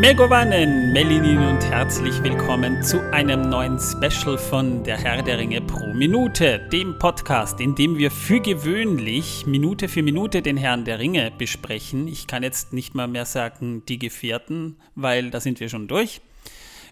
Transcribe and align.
Megovanen, 0.00 0.92
Melinin 0.92 1.38
und 1.38 1.60
herzlich 1.64 2.22
willkommen 2.22 2.84
zu 2.84 3.00
einem 3.12 3.48
neuen 3.50 3.80
Special 3.80 4.38
von 4.38 4.84
Der 4.84 4.96
Herr 4.96 5.24
der 5.24 5.38
Ringe 5.38 5.60
pro 5.60 5.92
Minute, 5.92 6.60
dem 6.72 6.96
Podcast, 7.00 7.60
in 7.60 7.74
dem 7.74 7.98
wir 7.98 8.12
für 8.12 8.38
gewöhnlich 8.38 9.44
Minute 9.46 9.88
für 9.88 10.04
Minute 10.04 10.40
den 10.40 10.56
Herrn 10.56 10.84
der 10.84 11.00
Ringe 11.00 11.32
besprechen. 11.36 12.06
Ich 12.06 12.28
kann 12.28 12.44
jetzt 12.44 12.72
nicht 12.72 12.94
mal 12.94 13.08
mehr 13.08 13.24
sagen 13.24 13.82
die 13.88 13.98
Gefährten, 13.98 14.76
weil 14.94 15.30
da 15.30 15.40
sind 15.40 15.58
wir 15.58 15.68
schon 15.68 15.88
durch. 15.88 16.20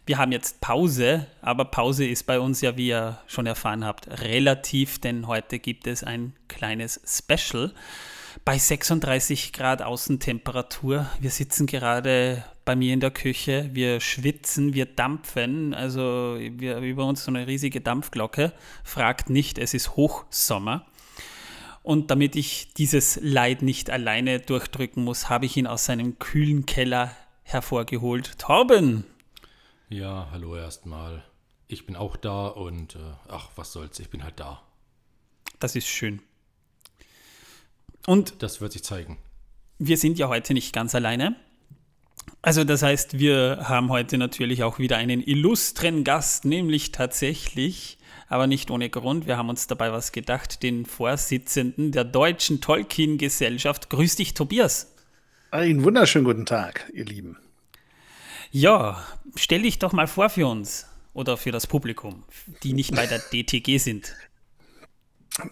Wir 0.04 0.18
haben 0.18 0.32
jetzt 0.32 0.60
Pause, 0.60 1.28
aber 1.42 1.66
Pause 1.66 2.08
ist 2.08 2.26
bei 2.26 2.40
uns 2.40 2.60
ja, 2.60 2.76
wie 2.76 2.88
ihr 2.88 3.20
schon 3.28 3.46
erfahren 3.46 3.84
habt, 3.84 4.08
relativ, 4.20 4.98
denn 4.98 5.28
heute 5.28 5.60
gibt 5.60 5.86
es 5.86 6.02
ein 6.02 6.32
kleines 6.48 7.00
Special 7.06 7.72
bei 8.46 8.58
36 8.58 9.52
Grad 9.52 9.82
Außentemperatur. 9.82 11.10
Wir 11.18 11.30
sitzen 11.30 11.66
gerade 11.66 12.44
bei 12.64 12.76
mir 12.76 12.94
in 12.94 13.00
der 13.00 13.10
Küche, 13.10 13.68
wir 13.72 13.98
schwitzen, 13.98 14.72
wir 14.72 14.86
dampfen, 14.86 15.74
also 15.74 16.38
wir, 16.38 16.78
über 16.78 17.06
uns 17.06 17.24
so 17.24 17.32
eine 17.32 17.48
riesige 17.48 17.80
Dampfglocke. 17.80 18.52
Fragt 18.84 19.30
nicht, 19.30 19.58
es 19.58 19.74
ist 19.74 19.96
Hochsommer. 19.96 20.86
Und 21.82 22.12
damit 22.12 22.36
ich 22.36 22.72
dieses 22.74 23.18
Leid 23.20 23.62
nicht 23.62 23.90
alleine 23.90 24.38
durchdrücken 24.38 25.02
muss, 25.02 25.28
habe 25.28 25.46
ich 25.46 25.56
ihn 25.56 25.66
aus 25.66 25.84
seinem 25.84 26.20
kühlen 26.20 26.66
Keller 26.66 27.10
hervorgeholt. 27.42 28.38
Torben! 28.38 29.04
Ja, 29.88 30.28
hallo 30.30 30.54
erstmal. 30.54 31.24
Ich 31.66 31.84
bin 31.84 31.96
auch 31.96 32.14
da 32.16 32.46
und 32.46 32.94
äh, 32.94 32.98
ach, 33.28 33.50
was 33.56 33.72
soll's, 33.72 33.98
ich 33.98 34.08
bin 34.08 34.22
halt 34.22 34.38
da. 34.38 34.62
Das 35.58 35.74
ist 35.74 35.88
schön. 35.88 36.22
Und 38.06 38.42
das 38.42 38.60
wird 38.60 38.72
sich 38.72 38.84
zeigen. 38.84 39.18
Wir 39.78 39.98
sind 39.98 40.18
ja 40.18 40.28
heute 40.28 40.54
nicht 40.54 40.72
ganz 40.72 40.94
alleine. 40.94 41.36
Also 42.40 42.64
das 42.64 42.82
heißt, 42.82 43.18
wir 43.18 43.64
haben 43.64 43.90
heute 43.90 44.18
natürlich 44.18 44.62
auch 44.62 44.78
wieder 44.78 44.96
einen 44.96 45.20
illustren 45.20 46.04
Gast, 46.04 46.44
nämlich 46.44 46.92
tatsächlich, 46.92 47.98
aber 48.28 48.46
nicht 48.46 48.70
ohne 48.70 48.88
Grund, 48.88 49.26
wir 49.26 49.36
haben 49.36 49.48
uns 49.48 49.66
dabei 49.66 49.92
was 49.92 50.12
gedacht, 50.12 50.62
den 50.62 50.86
Vorsitzenden 50.86 51.92
der 51.92 52.04
Deutschen 52.04 52.60
Tolkien-Gesellschaft. 52.60 53.90
Grüß 53.90 54.16
dich, 54.16 54.34
Tobias. 54.34 54.94
Einen 55.50 55.84
wunderschönen 55.84 56.24
guten 56.24 56.46
Tag, 56.46 56.90
ihr 56.94 57.04
Lieben. 57.04 57.36
Ja, 58.50 59.04
stell 59.34 59.62
dich 59.62 59.78
doch 59.78 59.92
mal 59.92 60.06
vor 60.06 60.30
für 60.30 60.46
uns 60.46 60.86
oder 61.12 61.36
für 61.36 61.50
das 61.50 61.66
Publikum, 61.66 62.24
die 62.62 62.72
nicht 62.72 62.94
bei 62.94 63.06
der 63.06 63.18
DTG 63.18 63.78
sind. 63.78 64.14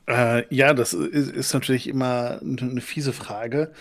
Äh, 0.07 0.55
ja, 0.55 0.75
das 0.75 0.95
ist, 0.95 1.31
ist, 1.31 1.55
natürlich 1.55 1.89
immer 1.89 2.41
eine 2.41 2.81
fiese 2.81 3.13
Frage, 3.13 3.73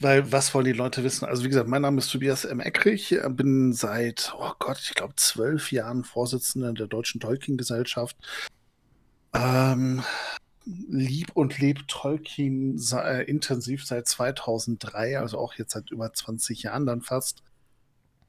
weil 0.00 0.32
was 0.32 0.54
wollen 0.54 0.64
die 0.64 0.72
Leute 0.72 1.04
wissen? 1.04 1.26
Also 1.26 1.44
wie 1.44 1.48
gesagt, 1.48 1.68
mein 1.68 1.82
Name 1.82 1.98
ist 1.98 2.10
Tobias 2.10 2.44
M. 2.44 2.60
Eckrich, 2.60 3.16
bin 3.30 3.72
seit, 3.72 4.34
oh 4.38 4.52
Gott, 4.58 4.80
ich 4.82 4.94
glaube 4.94 5.14
zwölf 5.16 5.70
Jahren 5.72 6.04
Vorsitzender 6.04 6.72
der 6.72 6.86
Deutschen 6.86 7.20
Tolkien-Gesellschaft. 7.20 8.16
Ähm, 9.34 10.02
lieb 10.64 11.32
und 11.34 11.58
lebt 11.58 11.88
Tolkien 11.88 12.80
äh, 12.92 13.22
intensiv 13.24 13.84
seit 13.84 14.08
2003, 14.08 15.18
also 15.18 15.38
auch 15.38 15.54
jetzt 15.54 15.72
seit 15.72 15.90
über 15.90 16.12
20 16.12 16.62
Jahren 16.62 16.86
dann 16.86 17.02
fast. 17.02 17.42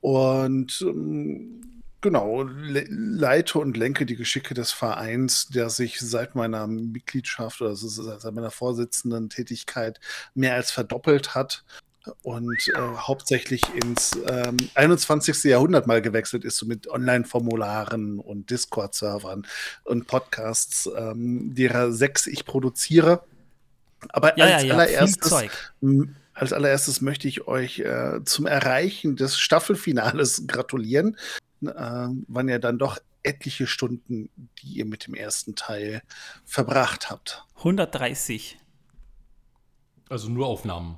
Und 0.02 0.82
ähm, 0.82 1.75
Genau, 2.06 2.44
le 2.44 2.86
leite 2.88 3.58
und 3.58 3.78
lenke 3.78 4.06
die 4.06 4.16
Geschicke 4.16 4.54
des 4.54 4.72
Vereins, 4.72 5.48
der 5.48 5.72
sich 5.72 6.00
seit 6.00 6.36
meiner 6.36 6.68
Mitgliedschaft 6.68 7.62
oder 7.62 7.76
seit 7.76 8.32
meiner 8.32 8.52
Vorsitzenden 8.52 9.32
Tätigkeit 9.32 10.00
mehr 10.36 10.54
als 10.54 10.70
verdoppelt 10.70 11.34
hat 11.34 11.64
und 12.22 12.68
äh, 12.68 12.78
hauptsächlich 12.78 13.64
ins 13.74 14.20
ähm, 14.28 14.70
21. 14.76 15.46
Jahrhundert 15.46 15.88
mal 15.88 16.00
gewechselt 16.04 16.46
ist, 16.46 16.58
so 16.58 16.68
mit 16.68 16.88
Online-Formularen 16.88 18.20
und 18.20 18.52
Discord-Servern 18.52 19.48
und 19.86 20.06
Podcasts, 20.06 20.88
ähm, 20.96 21.56
derer 21.56 21.92
sechs 21.92 22.28
ich 22.28 22.46
produziere. 22.46 23.24
Aber 24.10 24.38
ja, 24.38 24.46
als, 24.46 24.62
ja, 24.62 24.68
ja, 24.68 24.74
allererstes, 24.76 25.34
als 26.36 26.54
allererstes 26.54 27.02
möchte 27.02 27.28
ich 27.28 27.48
euch 27.48 27.80
äh, 27.80 28.24
zum 28.26 28.46
Erreichen 28.46 29.16
des 29.16 29.40
Staffelfinales 29.40 30.44
gratulieren 30.48 31.18
äh, 31.62 31.66
waren 31.68 32.50
ja 32.50 32.60
dann 32.60 32.78
doch 32.78 33.00
etliche 33.24 33.68
Stunden, 33.68 34.30
die 34.60 34.78
ihr 34.78 34.86
mit 34.86 35.08
dem 35.08 35.16
ersten 35.16 35.56
Teil 35.56 36.02
verbracht 36.46 37.10
habt. 37.10 37.44
130. 37.58 38.58
Also 40.10 40.30
nur 40.30 40.46
Aufnahmen. 40.46 40.98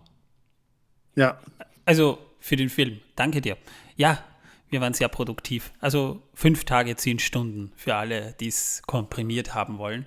Ja. 1.16 1.40
Also 1.86 2.20
für 2.40 2.58
den 2.58 2.70
Film. 2.70 3.00
Danke 3.16 3.42
dir. 3.42 3.58
Ja, 3.96 4.24
wir 4.70 4.82
waren 4.82 4.94
sehr 4.94 5.08
produktiv. 5.08 5.72
Also 5.80 6.22
fünf 6.34 6.66
Tage, 6.66 6.96
zehn 6.98 7.20
Stunden 7.20 7.72
für 7.76 7.96
alle, 7.96 8.36
die 8.40 8.48
es 8.48 8.82
komprimiert 8.86 9.56
haben 9.56 9.78
wollen. 9.78 10.06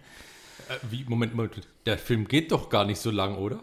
Äh, 0.68 0.74
wie, 0.90 1.04
Moment, 1.04 1.34
Moment. 1.34 1.66
Der 1.86 1.98
Film 1.98 2.28
geht 2.28 2.52
doch 2.52 2.68
gar 2.68 2.84
nicht 2.84 3.00
so 3.00 3.10
lang, 3.10 3.36
oder? 3.36 3.60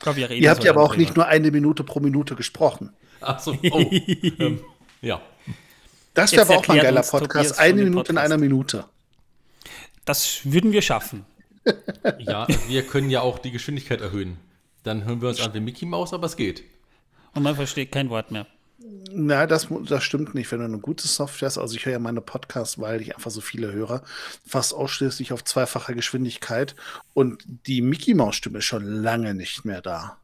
Glaub, 0.00 0.16
ihr 0.18 0.50
habt 0.50 0.64
ja 0.64 0.72
aber 0.72 0.82
auch 0.82 0.96
nicht 0.96 1.16
nur 1.16 1.26
eine 1.26 1.50
Minute 1.50 1.84
pro 1.84 2.00
Minute 2.00 2.34
gesprochen. 2.34 2.92
Ach 3.20 3.38
so, 3.38 3.56
oh. 3.70 3.90
ähm, 4.38 4.60
ja. 5.00 5.22
Das 6.14 6.32
wäre 6.32 6.42
aber 6.42 6.58
auch 6.58 6.68
mal 6.68 6.78
ein 6.78 6.82
geiler 6.82 7.02
Podcast. 7.02 7.58
Eine 7.58 7.74
Minute 7.74 7.96
Podcast. 7.96 8.10
in 8.10 8.18
einer 8.18 8.38
Minute. 8.38 8.84
Das 10.04 10.40
würden 10.44 10.72
wir 10.72 10.82
schaffen. 10.82 11.26
ja, 12.18 12.46
wir 12.68 12.82
können 12.86 13.10
ja 13.10 13.20
auch 13.20 13.38
die 13.38 13.50
Geschwindigkeit 13.50 14.00
erhöhen. 14.00 14.36
Dann 14.84 15.04
hören 15.04 15.20
wir 15.20 15.30
uns 15.30 15.40
an 15.40 15.54
wie 15.54 15.60
Mickey 15.60 15.86
Mouse, 15.86 16.12
aber 16.12 16.26
es 16.26 16.36
geht. 16.36 16.62
Und 17.34 17.42
man 17.42 17.56
versteht 17.56 17.90
kein 17.90 18.10
Wort 18.10 18.30
mehr. 18.30 18.46
Na, 19.10 19.46
das, 19.46 19.68
das 19.86 20.04
stimmt 20.04 20.34
nicht. 20.34 20.52
Wenn 20.52 20.58
du 20.58 20.66
eine 20.66 20.78
gute 20.78 21.08
Software 21.08 21.46
hast, 21.46 21.58
also 21.58 21.74
ich 21.74 21.86
höre 21.86 21.94
ja 21.94 21.98
meine 21.98 22.20
Podcasts, 22.20 22.78
weil 22.78 23.00
ich 23.00 23.14
einfach 23.14 23.30
so 23.30 23.40
viele 23.40 23.72
höre, 23.72 24.02
fast 24.46 24.74
ausschließlich 24.74 25.32
auf 25.32 25.42
zweifacher 25.42 25.94
Geschwindigkeit. 25.94 26.76
Und 27.14 27.42
die 27.66 27.80
Mickey 27.80 28.14
Maus-Stimme 28.14 28.58
ist 28.58 28.66
schon 28.66 28.84
lange 28.84 29.34
nicht 29.34 29.64
mehr 29.64 29.80
da. 29.80 30.18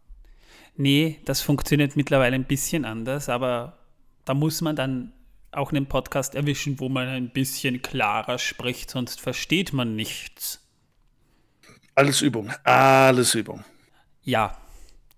Nee, 0.77 1.21
das 1.25 1.41
funktioniert 1.41 1.97
mittlerweile 1.97 2.35
ein 2.35 2.45
bisschen 2.45 2.85
anders, 2.85 3.29
aber 3.29 3.79
da 4.25 4.35
muss 4.35 4.61
man 4.61 4.77
dann 4.77 5.13
auch 5.53 5.71
einen 5.73 5.87
Podcast 5.87 6.35
erwischen, 6.35 6.81
wo 6.81 6.89
man 6.89 7.09
ein 7.09 7.31
bisschen 7.31 7.83
klarer 7.83 8.39
spricht, 8.39 8.91
sonst 8.91 9.21
versteht 9.21 9.73
man 9.73 9.97
nichts. 9.97 10.61
Alles 11.95 12.23
Übung, 12.23 12.51
alles 12.65 13.35
Übung. 13.35 13.65
Ja, 14.23 14.57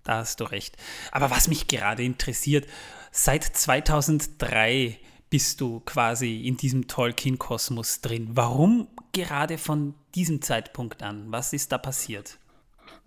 da 0.03 0.17
hast 0.17 0.39
du 0.39 0.45
recht. 0.45 0.75
Aber 1.11 1.29
was 1.29 1.47
mich 1.47 1.67
gerade 1.67 2.03
interessiert, 2.03 2.67
seit 3.11 3.43
2003 3.43 4.99
bist 5.29 5.61
du 5.61 5.79
quasi 5.79 6.41
in 6.41 6.57
diesem 6.57 6.87
Tolkien-Kosmos 6.87 8.01
drin. 8.01 8.29
Warum 8.33 8.87
gerade 9.13 9.57
von 9.57 9.95
diesem 10.13 10.43
Zeitpunkt 10.43 11.01
an? 11.01 11.25
Was 11.31 11.53
ist 11.53 11.71
da 11.71 11.79
passiert? 11.79 12.37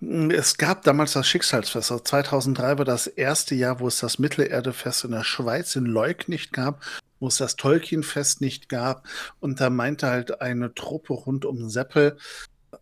Es 0.00 0.56
gab 0.56 0.82
damals 0.82 1.12
das 1.12 1.28
Schicksalsfest. 1.28 1.88
2003 2.04 2.64
also 2.64 2.78
war 2.78 2.84
das 2.84 3.06
erste 3.06 3.54
Jahr, 3.54 3.78
wo 3.78 3.86
es 3.86 4.00
das 4.00 4.18
Mittelerdefest 4.18 5.04
in 5.04 5.12
der 5.12 5.22
Schweiz 5.22 5.76
in 5.76 5.86
Leuk 5.86 6.28
nicht 6.28 6.52
gab 6.52 6.82
wo 7.20 7.28
es 7.28 7.36
das 7.38 7.56
Tolkien-Fest 7.56 8.40
nicht 8.40 8.68
gab. 8.68 9.06
Und 9.40 9.60
da 9.60 9.70
meinte 9.70 10.08
halt 10.08 10.40
eine 10.40 10.74
Truppe 10.74 11.14
rund 11.14 11.44
um 11.44 11.68
Seppel, 11.68 12.16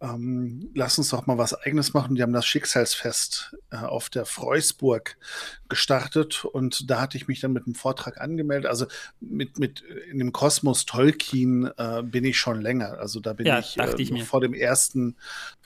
ähm, 0.00 0.70
lass 0.74 0.98
uns 0.98 1.10
doch 1.10 1.26
mal 1.26 1.38
was 1.38 1.54
Eigenes 1.54 1.94
machen. 1.94 2.14
Die 2.14 2.22
haben 2.22 2.32
das 2.32 2.46
Schicksalsfest 2.46 3.56
äh, 3.70 3.76
auf 3.76 4.10
der 4.10 4.26
Freusburg 4.26 5.16
gestartet 5.68 6.44
und 6.44 6.90
da 6.90 7.00
hatte 7.00 7.16
ich 7.16 7.28
mich 7.28 7.40
dann 7.40 7.52
mit 7.52 7.66
einem 7.66 7.74
Vortrag 7.74 8.20
angemeldet. 8.20 8.70
Also 8.70 8.86
mit, 9.20 9.58
mit 9.58 9.82
in 10.10 10.18
dem 10.18 10.32
Kosmos 10.32 10.86
Tolkien 10.86 11.70
äh, 11.76 12.02
bin 12.02 12.24
ich 12.24 12.38
schon 12.38 12.60
länger. 12.60 12.98
Also 12.98 13.20
da 13.20 13.32
bin 13.32 13.46
ja, 13.46 13.58
ich, 13.58 13.78
äh, 13.78 13.94
ich 13.98 14.24
vor 14.24 14.40
dem 14.40 14.54
ersten, 14.54 15.16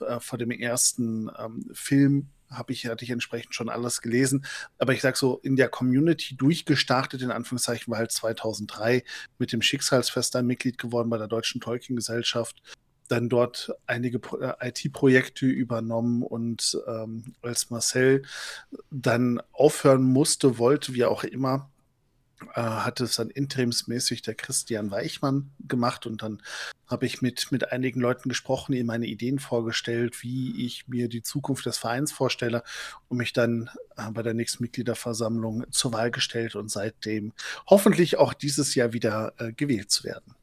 äh, 0.00 0.20
vor 0.20 0.38
dem 0.38 0.50
ersten 0.50 1.30
ähm, 1.38 1.66
Film 1.72 2.28
habe 2.50 2.72
ich, 2.72 2.86
hatte 2.86 3.04
ich 3.04 3.10
entsprechend 3.10 3.54
schon 3.54 3.68
alles 3.68 4.00
gelesen. 4.00 4.44
Aber 4.78 4.92
ich 4.92 5.00
sage 5.00 5.16
so, 5.16 5.38
in 5.42 5.56
der 5.56 5.68
Community 5.68 6.36
durchgestartet, 6.36 7.22
in 7.22 7.30
Anführungszeichen, 7.30 7.90
war 7.90 7.98
halt 7.98 8.12
2003 8.12 9.04
mit 9.38 9.52
dem 9.52 9.62
Schicksalsfest 9.62 10.36
ein 10.36 10.46
Mitglied 10.46 10.78
geworden 10.78 11.10
bei 11.10 11.18
der 11.18 11.28
Deutschen 11.28 11.60
Tolkien-Gesellschaft. 11.60 12.62
Dann 13.08 13.28
dort 13.28 13.72
einige 13.86 14.20
äh, 14.40 14.68
IT-Projekte 14.68 15.46
übernommen 15.46 16.22
und 16.22 16.78
ähm, 16.86 17.34
als 17.40 17.70
Marcel 17.70 18.22
dann 18.90 19.40
aufhören 19.52 20.02
musste, 20.02 20.58
wollte, 20.58 20.94
wie 20.94 21.04
auch 21.04 21.24
immer, 21.24 21.70
äh, 22.54 22.60
hat 22.60 23.00
es 23.00 23.16
dann 23.16 23.30
interimsmäßig 23.30 24.22
der 24.22 24.34
Christian 24.34 24.90
Weichmann 24.90 25.50
gemacht 25.60 26.06
und 26.06 26.22
dann 26.22 26.42
habe 26.86 27.06
ich 27.06 27.20
mit, 27.20 27.52
mit 27.52 27.72
einigen 27.72 28.00
Leuten 28.00 28.28
gesprochen, 28.28 28.72
ihnen 28.72 28.86
meine 28.86 29.06
Ideen 29.06 29.38
vorgestellt, 29.38 30.22
wie 30.22 30.64
ich 30.64 30.88
mir 30.88 31.08
die 31.08 31.22
Zukunft 31.22 31.66
des 31.66 31.78
Vereins 31.78 32.12
vorstelle 32.12 32.62
und 33.08 33.18
mich 33.18 33.32
dann 33.32 33.70
äh, 33.96 34.10
bei 34.10 34.22
der 34.22 34.34
nächsten 34.34 34.62
Mitgliederversammlung 34.62 35.64
zur 35.70 35.92
Wahl 35.92 36.10
gestellt 36.10 36.54
und 36.54 36.70
seitdem 36.70 37.32
hoffentlich 37.66 38.18
auch 38.18 38.32
dieses 38.32 38.74
Jahr 38.74 38.92
wieder 38.92 39.32
äh, 39.38 39.52
gewählt 39.52 39.90
zu 39.90 40.04
werden. 40.04 40.34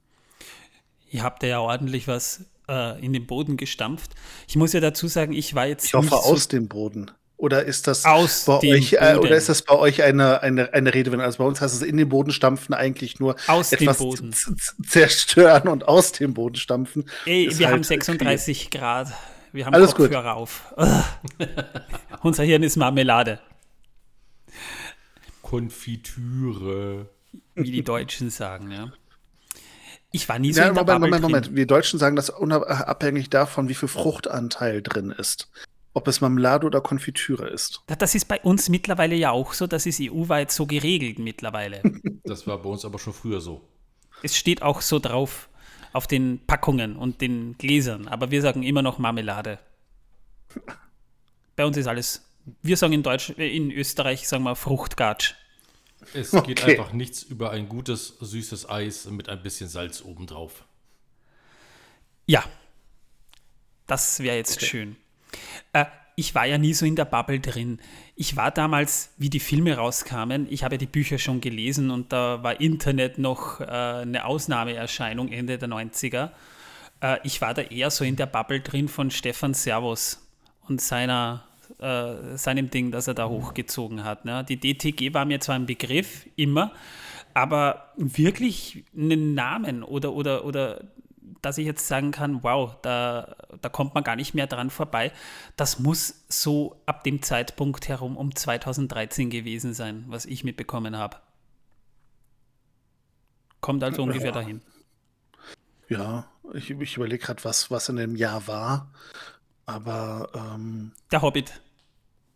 Ihr 1.09 1.23
habt 1.23 1.43
ja 1.43 1.59
ordentlich 1.59 2.07
was 2.07 2.45
äh, 2.67 3.03
in 3.03 3.13
den 3.13 3.25
Boden 3.25 3.57
gestampft. 3.57 4.11
Ich 4.47 4.55
muss 4.55 4.73
ja 4.73 4.79
dazu 4.79 5.07
sagen, 5.07 5.33
ich 5.33 5.55
war 5.55 5.65
jetzt. 5.65 5.85
Ich 5.85 5.93
hoffe, 5.93 6.15
aus 6.15 6.43
so 6.43 6.49
dem 6.49 6.67
Boden. 6.67 7.11
Oder 7.37 7.65
ist 7.65 7.87
das 7.87 8.05
Aus 8.05 8.45
bei 8.45 8.59
dem 8.59 8.75
euch, 8.75 8.93
äh, 8.93 8.97
Boden. 9.15 9.19
oder 9.19 9.35
ist 9.35 9.49
das 9.49 9.61
bei 9.61 9.75
euch 9.75 10.01
eine, 10.03 10.41
eine, 10.41 10.73
eine 10.73 10.93
Redewendung? 10.93 11.25
Also 11.25 11.39
bei 11.39 11.43
uns 11.43 11.59
heißt 11.59 11.75
es 11.75 11.81
in 11.81 11.97
den 11.97 12.07
Boden 12.07 12.31
stampfen 12.31 12.73
eigentlich 12.73 13.19
nur 13.19 13.35
Aus 13.47 13.71
dem 13.71 13.79
etwas 13.81 13.97
Boden. 13.97 14.31
z- 14.31 14.57
z- 14.57 14.75
zerstören 14.89 15.67
und 15.67 15.85
aus 15.87 16.13
dem 16.13 16.33
Boden 16.33 16.55
stampfen. 16.55 17.09
Ey, 17.25 17.49
wir 17.57 17.67
halt 17.67 17.73
haben 17.75 17.83
36 17.83 18.69
Grad. 18.71 19.11
Wir 19.51 19.65
haben 19.65 19.73
Alles 19.73 19.91
gut. 19.95 20.05
Kopfhörer 20.11 20.35
auf. 20.35 20.73
Unser 22.23 22.43
Hirn 22.43 22.63
ist 22.63 22.77
Marmelade, 22.77 23.39
Konfitüre. 25.41 27.07
wie 27.55 27.71
die 27.71 27.83
Deutschen 27.83 28.29
sagen, 28.29 28.71
ja. 28.71 28.91
Ich 30.11 30.27
war 30.29 30.39
nie 30.39 30.53
so 30.53 30.61
Ja, 30.61 30.69
in 30.69 30.75
der 30.75 30.83
Moment, 30.83 31.01
Moment, 31.01 31.23
drin. 31.23 31.31
Moment. 31.31 31.55
Wir 31.55 31.67
Deutschen 31.67 31.99
sagen 31.99 32.15
das 32.15 32.29
unabhängig 32.29 33.29
davon, 33.29 33.67
wie 33.67 33.73
viel 33.75 33.89
Fruchtanteil 33.89 34.81
drin 34.81 35.11
ist. 35.11 35.49
Ob 35.95 36.07
es 36.07 36.19
Marmelade 36.21 36.67
oder 36.67 36.81
Konfitüre 36.81 37.47
ist. 37.49 37.81
Da- 37.87 37.95
Das 37.95 38.13
ist 38.15 38.25
bei 38.27 38.39
uns 38.41 38.69
mittlerweile 38.69 39.15
ja 39.15 39.31
auch 39.31 39.53
so, 39.53 39.65
das 39.65 39.85
ist 39.87 39.99
EU-weit 40.01 40.51
so 40.51 40.65
geregelt 40.67 41.17
mittlerweile. 41.19 41.81
Das 42.23 42.45
war 42.47 42.57
bei 42.61 42.69
uns 42.69 42.83
aber 42.85 42.99
schon 42.99 43.13
früher 43.13 43.39
so. 43.39 43.61
es 44.23 44.35
steht 44.35 44.61
auch 44.63 44.81
so 44.81 44.97
drauf 44.99 45.47
auf 45.93 46.07
den 46.07 46.39
Packungen 46.47 46.95
und 46.97 47.21
den 47.21 47.55
Gläsern, 47.57 48.07
aber 48.07 48.29
wir 48.31 48.41
sagen 48.41 48.63
immer 48.63 48.81
noch 48.81 48.97
Marmelade. 48.97 49.59
Bei 51.55 51.65
uns 51.65 51.77
ist 51.77 51.87
alles, 51.87 52.25
wir 52.63 52.75
sagen 52.77 52.93
in 52.93 53.03
Deutsch, 53.03 53.29
äh, 53.37 53.55
in 53.55 53.71
Österreich 53.71 54.27
sagen 54.27 54.43
wir 54.43 54.55
Fruchtgatsch. 54.55 55.35
Es 56.13 56.33
Okay. 56.33 56.55
geht 56.55 56.63
einfach 56.65 56.91
nichts 56.93 57.23
über 57.23 57.51
ein 57.51 57.69
gutes, 57.69 58.17
süßes 58.19 58.67
Eis 58.69 59.05
mit 59.05 59.29
ein 59.29 59.41
bisschen 59.43 59.69
Salz 59.69 60.01
obendrauf. 60.03 60.65
Ja, 62.25 62.43
das 63.87 64.19
wäre 64.19 64.35
jetzt 64.37 64.61
schön. 64.65 64.97
Äh, 65.73 65.85
ich 66.15 66.33
war 66.33 66.45
ja 66.45 66.57
nie 66.57 66.73
so 66.73 66.85
in 66.85 66.95
der 66.95 67.05
Bubble 67.05 67.39
drin. 67.39 67.79
Ich 68.15 68.37
war 68.37 68.51
damals, 68.51 69.13
wie 69.17 69.29
die 69.29 69.39
Filme 69.39 69.75
rauskamen, 69.75 70.47
ich 70.49 70.63
habe 70.63 70.75
ja 70.75 70.79
die 70.79 70.85
Bücher 70.85 71.17
schon 71.17 71.41
gelesen 71.41 71.91
und 71.91 72.13
da 72.13 72.41
war 72.41 72.61
Internet 72.61 73.17
noch 73.17 73.59
äh, 73.59 73.65
eine 73.65 74.25
Ausnahmeerscheinung 74.25 75.31
Ende 75.31 75.57
der 75.57 75.67
90er. 75.67 76.29
Äh, 77.01 77.17
ich 77.23 77.41
war 77.41 77.53
da 77.53 77.63
eher 77.63 77.91
so 77.91 78.05
in 78.05 78.15
der 78.15 78.27
Bubble 78.27 78.61
drin 78.61 78.87
von 78.87 79.11
Stefan 79.11 79.53
Servus 79.53 80.21
und 80.67 80.79
seiner, 80.79 81.43
äh, 81.79 82.37
seinem 82.37 82.69
Ding, 82.69 82.91
das 82.91 83.07
er 83.07 83.13
da 83.13 83.27
hochgezogen 83.27 84.05
hat. 84.05 84.23
Ne? 84.23 84.45
Die 84.47 84.57
DTG 84.57 85.13
war 85.13 85.25
mir 85.25 85.41
zwar 85.41 85.55
ein 85.55 85.65
Begriff, 85.65 86.25
immer, 86.37 86.71
aber 87.33 87.91
wirklich 87.97 88.85
einen 88.95 89.33
Namen 89.33 89.83
oder, 89.83 90.13
oder, 90.13 90.45
oder 90.45 90.81
dass 91.41 91.57
ich 91.57 91.65
jetzt 91.65 91.87
sagen 91.87 92.11
kann, 92.11 92.43
wow, 92.43 92.75
da, 92.81 93.35
da 93.61 93.69
kommt 93.69 93.93
man 93.93 94.03
gar 94.03 94.15
nicht 94.15 94.33
mehr 94.33 94.47
dran 94.47 94.69
vorbei. 94.69 95.11
Das 95.55 95.79
muss 95.79 96.25
so 96.29 96.81
ab 96.85 97.03
dem 97.03 97.21
Zeitpunkt 97.21 97.87
herum 97.87 98.17
um 98.17 98.35
2013 98.35 99.29
gewesen 99.29 99.73
sein, 99.73 100.05
was 100.07 100.25
ich 100.25 100.43
mitbekommen 100.43 100.97
habe. 100.97 101.17
Kommt 103.61 103.83
also 103.83 104.03
ungefähr 104.03 104.31
dahin. 104.31 104.61
Ja, 105.87 106.29
ich, 106.53 106.69
ich 106.69 106.97
überlege 106.97 107.23
gerade, 107.23 107.43
was, 107.43 107.71
was 107.71 107.89
in 107.89 107.95
dem 107.95 108.15
Jahr 108.15 108.47
war. 108.47 108.91
Aber 109.65 110.29
ähm, 110.35 110.91
Der 111.11 111.21
Hobbit. 111.21 111.59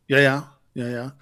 ja, 0.08 0.20
ja, 0.20 0.58
ja, 0.74 0.88
ja. 0.88 1.18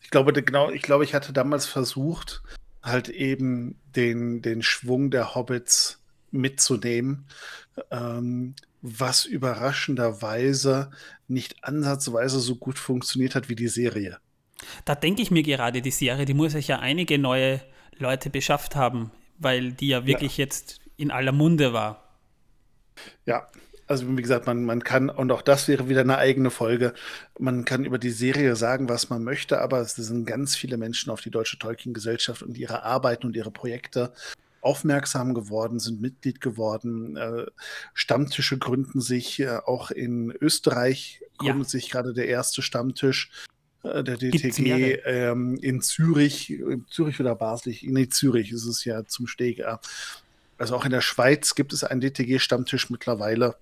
Ich 0.00 0.10
glaube, 0.10 0.32
genau, 0.32 0.70
ich 0.70 0.82
glaube, 0.82 1.04
ich 1.04 1.14
hatte 1.14 1.32
damals 1.32 1.66
versucht, 1.66 2.42
halt 2.82 3.08
eben 3.08 3.80
den, 3.94 4.42
den 4.42 4.62
Schwung 4.62 5.10
der 5.10 5.34
Hobbits 5.34 6.01
mitzunehmen, 6.32 7.26
ähm, 7.90 8.54
was 8.80 9.24
überraschenderweise 9.24 10.90
nicht 11.28 11.64
ansatzweise 11.64 12.40
so 12.40 12.56
gut 12.56 12.78
funktioniert 12.78 13.34
hat 13.34 13.48
wie 13.48 13.56
die 13.56 13.68
Serie. 13.68 14.18
Da 14.84 14.94
denke 14.94 15.22
ich 15.22 15.30
mir 15.30 15.42
gerade, 15.42 15.82
die 15.82 15.90
Serie, 15.90 16.24
die 16.24 16.34
muss 16.34 16.52
sich 16.52 16.68
ja 16.68 16.78
einige 16.78 17.18
neue 17.18 17.60
Leute 17.96 18.30
beschafft 18.30 18.76
haben, 18.76 19.10
weil 19.38 19.72
die 19.72 19.88
ja 19.88 20.06
wirklich 20.06 20.36
jetzt 20.36 20.80
in 20.96 21.10
aller 21.10 21.32
Munde 21.32 21.72
war. 21.72 22.18
Ja, 23.26 23.48
also 23.86 24.08
wie 24.16 24.22
gesagt, 24.22 24.46
man, 24.46 24.64
man 24.64 24.82
kann, 24.84 25.10
und 25.10 25.30
auch 25.32 25.42
das 25.42 25.68
wäre 25.68 25.88
wieder 25.88 26.00
eine 26.00 26.18
eigene 26.18 26.50
Folge, 26.50 26.94
man 27.38 27.64
kann 27.64 27.84
über 27.84 27.98
die 27.98 28.10
Serie 28.10 28.56
sagen, 28.56 28.88
was 28.88 29.10
man 29.10 29.24
möchte, 29.24 29.60
aber 29.60 29.80
es 29.80 29.94
sind 29.94 30.26
ganz 30.26 30.56
viele 30.56 30.76
Menschen 30.76 31.10
auf 31.10 31.20
die 31.20 31.30
Deutsche 31.30 31.58
Tolkien-Gesellschaft 31.58 32.42
und 32.42 32.56
ihre 32.56 32.84
Arbeiten 32.84 33.26
und 33.26 33.36
ihre 33.36 33.50
Projekte 33.50 34.12
aufmerksam 34.62 35.34
geworden, 35.34 35.78
sind 35.78 36.00
Mitglied 36.00 36.40
geworden. 36.40 37.16
Äh, 37.16 37.46
Stammtische 37.94 38.58
gründen 38.58 39.00
sich, 39.00 39.40
äh, 39.40 39.58
auch 39.66 39.90
in 39.90 40.32
Österreich 40.40 41.20
Ja. 41.42 41.50
gründet 41.50 41.68
sich 41.68 41.90
gerade 41.90 42.14
der 42.14 42.28
erste 42.28 42.62
Stammtisch 42.62 43.30
äh, 43.82 44.02
der 44.04 44.16
DTG 44.16 45.00
ähm, 45.04 45.58
in 45.60 45.82
Zürich, 45.82 46.50
in 46.50 46.86
Zürich 46.88 47.20
oder 47.20 47.34
Basel, 47.34 47.74
nee, 47.82 48.08
Zürich 48.08 48.52
ist 48.52 48.64
es 48.64 48.84
ja 48.84 49.04
zum 49.04 49.26
Steg. 49.26 49.58
ja. 49.58 49.80
Also 50.58 50.76
auch 50.76 50.84
in 50.84 50.92
der 50.92 51.00
Schweiz 51.00 51.56
gibt 51.56 51.72
es 51.72 51.82
einen 51.82 52.00
DTG-Stammtisch 52.00 52.88
mittlerweile. 52.88 53.56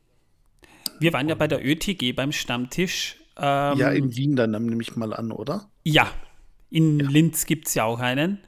Wir 0.98 1.14
waren 1.14 1.30
ja 1.30 1.34
bei 1.34 1.48
der 1.48 1.64
ÖTG 1.64 2.12
beim 2.14 2.30
Stammtisch. 2.30 3.16
Ähm, 3.38 3.78
ja, 3.78 3.88
in 3.90 4.14
Wien 4.14 4.36
dann 4.36 4.50
nehme 4.50 4.82
ich 4.82 4.96
mal 4.96 5.14
an, 5.14 5.32
oder? 5.32 5.70
Ja, 5.82 6.12
in 6.68 6.98
Linz 6.98 7.46
gibt 7.46 7.68
es 7.68 7.74
ja 7.74 7.84
auch 7.84 8.00
einen. 8.00 8.38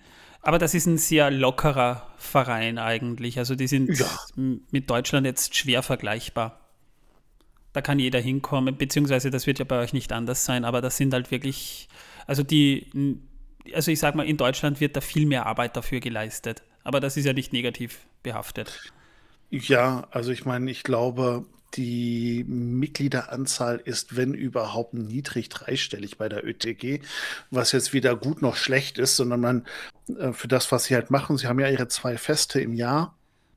Aber 0.43 0.59
das 0.59 0.75
ist 0.75 0.87
ein 0.87 0.99
sehr 0.99 1.31
lockerer 1.31 2.07
Verein 2.17 2.79
eigentlich. 2.79 3.39
Also 3.39 3.55
die 3.55 3.69
sind 3.69 3.99
Ja. 3.99 4.07
mit 4.71 4.91
Deutschland 4.91 5.25
jetzt 5.25 5.55
schwer 5.57 5.83
vergleichbar. 5.83 6.59
Da 7.73 7.81
kann 7.81 7.99
jeder 7.99 8.21
hinkommen, 8.21 8.77
beziehungsweise 8.77 9.31
das 9.31 9.47
wird 9.47 9.59
ja 9.59 9.65
bei 9.65 9.79
euch 9.79 9.93
nicht 9.95 10.13
anders 10.13 10.45
sein, 10.45 10.65
aber 10.67 10.83
das 10.83 10.99
sind 10.99 11.15
halt 11.15 11.31
wirklich, 11.31 11.89
also 12.27 12.43
die, 12.43 13.19
also 13.73 13.91
ich 13.91 13.99
sag 13.99 14.15
mal, 14.15 14.27
in 14.27 14.37
Deutschland 14.37 14.81
wird 14.81 14.95
da 14.95 15.01
viel 15.01 15.25
mehr 15.25 15.47
Arbeit 15.47 15.75
dafür 15.77 16.01
geleistet. 16.01 16.63
Aber 16.85 17.01
das 17.01 17.17
ist 17.17 17.25
ja 17.25 17.33
nicht 17.33 17.53
negativ 17.53 18.01
behaftet. 18.23 18.93
Ja, 19.53 20.09
also 20.11 20.33
ich 20.33 20.47
meine, 20.47 20.71
ich 20.71 20.83
glaube, 20.83 21.45
die 21.75 22.43
Mitgliederanzahl 22.45 23.83
ist, 23.85 24.17
wenn 24.17 24.33
überhaupt, 24.33 24.95
niedrig 24.95 25.51
dreistellig 25.51 26.17
bei 26.17 26.31
der 26.31 26.43
ÖTG, 26.43 27.03
was 27.51 27.73
jetzt 27.73 27.93
weder 27.93 28.17
gut 28.17 28.41
noch 28.41 28.57
schlecht 28.57 28.97
ist, 28.97 29.17
sondern 29.17 29.41
man 29.41 29.67
äh, 30.19 30.33
für 30.33 30.49
das, 30.49 30.73
was 30.73 30.85
sie 30.85 30.95
halt 30.95 31.11
machen, 31.11 31.37
sie 31.37 31.49
haben 31.49 31.61
ja 31.61 31.69
ihre 31.69 31.89
zwei 31.89 32.17
Feste 32.17 32.61
im 32.63 32.73
Jahr. 32.73 33.15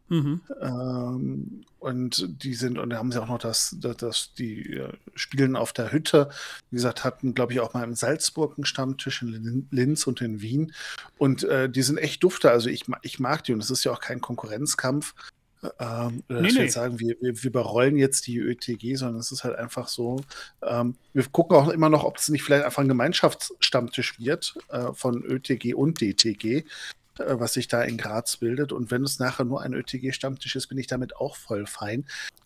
Mhm. 0.10 0.42
Ähm, 0.62 1.64
und 1.80 2.44
die 2.44 2.56
sind, 2.56 2.78
und 2.78 2.90
da 2.90 2.98
haben 2.98 3.12
sie 3.12 3.22
auch 3.22 3.28
noch 3.28 3.40
das, 3.40 3.76
das, 3.80 3.98
das 3.98 4.34
die 4.34 4.74
äh, 4.74 4.92
spielen 5.16 5.56
auf 5.56 5.72
der 5.72 5.94
Hütte. 5.94 6.30
Wie 6.70 6.76
gesagt, 6.76 7.06
hatten, 7.06 7.34
glaube 7.34 7.54
ich, 7.54 7.62
auch 7.62 7.74
mal 7.74 7.86
in 7.86 7.96
Salzburg 7.96 8.58
einen 8.58 8.66
Stammtisch, 8.66 9.22
in 9.22 9.30
Lin- 9.30 9.68
Linz 9.72 10.08
und 10.08 10.20
in 10.22 10.42
Wien. 10.42 10.74
Und 11.18 11.44
äh, 11.46 11.70
die 11.70 11.84
sind 11.84 12.00
echt 12.00 12.22
dufte. 12.24 12.52
Also 12.52 12.70
ich, 12.70 12.84
ich 13.02 13.20
mag 13.20 13.46
die 13.46 13.54
und 13.54 13.64
es 13.64 13.72
ist 13.72 13.84
ja 13.86 13.94
auch 13.94 14.02
kein 14.02 14.20
Konkurrenzkampf. 14.20 15.16
Ähm, 15.80 16.24
Nee, 16.28 16.36
dass 16.36 16.44
wir 16.44 16.54
nee. 16.54 16.62
jetzt 16.64 16.74
sagen, 16.74 17.00
wir, 17.00 17.16
wir, 17.22 17.44
wir 17.44 17.50
überrollen 17.50 17.98
jetzt 17.98 18.28
die 18.28 18.38
ÖTG, 18.38 18.96
sondern 18.96 19.20
es 19.20 19.32
ist 19.32 19.44
halt 19.44 19.56
einfach 19.58 19.88
so. 19.88 20.22
Ähm, 20.62 20.96
wir 21.14 21.24
gucken 21.28 21.58
auch 21.58 21.70
immer 21.70 21.90
noch, 21.90 22.04
ob 22.04 22.18
es 22.18 22.30
nicht 22.30 22.44
vielleicht 22.44 22.66
einfach 22.66 22.82
ein 22.82 22.88
Gemeinschaftsstammtisch 22.88 24.20
wird 24.20 24.56
äh, 24.70 24.94
von 24.94 25.24
ÖTG 25.24 25.74
und 25.74 26.02
DTG 26.02 26.64
äh, 27.20 27.40
was 27.40 27.54
sich 27.54 27.68
da 27.68 27.82
in 27.82 27.98
Graz 27.98 28.38
bildet. 28.38 28.72
Und 28.72 28.92
wenn 28.92 29.04
es 29.04 29.20
nachher 29.20 29.46
nur 29.46 29.62
ein 29.62 29.74
ÖTG-Stammtisch 29.74 30.56
ist, 30.56 30.68
bin 30.68 30.78
ich 30.78 30.88
damit 30.88 31.16
auch 31.16 31.36
voll 31.36 31.66
fein. 31.66 32.06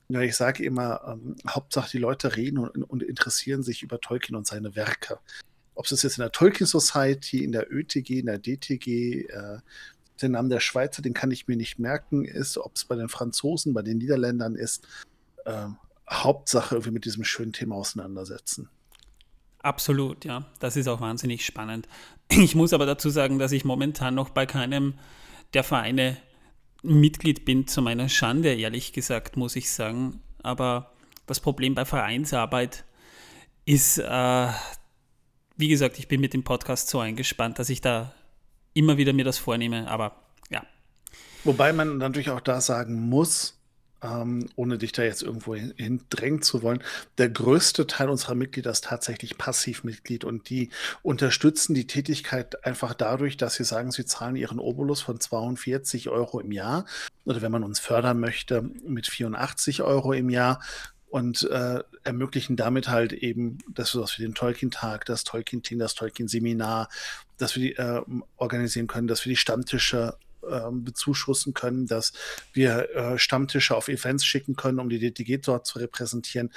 Ja, 0.09 0.21
ich 0.21 0.35
sage 0.35 0.63
immer, 0.63 1.01
ähm, 1.07 1.35
Hauptsache 1.47 1.89
die 1.91 1.97
Leute 1.97 2.35
reden 2.35 2.57
und, 2.57 2.83
und 2.83 3.03
interessieren 3.03 3.63
sich 3.63 3.83
über 3.83 3.99
Tolkien 3.99 4.35
und 4.35 4.47
seine 4.47 4.75
Werke. 4.75 5.19
Ob 5.75 5.85
es 5.85 6.03
jetzt 6.03 6.17
in 6.17 6.23
der 6.23 6.31
Tolkien 6.31 6.67
Society, 6.67 7.43
in 7.43 7.51
der 7.51 7.71
ÖTG, 7.71 8.19
in 8.19 8.25
der 8.25 8.39
DTG, 8.39 9.27
äh, 9.29 9.59
den 10.21 10.33
Namen 10.33 10.49
der 10.49 10.59
Schweizer, 10.59 11.01
den 11.01 11.13
kann 11.13 11.31
ich 11.31 11.47
mir 11.47 11.55
nicht 11.55 11.79
merken, 11.79 12.25
ist, 12.25 12.57
ob 12.57 12.75
es 12.75 12.85
bei 12.85 12.95
den 12.95 13.09
Franzosen, 13.09 13.73
bei 13.73 13.81
den 13.81 13.97
Niederländern 13.97 14.55
ist. 14.55 14.88
ähm, 15.45 15.77
Hauptsache 16.09 16.75
irgendwie 16.75 16.91
mit 16.91 17.05
diesem 17.05 17.23
schönen 17.23 17.53
Thema 17.53 17.75
auseinandersetzen. 17.75 18.69
Absolut, 19.59 20.25
ja. 20.25 20.45
Das 20.59 20.75
ist 20.75 20.88
auch 20.88 21.01
wahnsinnig 21.01 21.45
spannend. 21.45 21.88
Ich 22.31 22.53
muss 22.53 22.73
aber 22.73 22.85
dazu 22.85 23.09
sagen, 23.09 23.39
dass 23.39 23.51
ich 23.51 23.65
momentan 23.65 24.13
noch 24.13 24.29
bei 24.29 24.45
keinem 24.45 24.93
der 25.55 25.63
Vereine 25.63 26.17
Mitglied 26.83 27.43
bin, 27.43 27.65
zu 27.65 27.81
meiner 27.81 28.07
Schande, 28.07 28.53
ehrlich 28.53 28.93
gesagt, 28.93 29.35
muss 29.35 29.55
ich 29.55 29.71
sagen. 29.71 30.21
Aber 30.43 30.93
das 31.25 31.39
Problem 31.39 31.73
bei 31.73 31.85
Vereinsarbeit 31.85 32.85
ist, 33.65 33.97
äh, 33.97 34.47
wie 35.57 35.67
gesagt, 35.67 35.97
ich 35.97 36.07
bin 36.07 36.21
mit 36.21 36.33
dem 36.33 36.43
Podcast 36.43 36.88
so 36.88 36.99
eingespannt, 36.99 37.57
dass 37.57 37.69
ich 37.69 37.81
da 37.81 38.13
immer 38.73 38.97
wieder 38.97 39.13
mir 39.13 39.25
das 39.25 39.38
vornehme. 39.38 39.89
Aber 39.89 40.15
ja, 40.49 40.63
Wobei 41.43 41.71
man 41.73 41.97
natürlich 41.97 42.29
auch 42.31 42.41
da 42.41 42.59
sagen 42.59 42.99
muss, 43.09 43.55
ähm, 44.01 44.49
ohne 44.55 44.77
dich 44.77 44.91
da 44.91 45.03
jetzt 45.03 45.23
irgendwo 45.23 45.55
hin, 45.55 45.73
hindrängen 45.77 46.41
zu 46.41 46.61
wollen, 46.61 46.83
der 47.17 47.29
größte 47.29 47.88
Teil 47.88 48.09
unserer 48.09 48.35
Mitglieder 48.35 48.71
ist 48.71 48.85
tatsächlich 48.85 49.38
Passivmitglied 49.38 50.23
und 50.23 50.49
die 50.49 50.69
unterstützen 51.01 51.73
die 51.73 51.88
Tätigkeit 51.88 52.65
einfach 52.65 52.93
dadurch, 52.93 53.38
dass 53.38 53.55
sie 53.55 53.63
sagen, 53.63 53.91
sie 53.91 54.05
zahlen 54.05 54.35
ihren 54.35 54.59
Obolus 54.59 55.01
von 55.01 55.19
42 55.19 56.09
Euro 56.09 56.39
im 56.39 56.51
Jahr 56.51 56.85
oder 57.25 57.41
wenn 57.41 57.51
man 57.51 57.63
uns 57.63 57.79
fördern 57.79 58.19
möchte, 58.19 58.61
mit 58.61 59.07
84 59.07 59.81
Euro 59.83 60.13
im 60.13 60.29
Jahr. 60.29 60.61
Und 61.09 61.49
äh, 61.49 61.79
ermöglichen 62.03 62.55
damit 62.55 62.89
halt 62.89 63.13
eben, 63.13 63.59
dass 63.73 63.93
wir 63.93 64.01
was 64.01 64.11
für 64.11 64.21
den 64.21 64.35
Tolkien-Tag, 64.35 65.05
das 65.05 65.23
Tolkien-Team, 65.23 65.79
das 65.79 65.95
Tolkien-Seminar, 65.95 66.89
dass 67.37 67.55
wir 67.55 67.61
die 67.61 67.75
äh, 67.75 68.01
organisieren 68.37 68.87
können, 68.87 69.07
dass 69.07 69.25
wir 69.25 69.31
die 69.31 69.37
Stammtische 69.37 70.17
ähm, 70.49 70.83
bezuschussen 70.83 71.53
können, 71.53 71.85
dass 71.85 72.13
wir 72.53 72.95
äh, 72.95 73.17
Stammtische 73.17 73.75
auf 73.75 73.87
Events 73.87 74.25
schicken 74.25 74.55
können, 74.55 74.79
um 74.79 74.89
die 74.89 74.99
DTG 74.99 75.39
dort 75.41 75.65
zu 75.67 75.79
repräsentieren. 75.79 76.51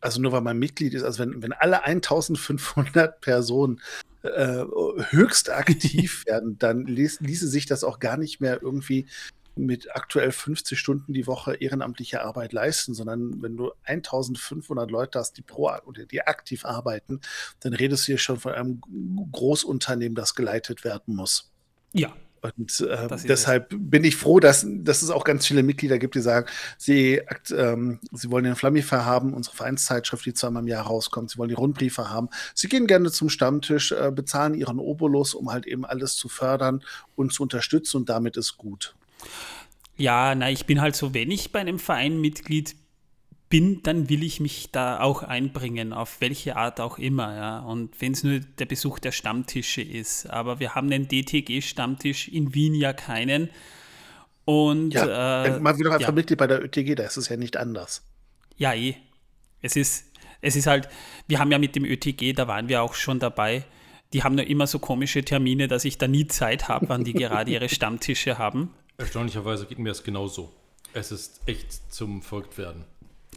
Also 0.00 0.20
nur 0.20 0.32
weil 0.32 0.42
man 0.42 0.58
Mitglied 0.58 0.94
ist, 0.94 1.02
also 1.02 1.20
wenn, 1.20 1.42
wenn 1.42 1.52
alle 1.52 1.84
1500 1.84 3.20
Personen 3.20 3.80
äh, 4.22 4.64
höchst 5.10 5.50
aktiv 5.50 6.24
werden, 6.26 6.58
dann 6.58 6.86
ließ, 6.86 7.20
ließe 7.20 7.48
sich 7.48 7.66
das 7.66 7.84
auch 7.84 7.98
gar 8.00 8.16
nicht 8.16 8.40
mehr 8.40 8.60
irgendwie 8.62 9.06
mit 9.54 9.94
aktuell 9.94 10.32
50 10.32 10.78
Stunden 10.78 11.12
die 11.12 11.26
Woche 11.26 11.54
ehrenamtliche 11.54 12.22
Arbeit 12.22 12.52
leisten, 12.52 12.94
sondern 12.94 13.42
wenn 13.42 13.56
du 13.56 13.72
1500 13.84 14.90
Leute 14.90 15.18
hast, 15.18 15.36
die 15.36 15.42
pro 15.42 15.70
oder 15.86 16.06
die 16.06 16.22
aktiv 16.22 16.64
arbeiten, 16.64 17.20
dann 17.60 17.74
redest 17.74 18.04
du 18.04 18.12
hier 18.12 18.18
schon 18.18 18.38
von 18.38 18.52
einem 18.52 18.80
Großunternehmen, 19.32 20.14
das 20.14 20.34
geleitet 20.34 20.84
werden 20.84 21.14
muss. 21.14 21.52
Ja, 21.92 22.14
und 22.42 22.80
äh, 22.80 23.08
deshalb 23.24 23.68
bin 23.70 24.02
ich 24.02 24.16
froh, 24.16 24.40
dass, 24.40 24.66
dass 24.68 25.02
es 25.02 25.10
auch 25.10 25.22
ganz 25.22 25.46
viele 25.46 25.62
Mitglieder 25.62 25.98
gibt, 25.98 26.16
die 26.16 26.20
sagen, 26.20 26.46
sie, 26.76 27.22
ähm, 27.56 28.00
sie 28.10 28.32
wollen 28.32 28.42
den 28.42 28.56
Flammifer 28.56 29.04
haben, 29.04 29.32
unsere 29.32 29.54
Vereinszeitschrift, 29.54 30.26
die 30.26 30.34
zweimal 30.34 30.62
im 30.62 30.68
Jahr 30.68 30.86
rauskommt. 30.86 31.30
Sie 31.30 31.38
wollen 31.38 31.50
die 31.50 31.54
Rundbriefe 31.54 32.10
haben. 32.10 32.28
Sie 32.54 32.68
gehen 32.68 32.88
gerne 32.88 33.12
zum 33.12 33.28
Stammtisch, 33.28 33.92
äh, 33.92 34.10
bezahlen 34.10 34.54
ihren 34.54 34.80
Obolus, 34.80 35.34
um 35.34 35.52
halt 35.52 35.66
eben 35.66 35.84
alles 35.84 36.16
zu 36.16 36.28
fördern 36.28 36.82
und 37.14 37.32
zu 37.32 37.44
unterstützen. 37.44 37.98
Und 37.98 38.08
damit 38.08 38.36
ist 38.36 38.56
gut. 38.56 38.96
Ja, 39.96 40.34
na, 40.34 40.50
ich 40.50 40.66
bin 40.66 40.80
halt 40.80 40.96
so, 40.96 41.14
wenn 41.14 41.30
ich 41.30 41.52
bei 41.52 41.60
einem 41.60 41.78
Verein 41.78 42.20
Mitglied 42.20 42.74
bin, 43.52 43.82
dann 43.82 44.08
will 44.08 44.22
ich 44.22 44.40
mich 44.40 44.70
da 44.72 45.00
auch 45.00 45.22
einbringen, 45.22 45.92
auf 45.92 46.22
welche 46.22 46.56
Art 46.56 46.80
auch 46.80 46.98
immer. 46.98 47.36
Ja. 47.36 47.58
Und 47.60 48.00
wenn 48.00 48.12
es 48.12 48.24
nur 48.24 48.40
der 48.40 48.64
Besuch 48.64 48.98
der 48.98 49.12
Stammtische 49.12 49.82
ist. 49.82 50.24
Aber 50.30 50.58
wir 50.58 50.74
haben 50.74 50.90
einen 50.90 51.06
DTG-Stammtisch 51.06 52.28
in 52.28 52.54
Wien 52.54 52.74
ja 52.74 52.94
keinen. 52.94 53.50
Und 54.46 54.94
ja, 54.94 55.44
äh, 55.44 55.60
man 55.60 55.76
will 55.76 55.84
doch 55.84 55.92
einfach 55.92 56.08
ja. 56.08 56.14
Mitglied 56.14 56.38
bei 56.38 56.46
der 56.46 56.64
ÖTG, 56.64 56.94
da 56.94 57.04
ist 57.04 57.18
es 57.18 57.28
ja 57.28 57.36
nicht 57.36 57.58
anders. 57.58 58.02
Ja, 58.56 58.72
eh. 58.72 58.96
Es 59.60 59.76
ist, 59.76 60.06
es 60.40 60.56
ist 60.56 60.66
halt, 60.66 60.88
wir 61.28 61.38
haben 61.38 61.52
ja 61.52 61.58
mit 61.58 61.76
dem 61.76 61.84
ÖTG, 61.84 62.32
da 62.34 62.48
waren 62.48 62.68
wir 62.68 62.82
auch 62.82 62.94
schon 62.94 63.20
dabei. 63.20 63.64
Die 64.14 64.24
haben 64.24 64.34
nur 64.34 64.46
immer 64.46 64.66
so 64.66 64.78
komische 64.78 65.24
Termine, 65.24 65.68
dass 65.68 65.84
ich 65.84 65.98
da 65.98 66.08
nie 66.08 66.26
Zeit 66.26 66.68
habe, 66.68 66.88
wann 66.88 67.04
die 67.04 67.12
gerade 67.12 67.50
ihre 67.50 67.68
Stammtische 67.70 68.38
haben. 68.38 68.70
Erstaunlicherweise 68.98 69.66
geht 69.66 69.78
mir 69.78 69.88
das 69.88 70.04
genauso. 70.04 70.52
Es 70.92 71.10
ist 71.10 71.40
echt 71.46 71.92
zum 71.92 72.22
Verrücktwerden. 72.22 72.84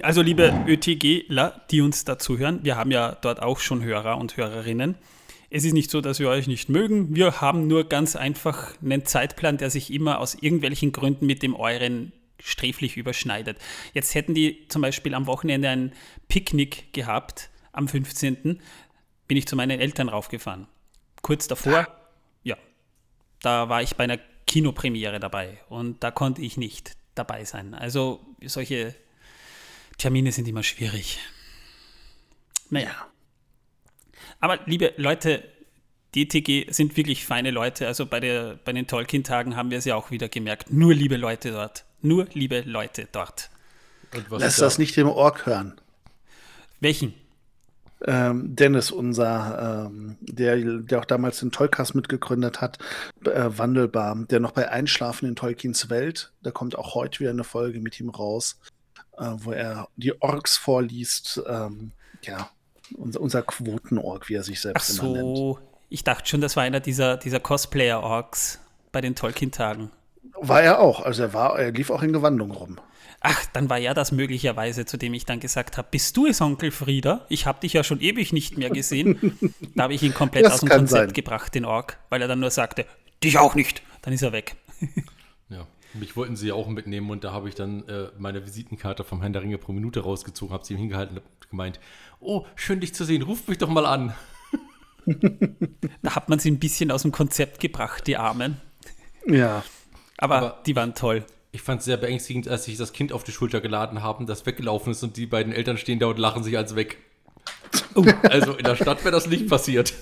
Also 0.01 0.21
liebe 0.21 0.53
ÖTGler, 0.67 1.61
die 1.71 1.81
uns 1.81 2.03
dazu 2.03 2.37
hören, 2.37 2.59
wir 2.63 2.75
haben 2.75 2.91
ja 2.91 3.13
dort 3.21 3.41
auch 3.41 3.59
schon 3.59 3.81
Hörer 3.81 4.17
und 4.17 4.35
Hörerinnen. 4.35 4.95
Es 5.49 5.63
ist 5.63 5.73
nicht 5.73 5.89
so, 5.89 6.01
dass 6.01 6.19
wir 6.19 6.27
euch 6.27 6.47
nicht 6.47 6.67
mögen. 6.67 7.15
Wir 7.15 7.39
haben 7.39 7.67
nur 7.67 7.87
ganz 7.87 8.17
einfach 8.17 8.73
einen 8.81 9.05
Zeitplan, 9.05 9.57
der 9.57 9.69
sich 9.69 9.93
immer 9.93 10.19
aus 10.19 10.35
irgendwelchen 10.35 10.91
Gründen 10.91 11.25
mit 11.25 11.43
dem 11.43 11.55
euren 11.55 12.11
sträflich 12.41 12.97
überschneidet. 12.97 13.57
Jetzt 13.93 14.15
hätten 14.15 14.33
die 14.33 14.67
zum 14.67 14.81
Beispiel 14.81 15.13
am 15.13 15.27
Wochenende 15.27 15.69
ein 15.69 15.93
Picknick 16.27 16.91
gehabt, 16.93 17.49
am 17.71 17.87
15. 17.87 18.61
bin 19.27 19.37
ich 19.37 19.47
zu 19.47 19.55
meinen 19.55 19.79
Eltern 19.79 20.09
raufgefahren. 20.09 20.67
Kurz 21.21 21.47
davor, 21.47 21.87
ja, 22.43 22.57
da 23.41 23.69
war 23.69 23.81
ich 23.81 23.95
bei 23.95 24.03
einer 24.03 24.19
Kinopremiere 24.47 25.19
dabei 25.19 25.59
und 25.69 26.03
da 26.03 26.11
konnte 26.11 26.41
ich 26.41 26.57
nicht 26.57 26.95
dabei 27.15 27.45
sein. 27.45 27.73
Also 27.73 28.19
solche 28.45 28.95
Termine 29.97 30.31
sind 30.31 30.47
immer 30.47 30.63
schwierig. 30.63 31.19
Naja. 32.69 32.91
Aber 34.39 34.59
liebe 34.65 34.93
Leute, 34.97 35.43
DTG 36.15 36.71
sind 36.71 36.95
wirklich 36.97 37.25
feine 37.25 37.51
Leute. 37.51 37.87
Also 37.87 38.05
bei, 38.05 38.19
der, 38.19 38.59
bei 38.63 38.73
den 38.73 38.87
Tolkien-Tagen 38.87 39.55
haben 39.55 39.71
wir 39.71 39.77
es 39.77 39.85
ja 39.85 39.95
auch 39.95 40.11
wieder 40.11 40.29
gemerkt. 40.29 40.71
Nur 40.71 40.93
liebe 40.93 41.17
Leute 41.17 41.51
dort. 41.51 41.85
Nur 42.01 42.27
liebe 42.33 42.61
Leute 42.61 43.07
dort. 43.11 43.49
Lass 44.29 44.57
das 44.57 44.77
nicht 44.77 44.97
im 44.97 45.07
Org 45.07 45.45
hören. 45.45 45.79
Welchen? 46.79 47.13
Ähm, 48.07 48.55
Dennis, 48.55 48.91
unser, 48.91 49.87
ähm, 49.87 50.17
der, 50.21 50.57
der 50.57 50.99
auch 50.99 51.05
damals 51.05 51.39
den 51.39 51.51
Tolcast 51.51 51.95
mitgegründet 51.95 52.61
hat, 52.61 52.77
äh, 53.25 53.49
Wandelbar, 53.57 54.15
der 54.29 54.39
noch 54.39 54.51
bei 54.51 54.69
Einschlafen 54.69 55.27
in 55.27 55.35
Tolkiens 55.35 55.89
Welt, 55.89 56.31
da 56.43 56.51
kommt 56.51 56.77
auch 56.77 56.93
heute 56.93 57.21
wieder 57.21 57.31
eine 57.31 57.43
Folge 57.43 57.79
mit 57.79 57.99
ihm 57.99 58.09
raus 58.09 58.59
äh, 59.17 59.31
wo 59.37 59.51
er 59.51 59.87
die 59.95 60.21
Orks 60.21 60.57
vorliest. 60.57 61.41
Ähm, 61.47 61.91
ja, 62.23 62.49
unser, 62.97 63.21
unser 63.21 63.41
Quotenorg, 63.41 64.29
wie 64.29 64.35
er 64.35 64.43
sich 64.43 64.61
selbst 64.61 64.89
Ach 64.89 64.93
so, 64.95 65.15
immer 65.15 65.23
nennt. 65.23 65.67
Ich 65.89 66.03
dachte 66.03 66.27
schon, 66.27 66.41
das 66.41 66.55
war 66.55 66.63
einer 66.63 66.79
dieser, 66.79 67.17
dieser 67.17 67.39
Cosplayer-Orks 67.39 68.59
bei 68.91 69.01
den 69.01 69.15
Tolkien-Tagen. 69.15 69.91
War 70.33 70.61
er 70.61 70.79
auch. 70.79 71.01
Also 71.01 71.23
er 71.23 71.33
war, 71.33 71.57
er 71.57 71.71
lief 71.71 71.89
auch 71.89 72.03
in 72.03 72.13
Gewandung 72.13 72.51
rum. 72.51 72.79
Ach, 73.27 73.45
dann 73.53 73.69
war 73.69 73.77
ja 73.77 73.93
das 73.93 74.11
möglicherweise, 74.11 74.85
zu 74.85 74.97
dem 74.97 75.13
ich 75.13 75.25
dann 75.25 75.39
gesagt 75.39 75.77
habe, 75.77 75.87
bist 75.89 76.15
du 76.15 76.27
es, 76.27 76.41
Onkel 76.41 76.71
Frieda? 76.71 77.25
Ich 77.29 77.45
habe 77.45 77.59
dich 77.59 77.73
ja 77.73 77.83
schon 77.83 77.99
ewig 78.01 78.33
nicht 78.33 78.57
mehr 78.57 78.69
gesehen. 78.69 79.37
da 79.75 79.83
habe 79.83 79.93
ich 79.93 80.03
ihn 80.03 80.13
komplett 80.13 80.45
das 80.45 80.53
aus 80.53 80.59
dem 80.59 80.69
Konzept 80.69 80.89
sein. 81.07 81.13
gebracht, 81.13 81.55
den 81.55 81.65
Ork, 81.65 81.97
weil 82.09 82.21
er 82.21 82.27
dann 82.27 82.39
nur 82.39 82.51
sagte, 82.51 82.85
dich 83.23 83.37
auch 83.37 83.55
nicht. 83.55 83.81
Dann 84.03 84.13
ist 84.13 84.21
er 84.21 84.31
weg. 84.31 84.55
Mich 85.99 86.17
wollten 86.17 86.35
sie 86.35 86.49
ja 86.49 86.53
auch 86.53 86.67
mitnehmen 86.67 87.09
und 87.09 87.23
da 87.23 87.31
habe 87.31 87.47
ich 87.47 87.55
dann 87.55 87.87
äh, 87.87 88.09
meine 88.17 88.45
Visitenkarte 88.45 89.03
vom 89.03 89.21
Herrn 89.21 89.33
der 89.33 89.41
Ringe 89.41 89.57
pro 89.57 89.71
Minute 89.71 90.01
rausgezogen, 90.01 90.53
habe 90.53 90.65
sie 90.65 90.73
ihm 90.73 90.79
hingehalten 90.79 91.17
und 91.17 91.49
gemeint, 91.49 91.79
oh, 92.19 92.45
schön 92.55 92.81
dich 92.81 92.93
zu 92.93 93.05
sehen, 93.05 93.21
ruf 93.21 93.47
mich 93.47 93.57
doch 93.57 93.69
mal 93.69 93.85
an. 93.85 94.13
da 96.01 96.15
hat 96.15 96.27
man 96.27 96.39
sie 96.39 96.51
ein 96.51 96.59
bisschen 96.59 96.91
aus 96.91 97.03
dem 97.03 97.11
Konzept 97.11 97.59
gebracht, 97.59 98.07
die 98.07 98.17
Armen. 98.17 98.59
Ja. 99.25 99.63
Aber, 100.17 100.35
Aber 100.35 100.63
die 100.65 100.75
waren 100.75 100.95
toll. 100.95 101.25
Ich 101.55 101.61
fand 101.61 101.79
es 101.79 101.85
sehr 101.85 101.95
beängstigend, 101.95 102.49
als 102.49 102.65
sich 102.65 102.75
das 102.75 102.91
Kind 102.91 103.13
auf 103.13 103.23
die 103.23 103.31
Schulter 103.31 103.61
geladen 103.61 104.03
haben, 104.03 104.25
das 104.27 104.45
weggelaufen 104.45 104.91
ist 104.91 105.01
und 105.03 105.15
die 105.15 105.25
beiden 105.25 105.53
Eltern 105.53 105.77
stehen 105.77 105.99
da 105.99 106.07
und 106.07 106.19
lachen 106.19 106.43
sich 106.43 106.57
als 106.57 106.75
weg. 106.75 106.97
Oh. 107.95 108.03
Also 108.23 108.55
in 108.55 108.65
der 108.65 108.75
Stadt 108.75 109.05
wäre 109.05 109.13
das 109.13 109.27
nicht 109.27 109.47
passiert. 109.47 109.93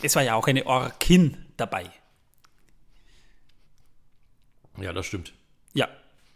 es 0.00 0.14
war 0.14 0.22
ja 0.22 0.36
auch 0.36 0.46
eine 0.46 0.64
Orkin 0.64 1.36
dabei. 1.56 1.90
Ja, 4.80 4.92
das 4.92 5.06
stimmt. 5.06 5.32
Ja, 5.72 5.88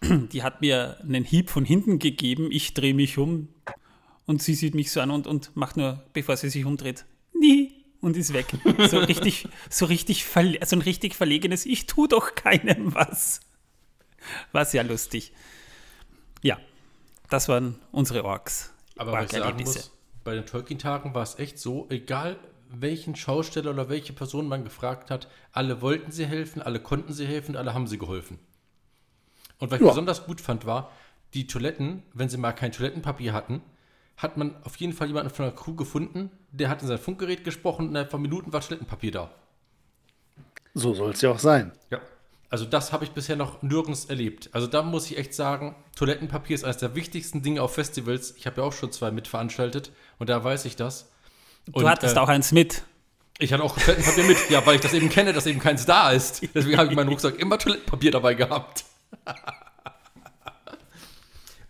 die 0.02 0.42
hat 0.42 0.60
mir 0.60 0.98
einen 1.00 1.22
Hieb 1.22 1.50
von 1.50 1.64
hinten 1.64 2.00
gegeben. 2.00 2.48
Ich 2.50 2.74
drehe 2.74 2.92
mich 2.92 3.18
um 3.18 3.50
und 4.26 4.42
sie 4.42 4.56
sieht 4.56 4.74
mich 4.74 4.90
so 4.90 5.00
an 5.00 5.12
und, 5.12 5.28
und 5.28 5.54
macht 5.54 5.76
nur, 5.76 6.02
bevor 6.12 6.36
sie 6.36 6.50
sich 6.50 6.64
umdreht, 6.64 7.04
nie 7.32 7.77
und 8.00 8.16
ist 8.16 8.32
weg. 8.32 8.46
So 8.90 8.98
richtig, 8.98 9.48
so 9.70 9.86
richtig, 9.86 10.24
so 10.24 10.76
ein 10.76 10.82
richtig 10.82 11.14
verlegenes, 11.14 11.66
ich 11.66 11.86
tue 11.86 12.08
doch 12.08 12.34
keinem 12.34 12.94
was. 12.94 13.40
War 14.52 14.64
sehr 14.64 14.84
lustig. 14.84 15.32
Ja, 16.42 16.58
das 17.28 17.48
waren 17.48 17.78
unsere 17.92 18.24
Orks. 18.24 18.72
Aber 18.96 19.12
was 19.12 19.32
ich 19.32 19.38
sagen 19.38 19.62
muss, 19.62 19.92
bei 20.24 20.34
den 20.34 20.46
Tolkien-Tagen 20.46 21.14
war 21.14 21.22
es 21.22 21.38
echt 21.38 21.58
so, 21.58 21.86
egal 21.90 22.38
welchen 22.70 23.16
Schausteller 23.16 23.70
oder 23.70 23.88
welche 23.88 24.12
Person 24.12 24.46
man 24.46 24.64
gefragt 24.64 25.10
hat, 25.10 25.28
alle 25.52 25.80
wollten 25.80 26.12
sie 26.12 26.26
helfen, 26.26 26.60
alle 26.60 26.80
konnten 26.80 27.12
sie 27.12 27.26
helfen, 27.26 27.56
alle 27.56 27.72
haben 27.74 27.86
sie 27.86 27.98
geholfen. 27.98 28.38
Und 29.58 29.70
was 29.70 29.80
ich 29.80 29.86
ja. 29.86 29.92
besonders 29.92 30.24
gut 30.24 30.40
fand, 30.40 30.66
war, 30.66 30.92
die 31.34 31.46
Toiletten, 31.46 32.02
wenn 32.12 32.28
sie 32.28 32.36
mal 32.36 32.52
kein 32.52 32.72
Toilettenpapier 32.72 33.32
hatten, 33.32 33.62
hat 34.18 34.36
man 34.36 34.54
auf 34.64 34.76
jeden 34.76 34.92
Fall 34.92 35.06
jemanden 35.06 35.30
von 35.30 35.46
der 35.46 35.54
Crew 35.54 35.74
gefunden, 35.74 36.30
der 36.50 36.68
hat 36.68 36.82
in 36.82 36.88
sein 36.88 36.98
Funkgerät 36.98 37.44
gesprochen 37.44 37.86
und 37.86 37.90
in 37.90 37.96
ein 37.96 38.08
paar 38.08 38.20
Minuten 38.20 38.52
war 38.52 38.60
Toilettenpapier 38.60 39.12
da. 39.12 39.30
So 40.74 40.92
soll 40.92 41.12
es 41.12 41.20
ja 41.22 41.30
auch 41.30 41.38
sein. 41.38 41.72
Ja. 41.90 42.00
Also 42.50 42.64
das 42.64 42.92
habe 42.92 43.04
ich 43.04 43.12
bisher 43.12 43.36
noch 43.36 43.62
nirgends 43.62 44.06
erlebt. 44.06 44.50
Also 44.52 44.66
da 44.66 44.82
muss 44.82 45.10
ich 45.10 45.18
echt 45.18 45.34
sagen, 45.34 45.76
Toilettenpapier 45.96 46.54
ist 46.54 46.64
eines 46.64 46.78
der 46.78 46.94
wichtigsten 46.94 47.42
Dinge 47.42 47.62
auf 47.62 47.74
Festivals. 47.74 48.34
Ich 48.36 48.46
habe 48.46 48.60
ja 48.60 48.66
auch 48.66 48.72
schon 48.72 48.90
zwei 48.90 49.10
mitveranstaltet 49.10 49.92
und 50.18 50.28
da 50.28 50.42
weiß 50.42 50.64
ich 50.64 50.74
das. 50.74 51.10
Und, 51.72 51.82
du 51.82 51.88
hattest 51.88 52.16
äh, 52.16 52.18
auch 52.18 52.28
eins 52.28 52.50
mit. 52.50 52.82
Ich 53.38 53.52
hatte 53.52 53.62
auch 53.62 53.78
Toilettenpapier 53.78 54.24
mit, 54.24 54.50
ja, 54.50 54.66
weil 54.66 54.76
ich 54.76 54.80
das 54.80 54.94
eben 54.94 55.10
kenne, 55.10 55.32
dass 55.32 55.46
eben 55.46 55.60
keins 55.60 55.86
da 55.86 56.10
ist. 56.10 56.42
Deswegen 56.54 56.76
habe 56.76 56.88
ich 56.88 56.96
meinen 56.96 57.08
Rucksack 57.08 57.38
immer 57.38 57.58
Toilettenpapier 57.58 58.10
dabei 58.10 58.34
gehabt. 58.34 58.84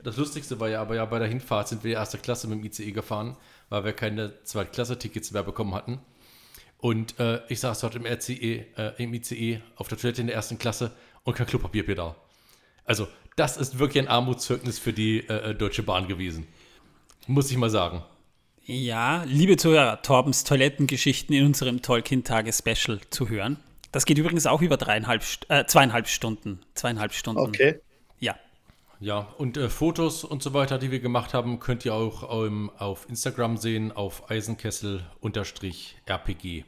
Das 0.08 0.16
Lustigste 0.16 0.58
war 0.58 0.70
ja 0.70 0.80
aber 0.80 0.94
ja 0.96 1.04
bei 1.04 1.18
der 1.18 1.28
Hinfahrt 1.28 1.68
sind 1.68 1.84
wir 1.84 1.92
erste 1.92 2.16
Klasse 2.16 2.48
mit 2.48 2.60
dem 2.60 2.64
ICE 2.64 2.92
gefahren, 2.92 3.36
weil 3.68 3.84
wir 3.84 3.92
keine 3.92 4.42
Zweitklasse-Tickets 4.42 5.32
mehr 5.32 5.42
bekommen 5.42 5.74
hatten. 5.74 5.98
Und 6.78 7.20
äh, 7.20 7.42
ich 7.50 7.60
saß 7.60 7.80
dort 7.80 7.94
im, 7.94 8.06
RCE, 8.06 8.64
äh, 8.78 9.02
im 9.02 9.12
ICE 9.12 9.60
auf 9.76 9.86
der 9.88 9.98
Toilette 9.98 10.22
in 10.22 10.28
der 10.28 10.36
ersten 10.36 10.56
Klasse 10.56 10.92
und 11.24 11.36
kein 11.36 11.46
Klopapier 11.46 11.84
mehr 11.84 11.96
da. 11.96 12.16
Also, 12.86 13.06
das 13.36 13.58
ist 13.58 13.78
wirklich 13.78 14.02
ein 14.02 14.08
Armutszeugnis 14.08 14.78
für 14.78 14.94
die 14.94 15.28
äh, 15.28 15.54
Deutsche 15.54 15.82
Bahn 15.82 16.08
gewesen. 16.08 16.46
Muss 17.26 17.50
ich 17.50 17.58
mal 17.58 17.68
sagen. 17.68 18.02
Ja, 18.64 19.24
liebe 19.24 19.58
Zuhörer, 19.58 20.00
Torbens 20.00 20.42
Toilettengeschichten 20.44 21.36
in 21.36 21.44
unserem 21.44 21.82
Tolkien-Tage-Special 21.82 23.00
zu 23.10 23.28
hören. 23.28 23.58
Das 23.92 24.06
geht 24.06 24.16
übrigens 24.16 24.46
auch 24.46 24.62
über 24.62 24.78
dreieinhalb, 24.78 25.22
äh, 25.48 25.66
zweieinhalb 25.66 26.08
Stunden. 26.08 26.60
Zweieinhalb 26.72 27.12
Stunden. 27.12 27.42
Okay. 27.42 27.82
Ja. 29.00 29.28
Und 29.38 29.56
äh, 29.56 29.68
Fotos 29.68 30.24
und 30.24 30.42
so 30.42 30.54
weiter, 30.54 30.78
die 30.78 30.90
wir 30.90 31.00
gemacht 31.00 31.34
haben, 31.34 31.60
könnt 31.60 31.84
ihr 31.84 31.94
auch 31.94 32.44
ähm, 32.44 32.70
auf 32.78 33.08
Instagram 33.08 33.56
sehen, 33.56 33.92
auf 33.92 34.30
Eisenkessel-RPG. 34.30 36.64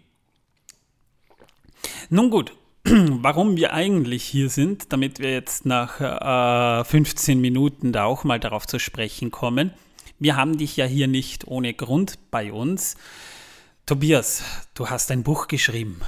Nun 2.08 2.30
gut, 2.30 2.52
warum 2.84 3.56
wir 3.56 3.72
eigentlich 3.72 4.24
hier 4.24 4.48
sind, 4.48 4.92
damit 4.92 5.18
wir 5.18 5.32
jetzt 5.32 5.66
nach 5.66 6.80
äh, 6.80 6.84
15 6.84 7.40
Minuten 7.40 7.92
da 7.92 8.04
auch 8.04 8.24
mal 8.24 8.38
darauf 8.38 8.66
zu 8.66 8.78
sprechen 8.78 9.30
kommen. 9.30 9.72
Wir 10.18 10.36
haben 10.36 10.58
dich 10.58 10.76
ja 10.76 10.86
hier 10.86 11.08
nicht 11.08 11.48
ohne 11.48 11.74
Grund 11.74 12.18
bei 12.30 12.52
uns. 12.52 12.96
Tobias, 13.86 14.44
du 14.74 14.88
hast 14.88 15.10
ein 15.10 15.24
Buch 15.24 15.48
geschrieben. 15.48 16.00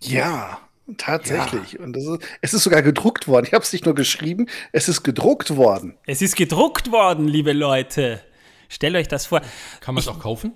Ja, 0.00 0.60
tatsächlich. 0.96 1.72
Ja. 1.72 1.80
Und 1.80 1.96
ist, 1.96 2.08
es 2.40 2.54
ist 2.54 2.62
sogar 2.62 2.82
gedruckt 2.82 3.28
worden. 3.28 3.46
Ich 3.46 3.52
habe 3.52 3.64
es 3.64 3.72
nicht 3.72 3.84
nur 3.84 3.94
geschrieben, 3.94 4.48
es 4.72 4.88
ist 4.88 5.02
gedruckt 5.02 5.56
worden. 5.56 5.96
Es 6.06 6.22
ist 6.22 6.36
gedruckt 6.36 6.90
worden, 6.90 7.28
liebe 7.28 7.52
Leute. 7.52 8.22
Stellt 8.68 8.96
euch 8.96 9.08
das 9.08 9.26
vor. 9.26 9.42
Kann 9.80 9.94
man 9.94 10.02
es 10.02 10.08
auch 10.08 10.18
kaufen? 10.18 10.52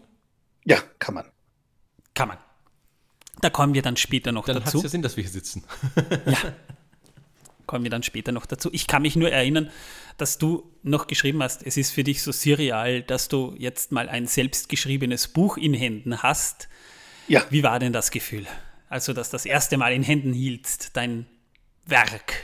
Ja, 0.64 0.78
kann 0.99 1.14
man. 1.14 1.26
Kann 2.14 2.28
man. 2.28 2.38
Da 3.40 3.50
kommen 3.50 3.75
wir 3.75 3.83
dann 3.83 3.97
später 3.97 4.33
noch 4.33 4.47
dann 4.47 4.56
dazu. 4.56 4.78
Dann 4.78 4.78
hat 4.78 4.85
ja 4.85 4.88
Sinn, 4.88 5.02
dass 5.02 5.16
wir 5.16 5.23
hier 5.23 5.33
sitzen. 5.33 5.64
ja. 6.26 6.38
Kommen 7.66 7.85
wir 7.85 7.90
dann 7.90 8.02
später 8.02 8.33
noch 8.33 8.47
dazu. 8.47 8.71
Ich 8.73 8.87
kann 8.87 9.02
mich 9.02 9.16
nur 9.16 9.30
erinnern, 9.30 9.71
dass 10.16 10.38
du 10.38 10.73
noch 10.83 11.09
geschrieben 11.09 11.42
hast, 11.42 11.66
es 11.66 11.76
ist 11.76 11.90
für 11.90 12.04
dich 12.04 12.23
so 12.23 12.33
surreal, 12.33 13.02
dass 13.02 13.28
du 13.28 13.54
jetzt 13.59 13.92
mal 13.92 14.09
ein 14.09 14.26
selbstgeschriebenes 14.26 15.28
Buch 15.28 15.56
in 15.56 15.75
Händen 15.75 16.23
hast. 16.23 16.68
Ja. 17.28 17.45
Wie 17.50 17.62
war 17.62 17.78
denn 17.78 17.92
das 17.92 18.11
Gefühl? 18.11 18.47
Also, 18.88 19.12
dass 19.12 19.30
das 19.30 19.44
erste 19.46 19.76
Mal 19.76 19.92
in 19.92 20.02
Händen 20.02 20.32
hieltst, 20.32 20.96
dein 20.96 21.26
Werk. 21.86 22.34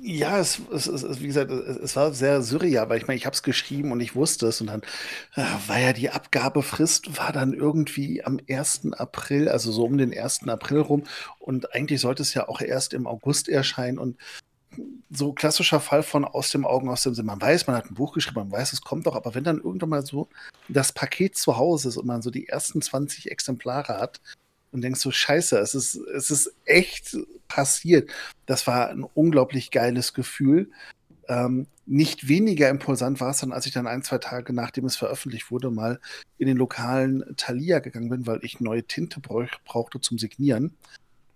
Ja, 0.00 0.38
es, 0.38 0.60
es, 0.72 0.86
es, 0.86 1.20
wie 1.20 1.26
gesagt, 1.26 1.50
es, 1.50 1.96
war 1.96 2.12
sehr 2.12 2.40
surreal, 2.42 2.88
weil 2.88 2.98
ich 2.98 3.08
meine, 3.08 3.16
ich 3.16 3.26
habe 3.26 3.34
es 3.34 3.42
geschrieben 3.42 3.90
und 3.90 3.98
ich 3.98 4.14
wusste 4.14 4.46
es 4.46 4.60
und 4.60 4.68
dann 4.68 4.82
äh, 5.34 5.42
war 5.66 5.80
ja 5.80 5.92
die 5.92 6.10
Abgabefrist, 6.10 7.18
war 7.18 7.32
dann 7.32 7.52
irgendwie 7.52 8.24
am 8.24 8.38
1. 8.48 8.92
April, 8.92 9.48
also 9.48 9.72
so 9.72 9.84
um 9.84 9.98
den 9.98 10.16
1. 10.16 10.46
April 10.48 10.80
rum 10.82 11.02
und 11.40 11.74
eigentlich 11.74 12.00
sollte 12.00 12.22
es 12.22 12.32
ja 12.32 12.48
auch 12.48 12.60
erst 12.60 12.94
im 12.94 13.08
August 13.08 13.48
erscheinen 13.48 13.98
und 13.98 14.16
so 15.10 15.32
klassischer 15.32 15.80
Fall 15.80 16.04
von 16.04 16.24
aus 16.24 16.50
dem 16.50 16.64
Augen, 16.64 16.88
aus 16.88 17.02
dem 17.02 17.14
Sinn. 17.14 17.26
Man 17.26 17.40
weiß, 17.40 17.66
man 17.66 17.74
hat 17.74 17.90
ein 17.90 17.94
Buch 17.94 18.12
geschrieben, 18.12 18.38
man 18.38 18.52
weiß, 18.52 18.72
es 18.72 18.82
kommt 18.82 19.06
doch, 19.08 19.16
aber 19.16 19.34
wenn 19.34 19.42
dann 19.42 19.58
irgendwann 19.58 19.88
mal 19.88 20.06
so 20.06 20.28
das 20.68 20.92
Paket 20.92 21.36
zu 21.36 21.56
Hause 21.56 21.88
ist 21.88 21.96
und 21.96 22.06
man 22.06 22.22
so 22.22 22.30
die 22.30 22.48
ersten 22.48 22.80
20 22.80 23.32
Exemplare 23.32 23.98
hat, 23.98 24.20
und 24.72 24.82
denkst 24.82 25.00
so, 25.00 25.10
scheiße, 25.10 25.58
es 25.58 25.74
ist, 25.74 25.94
es 25.94 26.30
ist 26.30 26.54
echt 26.64 27.16
passiert. 27.48 28.10
Das 28.46 28.66
war 28.66 28.90
ein 28.90 29.04
unglaublich 29.04 29.70
geiles 29.70 30.14
Gefühl. 30.14 30.70
Ähm, 31.28 31.66
nicht 31.86 32.28
weniger 32.28 32.68
impulsant 32.68 33.20
war 33.20 33.30
es 33.30 33.40
dann, 33.40 33.52
als 33.52 33.66
ich 33.66 33.72
dann 33.72 33.86
ein, 33.86 34.02
zwei 34.02 34.18
Tage 34.18 34.52
nachdem 34.52 34.84
es 34.84 34.96
veröffentlicht 34.96 35.50
wurde, 35.50 35.70
mal 35.70 36.00
in 36.36 36.46
den 36.46 36.56
lokalen 36.56 37.24
Thalia 37.36 37.78
gegangen 37.78 38.10
bin, 38.10 38.26
weil 38.26 38.40
ich 38.42 38.60
neue 38.60 38.84
Tinte 38.84 39.20
brauchte 39.20 40.00
zum 40.00 40.18
Signieren. 40.18 40.76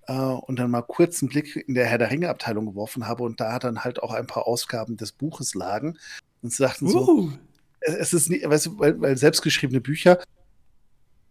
Äh, 0.07 0.13
und 0.13 0.59
dann 0.59 0.71
mal 0.71 0.83
kurz 0.83 1.23
einen 1.23 1.31
Blick 1.31 1.57
in 1.57 1.75
der 1.75 1.87
Herr 1.87 1.99
der 1.99 2.11
Ringe-Abteilung 2.11 2.67
geworfen 2.67 3.07
habe 3.07 3.23
und 3.23 3.41
da 3.41 3.59
dann 3.59 3.85
halt 3.85 4.03
auch 4.03 4.13
ein 4.13 4.27
paar 4.27 4.47
Ausgaben 4.47 4.97
des 4.97 5.13
Buches 5.13 5.55
lagen. 5.55 5.99
Und 6.43 6.51
sie 6.53 6.63
sagten 6.63 6.87
uh. 6.87 6.91
so, 6.91 7.33
es 7.81 8.13
ist 8.13 8.29
nicht, 8.31 8.49
weißt 8.49 8.67
du, 8.67 8.79
weil, 8.79 9.01
weil 9.01 9.17
selbstgeschriebene 9.17 9.81
Bücher 9.81 10.23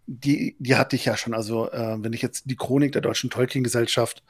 die, 0.07 0.55
die 0.59 0.75
hatte 0.75 0.95
ich 0.95 1.05
ja 1.05 1.17
schon. 1.17 1.33
Also, 1.33 1.71
äh, 1.71 1.97
wenn 2.03 2.13
ich 2.13 2.21
jetzt 2.21 2.43
die 2.49 2.55
Chronik 2.55 2.91
der 2.91 3.01
Deutschen 3.01 3.29
Tolkien-Gesellschaft 3.29 4.23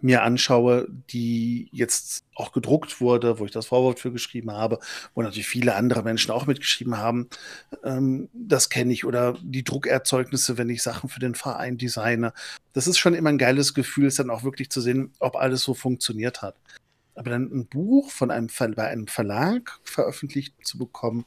mir 0.00 0.22
anschaue, 0.22 0.88
die 1.10 1.68
jetzt 1.72 2.24
auch 2.34 2.52
gedruckt 2.52 3.00
wurde, 3.00 3.38
wo 3.38 3.44
ich 3.44 3.50
das 3.50 3.66
Vorwort 3.66 3.98
für 4.00 4.12
geschrieben 4.12 4.52
habe, 4.52 4.78
wo 5.14 5.22
natürlich 5.22 5.48
viele 5.48 5.74
andere 5.74 6.02
Menschen 6.02 6.30
auch 6.30 6.46
mitgeschrieben 6.46 6.98
haben, 6.98 7.28
ähm, 7.84 8.28
das 8.32 8.70
kenne 8.70 8.92
ich. 8.92 9.04
Oder 9.04 9.36
die 9.42 9.64
Druckerzeugnisse, 9.64 10.58
wenn 10.58 10.70
ich 10.70 10.82
Sachen 10.82 11.08
für 11.08 11.20
den 11.20 11.34
Verein 11.34 11.78
designe. 11.78 12.32
Das 12.72 12.86
ist 12.86 12.98
schon 12.98 13.14
immer 13.14 13.30
ein 13.30 13.38
geiles 13.38 13.74
Gefühl, 13.74 14.06
es 14.06 14.16
dann 14.16 14.30
auch 14.30 14.44
wirklich 14.44 14.70
zu 14.70 14.80
sehen, 14.80 15.12
ob 15.18 15.36
alles 15.36 15.62
so 15.62 15.74
funktioniert 15.74 16.42
hat. 16.42 16.56
Aber 17.14 17.30
dann 17.30 17.50
ein 17.52 17.66
Buch 17.66 18.10
von 18.10 18.30
einem 18.30 18.48
bei 18.74 18.88
einem 18.88 19.06
Verlag 19.06 19.80
veröffentlicht 19.84 20.54
zu 20.64 20.78
bekommen, 20.78 21.26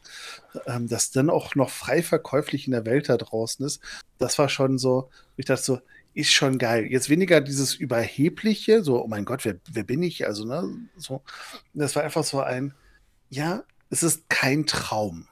ähm, 0.65 0.87
das 0.87 1.11
dann 1.11 1.29
auch 1.29 1.55
noch 1.55 1.69
frei 1.69 2.01
verkäuflich 2.01 2.65
in 2.65 2.71
der 2.71 2.85
Welt 2.85 3.09
da 3.09 3.17
draußen 3.17 3.65
ist, 3.65 3.81
das 4.17 4.39
war 4.39 4.49
schon 4.49 4.77
so, 4.77 5.09
ich 5.37 5.45
dachte 5.45 5.63
so, 5.63 5.79
ist 6.13 6.31
schon 6.31 6.57
geil. 6.57 6.85
Jetzt 6.85 7.09
weniger 7.09 7.41
dieses 7.41 7.75
Überhebliche, 7.75 8.83
so, 8.83 9.03
oh 9.03 9.07
mein 9.07 9.25
Gott, 9.25 9.45
wer, 9.45 9.57
wer 9.71 9.83
bin 9.83 10.01
ich? 10.01 10.25
Also, 10.25 10.45
ne, 10.45 10.87
so, 10.95 11.21
das 11.73 11.95
war 11.95 12.03
einfach 12.03 12.23
so 12.23 12.39
ein, 12.39 12.73
ja, 13.29 13.63
es 13.89 14.01
ist 14.01 14.29
kein 14.29 14.65
Traum. 14.65 15.27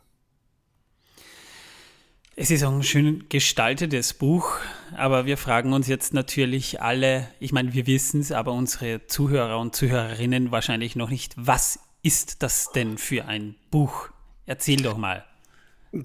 Es 2.35 2.49
ist 2.49 2.63
auch 2.63 2.73
ein 2.73 2.81
schön 2.81 3.25
gestaltetes 3.29 4.15
Buch, 4.15 4.57
aber 4.95 5.27
wir 5.27 5.37
fragen 5.37 5.71
uns 5.71 5.87
jetzt 5.87 6.15
natürlich 6.15 6.81
alle, 6.81 7.27
ich 7.39 7.51
meine, 7.51 7.73
wir 7.73 7.85
wissen 7.85 8.21
es, 8.21 8.31
aber 8.31 8.53
unsere 8.53 9.05
Zuhörer 9.05 9.59
und 9.59 9.75
Zuhörerinnen 9.75 10.49
wahrscheinlich 10.49 10.95
noch 10.95 11.11
nicht, 11.11 11.35
was 11.37 11.79
ist 12.01 12.41
das 12.41 12.71
denn 12.71 12.97
für 12.97 13.25
ein 13.25 13.53
Buch? 13.69 14.09
Erzähl 14.47 14.81
doch 14.81 14.97
mal. 14.97 15.23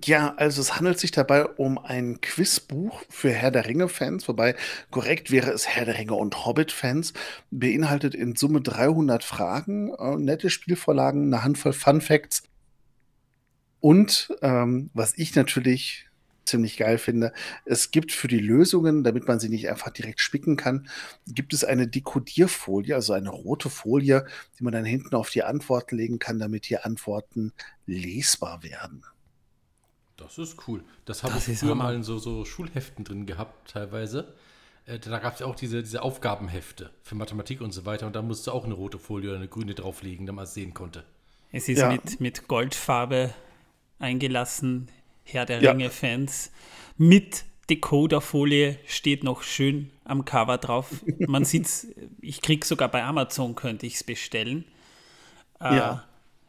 Ja, 0.05 0.35
also 0.37 0.61
es 0.61 0.77
handelt 0.77 1.01
sich 1.01 1.13
dabei 1.13 1.47
um 1.47 1.79
ein 1.79 2.21
Quizbuch 2.21 3.01
für 3.09 3.31
Herr 3.31 3.51
der 3.51 3.65
Ringe-Fans, 3.65 4.29
wobei 4.29 4.55
korrekt 4.91 5.31
wäre 5.31 5.51
es 5.51 5.67
Herr 5.67 5.87
der 5.87 5.97
Ringe 5.97 6.13
und 6.13 6.45
Hobbit-Fans, 6.45 7.15
beinhaltet 7.51 8.15
in 8.15 8.37
Summe 8.37 8.61
300 8.61 9.25
Fragen, 9.25 9.95
äh, 9.95 10.17
nette 10.17 10.51
Spielvorlagen, 10.51 11.33
eine 11.33 11.43
Handvoll 11.43 11.73
Fun 11.73 12.03
Facts 12.03 12.43
und 13.81 14.37
ähm, 14.43 14.91
was 14.93 15.17
ich 15.17 15.35
natürlich 15.35 16.08
ziemlich 16.49 16.77
geil 16.77 16.99
finde. 16.99 17.33
Es 17.65 17.91
gibt 17.91 18.13
für 18.13 18.29
die 18.29 18.39
Lösungen, 18.39 19.05
damit 19.05 19.29
man 19.29 19.39
sie 19.39 19.49
nicht 19.49 19.69
einfach 19.69 19.91
direkt 19.91 20.21
spicken 20.21 20.57
kann, 20.57 20.89
gibt 21.27 21.53
es 21.53 21.65
eine 21.65 21.87
Dekodierfolie, 21.87 22.95
also 22.95 23.13
eine 23.13 23.31
rote 23.31 23.71
Folie, 23.71 24.27
die 24.59 24.65
man 24.65 24.73
dann 24.73 24.85
hinten 24.85 25.15
auf 25.15 25.31
die 25.31 25.45
Antworten 25.45 25.97
legen 25.97 26.19
kann, 26.19 26.39
damit 26.39 26.69
die 26.69 26.79
Antworten 26.79 27.53
lesbar 27.87 28.63
werden. 28.63 29.05
Das 30.17 30.37
ist 30.37 30.67
cool. 30.67 30.83
Das 31.05 31.23
habe 31.23 31.39
ich 31.39 31.59
früher 31.59 31.77
mal 31.77 31.95
in 31.95 32.03
so, 32.03 32.19
so 32.19 32.45
Schulheften 32.45 33.05
drin 33.05 33.25
gehabt, 33.25 33.71
teilweise. 33.71 34.35
Äh, 34.85 34.99
da 34.99 35.19
gab 35.19 35.35
es 35.35 35.41
ja 35.41 35.47
auch 35.47 35.55
diese, 35.55 35.83
diese 35.83 36.03
Aufgabenhefte 36.03 36.91
für 37.03 37.15
Mathematik 37.15 37.61
und 37.61 37.73
so 37.73 37.87
weiter. 37.87 38.07
Und 38.07 38.17
da 38.17 38.23
musste 38.23 38.53
auch 38.53 38.65
eine 38.65 38.75
rote 38.75 38.99
Folie 38.99 39.31
oder 39.31 39.39
eine 39.39 39.49
grüne 39.49 39.75
drauflegen, 39.75 40.27
damit 40.27 40.37
man 40.37 40.45
es 40.45 40.55
sehen 40.55 40.75
konnte. 40.75 41.05
Es 41.53 41.69
ist 41.69 41.79
ja. 41.79 41.91
mit, 41.91 42.21
mit 42.21 42.49
Goldfarbe 42.49 43.33
eingelassen 43.99 44.89
Herr 45.31 45.47
der 45.47 45.63
ja. 45.63 45.73
Ringe-Fans. 45.73 46.51
Mit 46.97 47.45
Decoder-Folie 47.71 48.79
steht 48.87 49.25
noch 49.25 49.43
schön 49.43 49.91
am 50.05 50.25
Cover 50.25 50.59
drauf. 50.59 50.91
Man 51.19 51.45
sieht 51.47 51.69
ich 52.21 52.41
kriege 52.41 52.67
sogar 52.67 52.89
bei 52.89 53.05
Amazon, 53.05 53.55
könnte 53.55 53.87
ich 53.87 53.97
es 53.97 54.05
bestellen. 54.05 54.65
Äh, 55.61 55.77
ja. 55.77 56.05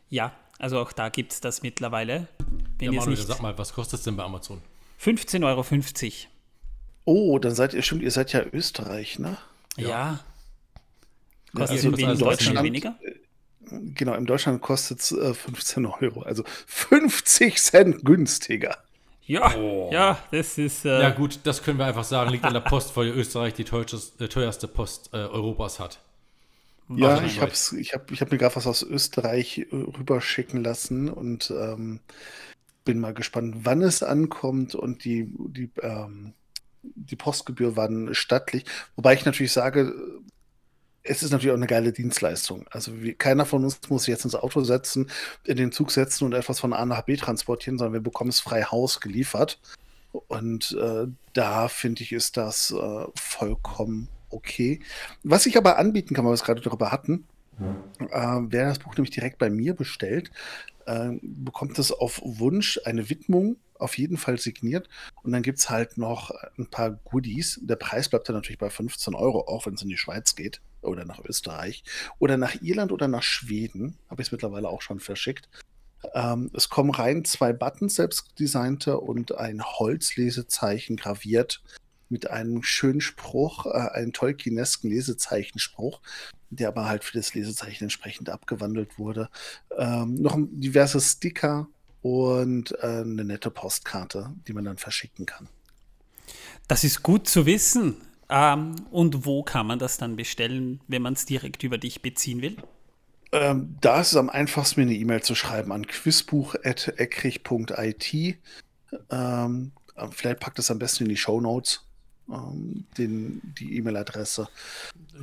Ja, 0.09 0.33
also 0.57 0.79
auch 0.79 0.91
da 0.91 1.09
gibt 1.09 1.33
es 1.33 1.41
das 1.41 1.61
mittlerweile. 1.61 2.27
Wenn 2.77 2.93
ja, 2.93 2.99
Manuel, 2.99 3.17
nicht 3.17 3.27
sag 3.27 3.41
mal, 3.41 3.57
was 3.57 3.73
kostet 3.73 3.99
es 3.99 4.05
denn 4.05 4.15
bei 4.15 4.23
Amazon? 4.23 4.61
15,50 5.01 5.43
Euro. 5.45 5.65
Oh, 7.05 7.39
dann 7.39 7.53
seid 7.53 7.73
ihr, 7.73 7.81
stimmt, 7.81 8.01
ihr 8.01 8.11
seid 8.11 8.33
ja 8.33 8.43
Österreich, 8.51 9.19
ne? 9.19 9.37
Ja. 9.77 9.89
ja. 9.89 10.19
Kostet 11.53 11.85
also 11.85 11.89
in 11.89 12.17
Deutschland 12.17 12.63
weniger? 12.63 12.97
Genau, 13.69 14.13
in 14.13 14.25
Deutschland 14.25 14.61
kostet 14.61 14.99
es 14.99 15.11
äh, 15.11 15.33
15 15.33 15.85
Euro, 15.85 16.21
also 16.21 16.43
50 16.67 17.57
Cent 17.61 18.05
günstiger. 18.05 18.77
Ja, 19.29 19.55
oh. 19.55 19.89
ja, 19.93 20.17
das 20.31 20.57
ist. 20.57 20.85
Äh 20.85 21.01
ja, 21.01 21.09
gut, 21.11 21.41
das 21.43 21.61
können 21.61 21.77
wir 21.77 21.85
einfach 21.85 22.03
sagen, 22.03 22.31
liegt 22.31 22.45
an 22.45 22.53
der 22.53 22.61
Post, 22.61 22.97
weil 22.97 23.09
Österreich 23.09 23.53
die 23.53 23.63
teuerste, 23.63 24.23
äh, 24.23 24.27
teuerste 24.27 24.67
Post 24.67 25.11
äh, 25.13 25.17
Europas 25.17 25.79
hat. 25.79 25.99
Ja, 26.89 27.21
ich 27.23 27.39
habe 27.39 27.51
ich 27.51 27.93
hab, 27.93 28.11
ich 28.11 28.21
hab 28.21 28.31
mir 28.31 28.39
gerade 28.39 28.55
was 28.55 28.65
aus 28.65 28.81
Österreich 28.81 29.59
äh, 29.59 29.75
rüberschicken 29.75 30.63
lassen 30.63 31.09
und 31.09 31.51
ähm, 31.51 31.99
bin 32.85 32.99
mal 32.99 33.13
gespannt, 33.13 33.57
wann 33.59 33.83
es 33.83 34.01
ankommt 34.01 34.73
und 34.73 35.05
die, 35.05 35.31
die, 35.37 35.69
ähm, 35.83 36.33
die 36.81 37.15
Postgebühr 37.15 37.75
waren 37.75 38.15
stattlich. 38.15 38.65
Wobei 38.95 39.13
ich 39.13 39.25
natürlich 39.25 39.53
sage, 39.53 39.93
es 41.03 41.23
ist 41.23 41.31
natürlich 41.31 41.51
auch 41.51 41.57
eine 41.57 41.67
geile 41.67 41.91
Dienstleistung. 41.91 42.65
Also 42.69 43.01
wie, 43.01 43.13
keiner 43.13 43.45
von 43.45 43.63
uns 43.63 43.79
muss 43.89 44.03
sich 44.03 44.11
jetzt 44.11 44.25
ins 44.25 44.35
Auto 44.35 44.63
setzen, 44.63 45.09
in 45.45 45.57
den 45.57 45.71
Zug 45.71 45.91
setzen 45.91 46.25
und 46.25 46.33
etwas 46.33 46.59
von 46.59 46.73
A 46.73 46.85
nach 46.85 47.03
B 47.03 47.15
transportieren, 47.15 47.77
sondern 47.77 47.93
wir 47.93 48.01
bekommen 48.01 48.29
es 48.29 48.39
frei 48.39 48.63
Haus 48.63 48.99
geliefert. 48.99 49.59
Und 50.11 50.77
äh, 50.79 51.07
da 51.33 51.67
finde 51.67 52.03
ich, 52.03 52.11
ist 52.11 52.37
das 52.37 52.71
äh, 52.71 53.05
vollkommen 53.15 54.09
okay. 54.29 54.79
Was 55.23 55.45
ich 55.45 55.57
aber 55.57 55.77
anbieten 55.77 56.15
kann, 56.15 56.25
weil 56.25 56.31
wir 56.31 56.35
es 56.35 56.43
gerade 56.43 56.61
darüber 56.61 56.91
hatten, 56.91 57.27
äh, 57.59 58.37
wer 58.47 58.67
das 58.67 58.79
Buch 58.79 58.95
nämlich 58.95 59.13
direkt 59.13 59.37
bei 59.37 59.49
mir 59.49 59.75
bestellt, 59.75 60.31
äh, 60.85 61.11
bekommt 61.21 61.77
es 61.79 61.91
auf 61.91 62.21
Wunsch 62.23 62.79
eine 62.85 63.09
Widmung 63.09 63.57
auf 63.77 63.97
jeden 63.97 64.17
Fall 64.17 64.37
signiert. 64.37 64.89
Und 65.23 65.31
dann 65.31 65.41
gibt 65.41 65.59
es 65.59 65.69
halt 65.69 65.97
noch 65.97 66.31
ein 66.57 66.67
paar 66.67 66.91
Goodies. 66.91 67.59
Der 67.63 67.77
Preis 67.77 68.09
bleibt 68.09 68.27
dann 68.27 68.35
natürlich 68.35 68.59
bei 68.59 68.69
15 68.69 69.15
Euro, 69.15 69.47
auch 69.47 69.65
wenn 69.65 69.75
es 69.75 69.81
in 69.81 69.89
die 69.89 69.97
Schweiz 69.97 70.35
geht. 70.35 70.61
Oder 70.81 71.05
nach 71.05 71.19
Österreich 71.19 71.83
oder 72.19 72.37
nach 72.37 72.55
Irland 72.61 72.91
oder 72.91 73.07
nach 73.07 73.23
Schweden. 73.23 73.97
Habe 74.09 74.21
ich 74.21 74.29
es 74.29 74.31
mittlerweile 74.31 74.69
auch 74.69 74.81
schon 74.81 74.99
verschickt. 74.99 75.49
Ähm, 76.13 76.49
es 76.53 76.69
kommen 76.69 76.91
rein 76.91 77.25
zwei 77.25 77.53
Buttons, 77.53 77.95
selbstdesignte 77.95 78.99
und 78.99 79.37
ein 79.37 79.63
Holzlesezeichen 79.63 80.95
graviert 80.95 81.61
mit 82.09 82.29
einem 82.29 82.63
schönen 82.63 83.01
Spruch, 83.01 83.65
äh, 83.65 83.69
einen 83.69 84.13
Tolkienesken 84.13 84.89
Lesezeichenspruch, 84.89 86.01
der 86.49 86.69
aber 86.69 86.87
halt 86.87 87.03
für 87.03 87.17
das 87.17 87.33
Lesezeichen 87.33 87.85
entsprechend 87.85 88.29
abgewandelt 88.29 88.97
wurde. 88.97 89.29
Ähm, 89.77 90.15
noch 90.15 90.37
diverse 90.37 90.99
Sticker 90.99 91.67
und 92.01 92.71
äh, 92.81 93.01
eine 93.01 93.25
nette 93.25 93.51
Postkarte, 93.51 94.33
die 94.47 94.53
man 94.53 94.65
dann 94.65 94.77
verschicken 94.77 95.25
kann. 95.25 95.49
Das 96.67 96.83
ist 96.83 97.03
gut 97.03 97.27
zu 97.27 97.45
wissen. 97.45 97.97
Ähm, 98.29 98.75
und 98.91 99.25
wo 99.25 99.43
kann 99.43 99.65
man 99.65 99.79
das 99.79 99.97
dann 99.97 100.15
bestellen, 100.15 100.81
wenn 100.87 101.01
man 101.01 101.13
es 101.13 101.25
direkt 101.25 101.63
über 101.63 101.77
dich 101.77 102.01
beziehen 102.01 102.41
will? 102.41 102.57
Ähm, 103.31 103.77
da 103.81 104.01
ist 104.01 104.11
es 104.11 104.15
am 104.15 104.29
einfachsten, 104.29 104.81
mir 104.81 104.87
eine 104.87 104.95
E-Mail 104.95 105.21
zu 105.21 105.35
schreiben 105.35 105.71
an 105.71 105.87
quizbuch.eckrich.it. 105.87 108.37
Ähm, 109.11 109.71
vielleicht 110.11 110.39
packt 110.39 110.59
es 110.59 110.71
am 110.71 110.79
besten 110.79 111.03
in 111.03 111.09
die 111.09 111.17
Show 111.17 111.41
Notes, 111.41 111.85
ähm, 112.31 112.85
die 112.97 113.77
E-Mail-Adresse. 113.77 114.47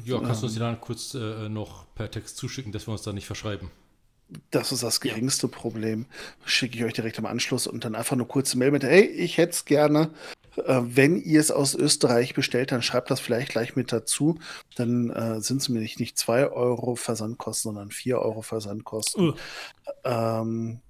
Ja, 0.05 0.21
kannst 0.21 0.43
du 0.43 0.47
uns 0.47 0.55
die 0.55 0.61
dann 0.61 0.81
kurz 0.81 1.15
äh, 1.15 1.49
noch 1.49 1.93
per 1.95 2.09
Text 2.11 2.37
zuschicken, 2.37 2.73
dass 2.73 2.87
wir 2.87 2.93
uns 2.93 3.03
da 3.03 3.13
nicht 3.13 3.27
verschreiben? 3.27 3.71
Das 4.51 4.73
ist 4.73 4.83
das 4.83 5.01
geringste 5.01 5.47
ja. 5.47 5.53
Problem. 5.53 6.07
Schicke 6.45 6.77
ich 6.77 6.85
euch 6.85 6.95
direkt 6.95 7.19
im 7.19 7.27
Anschluss 7.27 7.67
und 7.67 7.85
dann 7.85 7.95
einfach 7.95 8.15
eine 8.15 8.25
kurze 8.25 8.59
Mail 8.59 8.73
mit, 8.73 8.83
hey, 8.83 9.05
ich 9.05 9.39
hätte 9.39 9.53
es 9.53 9.65
gerne. 9.65 10.11
Äh, 10.57 10.81
wenn 10.83 11.21
ihr 11.23 11.41
es 11.41 11.51
aus 11.51 11.75
Österreich 11.75 12.35
bestellt, 12.35 12.73
dann 12.73 12.83
schreibt 12.83 13.11
das 13.11 13.21
vielleicht 13.21 13.51
gleich 13.51 13.77
mit 13.77 13.93
dazu. 13.93 14.39
Dann 14.75 15.11
äh, 15.11 15.41
sind 15.41 15.61
es 15.63 15.69
nämlich 15.69 15.99
nicht 15.99 16.19
2 16.19 16.51
Euro 16.51 16.97
Versandkosten, 16.97 17.71
sondern 17.71 17.91
4 17.91 18.19
Euro 18.19 18.43
Versandkosten. 18.43 19.31
Uh. 19.31 19.35
Ähm, 20.05 20.81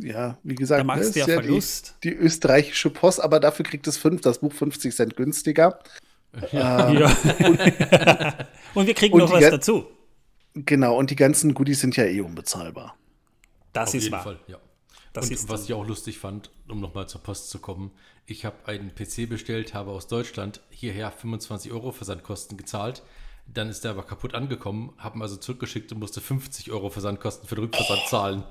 ja, 0.00 0.38
wie 0.42 0.54
gesagt, 0.54 0.80
da 0.80 0.84
machst 0.84 1.14
ne, 1.14 1.20
ja 1.20 1.26
Verlust. 1.26 1.96
Die, 2.02 2.10
die, 2.10 2.16
österreichische 2.16 2.90
Post, 2.90 3.20
aber 3.22 3.38
dafür 3.38 3.64
kriegt 3.64 3.86
es 3.86 3.96
5, 3.96 4.20
das 4.22 4.38
Buch 4.38 4.52
50 4.52 4.94
Cent 4.94 5.16
günstiger. 5.16 5.78
Ja. 6.50 6.88
Ähm, 6.88 6.98
ja. 6.98 7.16
Und, 7.46 7.60
und, 8.74 8.86
wir 8.86 8.94
kriegen 8.94 9.14
und 9.14 9.20
noch 9.20 9.32
was 9.32 9.50
dazu. 9.50 9.86
Genau, 10.54 10.96
und 10.96 11.10
die 11.10 11.16
ganzen 11.16 11.52
Goodies 11.52 11.80
sind 11.80 11.96
ja 11.96 12.04
eh 12.04 12.20
unbezahlbar. 12.20 12.96
Das 13.72 13.90
Auf 13.90 13.94
ist 13.96 14.12
wahr. 14.12 14.22
Fall, 14.22 14.40
ja. 14.46 14.58
Das 15.12 15.30
und 15.30 15.48
was 15.48 15.64
ich 15.64 15.72
auch 15.72 15.86
lustig 15.86 16.18
fand, 16.18 16.50
um 16.68 16.80
nochmal 16.80 17.08
zur 17.08 17.22
Post 17.22 17.50
zu 17.50 17.60
kommen, 17.60 17.92
ich 18.26 18.44
habe 18.44 18.56
einen 18.66 18.94
PC 18.94 19.28
bestellt, 19.28 19.74
habe 19.74 19.90
aus 19.90 20.08
Deutschland 20.08 20.60
hierher 20.70 21.10
25 21.10 21.72
Euro 21.72 21.92
Versandkosten 21.92 22.56
gezahlt. 22.56 23.02
Dann 23.46 23.68
ist 23.68 23.84
der 23.84 23.92
aber 23.92 24.02
kaputt 24.04 24.34
angekommen, 24.34 24.92
habe 24.96 25.18
ihn 25.18 25.22
also 25.22 25.36
zurückgeschickt 25.36 25.92
und 25.92 25.98
musste 25.98 26.20
50 26.20 26.72
Euro 26.72 26.90
Versandkosten 26.90 27.48
für 27.48 27.56
den 27.56 27.64
Rückversand 27.64 28.02
zahlen. 28.08 28.42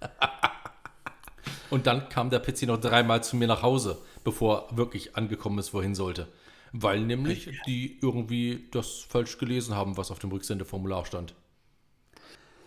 und 1.70 1.86
dann 1.86 2.08
kam 2.08 2.30
der 2.30 2.40
PC 2.40 2.62
noch 2.64 2.80
dreimal 2.80 3.24
zu 3.24 3.36
mir 3.36 3.48
nach 3.48 3.62
Hause, 3.62 3.98
bevor 4.22 4.68
er 4.70 4.76
wirklich 4.76 5.16
angekommen 5.16 5.58
ist, 5.58 5.72
wohin 5.72 5.94
sollte. 5.94 6.28
Weil 6.72 7.00
nämlich 7.00 7.48
die 7.66 7.98
irgendwie 8.02 8.68
das 8.72 9.06
falsch 9.08 9.38
gelesen 9.38 9.74
haben, 9.74 9.96
was 9.96 10.10
auf 10.10 10.18
dem 10.18 10.30
Rücksendeformular 10.30 11.06
stand. 11.06 11.34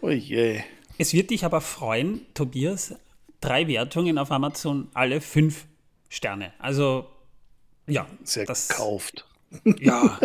Oh 0.02 0.10
je. 0.10 0.62
Es 0.98 1.14
wird 1.14 1.30
dich 1.30 1.46
aber 1.46 1.62
freuen, 1.62 2.26
Tobias, 2.34 2.96
drei 3.42 3.68
Wertungen 3.68 4.18
auf 4.18 4.32
Amazon, 4.32 4.90
alle 4.94 5.22
fünf 5.22 5.66
Sterne. 6.10 6.54
Also, 6.60 7.08
ja. 7.88 8.08
Sehr 8.24 8.46
das, 8.46 8.68
gekauft. 8.68 9.26
Ja. 9.80 10.20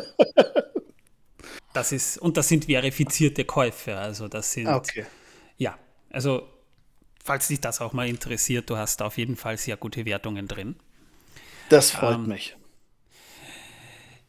das 1.72 1.92
ist, 1.92 2.18
und 2.18 2.36
das 2.36 2.48
sind 2.48 2.66
verifizierte 2.66 3.44
Käufe. 3.44 3.96
Also, 3.96 4.28
das 4.28 4.52
sind. 4.52 4.68
Okay. 4.68 5.06
Ja, 5.58 5.78
also, 6.10 6.48
falls 7.22 7.48
dich 7.48 7.60
das 7.60 7.80
auch 7.80 7.92
mal 7.92 8.08
interessiert, 8.08 8.70
du 8.70 8.76
hast 8.76 9.00
da 9.00 9.06
auf 9.06 9.18
jeden 9.18 9.36
Fall 9.36 9.56
sehr 9.58 9.76
gute 9.76 10.04
Wertungen 10.04 10.48
drin. 10.48 10.76
Das 11.68 11.90
freut 11.90 12.16
ähm, 12.16 12.26
mich. 12.28 12.56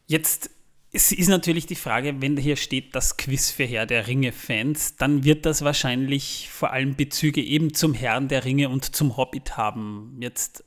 Jetzt 0.06 0.50
es 0.94 1.10
ist 1.10 1.28
natürlich 1.28 1.66
die 1.66 1.74
Frage, 1.74 2.22
wenn 2.22 2.36
hier 2.36 2.54
steht 2.54 2.94
das 2.94 3.16
Quiz 3.16 3.50
für 3.50 3.64
Herr 3.64 3.84
der 3.84 4.06
Ringe-Fans, 4.06 4.94
dann 4.96 5.24
wird 5.24 5.44
das 5.44 5.62
wahrscheinlich 5.62 6.48
vor 6.52 6.72
allem 6.72 6.94
Bezüge 6.94 7.42
eben 7.42 7.74
zum 7.74 7.94
Herrn 7.94 8.28
der 8.28 8.44
Ringe 8.44 8.68
und 8.68 8.94
zum 8.94 9.16
Hobbit 9.16 9.56
haben. 9.56 10.16
Jetzt 10.20 10.62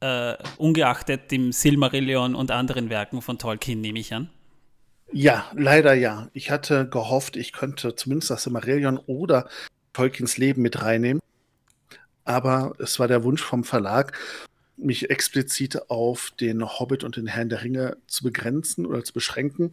äh, 0.00 0.34
ungeachtet 0.58 1.30
dem 1.30 1.52
Silmarillion 1.52 2.34
und 2.34 2.50
anderen 2.50 2.90
Werken 2.90 3.22
von 3.22 3.38
Tolkien, 3.38 3.80
nehme 3.80 4.00
ich 4.00 4.12
an. 4.12 4.28
Ja, 5.12 5.48
leider 5.54 5.94
ja. 5.94 6.28
Ich 6.32 6.50
hatte 6.50 6.88
gehofft, 6.88 7.36
ich 7.36 7.52
könnte 7.52 7.94
zumindest 7.94 8.30
das 8.30 8.42
Silmarillion 8.42 8.98
oder 8.98 9.48
Tolkiens 9.92 10.36
Leben 10.36 10.62
mit 10.62 10.82
reinnehmen. 10.82 11.22
Aber 12.24 12.74
es 12.80 12.98
war 12.98 13.06
der 13.06 13.22
Wunsch 13.22 13.42
vom 13.42 13.62
Verlag 13.62 14.18
mich 14.82 15.10
explizit 15.10 15.90
auf 15.90 16.32
den 16.40 16.64
Hobbit 16.64 17.04
und 17.04 17.16
den 17.16 17.26
Herrn 17.26 17.48
der 17.48 17.62
Ringe 17.62 17.96
zu 18.06 18.24
begrenzen 18.24 18.86
oder 18.86 19.04
zu 19.04 19.12
beschränken. 19.12 19.72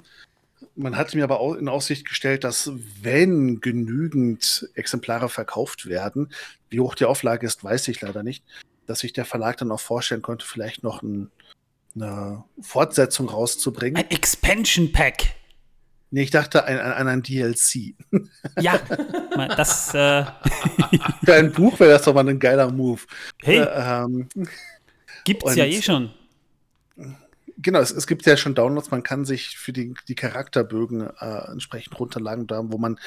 Man 0.76 0.98
hat 0.98 1.13
mir 1.13 1.24
aber 1.24 1.39
auch 1.39 1.54
in 1.54 1.70
Aussicht 1.70 2.08
gestellt, 2.08 2.43
dass 2.43 2.72
wenn 3.02 3.62
genügend 3.62 4.70
Exemplare 4.74 5.30
verkauft 5.30 5.88
werden, 5.88 6.30
wie 6.70 6.80
hoch 6.80 6.96
die 6.96 7.06
Auflage 7.06 7.46
ist, 7.46 7.63
weiß 7.63 7.88
ich 7.89 8.02
leider 8.02 8.24
nicht, 8.24 8.43
dass 8.86 9.00
sich 9.00 9.13
der 9.13 9.26
Verlag 9.26 9.58
dann 9.58 9.72
auch 9.72 9.80
vorstellen 9.80 10.22
könnte, 10.22 10.46
vielleicht 10.46 10.84
noch 10.84 11.02
ein, 11.04 11.30
eine 11.96 12.43
Fortsetzung 12.62 13.30
rauszubringen. 13.30 13.98
Ein 13.98 14.10
Expansion 14.12 14.91
Pack. 14.91 15.36
Nee, 16.10 16.24
ich 16.24 16.32
dachte 16.32 16.65
an, 16.65 16.78
an 16.80 17.08
ein 17.08 17.22
DLC. 17.22 17.96
Ja, 18.60 18.80
das. 19.56 19.93
Äh 19.93 20.26
Für 21.26 21.34
ein 21.34 21.52
Buch 21.52 21.80
wäre 21.80 21.91
das 21.91 22.04
doch 22.04 22.13
mal 22.13 22.28
ein 22.28 22.39
geiler 22.39 22.72
Move. 22.72 23.02
Hey. 23.43 23.58
Äh, 23.58 24.04
ähm, 24.04 24.30
Gibt 25.28 25.46
es 25.46 25.58
ja 25.58 25.66
eh 25.66 25.82
schon. 25.82 26.12
Genau, 27.58 27.80
es, 27.80 27.92
es, 27.92 28.08
gibt 28.08 28.26
ja 28.26 28.38
schon 28.38 28.56
Downloads, 28.56 28.92
man 28.92 29.04
kann 29.04 29.26
sich 29.26 29.58
für 29.58 29.74
die, 29.74 29.94
die 30.08 30.16
Charakterbögen 30.16 31.02
äh, 31.02 31.52
entsprechend 31.52 32.00
runterladen, 32.00 32.48
da, 32.48 32.62
wo 32.63 32.78
man 32.78 32.98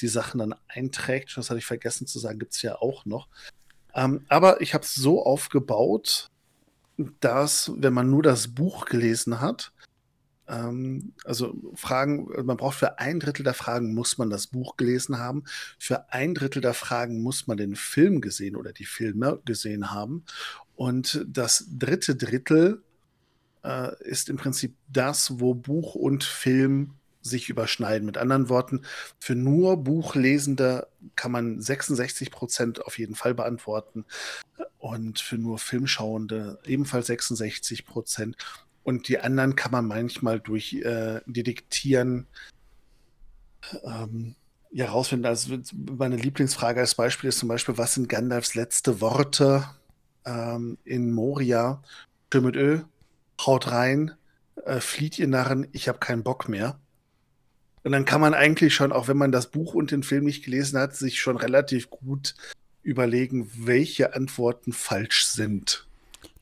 die 0.00 0.08
Sachen 0.08 0.40
dann 0.40 0.54
einträgt. 0.68 1.32
Das 1.36 1.48
hatte 1.48 1.58
ich 1.58 1.64
vergessen 1.64 2.06
zu 2.06 2.18
sagen, 2.18 2.38
gibt 2.38 2.52
es 2.52 2.60
ja 2.60 2.76
auch 2.76 3.06
noch. 3.06 3.28
Ähm, 3.94 4.26
aber 4.28 4.60
ich 4.60 4.74
habe 4.74 4.84
es 4.84 4.94
so 4.94 5.24
aufgebaut, 5.24 6.28
dass, 7.20 7.72
wenn 7.76 7.94
man 7.94 8.10
nur 8.10 8.22
das 8.22 8.48
Buch 8.48 8.84
gelesen 8.84 9.40
hat, 9.40 9.72
also 11.24 11.54
Fragen, 11.74 12.28
man 12.44 12.56
braucht 12.56 12.78
für 12.78 12.98
ein 12.98 13.20
Drittel 13.20 13.44
der 13.44 13.54
Fragen 13.54 13.94
muss 13.94 14.18
man 14.18 14.30
das 14.30 14.48
Buch 14.48 14.76
gelesen 14.76 15.18
haben, 15.18 15.44
für 15.78 16.12
ein 16.12 16.34
Drittel 16.34 16.60
der 16.60 16.74
Fragen 16.74 17.22
muss 17.22 17.46
man 17.46 17.56
den 17.56 17.76
Film 17.76 18.20
gesehen 18.20 18.56
oder 18.56 18.72
die 18.72 18.84
Filme 18.84 19.40
gesehen 19.44 19.92
haben 19.92 20.24
und 20.74 21.24
das 21.28 21.66
dritte 21.70 22.16
Drittel 22.16 22.82
äh, 23.62 23.92
ist 24.02 24.28
im 24.28 24.36
Prinzip 24.36 24.76
das, 24.88 25.38
wo 25.40 25.54
Buch 25.54 25.94
und 25.94 26.24
Film 26.24 26.94
sich 27.22 27.48
überschneiden. 27.50 28.06
Mit 28.06 28.16
anderen 28.16 28.48
Worten, 28.48 28.82
für 29.18 29.34
nur 29.34 29.76
Buchlesende 29.76 30.88
kann 31.16 31.32
man 31.32 31.60
66 31.60 32.30
Prozent 32.30 32.84
auf 32.84 32.98
jeden 32.98 33.14
Fall 33.14 33.34
beantworten 33.34 34.06
und 34.78 35.20
für 35.20 35.36
nur 35.36 35.58
Filmschauende 35.58 36.58
ebenfalls 36.64 37.08
66 37.08 37.84
Prozent. 37.84 38.36
Und 38.82 39.08
die 39.08 39.20
anderen 39.20 39.56
kann 39.56 39.72
man 39.72 39.86
manchmal 39.86 40.40
durch 40.40 40.74
äh, 40.74 41.20
Detektieren 41.26 42.26
ähm, 43.84 44.34
ja 44.70 44.88
rausfinden. 44.88 45.26
Also 45.26 45.58
meine 45.98 46.16
Lieblingsfrage 46.16 46.80
als 46.80 46.94
Beispiel 46.94 47.28
ist 47.28 47.38
zum 47.38 47.48
Beispiel, 47.48 47.78
was 47.78 47.94
sind 47.94 48.08
Gandalfs 48.08 48.54
letzte 48.54 49.00
Worte? 49.00 49.64
ähm, 50.24 50.78
in 50.84 51.12
Moria, 51.12 51.82
schön 52.32 52.44
mit 52.44 52.56
Öl, 52.56 52.84
haut 53.40 53.70
rein, 53.70 54.12
äh, 54.64 54.80
flieht 54.80 55.18
ihr 55.18 55.28
Narren, 55.28 55.68
ich 55.72 55.88
habe 55.88 55.98
keinen 55.98 56.22
Bock 56.22 56.48
mehr. 56.48 56.78
Und 57.82 57.92
dann 57.92 58.04
kann 58.04 58.20
man 58.20 58.34
eigentlich 58.34 58.74
schon, 58.74 58.92
auch 58.92 59.08
wenn 59.08 59.16
man 59.16 59.32
das 59.32 59.50
Buch 59.50 59.74
und 59.74 59.90
den 59.90 60.02
Film 60.02 60.24
nicht 60.24 60.44
gelesen 60.44 60.78
hat, 60.78 60.94
sich 60.94 61.20
schon 61.20 61.38
relativ 61.38 61.88
gut 61.88 62.34
überlegen, 62.82 63.50
welche 63.56 64.14
Antworten 64.14 64.72
falsch 64.72 65.24
sind. 65.24 65.88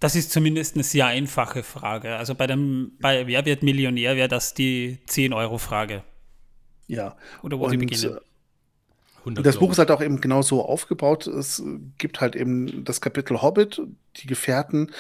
Das 0.00 0.14
ist 0.14 0.30
zumindest 0.30 0.76
eine 0.76 0.84
sehr 0.84 1.06
einfache 1.06 1.62
Frage. 1.62 2.16
Also 2.16 2.34
bei 2.34 2.46
dem, 2.46 2.92
bei 3.00 3.26
Wer 3.26 3.44
wird 3.44 3.62
Millionär 3.62 4.16
wäre 4.16 4.28
das 4.28 4.54
die 4.54 4.98
10-Euro-Frage. 5.08 6.04
Ja. 6.87 7.16
Oder 7.42 7.58
wo 7.58 7.64
und, 7.64 7.70
sie 7.70 7.76
beginnen. 7.78 8.18
Und 9.24 9.44
das 9.44 9.58
Buch 9.58 9.72
ist 9.72 9.78
halt 9.78 9.90
auch 9.90 10.00
eben 10.00 10.20
genau 10.20 10.42
so 10.42 10.64
aufgebaut. 10.64 11.26
Es 11.26 11.62
gibt 11.98 12.20
halt 12.20 12.37
eben 12.37 12.84
das 12.84 13.00
Kapitel 13.00 13.42
Hobbit, 13.42 13.82
die 14.16 14.26
Gefährten, 14.26 14.92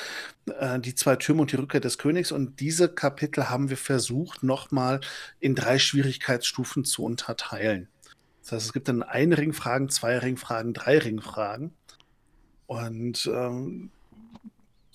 äh, 0.46 0.78
die 0.80 0.94
zwei 0.94 1.16
Türme 1.16 1.42
und 1.42 1.52
die 1.52 1.56
Rückkehr 1.56 1.80
des 1.80 1.96
Königs. 1.96 2.32
Und 2.32 2.60
diese 2.60 2.88
Kapitel 2.88 3.48
haben 3.48 3.70
wir 3.70 3.76
versucht, 3.76 4.42
nochmal 4.42 5.00
in 5.40 5.54
drei 5.54 5.78
Schwierigkeitsstufen 5.78 6.84
zu 6.84 7.04
unterteilen. 7.04 7.88
Das 8.42 8.52
heißt, 8.52 8.66
es 8.66 8.72
gibt 8.72 8.88
dann 8.88 9.02
ein 9.02 9.32
Ringfragen, 9.32 9.88
zwei 9.88 10.18
Ringfragen, 10.18 10.74
drei 10.74 10.98
Ringfragen. 10.98 11.72
Und 12.66 13.30
ähm, 13.32 13.90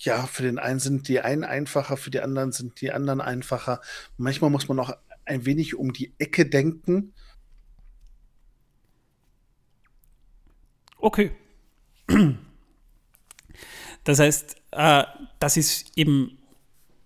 ja, 0.06 0.26
für 0.28 0.44
den 0.44 0.60
einen 0.60 0.80
sind 0.80 1.08
die 1.08 1.22
einen 1.22 1.44
einfacher, 1.44 1.98
für 1.98 2.12
die 2.12 2.20
anderen 2.20 2.52
sind 2.52 2.82
die 2.82 2.92
anderen 2.92 3.22
einfacher. 3.22 3.82
Manchmal 4.18 4.50
muss 4.50 4.68
man 4.68 4.80
auch 4.80 4.92
ein 5.26 5.46
wenig 5.46 5.76
um 5.76 5.94
die 5.94 6.14
Ecke 6.18 6.46
denken. 6.46 7.14
Okay. 10.98 11.32
Das 14.04 14.20
heißt, 14.20 14.58
äh, 14.72 15.04
das 15.40 15.56
ist 15.56 15.98
eben 15.98 16.38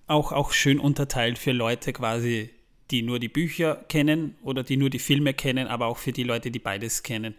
auch, 0.08 0.32
auch 0.32 0.52
schön 0.52 0.80
unterteilt 0.80 1.38
für 1.38 1.52
Leute 1.52 1.94
quasi, 1.94 2.50
die 2.90 3.04
nur 3.04 3.20
die 3.20 3.30
Bücher 3.30 3.76
kennen 3.88 4.36
oder 4.42 4.64
die 4.64 4.78
nur 4.78 4.90
die 4.90 4.98
Filme 4.98 5.36
kennen, 5.36 5.68
aber 5.68 5.86
auch 5.88 5.98
für 5.98 6.12
die 6.12 6.24
Leute, 6.24 6.50
die 6.50 6.60
beides 6.60 7.04
kennen. 7.04 7.36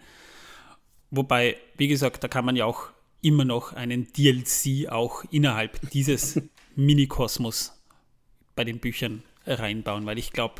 Wobei, 1.11 1.57
wie 1.77 1.89
gesagt, 1.89 2.23
da 2.23 2.29
kann 2.29 2.45
man 2.45 2.55
ja 2.55 2.67
auch 2.67 2.91
immer 3.23 3.45
noch 3.45 3.73
einen 3.73 4.13
DLC 4.13 4.89
auch 4.89 5.25
innerhalb 5.31 5.91
dieses 5.91 6.41
Mini-Kosmos 6.77 7.75
bei 8.55 8.65
den 8.65 8.79
Büchern 8.79 9.23
reinbauen, 9.47 10.07
weil 10.07 10.19
ich 10.19 10.33
glaube, 10.33 10.57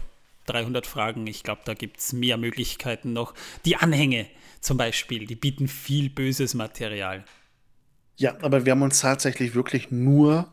300 0.47 0.87
Fragen, 0.87 1.27
ich 1.27 1.43
glaube, 1.43 1.63
da 1.65 1.75
gibt 1.75 1.99
es 1.99 2.13
mehr 2.13 2.37
Möglichkeiten 2.37 3.13
noch. 3.13 3.35
Die 3.65 3.77
Anhänge 3.77 4.27
zum 4.61 4.77
Beispiel, 4.77 5.27
die 5.27 5.37
bieten 5.37 5.69
viel 5.69 6.11
böses 6.11 6.55
Material. 6.55 7.25
Ja, 8.17 8.37
aber 8.43 8.65
wir 8.65 8.73
haben 8.73 8.83
uns 8.83 9.01
tatsächlich 9.01 9.55
wirklich 9.55 9.91
nur 9.91 10.53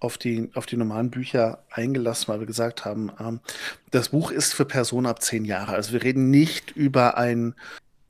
auf 0.00 0.16
die, 0.16 0.50
auf 0.54 0.66
die 0.66 0.76
normalen 0.76 1.10
Bücher 1.10 1.64
eingelassen, 1.70 2.28
weil 2.28 2.40
wir 2.40 2.46
gesagt 2.46 2.84
haben, 2.84 3.10
ähm, 3.18 3.40
das 3.90 4.10
Buch 4.10 4.30
ist 4.30 4.54
für 4.54 4.64
Personen 4.64 5.06
ab 5.06 5.20
zehn 5.22 5.44
Jahre. 5.44 5.72
Also 5.72 5.92
wir 5.92 6.02
reden 6.02 6.30
nicht 6.30 6.70
über 6.70 7.18
ein, 7.18 7.54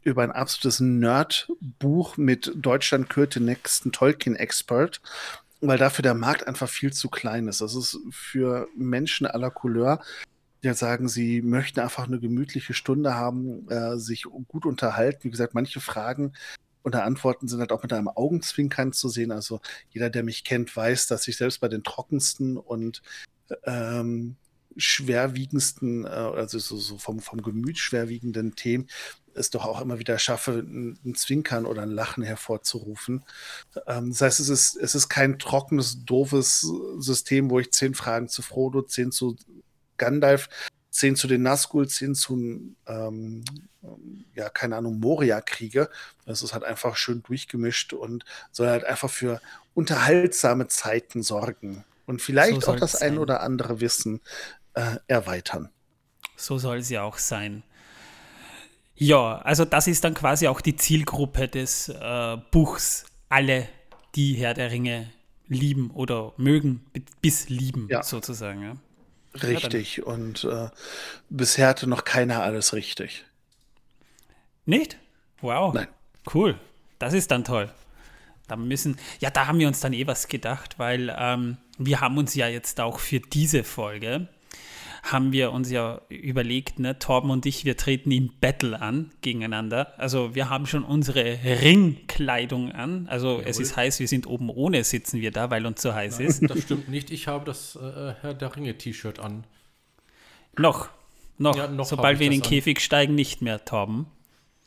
über 0.09 0.23
ein 0.23 0.33
absolutes 0.33 0.81
Nerd-Buch 0.81 2.17
mit 2.17 2.53
Deutschland 2.57 3.09
kürt 3.09 3.35
den 3.35 3.45
nächsten 3.45 3.93
Tolkien-Expert, 3.93 5.01
weil 5.61 5.79
dafür 5.79 6.03
der 6.03 6.15
Markt 6.15 6.47
einfach 6.47 6.69
viel 6.69 6.93
zu 6.93 7.09
klein 7.09 7.49
ist. 7.49 7.61
Das 7.61 7.75
ist 7.75 7.99
für 8.11 8.69
Menschen 8.77 9.27
aller 9.27 9.51
Couleur, 9.51 10.01
die 10.63 10.73
sagen, 10.75 11.09
sie 11.09 11.43
möchten 11.43 11.81
einfach 11.81 12.07
eine 12.07 12.19
gemütliche 12.19 12.75
Stunde 12.75 13.15
haben, 13.15 13.69
äh, 13.71 13.97
sich 13.99 14.25
gut 14.25 14.67
unterhalten. 14.67 15.25
Wie 15.25 15.31
gesagt, 15.31 15.55
manche 15.55 15.81
Fragen 15.81 16.33
oder 16.83 17.05
Antworten 17.05 17.49
sind 17.49 17.61
halt 17.61 17.73
auch 17.73 17.83
mit 17.83 17.93
einem 17.93 18.09
Augenzwinkern 18.09 18.93
zu 18.93 19.09
sehen. 19.09 19.31
Also 19.31 19.61
jeder, 19.91 20.11
der 20.11 20.23
mich 20.23 20.45
kennt, 20.45 20.75
weiß, 20.75 21.07
dass 21.07 21.29
ich 21.29 21.37
selbst 21.37 21.61
bei 21.61 21.69
den 21.69 21.85
trockensten 21.85 22.57
und 22.57 23.03
ähm, 23.65 24.37
schwerwiegendsten, 24.77 26.05
äh, 26.05 26.09
also 26.09 26.59
so, 26.59 26.77
so, 26.77 26.99
vom, 26.99 27.21
vom 27.21 27.43
Gemüt 27.43 27.79
schwerwiegenden 27.79 28.55
Themen, 28.55 28.89
es 29.39 29.51
doch 29.51 29.65
auch 29.65 29.81
immer 29.81 29.99
wieder 29.99 30.19
schaffe, 30.19 30.65
ein, 30.67 30.99
ein 31.05 31.15
Zwinkern 31.15 31.67
oder 31.67 31.83
ein 31.83 31.91
Lachen 31.91 32.23
hervorzurufen. 32.23 33.25
Ähm, 33.87 34.11
das 34.11 34.21
heißt, 34.21 34.41
es 34.41 34.49
ist, 34.49 34.77
es 34.77 34.95
ist 34.95 35.09
kein 35.09 35.39
trockenes, 35.39 36.05
doofes 36.05 36.67
System, 36.99 37.51
wo 37.51 37.59
ich 37.61 37.73
zehn 37.73 37.95
Fragen 37.95 38.29
zu 38.29 38.43
Frodo, 38.43 38.83
zehn 38.83 39.13
zu 39.13 39.37
Gandalf, 39.97 40.49
zehn 40.91 41.17
zu 41.17 41.29
den 41.29 41.43
Nazgul, 41.43 41.89
zehn 41.89 42.15
zu, 42.15 42.35
ähm, 42.87 43.45
ja, 44.35 44.49
keine 44.49 44.77
Ahnung, 44.77 44.99
Moria-Kriege. 45.01 45.89
Das 46.27 46.43
ist 46.43 46.53
halt 46.53 46.65
einfach 46.65 46.97
schön 46.97 47.23
durchgemischt 47.23 47.93
und 47.93 48.25
soll 48.53 48.69
halt 48.69 48.85
einfach 48.85 49.11
für 49.11 49.41
unterhaltsame 49.75 50.69
Zeiten 50.69 51.23
sorgen 51.23 51.85
und 52.07 52.23
vielleicht 52.23 52.63
so 52.63 52.73
auch 52.73 52.77
das 52.77 52.97
ein 52.97 53.19
oder 53.19 53.43
andere 53.43 53.81
Wissen 53.81 54.21
äh, 54.75 54.97
erweitern. 55.07 55.71
So 56.37 56.59
soll 56.59 56.79
es 56.79 56.89
ja 56.89 57.03
auch 57.03 57.19
sein. 57.19 57.63
Ja, 59.01 59.39
also 59.39 59.65
das 59.65 59.87
ist 59.87 60.03
dann 60.03 60.15
quasi 60.15 60.49
auch 60.49 60.61
die 60.61 60.75
Zielgruppe 60.75 61.47
des 61.47 61.89
äh, 61.89 62.37
Buchs. 62.51 63.05
Alle, 63.29 63.69
die 64.17 64.35
Herr 64.35 64.55
der 64.55 64.73
Ringe 64.73 65.11
lieben 65.47 65.91
oder 65.93 66.33
mögen, 66.37 66.85
bis 67.23 67.49
lieben 67.49 67.87
ja. 67.89 68.03
sozusagen. 68.03 68.63
Ja. 68.63 68.77
Richtig. 69.43 70.05
und 70.05 70.45
äh, 70.45 70.69
bisher 71.29 71.69
hatte 71.69 71.87
noch 71.87 72.05
keiner 72.05 72.43
alles 72.43 72.73
richtig. 72.73 73.25
Nicht? 74.67 74.97
Wow. 75.41 75.75
Nein. 75.75 75.89
Cool. 76.35 76.59
Das 76.99 77.13
ist 77.13 77.31
dann 77.31 77.45
toll. 77.45 77.71
Da 78.49 78.57
müssen, 78.57 78.99
ja, 79.21 79.31
da 79.31 79.47
haben 79.47 79.59
wir 79.59 79.69
uns 79.69 79.81
dann 79.81 79.93
eh 79.93 80.07
was 80.07 80.27
gedacht, 80.27 80.79
weil 80.79 81.15
ähm, 81.17 81.59
wir 81.79 82.01
haben 82.01 82.19
uns 82.19 82.35
ja 82.35 82.49
jetzt 82.49 82.81
auch 82.81 82.99
für 82.99 83.21
diese 83.21 83.63
Folge 83.63 84.29
haben 85.13 85.33
wir 85.33 85.53
uns 85.53 85.71
ja 85.71 86.03
überlegt, 86.09 86.79
ne, 86.79 86.99
Torben 86.99 87.31
und 87.31 87.47
ich, 87.47 87.65
wir 87.65 87.77
treten 87.77 88.11
im 88.11 88.31
Battle 88.41 88.81
an 88.81 89.11
gegeneinander. 89.23 89.99
Also 89.99 90.35
wir 90.35 90.51
haben 90.51 90.67
schon 90.67 90.85
unsere 90.85 91.39
Ringkleidung 91.45 92.73
an. 92.73 93.07
Also 93.09 93.39
Jawohl. 93.39 93.45
es 93.47 93.59
ist 93.59 93.77
heiß, 93.77 94.01
wir 94.01 94.09
sind 94.09 94.27
oben 94.27 94.51
ohne, 94.51 94.85
sitzen 94.85 95.21
wir 95.21 95.31
da, 95.31 95.51
weil 95.51 95.65
uns 95.67 95.81
so 95.81 95.95
heiß 95.95 96.19
Nein, 96.19 96.29
ist. 96.29 96.51
Das 96.51 96.63
stimmt 96.63 96.89
nicht. 96.89 97.11
Ich 97.11 97.27
habe 97.27 97.45
das 97.45 97.77
äh, 97.77 98.15
Herr 98.21 98.35
der 98.35 98.55
Ringe-T-Shirt 98.55 99.19
an. 99.19 99.45
Noch. 100.57 100.89
Noch. 101.39 101.57
Ja, 101.57 101.69
noch 101.69 101.87
Sobald 101.87 102.19
wir 102.19 102.27
in 102.27 102.33
den 102.33 102.43
Käfig 102.43 102.81
steigen, 102.81 103.15
nicht 103.15 103.41
mehr, 103.41 103.65
Torben. 103.65 104.07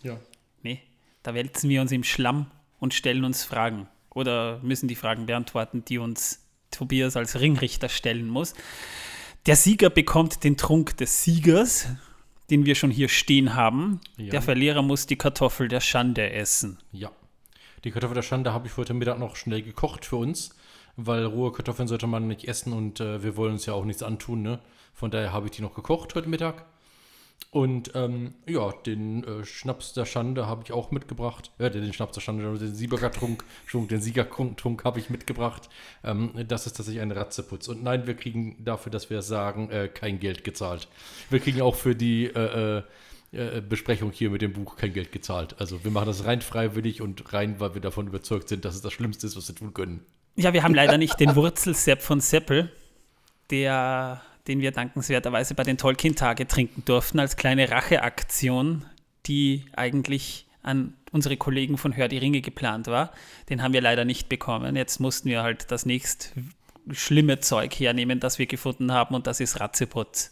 Ja. 0.01 0.17
Nee, 0.63 0.81
da 1.21 1.33
wälzen 1.33 1.69
wir 1.69 1.81
uns 1.81 1.91
im 1.91 2.03
Schlamm 2.03 2.47
und 2.79 2.93
stellen 2.93 3.25
uns 3.25 3.43
Fragen. 3.43 3.87
Oder 4.13 4.59
müssen 4.63 4.87
die 4.87 4.95
Fragen 4.95 5.25
beantworten, 5.25 5.85
die 5.85 5.97
uns 5.97 6.39
Tobias 6.71 7.15
als 7.15 7.39
Ringrichter 7.39 7.89
stellen 7.89 8.27
muss. 8.27 8.53
Der 9.47 9.55
Sieger 9.55 9.89
bekommt 9.89 10.43
den 10.43 10.55
Trunk 10.55 10.97
des 10.97 11.23
Siegers, 11.23 11.87
den 12.51 12.67
wir 12.67 12.75
schon 12.75 12.91
hier 12.91 13.09
stehen 13.09 13.55
haben. 13.55 13.99
Ja. 14.17 14.29
Der 14.29 14.41
Verlierer 14.43 14.83
muss 14.83 15.07
die 15.07 15.15
Kartoffel 15.15 15.67
der 15.67 15.79
Schande 15.79 16.31
essen. 16.31 16.77
Ja. 16.91 17.11
Die 17.83 17.89
Kartoffel 17.89 18.13
der 18.13 18.21
Schande 18.21 18.53
habe 18.53 18.67
ich 18.67 18.77
heute 18.77 18.93
Mittag 18.93 19.17
noch 19.17 19.35
schnell 19.35 19.63
gekocht 19.63 20.05
für 20.05 20.17
uns, 20.17 20.55
weil 20.95 21.25
rohe 21.25 21.51
Kartoffeln 21.51 21.87
sollte 21.87 22.05
man 22.05 22.27
nicht 22.27 22.47
essen 22.47 22.71
und 22.71 22.99
äh, 22.99 23.23
wir 23.23 23.35
wollen 23.35 23.53
uns 23.53 23.65
ja 23.65 23.73
auch 23.73 23.83
nichts 23.83 24.03
antun. 24.03 24.43
Ne? 24.43 24.59
Von 24.93 25.09
daher 25.09 25.33
habe 25.33 25.47
ich 25.47 25.53
die 25.53 25.63
noch 25.63 25.73
gekocht 25.73 26.13
heute 26.13 26.29
Mittag. 26.29 26.67
Und 27.49 27.91
ähm, 27.95 28.35
ja, 28.47 28.71
den 28.85 29.25
äh, 29.25 29.43
Schnaps 29.43 29.91
der 29.91 30.05
Schande 30.05 30.47
habe 30.47 30.63
ich 30.63 30.71
auch 30.71 30.91
mitgebracht. 30.91 31.51
Ja, 31.59 31.69
den 31.69 31.91
Schnaps 31.91 32.13
der 32.13 32.21
Schande, 32.21 32.43
den 32.57 32.73
Siegertrunk, 32.73 33.43
den 33.73 34.01
Siegertrunk 34.01 34.85
habe 34.85 34.99
ich 34.99 35.09
mitgebracht. 35.09 35.69
Ähm, 36.03 36.31
das 36.47 36.65
ist 36.65 36.77
tatsächlich 36.77 37.01
ein 37.01 37.11
Ratzeputz. 37.11 37.67
Und 37.67 37.83
nein, 37.83 38.07
wir 38.07 38.13
kriegen 38.13 38.63
dafür, 38.63 38.91
dass 38.91 39.09
wir 39.09 39.21
sagen, 39.21 39.69
äh, 39.69 39.89
kein 39.89 40.19
Geld 40.19 40.45
gezahlt. 40.45 40.87
Wir 41.29 41.39
kriegen 41.39 41.61
auch 41.61 41.75
für 41.75 41.93
die 41.93 42.27
äh, 42.27 42.77
äh, 42.77 42.83
äh, 43.33 43.61
Besprechung 43.61 44.11
hier 44.11 44.29
mit 44.29 44.41
dem 44.41 44.53
Buch 44.53 44.77
kein 44.77 44.93
Geld 44.93 45.11
gezahlt. 45.11 45.55
Also 45.59 45.83
wir 45.83 45.91
machen 45.91 46.07
das 46.07 46.25
rein 46.25 46.41
freiwillig 46.41 47.01
und 47.01 47.33
rein, 47.33 47.59
weil 47.59 47.73
wir 47.73 47.81
davon 47.81 48.07
überzeugt 48.07 48.49
sind, 48.49 48.65
dass 48.65 48.75
es 48.75 48.81
das 48.81 48.93
Schlimmste 48.93 49.27
ist, 49.27 49.35
was 49.35 49.47
wir 49.47 49.55
tun 49.55 49.73
können. 49.73 50.05
Ja, 50.35 50.53
wir 50.53 50.63
haben 50.63 50.73
leider 50.73 50.97
nicht 50.97 51.19
den 51.19 51.35
Wurzelsepp 51.35 52.01
von 52.01 52.21
Seppel, 52.21 52.71
der 53.49 54.21
den 54.47 54.61
wir 54.61 54.71
dankenswerterweise 54.71 55.53
bei 55.53 55.63
den 55.63 55.77
Tolkien-Tage 55.77 56.47
trinken 56.47 56.83
durften, 56.85 57.19
als 57.19 57.35
kleine 57.35 57.69
Racheaktion, 57.69 58.85
die 59.25 59.65
eigentlich 59.73 60.47
an 60.63 60.93
unsere 61.11 61.37
Kollegen 61.37 61.77
von 61.77 61.95
Hör 61.95 62.07
die 62.07 62.17
Ringe 62.17 62.41
geplant 62.41 62.87
war. 62.87 63.11
Den 63.49 63.61
haben 63.61 63.73
wir 63.73 63.81
leider 63.81 64.05
nicht 64.05 64.29
bekommen. 64.29 64.75
Jetzt 64.75 64.99
mussten 64.99 65.29
wir 65.29 65.43
halt 65.43 65.71
das 65.71 65.85
nächst 65.85 66.33
schlimme 66.91 67.39
Zeug 67.39 67.73
hernehmen, 67.73 68.19
das 68.19 68.39
wir 68.39 68.45
gefunden 68.45 68.91
haben, 68.91 69.15
und 69.15 69.27
das 69.27 69.39
ist 69.39 69.59
Ratzeputz. 69.59 70.31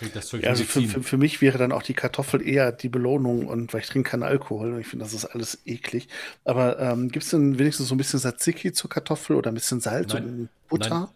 Ja, 0.00 0.50
also 0.50 0.64
für, 0.64 0.82
für, 0.82 1.02
für, 1.02 1.16
mich 1.16 1.40
wäre 1.42 1.58
dann 1.58 1.70
auch 1.70 1.82
die 1.82 1.94
Kartoffel 1.94 2.46
eher 2.46 2.72
die 2.72 2.88
Belohnung 2.88 3.46
und 3.46 3.72
weil 3.72 3.82
ich 3.82 3.86
trinke 3.86 4.10
keinen 4.10 4.24
Alkohol 4.24 4.72
und 4.72 4.80
ich 4.80 4.86
finde, 4.88 5.04
das 5.04 5.12
ist 5.12 5.26
alles 5.26 5.60
eklig. 5.64 6.08
Aber 6.44 6.80
ähm, 6.80 7.08
gibt 7.08 7.24
es 7.24 7.30
denn 7.30 7.58
wenigstens 7.58 7.88
so 7.88 7.94
ein 7.94 7.98
bisschen 7.98 8.18
Tzatziki 8.18 8.72
zur 8.72 8.90
Kartoffel 8.90 9.36
oder 9.36 9.52
ein 9.52 9.54
bisschen 9.54 9.80
Salz 9.80 10.14
Nein. 10.14 10.24
und 10.24 10.48
Butter? 10.68 10.88
Nein. 10.88 11.08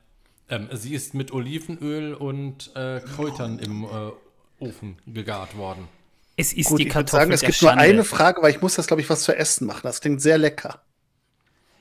Ähm, 0.48 0.68
sie 0.72 0.94
ist 0.94 1.14
mit 1.14 1.32
Olivenöl 1.32 2.14
und 2.14 2.70
äh, 2.76 3.00
Kräutern 3.00 3.58
im 3.58 3.84
äh, 3.84 4.64
Ofen 4.64 4.96
gegart 5.06 5.56
worden. 5.56 5.88
Es 6.36 6.52
ist 6.52 6.68
Gut, 6.68 6.80
die 6.80 6.86
Kartoffel. 6.86 7.20
Sagen, 7.20 7.32
es 7.32 7.40
gibt 7.40 7.54
Schande. 7.54 7.84
nur 7.84 7.92
eine 7.94 8.04
Frage, 8.04 8.42
weil 8.42 8.50
ich 8.50 8.60
muss 8.60 8.74
das, 8.74 8.86
glaube 8.86 9.00
ich, 9.00 9.10
was 9.10 9.22
zu 9.22 9.34
essen 9.36 9.66
machen. 9.66 9.80
Das 9.82 10.00
klingt 10.00 10.20
sehr 10.20 10.38
lecker. 10.38 10.80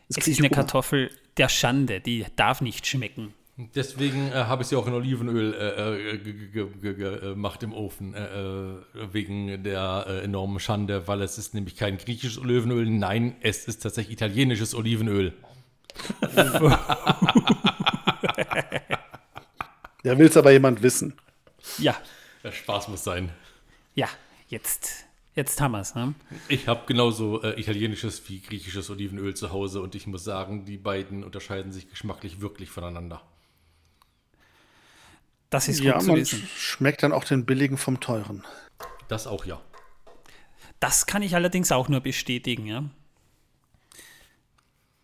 Das 0.08 0.18
es 0.20 0.28
ist 0.28 0.40
eine 0.40 0.50
Kartoffel 0.50 1.12
der 1.38 1.50
Schande, 1.50 2.00
die 2.00 2.26
darf 2.36 2.62
nicht 2.62 2.88
schmecken. 2.88 3.34
Deswegen 3.58 4.28
äh, 4.28 4.34
habe 4.34 4.64
ich 4.64 4.68
sie 4.68 4.76
auch 4.76 4.86
in 4.86 4.94
Olivenöl 4.94 5.54
äh, 5.54 6.16
äh, 6.16 7.34
gemacht 7.34 7.64
im 7.64 7.74
Ofen, 7.74 8.14
äh, 8.14 8.26
äh, 8.26 8.78
wegen 9.14 9.64
der 9.64 10.06
äh, 10.08 10.24
enormen 10.26 10.60
Schande, 10.60 11.08
weil 11.08 11.22
es 11.22 11.38
ist 11.38 11.54
nämlich 11.54 11.78
kein 11.78 11.98
griechisches 11.98 12.38
Olivenöl, 12.38 12.86
nein, 12.86 13.38
es 13.40 13.66
ist 13.66 13.82
tatsächlich 13.82 14.14
italienisches 14.14 14.76
Olivenöl. 14.76 15.34
Der 20.04 20.18
will 20.18 20.28
es 20.28 20.38
aber 20.38 20.52
jemand 20.52 20.84
wissen. 20.84 21.14
Ja. 21.78 21.96
Der 22.44 22.52
Spaß 22.52 22.90
muss 22.90 23.04
sein. 23.04 23.32
Ja, 23.96 24.08
jetzt, 24.48 25.06
jetzt 25.34 25.60
haben 25.60 25.72
wir 25.72 25.82
es. 25.82 25.96
Ne? 25.96 26.14
Ich 26.48 26.68
habe 26.68 26.84
genauso 26.86 27.42
äh, 27.42 27.60
italienisches 27.60 28.28
wie 28.30 28.42
griechisches 28.42 28.90
Olivenöl 28.90 29.34
zu 29.36 29.52
Hause 29.52 29.82
und 29.82 29.96
ich 29.96 30.06
muss 30.06 30.24
sagen, 30.24 30.66
die 30.66 30.78
beiden 30.78 31.24
unterscheiden 31.24 31.72
sich 31.72 31.90
geschmacklich 31.90 32.42
wirklich 32.42 32.70
voneinander. 32.70 33.22
Das 35.50 35.68
ist 35.68 35.78
gut 35.80 35.88
ja, 35.88 36.00
zu 36.00 36.08
man 36.08 36.18
wissen. 36.18 36.48
schmeckt 36.56 37.02
dann 37.02 37.14
auch 37.14 37.24
den 37.24 37.46
billigen 37.46 37.78
vom 37.78 38.00
teuren. 38.00 38.44
Das 39.08 39.26
auch, 39.26 39.46
ja. 39.46 39.62
Das 40.80 41.06
kann 41.08 41.22
ich 41.24 41.36
allerdings 41.36 41.72
auch 41.72 41.88
nur 41.88 42.02
bestätigen, 42.02 42.66
ja. 42.68 42.84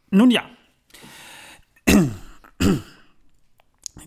Nun 0.09 0.29
ja, 0.29 0.49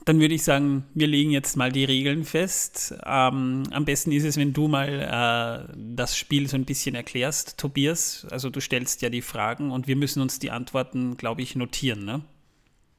dann 0.04 0.20
würde 0.20 0.34
ich 0.34 0.44
sagen, 0.44 0.84
wir 0.94 1.06
legen 1.06 1.30
jetzt 1.30 1.56
mal 1.56 1.72
die 1.72 1.84
Regeln 1.84 2.24
fest. 2.24 2.94
Ähm, 3.04 3.64
am 3.70 3.84
besten 3.84 4.12
ist 4.12 4.24
es, 4.24 4.36
wenn 4.36 4.52
du 4.52 4.68
mal 4.68 5.68
äh, 5.70 5.72
das 5.76 6.16
Spiel 6.16 6.48
so 6.48 6.56
ein 6.56 6.64
bisschen 6.64 6.94
erklärst, 6.94 7.56
Tobias. 7.58 8.26
Also 8.30 8.50
du 8.50 8.60
stellst 8.60 9.02
ja 9.02 9.08
die 9.08 9.22
Fragen 9.22 9.70
und 9.70 9.86
wir 9.86 9.96
müssen 9.96 10.20
uns 10.20 10.38
die 10.38 10.50
Antworten, 10.50 11.16
glaube 11.16 11.42
ich, 11.42 11.56
notieren, 11.56 12.04
ne? 12.04 12.22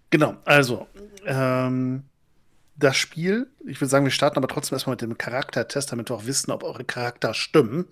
Genau, 0.09 0.35
also 0.45 0.87
ähm, 1.25 2.03
das 2.77 2.97
Spiel, 2.97 3.47
ich 3.65 3.79
würde 3.79 3.89
sagen, 3.89 4.05
wir 4.05 4.11
starten 4.11 4.37
aber 4.37 4.47
trotzdem 4.47 4.75
erstmal 4.75 4.93
mit 4.93 5.01
dem 5.01 5.17
Charaktertest, 5.17 5.91
damit 5.91 6.09
wir 6.09 6.15
auch 6.15 6.25
wissen, 6.25 6.51
ob 6.51 6.63
eure 6.63 6.83
Charakter 6.83 7.33
stimmen. 7.33 7.85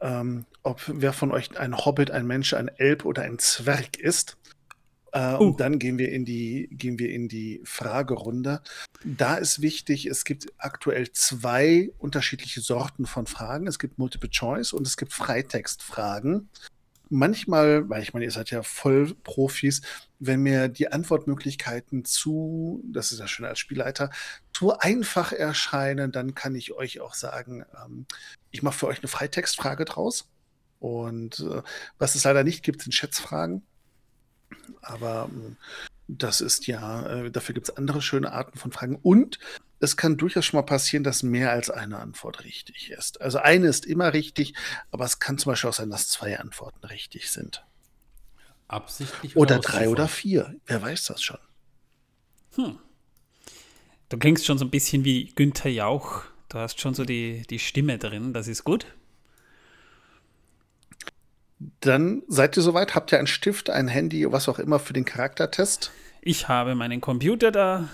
Ähm, 0.00 0.44
ob 0.62 0.82
wer 0.86 1.12
von 1.12 1.30
euch 1.30 1.58
ein 1.58 1.76
Hobbit, 1.76 2.10
ein 2.10 2.26
Mensch, 2.26 2.54
ein 2.54 2.68
Elb 2.68 3.04
oder 3.04 3.22
ein 3.22 3.38
Zwerg 3.38 3.96
ist. 3.98 4.36
Äh, 5.16 5.34
uh. 5.34 5.38
Und 5.38 5.60
dann 5.60 5.78
gehen 5.78 5.98
wir 5.98 6.12
in 6.12 6.26
die, 6.26 6.68
gehen 6.70 6.98
wir 6.98 7.10
in 7.10 7.28
die 7.28 7.62
Fragerunde. 7.64 8.60
Da 9.02 9.36
ist 9.36 9.62
wichtig, 9.62 10.06
es 10.06 10.24
gibt 10.24 10.46
aktuell 10.58 11.10
zwei 11.12 11.90
unterschiedliche 11.98 12.60
Sorten 12.60 13.06
von 13.06 13.26
Fragen. 13.26 13.66
Es 13.66 13.78
gibt 13.78 13.98
Multiple 13.98 14.28
Choice 14.28 14.74
und 14.74 14.86
es 14.86 14.98
gibt 14.98 15.14
Freitextfragen. 15.14 16.50
Manchmal, 17.08 17.88
weil 17.88 18.02
ich 18.02 18.12
meine, 18.12 18.26
ihr 18.26 18.30
seid 18.30 18.50
ja 18.50 18.62
voll 18.62 19.14
Profis, 19.22 19.80
wenn 20.18 20.40
mir 20.40 20.68
die 20.68 20.92
Antwortmöglichkeiten 20.92 22.04
zu, 22.04 22.82
das 22.84 23.12
ist 23.12 23.20
ja 23.20 23.28
schön 23.28 23.46
als 23.46 23.60
Spielleiter, 23.60 24.10
zu 24.52 24.76
einfach 24.76 25.32
erscheinen, 25.32 26.10
dann 26.10 26.34
kann 26.34 26.54
ich 26.56 26.72
euch 26.72 27.00
auch 27.00 27.14
sagen, 27.14 27.64
ähm, 27.84 28.06
ich 28.50 28.62
mache 28.62 28.78
für 28.78 28.86
euch 28.88 28.98
eine 28.98 29.08
Freitextfrage 29.08 29.84
draus. 29.84 30.28
Und 30.78 31.40
äh, 31.40 31.62
was 31.98 32.16
es 32.16 32.24
leider 32.24 32.44
nicht 32.44 32.62
gibt, 32.62 32.82
sind 32.82 32.92
Schätzfragen. 32.92 33.62
Aber 34.82 35.28
ähm, 35.32 35.56
das 36.08 36.40
ist 36.40 36.66
ja, 36.66 37.06
äh, 37.06 37.30
dafür 37.30 37.54
gibt 37.54 37.68
es 37.68 37.76
andere 37.76 38.00
schöne 38.00 38.32
Arten 38.32 38.58
von 38.58 38.72
Fragen. 38.72 38.96
Und 38.96 39.38
es 39.80 39.96
kann 39.96 40.16
durchaus 40.16 40.44
schon 40.44 40.58
mal 40.58 40.66
passieren, 40.66 41.04
dass 41.04 41.22
mehr 41.22 41.50
als 41.50 41.70
eine 41.70 41.98
Antwort 41.98 42.44
richtig 42.44 42.90
ist. 42.90 43.20
Also 43.20 43.38
eine 43.38 43.68
ist 43.68 43.86
immer 43.86 44.12
richtig, 44.12 44.54
aber 44.90 45.04
es 45.04 45.18
kann 45.18 45.38
zum 45.38 45.52
Beispiel 45.52 45.70
auch 45.70 45.74
sein, 45.74 45.90
dass 45.90 46.08
zwei 46.08 46.38
Antworten 46.38 46.84
richtig 46.86 47.30
sind. 47.30 47.64
Absichtlich 48.68 49.36
oder, 49.36 49.56
oder 49.56 49.58
drei 49.60 49.88
oder 49.88 50.08
vier. 50.08 50.56
Wer 50.66 50.82
weiß 50.82 51.06
das 51.06 51.22
schon? 51.22 51.38
Hm. 52.54 52.78
Du 54.08 54.18
klingst 54.18 54.46
schon 54.46 54.58
so 54.58 54.64
ein 54.64 54.70
bisschen 54.70 55.04
wie 55.04 55.26
Günther 55.34 55.70
Jauch. 55.70 56.22
Du 56.48 56.58
hast 56.58 56.80
schon 56.80 56.94
so 56.94 57.04
die, 57.04 57.42
die 57.50 57.58
Stimme 57.58 57.98
drin. 57.98 58.32
Das 58.32 58.48
ist 58.48 58.64
gut. 58.64 58.86
Dann 61.80 62.22
seid 62.28 62.56
ihr 62.56 62.62
soweit? 62.62 62.94
Habt 62.94 63.12
ihr 63.12 63.18
einen 63.18 63.26
Stift, 63.26 63.70
ein 63.70 63.88
Handy, 63.88 64.30
was 64.30 64.48
auch 64.48 64.58
immer 64.58 64.78
für 64.78 64.92
den 64.92 65.04
Charaktertest? 65.04 65.90
Ich 66.20 66.48
habe 66.48 66.74
meinen 66.74 67.00
Computer 67.00 67.50
da. 67.50 67.88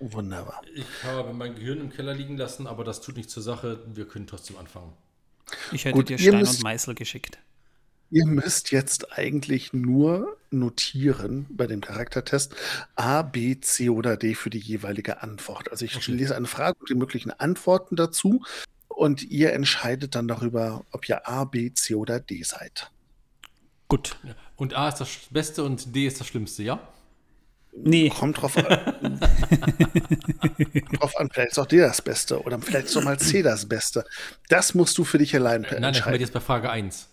Wunderbar. 0.00 0.62
Ich 0.74 1.04
habe 1.04 1.32
mein 1.32 1.54
Gehirn 1.54 1.80
im 1.80 1.90
Keller 1.90 2.14
liegen 2.14 2.36
lassen, 2.36 2.66
aber 2.66 2.84
das 2.84 3.00
tut 3.00 3.16
nichts 3.16 3.32
zur 3.32 3.42
Sache. 3.42 3.80
Wir 3.86 4.06
können 4.06 4.26
trotzdem 4.26 4.56
anfangen. 4.56 4.92
Ich 5.72 5.84
hätte 5.84 5.96
Gut, 5.96 6.08
dir 6.08 6.18
Stein 6.18 6.40
müsst, 6.40 6.58
und 6.58 6.64
Meißel 6.64 6.94
geschickt. 6.94 7.38
Ihr 8.10 8.26
müsst 8.26 8.72
jetzt 8.72 9.16
eigentlich 9.16 9.72
nur 9.72 10.36
notieren 10.50 11.46
bei 11.50 11.66
dem 11.66 11.80
Charaktertest 11.80 12.54
A, 12.94 13.22
B, 13.22 13.58
C 13.60 13.88
oder 13.88 14.16
D 14.16 14.34
für 14.34 14.50
die 14.50 14.58
jeweilige 14.58 15.22
Antwort. 15.22 15.70
Also 15.70 15.84
ich 15.84 15.96
okay. 15.96 16.12
lese 16.12 16.36
eine 16.36 16.46
Frage 16.46 16.78
und 16.78 16.90
die 16.90 16.94
möglichen 16.94 17.30
Antworten 17.30 17.96
dazu 17.96 18.42
und 18.88 19.22
ihr 19.22 19.52
entscheidet 19.52 20.14
dann 20.14 20.28
darüber, 20.28 20.84
ob 20.90 21.08
ihr 21.08 21.26
A, 21.26 21.44
B, 21.44 21.72
C 21.72 21.94
oder 21.94 22.20
D 22.20 22.42
seid. 22.42 22.90
Gut. 23.92 24.16
Und 24.56 24.72
A 24.72 24.88
ist 24.88 25.02
das 25.02 25.10
Beste 25.28 25.62
und 25.64 25.94
D 25.94 26.06
ist 26.06 26.18
das 26.18 26.26
Schlimmste, 26.26 26.62
ja? 26.62 26.80
Nee. 27.76 28.08
Kommt 28.08 28.40
drauf 28.40 28.56
an. 28.56 28.64
Kommt 30.40 31.02
drauf 31.02 31.14
an, 31.18 31.28
vielleicht 31.30 31.52
ist 31.52 31.58
auch 31.58 31.66
D 31.66 31.76
das 31.76 32.00
Beste 32.00 32.42
oder 32.42 32.58
vielleicht 32.58 32.86
ist 32.86 32.96
auch 32.96 33.02
mal 33.02 33.18
C 33.18 33.42
das 33.42 33.68
Beste. 33.68 34.06
Das 34.48 34.74
musst 34.74 34.96
du 34.96 35.04
für 35.04 35.18
dich 35.18 35.34
allein 35.34 35.64
entscheiden. 35.64 35.82
Nein, 35.82 35.94
ich 35.94 36.04
bin 36.06 36.20
jetzt 36.22 36.32
bei 36.32 36.40
Frage 36.40 36.70
1. 36.70 37.06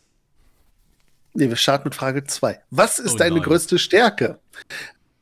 Nee, 1.34 1.50
wir 1.50 1.58
starten 1.58 1.90
mit 1.90 1.96
Frage 1.96 2.24
2. 2.24 2.62
Was 2.70 2.98
ist 2.98 3.16
oh 3.16 3.18
deine 3.18 3.42
größte 3.42 3.78
Stärke? 3.78 4.40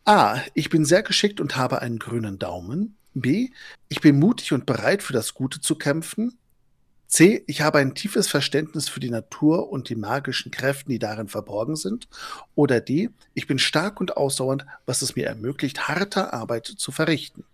A. 0.06 0.40
Ich 0.54 0.70
bin 0.70 0.86
sehr 0.86 1.02
geschickt 1.02 1.42
und 1.42 1.56
habe 1.56 1.82
einen 1.82 1.98
grünen 1.98 2.38
Daumen. 2.38 2.98
B. 3.16 3.50
Ich 3.90 4.02
bin 4.02 4.20
mutig 4.20 4.54
und 4.54 4.68
bereit, 4.68 5.02
für 5.02 5.14
das 5.14 5.34
Gute 5.34 5.60
zu 5.60 5.74
kämpfen. 5.74 6.38
C. 7.08 7.44
Ich 7.48 7.62
habe 7.62 7.80
ein 7.80 7.96
tiefes 7.96 8.28
Verständnis 8.28 8.90
für 8.90 9.00
die 9.00 9.10
Natur 9.10 9.70
und 9.70 9.90
die 9.90 9.96
magischen 9.96 10.52
Kräfte, 10.52 10.90
die 10.90 11.00
darin 11.00 11.30
verborgen 11.30 11.76
sind. 11.76 12.08
Oder 12.56 12.82
D. 12.82 13.10
Ich 13.34 13.48
bin 13.48 13.60
stark 13.60 14.00
und 14.00 14.18
ausdauernd, 14.18 14.66
was 14.86 15.02
es 15.02 15.16
mir 15.16 15.26
ermöglicht, 15.26 15.88
harte 15.88 16.34
Arbeit 16.34 16.66
zu 16.66 16.92
verrichten. 16.92 17.46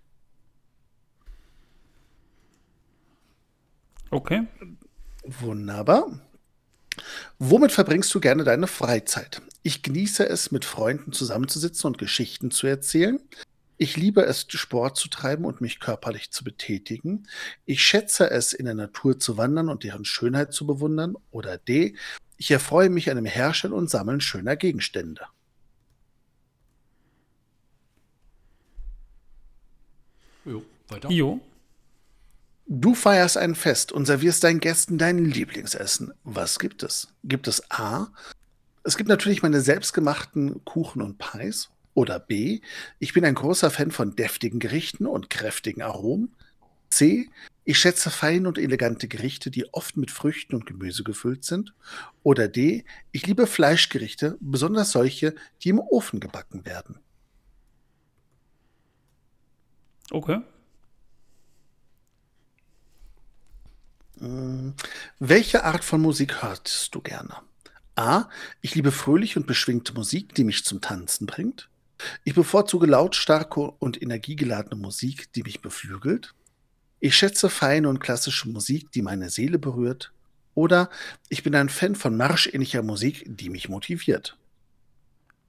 Okay. 4.09 4.45
Wunderbar. 5.23 6.19
Womit 7.39 7.71
verbringst 7.71 8.13
du 8.13 8.19
gerne 8.19 8.43
deine 8.43 8.67
Freizeit? 8.67 9.41
Ich 9.63 9.81
genieße 9.81 10.27
es, 10.27 10.51
mit 10.51 10.65
Freunden 10.65 11.13
zusammenzusitzen 11.13 11.87
und 11.87 11.97
Geschichten 11.97 12.51
zu 12.51 12.67
erzählen. 12.67 13.19
Ich 13.83 13.97
liebe 13.97 14.25
es, 14.25 14.45
Sport 14.47 14.95
zu 14.95 15.09
treiben 15.09 15.43
und 15.43 15.59
mich 15.59 15.81
körperlich 15.81 16.31
zu 16.31 16.45
betätigen. 16.45 17.27
Ich 17.65 17.81
schätze 17.81 18.31
es, 18.31 18.53
in 18.53 18.63
der 18.63 18.75
Natur 18.75 19.19
zu 19.19 19.35
wandern 19.35 19.67
und 19.67 19.83
deren 19.83 20.05
Schönheit 20.05 20.53
zu 20.53 20.65
bewundern. 20.65 21.17
Oder 21.31 21.57
D. 21.57 21.97
Ich 22.37 22.49
erfreue 22.49 22.89
mich 22.89 23.09
an 23.09 23.17
dem 23.17 23.25
Herstellen 23.25 23.73
und 23.73 23.89
Sammeln 23.89 24.21
schöner 24.21 24.55
Gegenstände. 24.55 25.25
Jo, 30.45 30.63
weiter. 30.87 31.09
Jo. 31.09 31.41
Du 32.65 32.95
feierst 32.95 33.35
ein 33.35 33.53
Fest 33.53 33.91
und 33.91 34.05
servierst 34.05 34.45
deinen 34.45 34.61
Gästen 34.61 34.97
dein 34.97 35.25
Lieblingsessen. 35.25 36.13
Was 36.23 36.57
gibt 36.57 36.83
es? 36.83 37.09
Gibt 37.25 37.49
es 37.49 37.69
A? 37.69 38.13
Es 38.85 38.95
gibt 38.95 39.09
natürlich 39.09 39.43
meine 39.43 39.59
selbstgemachten 39.59 40.63
Kuchen 40.63 41.01
und 41.01 41.17
Pies. 41.17 41.69
Oder 41.93 42.19
B, 42.19 42.61
ich 42.99 43.13
bin 43.13 43.25
ein 43.25 43.35
großer 43.35 43.69
Fan 43.69 43.91
von 43.91 44.15
deftigen 44.15 44.59
Gerichten 44.59 45.05
und 45.05 45.29
kräftigen 45.29 45.81
Aromen. 45.81 46.35
C, 46.89 47.29
ich 47.65 47.79
schätze 47.79 48.09
feine 48.09 48.47
und 48.47 48.57
elegante 48.57 49.07
Gerichte, 49.07 49.49
die 49.49 49.73
oft 49.73 49.95
mit 49.95 50.11
Früchten 50.11 50.55
und 50.55 50.65
Gemüse 50.65 51.03
gefüllt 51.03 51.43
sind. 51.43 51.73
Oder 52.23 52.47
D, 52.47 52.83
ich 53.11 53.25
liebe 53.25 53.47
Fleischgerichte, 53.47 54.37
besonders 54.41 54.91
solche, 54.91 55.35
die 55.61 55.69
im 55.69 55.79
Ofen 55.79 56.19
gebacken 56.19 56.65
werden. 56.65 56.99
Okay. 60.11 60.41
Hm, 64.19 64.73
welche 65.19 65.63
Art 65.63 65.83
von 65.83 66.01
Musik 66.01 66.43
hörst 66.43 66.93
du 66.93 67.01
gerne? 67.01 67.37
A. 67.95 68.29
Ich 68.61 68.75
liebe 68.75 68.91
fröhliche 68.91 69.39
und 69.39 69.47
beschwingte 69.47 69.93
Musik, 69.93 70.33
die 70.35 70.43
mich 70.43 70.65
zum 70.65 70.81
Tanzen 70.81 71.27
bringt. 71.27 71.69
Ich 72.23 72.33
bevorzuge 72.33 72.87
lautstarke 72.87 73.61
und 73.61 74.01
energiegeladene 74.01 74.75
Musik, 74.75 75.31
die 75.33 75.43
mich 75.43 75.61
beflügelt. 75.61 76.33
Ich 76.99 77.15
schätze 77.15 77.49
feine 77.49 77.89
und 77.89 77.99
klassische 77.99 78.49
Musik, 78.49 78.91
die 78.91 79.01
meine 79.01 79.29
Seele 79.29 79.59
berührt. 79.59 80.13
Oder 80.55 80.89
ich 81.29 81.43
bin 81.43 81.55
ein 81.55 81.69
Fan 81.69 81.95
von 81.95 82.15
marschähnlicher 82.15 82.83
Musik, 82.83 83.23
die 83.25 83.49
mich 83.49 83.69
motiviert. 83.69 84.37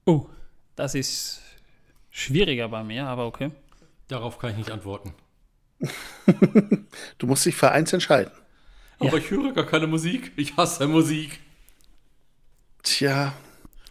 Oh, 0.05 0.27
das 0.75 0.95
ist 0.95 1.41
schwieriger 2.09 2.69
bei 2.69 2.83
mir, 2.83 3.07
aber 3.07 3.25
okay. 3.25 3.51
Darauf 4.07 4.37
kann 4.37 4.51
ich 4.51 4.57
nicht 4.57 4.71
antworten. 4.71 5.13
du 7.17 7.27
musst 7.27 7.45
dich 7.45 7.55
für 7.55 7.71
eins 7.71 7.91
entscheiden. 7.93 8.31
Aber 8.99 9.11
ja. 9.11 9.17
ich 9.17 9.31
höre 9.31 9.53
gar 9.53 9.65
keine 9.65 9.87
Musik. 9.87 10.31
Ich 10.35 10.55
hasse 10.57 10.87
Musik. 10.87 11.39
Tja, 12.83 13.33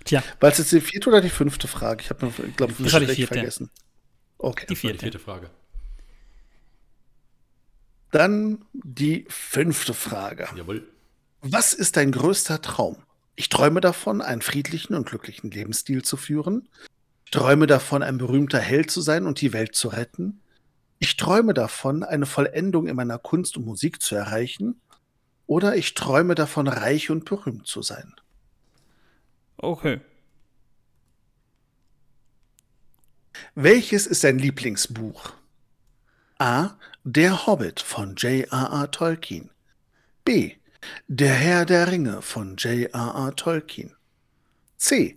Tja. 0.05 0.23
War 0.40 0.51
es 0.51 0.59
jetzt 0.59 0.73
die 0.73 0.81
vierte 0.81 1.09
oder 1.09 1.21
die 1.21 1.31
fünfte 1.31 1.67
Frage? 1.67 2.02
Ich 2.02 2.11
habe, 2.11 2.31
glaube 2.57 2.73
ich, 2.73 2.94
eine 2.94 3.07
vierte. 3.07 3.35
vergessen. 3.35 3.71
Okay. 4.38 4.67
Die 4.69 4.77
vierte. 4.77 4.98
die 4.98 5.02
vierte 5.05 5.19
Frage. 5.19 5.50
Dann 8.11 8.65
die 8.73 9.25
fünfte 9.29 9.94
Frage. 9.94 10.48
Jawohl. 10.55 10.87
Was 11.40 11.73
ist 11.73 11.96
dein 11.96 12.13
größter 12.13 12.63
Traum? 12.63 12.96
Ich 13.37 13.48
träume 13.48 13.81
davon, 13.81 14.23
einen 14.23 14.42
friedlichen 14.42 14.94
und 14.94 15.07
glücklichen 15.07 15.50
Lebensstil 15.50 16.02
zu 16.02 16.17
führen. 16.17 16.69
Ich 17.25 17.33
träume 17.33 17.67
davon, 17.67 18.02
ein 18.02 18.19
berühmter 18.19 18.61
Held 18.61 18.90
zu 18.90 19.00
sein 19.00 19.27
und 19.27 19.40
die 19.40 19.52
Welt 19.52 19.75
zu 19.75 19.88
retten. 19.88 20.40
Ich 21.00 21.17
träume 21.17 21.55
davon, 21.55 22.05
eine 22.05 22.27
Vollendung 22.27 22.87
in 22.87 22.94
meiner 22.94 23.19
Kunst 23.19 23.57
und 23.57 23.67
Musik 23.67 24.00
zu 24.00 24.15
erreichen. 24.15 24.81
Oder 25.46 25.77
ich 25.77 25.94
träume 25.94 26.35
davon, 26.35 26.69
reich 26.69 27.11
und 27.11 27.25
berühmt 27.25 27.67
zu 27.67 27.83
sein. 27.83 28.15
Okay. 29.65 30.00
Welches 33.54 34.06
ist 34.06 34.23
dein 34.25 34.38
Lieblingsbuch? 34.38 35.33
A. 36.38 36.71
Der 37.04 37.46
Hobbit 37.46 37.81
von 37.81 38.15
J.R.R. 38.17 38.90
Tolkien. 38.90 39.50
B. 40.25 40.56
Der 41.08 41.33
Herr 41.33 41.65
der 41.65 41.90
Ringe 41.90 42.21
von 42.21 42.56
J.R.R. 42.56 43.35
Tolkien. 43.37 43.96
C. 44.77 45.17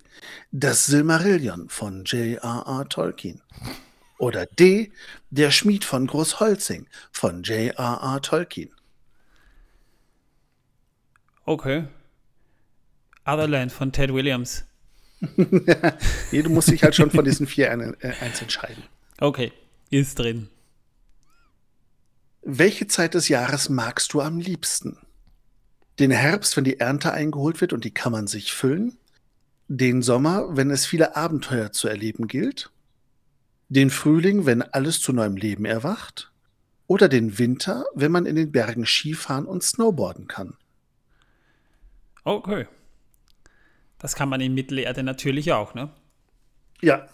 Das 0.51 0.85
Silmarillion 0.85 1.67
von 1.67 2.05
J.R.R. 2.05 2.87
Tolkien. 2.87 3.41
Oder 4.17 4.45
D. 4.45 4.93
Der 5.29 5.51
Schmied 5.51 5.83
von 5.83 6.07
Großholzing 6.07 6.87
von 7.11 7.43
J.R.R. 7.43 8.21
Tolkien. 8.21 8.71
Okay. 11.43 11.87
Otherland 13.28 13.71
von 13.71 13.91
Ted 13.91 14.13
Williams. 14.13 14.63
nee, 16.32 16.41
du 16.41 16.49
musst 16.49 16.69
dich 16.69 16.84
halt 16.84 16.95
schon 16.95 17.11
von 17.11 17.25
diesen 17.25 17.47
vier 17.47 17.71
ein, 17.71 17.95
äh, 18.01 18.13
eins 18.21 18.41
entscheiden. 18.41 18.84
Okay, 19.19 19.51
ist 19.89 20.19
drin. 20.19 20.49
Welche 22.43 22.88
Zeit 22.88 23.13
des 23.13 23.28
Jahres 23.28 23.69
magst 23.69 24.13
du 24.13 24.21
am 24.21 24.39
liebsten? 24.39 24.97
Den 25.99 26.11
Herbst, 26.11 26.55
wenn 26.55 26.63
die 26.63 26.80
Ernte 26.80 27.11
eingeholt 27.11 27.59
wird 27.59 27.73
und 27.73 27.84
die 27.84 27.93
Kammern 27.93 28.28
sich 28.28 28.53
füllen? 28.53 28.97
Den 29.67 30.01
Sommer, 30.01 30.55
wenn 30.55 30.69
es 30.69 30.86
viele 30.86 31.15
Abenteuer 31.15 31.71
zu 31.71 31.88
erleben 31.88 32.28
gilt? 32.28 32.69
Den 33.67 33.89
Frühling, 33.89 34.45
wenn 34.45 34.61
alles 34.61 35.01
zu 35.01 35.11
neuem 35.11 35.36
Leben 35.36 35.65
erwacht? 35.65 36.32
Oder 36.86 37.09
den 37.09 37.38
Winter, 37.38 37.86
wenn 37.95 38.13
man 38.13 38.25
in 38.25 38.38
den 38.38 38.51
Bergen 38.51 38.86
Skifahren 38.86 39.45
und 39.45 39.63
Snowboarden 39.63 40.28
kann? 40.28 40.55
Okay. 42.23 42.67
Das 43.99 44.15
kann 44.15 44.29
man 44.29 44.41
in 44.41 44.53
Mittelerde 44.53 45.03
natürlich 45.03 45.51
auch, 45.53 45.73
ne? 45.73 45.89
Ja. 46.81 47.07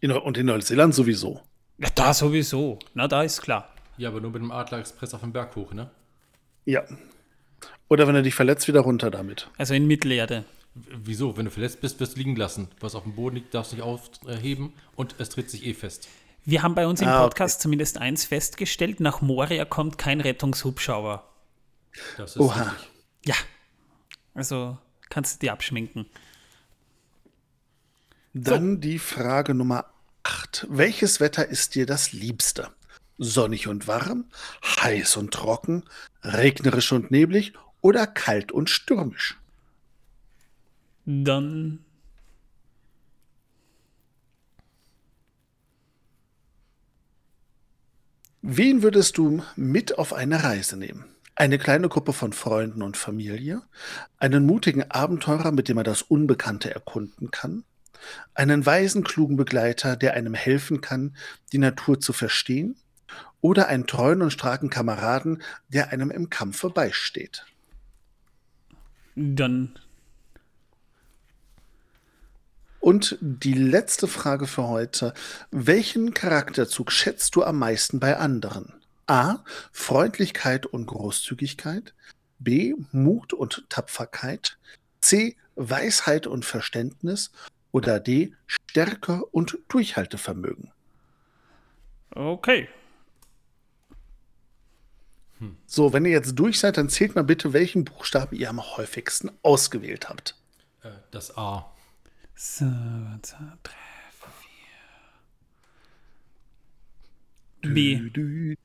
In, 0.00 0.10
und 0.10 0.36
in 0.36 0.46
Neuseeland 0.46 0.94
sowieso. 0.94 1.40
Ja, 1.78 1.88
da 1.94 2.12
sowieso. 2.12 2.78
Na, 2.94 3.06
da 3.06 3.22
ist 3.22 3.40
klar. 3.42 3.68
Ja, 3.96 4.08
aber 4.08 4.20
nur 4.20 4.32
mit 4.32 4.42
dem 4.42 4.50
Adler 4.50 4.78
Express 4.78 5.14
auf 5.14 5.20
dem 5.20 5.32
Berg 5.32 5.54
hoch, 5.54 5.72
ne? 5.72 5.90
Ja. 6.64 6.82
Oder 7.88 8.08
wenn 8.08 8.14
er 8.14 8.22
dich 8.22 8.34
verletzt, 8.34 8.66
wieder 8.68 8.80
runter 8.80 9.10
damit. 9.10 9.48
Also 9.58 9.74
in 9.74 9.86
Mittelerde. 9.86 10.44
Wieso? 10.74 11.36
Wenn 11.36 11.44
du 11.44 11.50
verletzt 11.50 11.80
bist, 11.80 12.00
wirst 12.00 12.14
du 12.14 12.18
liegen 12.18 12.34
lassen. 12.36 12.68
Was 12.80 12.94
auf 12.94 13.02
dem 13.02 13.14
Boden 13.14 13.36
liegt, 13.36 13.54
darfst 13.54 13.72
du 13.72 13.76
nicht 13.76 13.84
aufheben 13.84 14.72
und 14.96 15.14
es 15.18 15.28
dreht 15.28 15.50
sich 15.50 15.66
eh 15.66 15.74
fest. 15.74 16.08
Wir 16.44 16.62
haben 16.62 16.74
bei 16.74 16.86
uns 16.86 17.00
im 17.00 17.08
ah, 17.08 17.22
Podcast 17.22 17.56
okay. 17.56 17.62
zumindest 17.62 17.98
eins 17.98 18.24
festgestellt: 18.24 18.98
nach 18.98 19.20
Moria 19.20 19.64
kommt 19.64 19.98
kein 19.98 20.20
Rettungshubschrauber. 20.20 21.28
Das 22.16 22.32
ist 22.32 22.40
Oha. 22.40 22.62
Richtig. 22.62 22.88
Ja. 23.26 23.34
Also 24.34 24.78
kannst 25.12 25.34
du 25.34 25.46
dir 25.46 25.52
abschminken. 25.52 26.06
Dann 28.32 28.76
so. 28.76 28.80
die 28.80 28.98
Frage 28.98 29.52
Nummer 29.52 29.84
8. 30.22 30.66
Welches 30.70 31.20
Wetter 31.20 31.46
ist 31.46 31.74
dir 31.74 31.84
das 31.84 32.12
liebste? 32.12 32.70
Sonnig 33.18 33.68
und 33.68 33.86
warm, 33.86 34.24
heiß 34.64 35.18
und 35.18 35.34
trocken, 35.34 35.84
regnerisch 36.22 36.92
und 36.92 37.10
neblig 37.10 37.52
oder 37.82 38.06
kalt 38.06 38.52
und 38.52 38.70
stürmisch? 38.70 39.38
Dann 41.04 41.84
Wen 48.40 48.82
würdest 48.82 49.18
du 49.18 49.44
mit 49.56 49.98
auf 49.98 50.14
eine 50.14 50.42
Reise 50.42 50.76
nehmen? 50.78 51.11
Eine 51.42 51.58
kleine 51.58 51.88
Gruppe 51.88 52.12
von 52.12 52.32
Freunden 52.32 52.82
und 52.82 52.96
Familie, 52.96 53.62
einen 54.20 54.46
mutigen 54.46 54.88
Abenteurer, 54.88 55.50
mit 55.50 55.68
dem 55.68 55.76
er 55.76 55.82
das 55.82 56.00
Unbekannte 56.00 56.72
erkunden 56.72 57.32
kann, 57.32 57.64
einen 58.32 58.64
weisen, 58.64 59.02
klugen 59.02 59.36
Begleiter, 59.36 59.96
der 59.96 60.14
einem 60.14 60.34
helfen 60.34 60.80
kann, 60.80 61.16
die 61.50 61.58
Natur 61.58 61.98
zu 61.98 62.12
verstehen, 62.12 62.76
oder 63.40 63.66
einen 63.66 63.88
treuen 63.88 64.22
und 64.22 64.30
starken 64.30 64.70
Kameraden, 64.70 65.42
der 65.66 65.90
einem 65.90 66.12
im 66.12 66.30
Kampfe 66.30 66.70
beisteht. 66.70 67.44
Dann. 69.16 69.76
Und 72.78 73.18
die 73.20 73.54
letzte 73.54 74.06
Frage 74.06 74.46
für 74.46 74.68
heute. 74.68 75.12
Welchen 75.50 76.14
Charakterzug 76.14 76.92
schätzt 76.92 77.34
du 77.34 77.42
am 77.42 77.58
meisten 77.58 77.98
bei 77.98 78.16
anderen? 78.16 78.74
A. 79.12 79.44
Freundlichkeit 79.72 80.64
und 80.64 80.86
Großzügigkeit. 80.86 81.92
B. 82.38 82.74
Mut 82.92 83.34
und 83.34 83.66
Tapferkeit. 83.68 84.56
C. 85.02 85.36
Weisheit 85.54 86.26
und 86.26 86.46
Verständnis. 86.46 87.30
Oder 87.72 88.00
D. 88.00 88.32
Stärke 88.46 89.22
und 89.26 89.58
Durchhaltevermögen. 89.68 90.72
Okay. 92.14 92.70
Hm. 95.40 95.58
So, 95.66 95.92
wenn 95.92 96.06
ihr 96.06 96.12
jetzt 96.12 96.38
durch 96.38 96.58
seid, 96.58 96.78
dann 96.78 96.88
zählt 96.88 97.14
mal 97.14 97.24
bitte, 97.24 97.52
welchen 97.52 97.84
Buchstaben 97.84 98.34
ihr 98.34 98.48
am 98.48 98.62
häufigsten 98.62 99.30
ausgewählt 99.42 100.08
habt. 100.08 100.36
Äh, 100.82 100.90
das 101.10 101.36
A. 101.36 101.70
So, 102.34 102.64
zwei, 103.20 103.52
drei, 103.62 103.74
B. 107.62 108.56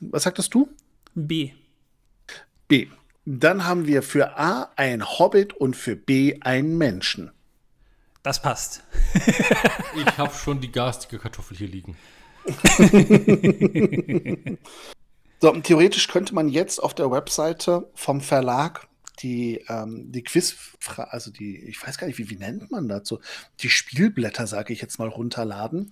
Was 0.00 0.24
sagtest 0.24 0.52
du? 0.54 0.68
B. 1.14 1.52
B. 2.68 2.88
Dann 3.26 3.64
haben 3.64 3.86
wir 3.86 4.02
für 4.02 4.38
A 4.38 4.70
ein 4.76 5.04
Hobbit 5.04 5.54
und 5.54 5.76
für 5.76 5.96
B 5.96 6.40
einen 6.40 6.76
Menschen. 6.76 7.30
Das 8.22 8.42
passt. 8.42 8.82
ich 9.96 10.18
habe 10.18 10.34
schon 10.34 10.60
die 10.60 10.72
garstige 10.72 11.18
Kartoffel 11.18 11.56
hier 11.56 11.68
liegen. 11.68 11.96
so, 15.40 15.52
theoretisch 15.52 16.08
könnte 16.08 16.34
man 16.34 16.48
jetzt 16.48 16.82
auf 16.82 16.94
der 16.94 17.10
Webseite 17.10 17.88
vom 17.94 18.20
Verlag 18.20 18.88
die, 19.20 19.64
ähm, 19.68 20.10
die 20.10 20.22
Quiz, 20.22 20.56
also 20.96 21.30
die, 21.30 21.64
ich 21.64 21.86
weiß 21.86 21.98
gar 21.98 22.06
nicht, 22.06 22.18
wie, 22.18 22.30
wie 22.30 22.36
nennt 22.36 22.70
man 22.70 22.88
dazu, 22.88 23.20
die 23.60 23.70
Spielblätter, 23.70 24.46
sage 24.46 24.72
ich 24.72 24.80
jetzt 24.80 24.98
mal, 24.98 25.08
runterladen 25.08 25.90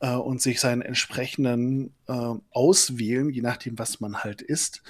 äh, 0.00 0.14
und 0.14 0.42
sich 0.42 0.60
seinen 0.60 0.82
entsprechenden 0.82 1.94
äh, 2.06 2.34
auswählen, 2.50 3.30
je 3.30 3.42
nachdem, 3.42 3.78
was 3.78 4.00
man 4.00 4.18
halt 4.18 4.42
ist. 4.42 4.82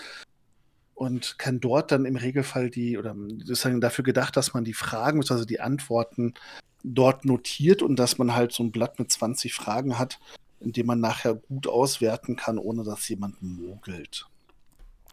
Und 0.95 1.39
kann 1.39 1.61
dort 1.61 1.93
dann 1.93 2.05
im 2.07 2.17
Regelfall 2.17 2.71
die, 2.71 2.99
oder 2.99 3.15
sozusagen 3.39 3.81
dafür 3.81 4.05
gedacht, 4.05 4.37
dass 4.37 4.55
man 4.55 4.65
die 4.65 4.75
Fragen, 4.75 5.19
also 5.19 5.45
die 5.45 5.61
Antworten 5.61 6.35
dort 6.83 7.25
notiert 7.25 7.83
und 7.83 7.97
dass 7.97 8.19
man 8.19 8.35
halt 8.35 8.53
so 8.53 8.63
ein 8.63 8.73
Blatt 8.73 8.99
mit 8.99 9.11
20 9.11 9.55
Fragen 9.55 9.99
hat, 9.99 10.19
in 10.61 10.73
dem 10.73 10.87
man 10.87 11.01
nachher 11.01 11.35
gut 11.35 11.69
auswerten 11.69 12.37
kann, 12.37 12.59
ohne 12.59 12.83
dass 12.83 13.09
jemand 13.09 13.41
mogelt. 13.43 14.27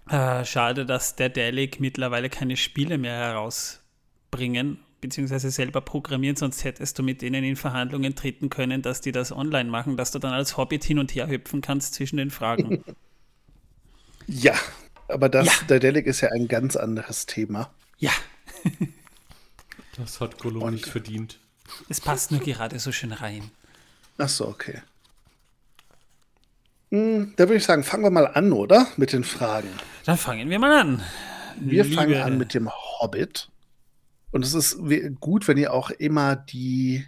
Äh, 0.09 0.45
schade, 0.45 0.85
dass 0.85 1.15
der 1.15 1.29
Delic 1.29 1.79
mittlerweile 1.79 2.29
keine 2.29 2.57
Spiele 2.57 2.97
mehr 2.97 3.15
herausbringen 3.15 4.79
beziehungsweise 5.05 5.51
selber 5.51 5.81
programmieren, 5.81 6.35
sonst 6.35 6.63
hättest 6.63 6.97
du 6.97 7.03
mit 7.03 7.21
denen 7.21 7.43
in 7.43 7.55
Verhandlungen 7.55 8.15
treten 8.15 8.49
können, 8.49 8.81
dass 8.81 9.01
die 9.01 9.11
das 9.11 9.31
online 9.31 9.69
machen, 9.69 9.97
dass 9.97 10.11
du 10.11 10.17
dann 10.17 10.33
als 10.33 10.57
Hobbit 10.57 10.83
hin 10.83 10.97
und 10.97 11.13
her 11.13 11.27
hüpfen 11.27 11.61
kannst 11.61 11.93
zwischen 11.93 12.17
den 12.17 12.31
Fragen. 12.31 12.83
Ja, 14.27 14.55
aber 15.07 15.29
das, 15.29 15.45
ja. 15.45 15.53
der 15.69 15.79
Delic 15.79 16.07
ist 16.07 16.21
ja 16.21 16.29
ein 16.31 16.47
ganz 16.47 16.75
anderes 16.75 17.27
Thema. 17.27 17.69
Ja. 17.99 18.09
das 19.97 20.19
hat 20.19 20.39
Gollum 20.39 20.71
nicht 20.71 20.87
verdient. 20.87 21.39
Es 21.89 22.01
passt 22.01 22.31
nur 22.31 22.39
gerade 22.39 22.79
so 22.79 22.91
schön 22.91 23.11
rein. 23.11 23.51
Ach 24.17 24.27
so, 24.27 24.47
okay. 24.47 24.81
Hm, 26.89 27.33
da 27.35 27.43
würde 27.43 27.57
ich 27.57 27.65
sagen, 27.65 27.83
fangen 27.83 28.01
wir 28.03 28.09
mal 28.09 28.25
an, 28.25 28.51
oder? 28.51 28.87
Mit 28.97 29.13
den 29.13 29.23
Fragen. 29.23 29.69
Dann 30.05 30.17
fangen 30.17 30.49
wir 30.49 30.57
mal 30.57 30.75
an. 30.75 31.03
Wir 31.59 31.83
Liebe. 31.83 31.95
fangen 31.95 32.19
an 32.19 32.39
mit 32.39 32.55
dem 32.55 32.71
Hobbit. 32.71 33.49
Und 34.35 34.43
es 34.43 34.53
ist 34.53 34.79
gut, 35.21 35.47
wenn 35.47 35.55
ihr 35.55 35.71
auch 35.71 35.91
immer 35.91 36.35
die, 36.35 37.05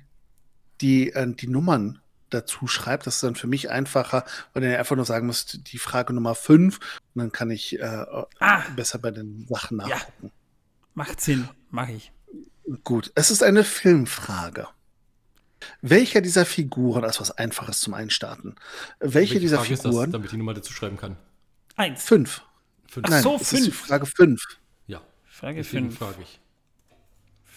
die, 0.80 1.12
äh, 1.12 1.30
die 1.30 1.48
Nummern 1.48 2.00
dazu 2.30 2.68
schreibt. 2.68 3.06
Das 3.06 3.16
ist 3.16 3.24
dann 3.24 3.36
für 3.36 3.48
mich 3.48 3.70
einfacher, 3.70 4.24
weil 4.54 4.64
ihr 4.64 4.80
einfach 4.80 4.96
nur 4.96 5.04
sagen 5.04 5.28
müsst, 5.28 5.74
die 5.74 5.78
Frage 5.78 6.14
Nummer 6.14 6.36
5 6.36 6.78
und 6.78 7.20
dann 7.20 7.34
kann 7.34 7.52
ich 7.52 7.82
äh, 7.82 8.06
ah. 8.40 8.62
besser 8.78 9.00
bei 9.00 9.12
den 9.12 9.46
Sachen 9.50 9.76
nachgucken. 9.76 10.28
Ja. 10.28 10.30
Macht 10.94 11.20
Sinn, 11.20 11.50
mache 11.70 11.92
ich. 11.92 12.14
Gut, 12.86 13.12
es 13.16 13.30
ist 13.30 13.44
eine 13.44 13.66
Filmfrage. 13.66 14.70
Welcher 15.82 16.22
dieser 16.22 16.46
Figuren, 16.46 17.02
das 17.02 17.18
ist 17.18 17.20
was 17.20 17.32
Einfaches 17.32 17.82
zum 17.82 17.94
Einstarten. 17.94 18.56
Welche, 19.02 19.16
Welche 19.16 19.40
dieser 19.42 19.58
Frage 19.58 19.76
Figuren. 19.76 19.92
Ist 19.92 20.06
das, 20.06 20.12
damit 20.14 20.32
die 20.32 20.38
Nummer 20.38 20.54
dazu 20.54 20.72
schreiben 20.72 20.96
kann? 20.96 21.18
Eins. 21.76 22.06
Fünf. 22.06 22.42
fünf. 22.90 23.06
Ach 23.12 23.22
so, 23.22 23.38
fünf. 23.38 23.76
Frage 23.76 24.06
fünf. 24.06 24.42
Ja. 24.86 25.02
Frage 25.26 25.66
fünf. 25.66 25.98
frage 25.98 26.22
ich. 26.22 26.40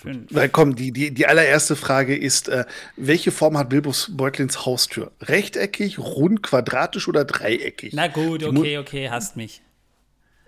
Fünf. 0.00 0.32
Weil 0.34 0.48
komm, 0.48 0.76
die, 0.76 0.92
die, 0.92 1.12
die 1.12 1.26
allererste 1.26 1.76
Frage 1.76 2.16
ist, 2.16 2.48
äh, 2.48 2.64
welche 2.96 3.30
Form 3.30 3.58
hat 3.58 3.68
Bilbos 3.68 4.10
Beutlins 4.16 4.64
Haustür? 4.64 5.12
Rechteckig, 5.20 5.98
rund, 5.98 6.42
quadratisch 6.42 7.06
oder 7.06 7.26
dreieckig? 7.26 7.92
Na 7.92 8.08
gut, 8.08 8.42
okay, 8.42 8.78
okay, 8.78 9.10
hast 9.10 9.36
mich. 9.36 9.60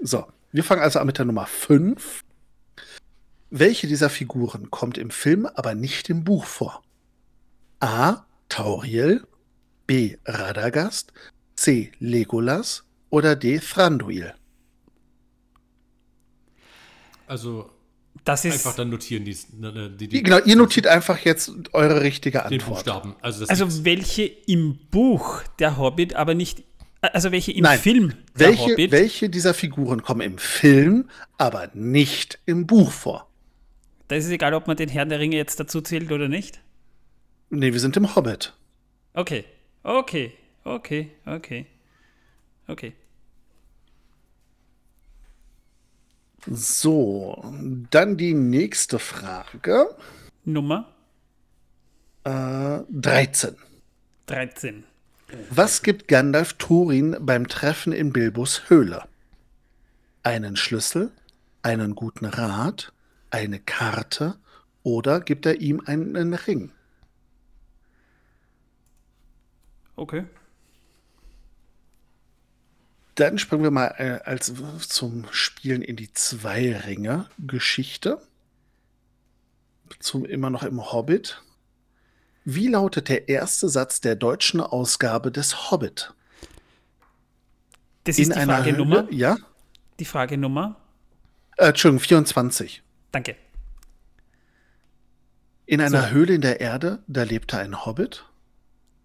So, 0.00 0.24
wir 0.52 0.64
fangen 0.64 0.80
also 0.80 1.00
an 1.00 1.06
mit 1.06 1.18
der 1.18 1.26
Nummer 1.26 1.44
5. 1.44 2.22
Welche 3.50 3.86
dieser 3.86 4.08
Figuren 4.08 4.70
kommt 4.70 4.96
im 4.96 5.10
Film, 5.10 5.44
aber 5.44 5.74
nicht 5.74 6.08
im 6.08 6.24
Buch 6.24 6.46
vor? 6.46 6.82
A. 7.80 8.24
Tauriel, 8.48 9.26
B. 9.86 10.16
Radagast, 10.24 11.12
C. 11.56 11.92
Legolas 11.98 12.84
oder 13.10 13.36
D. 13.36 13.58
Thranduil? 13.58 14.34
Also 17.26 17.70
Das 18.24 18.44
ist 18.44 18.52
Einfach 18.54 18.76
dann 18.76 18.90
notieren 18.90 19.24
die, 19.24 19.36
ne, 19.58 19.90
die, 19.90 20.06
Die- 20.08 20.22
Genau, 20.22 20.38
ihr 20.44 20.54
notiert 20.56 20.86
einfach 20.86 21.18
jetzt 21.20 21.50
eure 21.72 22.02
richtige 22.02 22.38
den 22.38 22.60
Antwort. 22.60 22.84
Buchstaben. 22.84 23.16
Also, 23.20 23.40
das 23.40 23.48
also 23.50 23.84
welche 23.84 24.22
im 24.24 24.78
Buch 24.90 25.42
der 25.58 25.76
Hobbit, 25.76 26.14
aber 26.14 26.34
nicht 26.34 26.62
also 27.00 27.32
welche 27.32 27.50
im 27.50 27.62
Nein. 27.64 27.80
Film 27.80 28.14
der 28.38 28.48
Welche, 28.50 28.62
Hobbit. 28.62 28.92
welche 28.92 29.28
dieser 29.28 29.54
Figuren 29.54 30.02
kommen 30.04 30.20
im 30.20 30.38
Film, 30.38 31.08
aber 31.36 31.68
nicht 31.74 32.38
im 32.46 32.68
Buch 32.68 32.92
vor? 32.92 33.28
Da 34.06 34.14
ist 34.14 34.26
es 34.26 34.30
egal, 34.30 34.54
ob 34.54 34.68
man 34.68 34.76
den 34.76 34.88
Herrn 34.88 35.08
der 35.08 35.18
Ringe 35.18 35.34
jetzt 35.36 35.58
dazu 35.58 35.80
zählt 35.80 36.12
oder 36.12 36.28
nicht. 36.28 36.60
Nee, 37.50 37.72
wir 37.72 37.80
sind 37.80 37.96
im 37.96 38.14
Hobbit. 38.14 38.52
Okay. 39.14 39.44
Okay. 39.82 40.32
Okay. 40.62 41.10
Okay. 41.26 41.66
Okay. 42.68 42.92
So, 46.46 47.44
dann 47.90 48.16
die 48.16 48.34
nächste 48.34 48.98
Frage. 48.98 49.94
Nummer 50.44 50.88
Äh, 52.24 52.80
13. 52.90 53.56
13. 54.26 54.84
Was 55.50 55.82
gibt 55.82 56.08
Gandalf 56.08 56.54
Thorin 56.54 57.16
beim 57.20 57.48
Treffen 57.48 57.92
in 57.92 58.12
Bilbos 58.12 58.68
Höhle? 58.68 59.04
Einen 60.22 60.56
Schlüssel, 60.56 61.10
einen 61.62 61.94
guten 61.94 62.26
Rat, 62.26 62.92
eine 63.30 63.58
Karte 63.58 64.36
oder 64.82 65.20
gibt 65.20 65.46
er 65.46 65.60
ihm 65.60 65.80
einen 65.86 66.34
Ring? 66.34 66.70
Okay. 69.96 70.24
Dann 73.16 73.38
springen 73.38 73.62
wir 73.62 73.70
mal 73.70 73.94
äh, 73.98 74.20
als 74.24 74.52
zum 74.88 75.26
Spielen 75.30 75.82
in 75.82 75.96
die 75.96 76.12
Zwei-Ringe-Geschichte. 76.12 78.20
Zum 79.98 80.24
immer 80.24 80.50
noch 80.50 80.62
im 80.62 80.92
Hobbit. 80.92 81.42
Wie 82.44 82.68
lautet 82.68 83.08
der 83.08 83.28
erste 83.28 83.68
Satz 83.68 84.00
der 84.00 84.16
deutschen 84.16 84.60
Ausgabe 84.60 85.30
des 85.30 85.70
Hobbit? 85.70 86.12
Das 88.04 88.18
ist 88.18 88.34
die 88.34 88.40
Fragenummer. 88.40 89.02
Höhle, 89.02 89.14
ja? 89.14 89.36
Die 90.00 90.04
Fragenummer. 90.04 90.76
Äh, 91.56 91.68
Entschuldigung, 91.68 92.00
24. 92.00 92.82
Danke. 93.12 93.36
In 95.66 95.80
einer 95.80 96.02
So. 96.02 96.08
Höhle 96.08 96.34
in 96.34 96.40
der 96.40 96.60
Erde, 96.60 97.02
da 97.06 97.22
lebte 97.22 97.58
ein 97.58 97.84
Hobbit. 97.84 98.24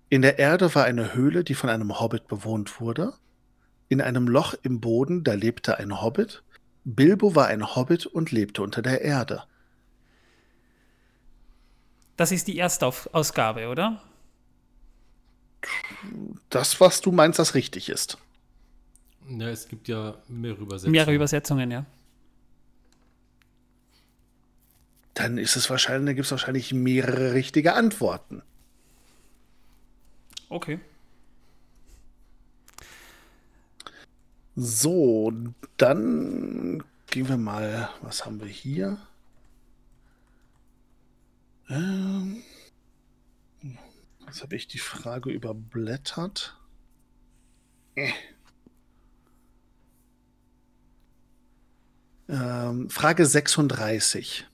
In 0.09 0.21
der 0.21 0.39
Erde 0.39 0.73
war 0.73 0.85
eine 0.85 1.13
Höhle, 1.13 1.43
die 1.43 1.53
von 1.53 1.69
einem 1.69 1.99
Hobbit 1.99 2.27
bewohnt 2.27 2.79
wurde. 2.79 3.13
In 3.89 4.01
einem 4.01 4.27
Loch 4.27 4.53
im 4.63 4.81
Boden, 4.81 5.23
da 5.23 5.33
lebte 5.33 5.77
ein 5.77 6.01
Hobbit. 6.01 6.43
Bilbo 6.83 7.35
war 7.35 7.47
ein 7.47 7.75
Hobbit 7.75 8.05
und 8.05 8.31
lebte 8.31 8.61
unter 8.61 8.81
der 8.81 9.01
Erde. 9.01 9.43
Das 12.17 12.31
ist 12.31 12.47
die 12.47 12.57
Erstausgabe, 12.57 13.67
oder? 13.67 14.01
Das, 16.49 16.79
was 16.79 17.01
du 17.01 17.11
meinst, 17.11 17.39
das 17.39 17.53
richtig 17.53 17.89
ist. 17.89 18.17
ja, 19.27 19.49
es 19.49 19.67
gibt 19.67 19.87
ja 19.87 20.15
mehrere 20.27 20.61
Übersetzungen. 20.61 20.91
Mehrere 20.91 21.13
Übersetzungen, 21.13 21.71
ja. 21.71 21.85
Dann 25.13 25.37
ist 25.37 25.55
es 25.55 25.69
wahrscheinlich, 25.69 26.05
da 26.05 26.13
gibt 26.13 26.25
es 26.25 26.31
wahrscheinlich 26.31 26.73
mehrere 26.73 27.33
richtige 27.33 27.73
Antworten. 27.73 28.43
Okay. 30.49 30.79
So, 34.59 35.31
dann 35.77 36.83
gehen 37.11 37.29
wir 37.29 37.37
mal, 37.37 37.91
was 38.01 38.25
haben 38.25 38.39
wir 38.39 38.47
hier? 38.47 38.97
Ähm, 41.69 42.41
jetzt 44.25 44.41
habe 44.41 44.55
ich 44.55 44.67
die 44.67 44.79
Frage 44.79 45.29
überblättert. 45.29 46.57
Äh. 47.93 48.13
Ähm, 52.27 52.89
Frage 52.89 53.27
36. 53.27 54.47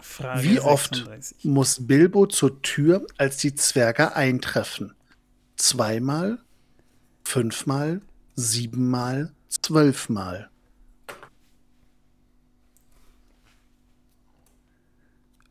Frage 0.00 0.42
Wie 0.44 0.60
oft 0.60 0.94
36. 0.94 1.44
muss 1.44 1.86
Bilbo 1.86 2.26
zur 2.26 2.62
Tür, 2.62 3.06
als 3.18 3.36
die 3.36 3.54
Zwerge 3.54 4.16
eintreffen? 4.16 4.94
Zweimal, 5.56 6.38
fünfmal, 7.22 8.00
siebenmal, 8.36 9.32
zwölfmal. 9.48 10.50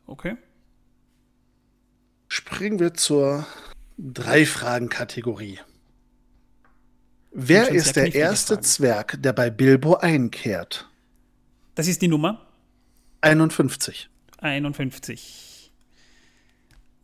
Okay. 0.06 0.36
Springen 2.28 2.78
wir 2.78 2.94
zur 2.94 3.46
Drei-Fragen-Kategorie. 3.98 5.58
Wer 7.32 7.68
ist 7.68 7.96
der 7.96 8.14
erste 8.14 8.54
Fragen. 8.54 8.64
Zwerg, 8.66 9.22
der 9.22 9.32
bei 9.32 9.50
Bilbo 9.50 9.96
einkehrt? 9.96 10.88
Das 11.74 11.88
ist 11.88 12.00
die 12.00 12.08
Nummer 12.08 12.46
51. 13.20 14.08
51. 14.38 15.72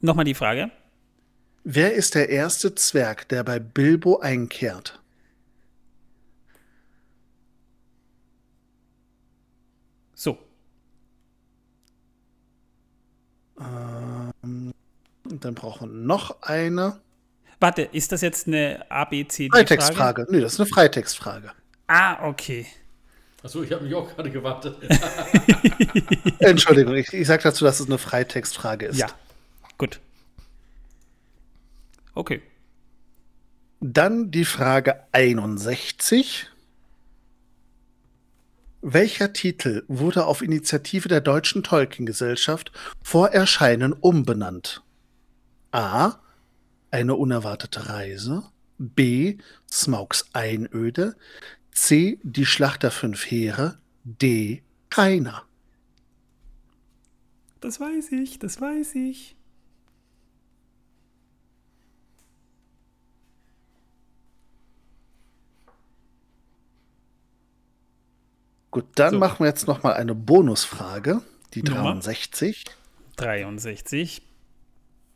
Nochmal 0.01 0.25
die 0.25 0.35
Frage. 0.35 0.71
Wer 1.65 1.95
ist 1.95 2.15
der 2.15 2.29
erste 2.29 2.75
Zwerg, 2.75 3.29
der 3.29 3.45
bei 3.45 3.59
Bilbo 3.59 4.21
einkehrt? 4.21 5.02
So. 10.23 10.39
Und 13.57 14.73
dann 15.25 15.55
brauchen 15.57 15.91
wir 15.91 15.99
noch 15.99 16.43
eine 16.43 17.01
Warte, 17.59 17.83
ist 17.83 18.13
das 18.13 18.21
jetzt 18.23 18.47
eine 18.47 18.85
A, 18.89 19.05
B, 19.05 19.27
C, 19.27 19.45
D 19.45 19.51
Frage? 19.51 19.67
Freitextfrage. 19.67 20.27
Nee, 20.31 20.41
das 20.41 20.55
ist 20.55 20.61
eine 20.61 20.69
Freitextfrage. 20.69 21.53
Ah, 21.89 22.29
okay. 22.29 22.67
Achso, 23.43 23.63
ich 23.63 23.73
habe 23.73 23.85
mich 23.85 23.95
auch 23.95 24.09
gerade 24.15 24.31
gewartet. 24.31 24.77
Entschuldigung, 26.39 26.95
ich, 26.95 27.13
ich 27.13 27.27
sage 27.27 27.43
dazu, 27.43 27.65
dass 27.65 27.81
es 27.81 27.87
eine 27.87 27.99
Freitextfrage 27.99 28.87
ist. 28.87 28.99
Ja. 28.99 29.09
Gut. 29.79 30.01
Okay. 32.15 32.43
Dann 33.81 34.31
die 34.31 34.45
Frage 34.45 35.03
61. 35.11 36.52
Welcher 38.85 39.33
Titel 39.33 39.85
wurde 39.87 40.27
auf 40.27 40.43
Initiative 40.43 41.09
der 41.09 41.21
Deutschen 41.21 41.63
Tolkien-Gesellschaft 41.63 42.73
vor 43.01 43.29
Erscheinen 43.29 43.93
umbenannt? 43.93 44.83
A. 45.71 46.17
Eine 46.91 47.15
unerwartete 47.15 47.89
Reise. 47.89 48.43
B. 48.79 49.39
Smaugs 49.71 50.27
Einöde. 50.33 51.15
C. 51.71 52.19
Die 52.25 52.45
Schlacht 52.45 52.83
der 52.83 52.91
fünf 52.91 53.31
Heere. 53.31 53.79
D. 54.03 54.65
Keiner. 54.91 55.45
Das 57.61 57.79
weiß 57.79 58.11
ich, 58.11 58.41
das 58.41 58.61
weiß 58.61 58.97
ich. 58.97 59.37
Gut, 68.73 68.87
dann 68.97 69.13
So. 69.13 69.19
machen 69.19 69.41
wir 69.41 69.47
jetzt 69.47 69.69
noch 69.69 69.83
mal 69.85 69.93
eine 69.93 70.15
Bonusfrage, 70.15 71.21
die 71.55 71.63
Nummer? 71.63 71.93
63. 71.93 72.65
63. 73.17 74.23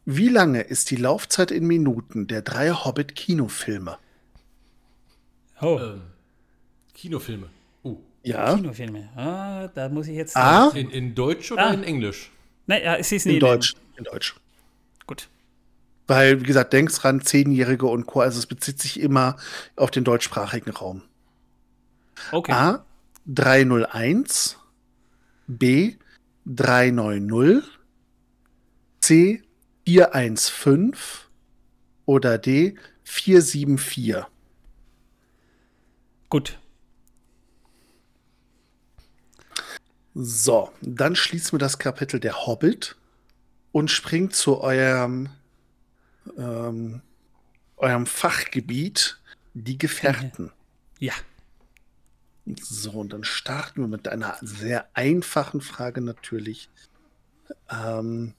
Wie 0.04 0.28
lange 0.28 0.60
ist 0.60 0.90
die 0.90 0.96
Laufzeit 0.96 1.50
in 1.50 1.66
Minuten 1.66 2.28
der 2.28 2.42
drei 2.42 2.70
Hobbit-Kinofilme? 2.70 3.98
Oh, 5.60 5.78
ähm, 5.82 6.02
Kinofilme. 6.94 7.48
Oh. 7.82 7.96
Ja, 8.22 8.54
Kinofilme. 8.56 9.08
Ah, 9.16 9.68
da 9.68 9.88
muss 9.88 10.06
ich 10.06 10.16
jetzt. 10.16 10.36
A. 10.36 10.68
In, 10.74 10.90
in 10.90 11.14
Deutsch 11.14 11.50
oder 11.50 11.66
Ah. 11.68 11.72
in 11.72 11.82
Englisch? 11.82 12.30
Nein, 12.66 12.82
ja, 12.84 12.96
es 12.96 13.10
ist 13.10 13.24
in. 13.26 13.40
Deutsch. 13.40 13.74
In 13.96 14.04
Deutsch. 14.04 14.36
Gut. 15.06 15.28
Weil, 16.06 16.40
wie 16.40 16.44
gesagt, 16.44 16.72
denkst 16.74 16.94
dran, 16.98 17.22
Zehnjährige 17.22 17.86
und 17.86 18.06
Co. 18.06 18.20
Also 18.20 18.38
es 18.38 18.46
bezieht 18.46 18.80
sich 18.80 19.00
immer 19.00 19.36
auf 19.76 19.90
den 19.90 20.04
deutschsprachigen 20.04 20.70
Raum. 20.70 21.02
Okay. 22.32 22.52
A 22.52 22.84
301, 23.26 24.58
B 25.46 25.96
390, 26.46 27.62
C 29.00 29.42
415 29.84 30.94
oder 32.04 32.38
D 32.38 32.76
474. 33.04 34.26
Gut. 36.28 36.58
So, 40.14 40.72
dann 40.80 41.14
schließen 41.14 41.52
wir 41.52 41.58
das 41.58 41.78
Kapitel 41.78 42.20
der 42.20 42.46
Hobbit 42.46 42.96
und 43.72 43.90
springen 43.90 44.30
zu 44.30 44.60
eurem, 44.60 45.28
ähm, 46.38 47.02
eurem 47.76 48.06
Fachgebiet, 48.06 49.20
die 49.52 49.76
Gefährten. 49.76 50.52
Ja. 50.98 51.12
So, 52.46 52.92
und 52.92 53.12
dann 53.12 53.24
starten 53.24 53.80
wir 53.80 53.88
mit 53.88 54.06
einer 54.08 54.36
sehr 54.40 54.86
einfachen 54.94 55.60
Frage 55.60 56.00
natürlich. 56.00 56.68
Ähm, 57.70 58.34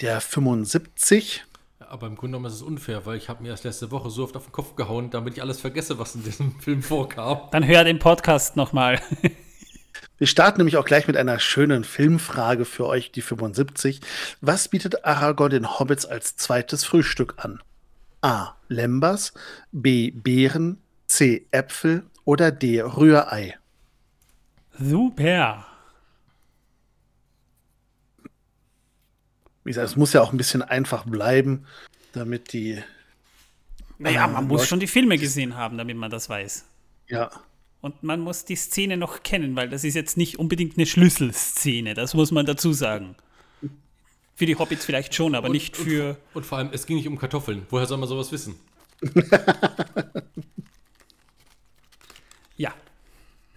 der 0.00 0.20
75. 0.20 1.44
Aber 1.78 2.06
im 2.06 2.14
Grunde 2.14 2.36
genommen 2.36 2.46
ist 2.46 2.54
es 2.54 2.62
unfair, 2.62 3.04
weil 3.04 3.16
ich 3.16 3.28
habe 3.28 3.42
mir 3.42 3.48
erst 3.48 3.64
letzte 3.64 3.90
Woche 3.90 4.10
so 4.10 4.22
oft 4.22 4.36
auf 4.36 4.44
den 4.44 4.52
Kopf 4.52 4.76
gehauen, 4.76 5.10
damit 5.10 5.34
ich 5.34 5.42
alles 5.42 5.60
vergesse, 5.60 5.98
was 5.98 6.14
in 6.14 6.22
diesem 6.22 6.60
Film 6.60 6.82
vorkam. 6.82 7.48
Dann 7.50 7.66
hör 7.66 7.84
den 7.84 7.98
Podcast 7.98 8.56
nochmal. 8.56 9.00
Wir 10.18 10.26
starten 10.26 10.58
nämlich 10.58 10.76
auch 10.76 10.84
gleich 10.84 11.06
mit 11.06 11.16
einer 11.16 11.38
schönen 11.38 11.82
Filmfrage 11.82 12.64
für 12.64 12.86
euch, 12.86 13.10
die 13.10 13.22
75. 13.22 14.00
Was 14.40 14.68
bietet 14.68 15.04
Aragorn 15.04 15.50
den 15.50 15.78
Hobbits 15.78 16.06
als 16.06 16.36
zweites 16.36 16.84
Frühstück 16.84 17.34
an? 17.38 17.60
A. 18.20 18.54
Lembas, 18.68 19.32
B. 19.72 20.10
Beeren, 20.10 20.78
C. 21.06 21.46
Äpfel 21.50 22.04
oder 22.30 22.52
D. 22.52 22.80
Rührei? 22.80 23.58
Super. 24.78 25.66
Wie 29.64 29.70
gesagt, 29.70 29.88
es 29.88 29.96
muss 29.96 30.12
ja 30.12 30.22
auch 30.22 30.30
ein 30.30 30.36
bisschen 30.36 30.62
einfach 30.62 31.04
bleiben, 31.04 31.66
damit 32.12 32.52
die. 32.52 32.80
Naja, 33.98 34.28
man 34.28 34.44
ähm, 34.44 34.48
muss 34.48 34.60
Leute- 34.60 34.68
schon 34.68 34.78
die 34.80 34.86
Filme 34.86 35.18
gesehen 35.18 35.56
haben, 35.56 35.76
damit 35.76 35.96
man 35.96 36.08
das 36.10 36.28
weiß. 36.28 36.64
Ja, 37.08 37.30
Und 37.80 38.04
man 38.04 38.20
muss 38.20 38.44
die 38.44 38.54
Szene 38.54 38.96
noch 38.96 39.24
kennen, 39.24 39.56
weil 39.56 39.68
das 39.68 39.82
ist 39.82 39.94
jetzt 39.94 40.16
nicht 40.16 40.38
unbedingt 40.38 40.76
eine 40.78 40.86
Schlüsselszene, 40.86 41.94
das 41.94 42.14
muss 42.14 42.30
man 42.30 42.46
dazu 42.46 42.72
sagen. 42.72 43.16
Für 44.36 44.46
die 44.46 44.54
Hobbits 44.54 44.84
vielleicht 44.84 45.14
schon, 45.16 45.34
aber 45.34 45.48
Und- 45.48 45.52
nicht 45.52 45.76
für. 45.76 46.10
Und, 46.10 46.16
und 46.34 46.46
vor 46.46 46.58
allem, 46.58 46.70
es 46.72 46.86
ging 46.86 46.96
nicht 46.96 47.08
um 47.08 47.18
Kartoffeln. 47.18 47.66
Woher 47.70 47.86
soll 47.86 47.98
man 47.98 48.08
sowas 48.08 48.30
wissen? 48.30 48.54
Ja. 52.56 52.74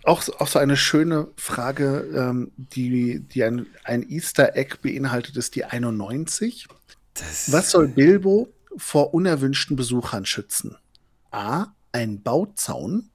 Auch, 0.04 0.22
so- 0.22 0.38
auch 0.38 0.48
so 0.48 0.60
eine 0.60 0.78
schöne 0.78 1.28
Frage, 1.38 2.02
ähm, 2.16 2.52
die, 2.58 3.20
die 3.20 3.44
ein, 3.44 3.66
ein 3.84 4.08
Easter 4.10 4.56
Egg 4.56 4.78
beinhaltet, 4.82 5.38
ist 5.38 5.56
die 5.56 5.66
91. 5.66 6.68
Das, 7.14 7.52
Was 7.52 7.72
soll 7.72 7.88
Bilbo 7.88 8.50
vor 8.76 9.14
unerwünschten 9.14 9.76
Besuchern 9.76 10.26
schützen? 10.26 10.76
A. 11.32 11.68
Ein 11.92 12.22
Bauzaun. 12.22 13.10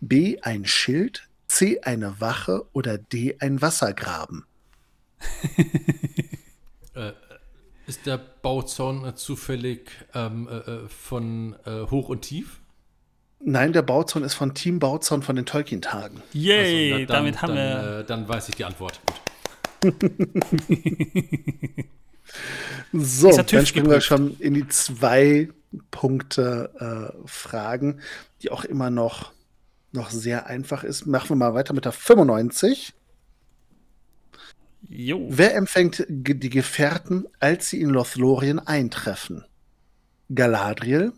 B. 0.00 0.38
Ein 0.42 0.64
Schild. 0.64 1.28
C. 1.48 1.80
Eine 1.82 2.20
Wache. 2.20 2.66
Oder 2.72 2.98
D. 2.98 3.36
Ein 3.40 3.60
Wassergraben. 3.60 4.44
Ist 7.86 8.06
der 8.06 8.16
Bauzaun 8.18 9.04
äh, 9.04 9.14
zufällig 9.16 9.90
ähm, 10.14 10.48
äh, 10.48 10.56
äh, 10.56 10.88
von 10.88 11.56
äh, 11.64 11.82
hoch 11.90 12.08
und 12.08 12.22
tief? 12.22 12.60
Nein, 13.44 13.72
der 13.72 13.82
Bauzaun 13.82 14.22
ist 14.22 14.34
von 14.34 14.54
Team 14.54 14.78
Bauzaun 14.78 15.22
von 15.22 15.36
den 15.36 15.46
Tolkien-Tagen. 15.46 16.22
Yay, 16.32 16.92
Also, 16.92 17.04
na, 17.04 17.14
damit 17.14 17.42
haben 17.42 17.54
dann, 17.54 17.84
wir. 17.84 17.98
Äh, 18.00 18.04
dann 18.04 18.28
weiß 18.28 18.48
ich 18.48 18.54
die 18.54 18.64
Antwort. 18.64 19.00
Gut. 19.82 19.94
So, 22.92 23.30
dann 23.30 23.66
springen 23.66 23.90
wir 23.90 24.00
schon 24.00 24.38
in 24.38 24.54
die 24.54 24.68
zwei 24.68 25.48
Punkte 25.90 27.12
äh, 27.14 27.26
Fragen, 27.26 28.00
die 28.42 28.50
auch 28.50 28.64
immer 28.64 28.90
noch, 28.90 29.32
noch 29.92 30.10
sehr 30.10 30.46
einfach 30.46 30.84
ist. 30.84 31.06
Machen 31.06 31.30
wir 31.30 31.36
mal 31.36 31.54
weiter 31.54 31.72
mit 31.72 31.84
der 31.84 31.92
95. 31.92 32.94
Jo. 34.88 35.26
Wer 35.30 35.54
empfängt 35.54 36.04
die 36.08 36.50
Gefährten, 36.50 37.26
als 37.40 37.70
sie 37.70 37.80
in 37.80 37.90
Lothlorien 37.90 38.58
eintreffen? 38.58 39.44
Galadriel, 40.34 41.12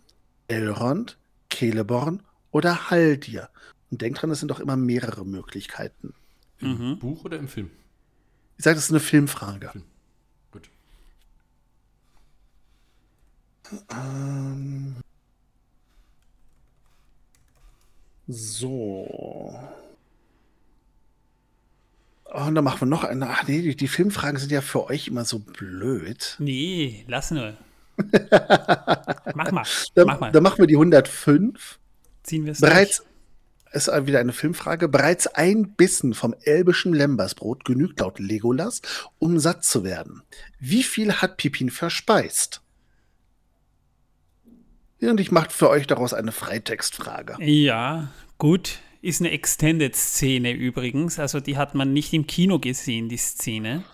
Elrond, 0.49 1.19
Celeborn 1.55 2.23
oder 2.51 2.91
Haldir? 2.91 3.49
Und 3.91 4.01
denkt 4.03 4.21
dran, 4.21 4.31
es 4.31 4.41
sind 4.41 4.49
doch 4.49 4.61
immer 4.61 4.77
mehrere 4.77 5.25
Möglichkeiten. 5.25 6.15
Im 6.61 6.91
Mhm. 6.93 6.99
Buch 6.99 7.25
oder 7.25 7.39
im 7.39 7.49
Film? 7.49 7.71
Ich 8.57 8.65
sage, 8.65 8.77
das 8.77 8.85
ist 8.85 8.91
eine 8.91 9.01
Filmfrage. 9.01 9.71
Gut. 10.53 10.69
Ähm, 13.91 14.97
so. 18.27 19.59
Oh, 22.27 22.47
und 22.47 22.55
dann 22.55 22.65
machen 22.65 22.81
wir 22.81 22.87
noch 22.87 23.05
eine. 23.05 23.29
Ach 23.31 23.47
nee, 23.47 23.63
die, 23.63 23.77
die 23.77 23.89
Filmfragen 23.89 24.39
sind 24.39 24.51
ja 24.51 24.61
für 24.61 24.87
euch 24.87 25.07
immer 25.09 25.25
so 25.25 25.39
blöd. 25.39 26.37
Nee, 26.39 27.05
lass 27.07 27.31
nur. 27.31 27.57
Mach 29.35 29.53
mal. 29.53 29.65
Dann, 29.95 30.07
Mach 30.07 30.21
mal. 30.21 30.33
dann 30.33 30.43
machen 30.43 30.59
wir 30.59 30.67
die 30.67 30.77
105. 30.77 31.79
Ziehen 32.23 32.45
wir 32.45 32.53
es 32.53 32.61
Bereits 32.61 33.03
ist 33.75 33.89
wieder 34.07 34.21
eine 34.21 34.33
Filmfrage. 34.33 34.89
Bereits 34.89 35.27
ein 35.27 35.75
Bissen 35.75 36.15
vom 36.15 36.35
elbischen 36.43 36.95
Lembersbrot 36.95 37.65
genügt 37.65 38.01
laut 38.01 38.19
Legolas, 38.19 38.81
um 39.19 39.39
satt 39.39 39.65
zu 39.65 39.85
werden. 39.85 40.23
Wie 40.61 40.85
viel 40.85 41.15
hat 41.15 41.37
Pippin 41.37 41.71
verspeist? 41.71 42.63
Und 45.01 45.21
ich 45.21 45.31
mache 45.31 45.51
für 45.51 45.69
euch 45.69 45.87
daraus 45.87 46.15
eine 46.15 46.33
Freitextfrage. 46.33 47.37
Ja, 47.45 48.09
gut. 48.39 48.79
Ist 49.03 49.21
eine 49.21 49.33
Extended-Szene 49.33 50.53
übrigens. 50.53 51.19
Also 51.19 51.41
die 51.41 51.59
hat 51.59 51.75
man 51.75 51.93
nicht 51.93 52.15
im 52.15 52.27
Kino 52.27 52.59
gesehen, 52.59 53.11
die 53.11 53.19
Szene. 53.19 53.85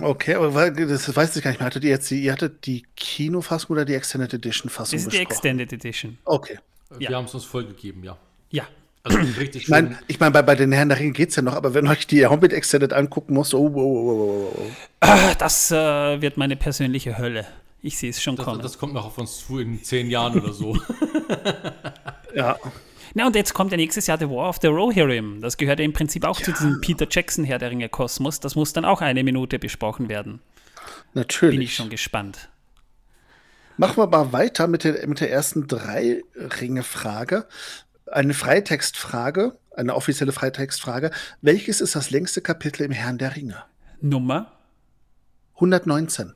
Okay, 0.00 0.34
aber 0.34 0.70
das 0.70 1.16
weiß 1.16 1.36
ich 1.36 1.42
gar 1.42 1.50
nicht 1.50 1.60
mehr. 1.60 1.66
Hattet 1.66 1.84
ihr 1.84 1.90
jetzt 1.90 2.10
die, 2.10 2.22
ihr 2.22 2.32
hattet 2.32 2.66
die 2.66 2.84
Kinofassung 2.96 3.70
oder 3.72 3.84
die 3.84 3.94
Extended 3.94 4.32
Edition 4.34 4.70
Fassung 4.70 4.96
Das 4.98 5.02
ist 5.06 5.12
die 5.12 5.18
besprochen? 5.18 5.32
Extended 5.32 5.72
Edition. 5.72 6.18
Okay. 6.24 6.58
Ja. 6.98 7.08
Wir 7.10 7.16
haben 7.16 7.24
es 7.24 7.34
uns 7.34 7.44
vollgegeben, 7.44 8.04
ja. 8.04 8.16
Ja. 8.50 8.64
Also 9.02 9.16
richtig 9.38 9.62
Ich 9.62 9.68
meine, 9.68 9.88
schön. 9.88 9.98
ich 10.08 10.20
mein, 10.20 10.32
bei, 10.32 10.42
bei 10.42 10.54
den 10.54 10.72
Herren 10.72 10.90
der 10.90 10.98
Ringe 10.98 11.12
geht 11.12 11.30
es 11.30 11.36
ja 11.36 11.42
noch, 11.42 11.54
aber 11.54 11.72
wenn 11.72 11.86
euch 11.88 12.06
die 12.06 12.26
Hobbit 12.26 12.52
Extended 12.52 12.92
angucken 12.92 13.32
muss, 13.34 13.54
oh, 13.54 13.70
oh, 13.74 13.78
oh, 13.78 13.80
oh, 13.80 14.52
oh, 14.54 14.58
oh. 14.60 14.70
Ah, 15.00 15.34
Das 15.38 15.70
äh, 15.70 16.20
wird 16.20 16.36
meine 16.36 16.56
persönliche 16.56 17.16
Hölle. 17.16 17.46
Ich 17.80 17.96
sehe 17.96 18.10
es 18.10 18.22
schon 18.22 18.36
Das, 18.36 18.44
kommen. 18.44 18.60
das 18.60 18.76
kommt 18.78 18.92
noch 18.92 19.06
auf 19.06 19.16
uns 19.16 19.46
zu 19.46 19.58
in 19.58 19.82
zehn 19.82 20.10
Jahren 20.10 20.38
oder 20.38 20.52
so. 20.52 20.76
Ja. 22.34 22.58
Na, 23.14 23.26
und 23.26 23.34
jetzt 23.34 23.54
kommt 23.54 23.72
ja 23.72 23.76
nächstes 23.76 24.06
Jahr 24.06 24.18
The 24.18 24.28
War 24.28 24.48
of 24.48 24.58
the 24.62 24.68
Rohirrim. 24.68 25.40
Das 25.40 25.56
gehört 25.56 25.80
ja 25.80 25.84
im 25.84 25.92
Prinzip 25.92 26.24
auch 26.24 26.40
zu 26.40 26.52
diesem 26.52 26.80
Peter 26.80 27.06
Jackson 27.10 27.44
Herr 27.44 27.58
der 27.58 27.70
Ringe 27.70 27.88
Kosmos. 27.88 28.40
Das 28.40 28.54
muss 28.54 28.72
dann 28.72 28.84
auch 28.84 29.00
eine 29.00 29.24
Minute 29.24 29.58
besprochen 29.58 30.08
werden. 30.08 30.40
Natürlich. 31.14 31.56
Bin 31.56 31.62
ich 31.62 31.74
schon 31.74 31.90
gespannt. 31.90 32.48
Machen 33.76 33.96
wir 33.96 34.06
mal 34.06 34.32
weiter 34.32 34.68
mit 34.68 34.84
der, 34.84 35.06
mit 35.08 35.20
der 35.20 35.30
ersten 35.32 35.66
drei 35.66 36.22
Ringe-Frage. 36.34 37.46
Eine 38.06 38.34
Freitextfrage, 38.34 39.56
eine 39.74 39.94
offizielle 39.94 40.32
Freitextfrage. 40.32 41.10
Welches 41.40 41.80
ist 41.80 41.96
das 41.96 42.10
längste 42.10 42.42
Kapitel 42.42 42.84
im 42.84 42.92
Herrn 42.92 43.18
der 43.18 43.34
Ringe? 43.36 43.64
Nummer? 44.00 44.52
119. 45.54 46.34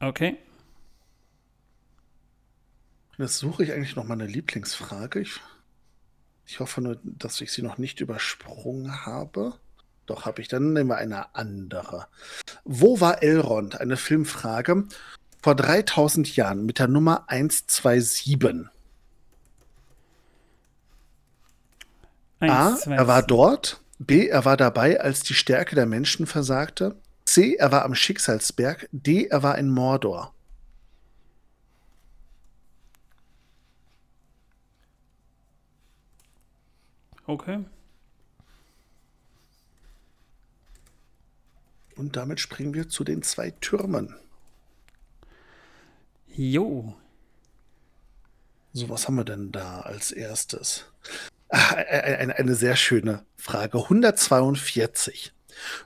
Okay. 0.00 0.38
Jetzt 3.18 3.38
suche 3.38 3.64
ich 3.64 3.72
eigentlich 3.72 3.96
noch 3.96 4.04
meine 4.04 4.26
Lieblingsfrage. 4.26 5.20
Ich, 5.20 5.40
ich 6.46 6.58
hoffe 6.58 6.80
nur, 6.80 6.98
dass 7.04 7.40
ich 7.42 7.52
sie 7.52 7.62
noch 7.62 7.76
nicht 7.76 8.00
übersprungen 8.00 9.04
habe. 9.04 9.54
Doch, 10.06 10.24
habe 10.24 10.40
ich. 10.40 10.48
Dann 10.48 10.72
nehmen 10.72 10.88
wir 10.88 10.96
eine 10.96 11.34
andere. 11.34 12.06
Wo 12.64 13.00
war 13.00 13.22
Elrond? 13.22 13.80
Eine 13.80 13.98
Filmfrage. 13.98 14.86
Vor 15.42 15.54
3000 15.54 16.34
Jahren 16.34 16.64
mit 16.64 16.78
der 16.78 16.88
Nummer 16.88 17.24
127. 17.28 18.68
A. 22.40 22.68
Eins, 22.68 22.80
zwei, 22.80 22.94
Er 22.94 23.06
war 23.06 23.22
dort. 23.22 23.82
B. 23.98 24.28
Er 24.28 24.46
war 24.46 24.56
dabei, 24.56 24.98
als 24.98 25.22
die 25.22 25.34
Stärke 25.34 25.74
der 25.74 25.86
Menschen 25.86 26.26
versagte. 26.26 26.96
C. 27.30 27.54
Er 27.54 27.70
war 27.70 27.84
am 27.84 27.94
Schicksalsberg. 27.94 28.88
D. 28.90 29.26
Er 29.26 29.44
war 29.44 29.56
in 29.56 29.70
Mordor. 29.70 30.34
Okay. 37.26 37.64
Und 41.94 42.16
damit 42.16 42.40
springen 42.40 42.74
wir 42.74 42.88
zu 42.88 43.04
den 43.04 43.22
zwei 43.22 43.52
Türmen. 43.52 44.16
Jo. 46.26 46.96
So, 48.72 48.88
was 48.88 49.06
haben 49.06 49.14
wir 49.14 49.24
denn 49.24 49.52
da 49.52 49.82
als 49.82 50.10
erstes? 50.10 50.84
Ah, 51.48 51.74
eine, 51.74 52.34
eine 52.34 52.56
sehr 52.56 52.74
schöne 52.74 53.24
Frage. 53.36 53.78
142. 53.78 55.32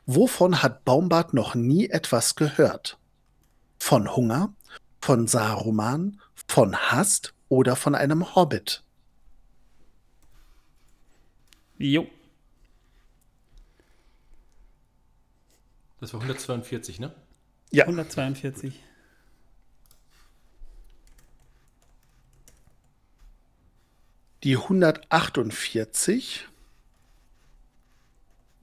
Wovon 0.07 0.63
hat 0.63 0.85
Baumbart 0.85 1.35
noch 1.35 1.55
nie 1.55 1.89
etwas 1.89 2.35
gehört? 2.35 2.99
Von 3.79 4.15
Hunger, 4.15 4.55
von 5.01 5.27
Saruman, 5.27 6.21
von 6.49 6.77
Hast 6.77 7.35
oder 7.49 7.77
von 7.77 7.95
einem 7.95 8.35
Hobbit? 8.35 8.83
Jo. 11.79 12.07
Das 16.01 16.13
war 16.13 16.21
142, 16.21 17.01
ne? 17.01 17.15
Ja. 17.71 17.85
142. 17.85 18.81
Die 24.45 24.57
148 24.59 26.47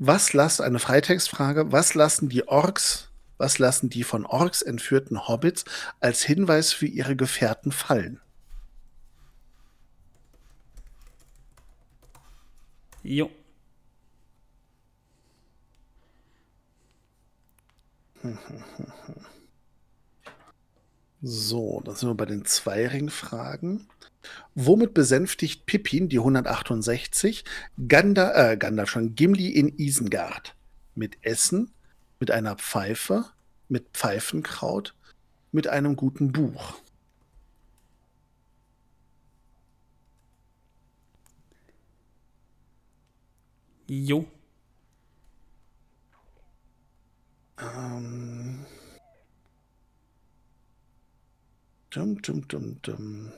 was 0.04 0.34
lassen, 0.34 0.64
eine 0.64 0.80
Freitextfrage, 0.80 1.72
was 1.72 1.93
lassen 1.93 2.28
die 2.28 2.47
Orks, 2.47 3.12
was 3.38 3.60
lassen 3.60 3.88
die 3.88 4.04
von 4.04 4.26
Orks 4.26 4.64
entführten 4.64 5.28
Hobbits 5.28 5.64
als 5.99 6.24
Hinweis 6.24 6.74
für 6.74 6.88
ihre 6.88 7.16
Gefährten 7.16 7.72
fallen? 7.72 8.20
Jo. 13.04 13.30
So, 21.22 21.82
da 21.86 21.93
sind 21.93 22.10
wir 22.10 22.16
bei 22.16 22.26
den 22.26 22.45
Zweiring-Fragen. 22.45 23.88
Womit 24.55 24.93
besänftigt 24.93 25.65
Pippin 25.65 26.09
die 26.09 26.19
168 26.19 27.43
Ganda, 27.88 28.51
äh, 28.51 28.57
Gandalf 28.57 28.89
schon 28.89 29.15
Gimli 29.15 29.49
in 29.49 29.78
Isengard? 29.78 30.55
Mit 30.95 31.17
Essen, 31.22 31.72
mit 32.19 32.32
einer 32.32 32.55
Pfeife, 32.55 33.26
mit 33.69 33.89
Pfeifenkraut, 33.93 34.93
mit 35.51 35.67
einem 35.67 35.95
guten 35.95 36.32
Buch. 36.32 36.76
Jo. 43.88 44.26
Ähm. 47.57 48.65
Dum, 51.89 52.22
dum, 52.22 52.47
dum, 52.47 52.82
dum. 52.82 53.32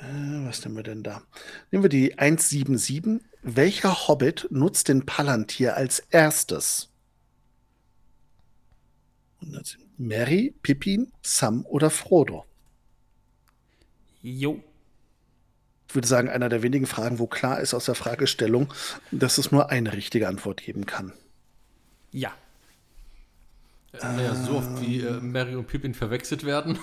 Äh, 0.00 0.37
was 0.48 0.64
nehmen 0.64 0.76
wir 0.76 0.82
denn 0.82 1.02
da? 1.02 1.22
Nehmen 1.70 1.84
wir 1.84 1.90
die 1.90 2.18
177. 2.18 3.20
Welcher 3.42 4.08
Hobbit 4.08 4.48
nutzt 4.50 4.88
den 4.88 5.06
Palantir 5.06 5.76
als 5.76 6.00
erstes? 6.10 6.88
Mary, 9.96 10.54
Pippin, 10.62 11.12
Sam 11.22 11.64
oder 11.66 11.90
Frodo? 11.90 12.44
Jo. 14.22 14.62
Ich 15.88 15.94
würde 15.94 16.08
sagen, 16.08 16.28
einer 16.28 16.48
der 16.48 16.62
wenigen 16.62 16.86
Fragen, 16.86 17.18
wo 17.18 17.26
klar 17.26 17.60
ist 17.60 17.72
aus 17.72 17.86
der 17.86 17.94
Fragestellung, 17.94 18.72
dass 19.10 19.38
es 19.38 19.52
nur 19.52 19.70
eine 19.70 19.92
richtige 19.92 20.28
Antwort 20.28 20.62
geben 20.62 20.86
kann. 20.86 21.12
Ja. 22.10 22.32
Naja, 24.02 24.34
so 24.34 24.56
oft 24.56 24.80
wie 24.80 25.00
äh, 25.00 25.20
Mary 25.20 25.54
und 25.56 25.66
Pippin 25.66 25.94
verwechselt 25.94 26.44
werden. 26.44 26.78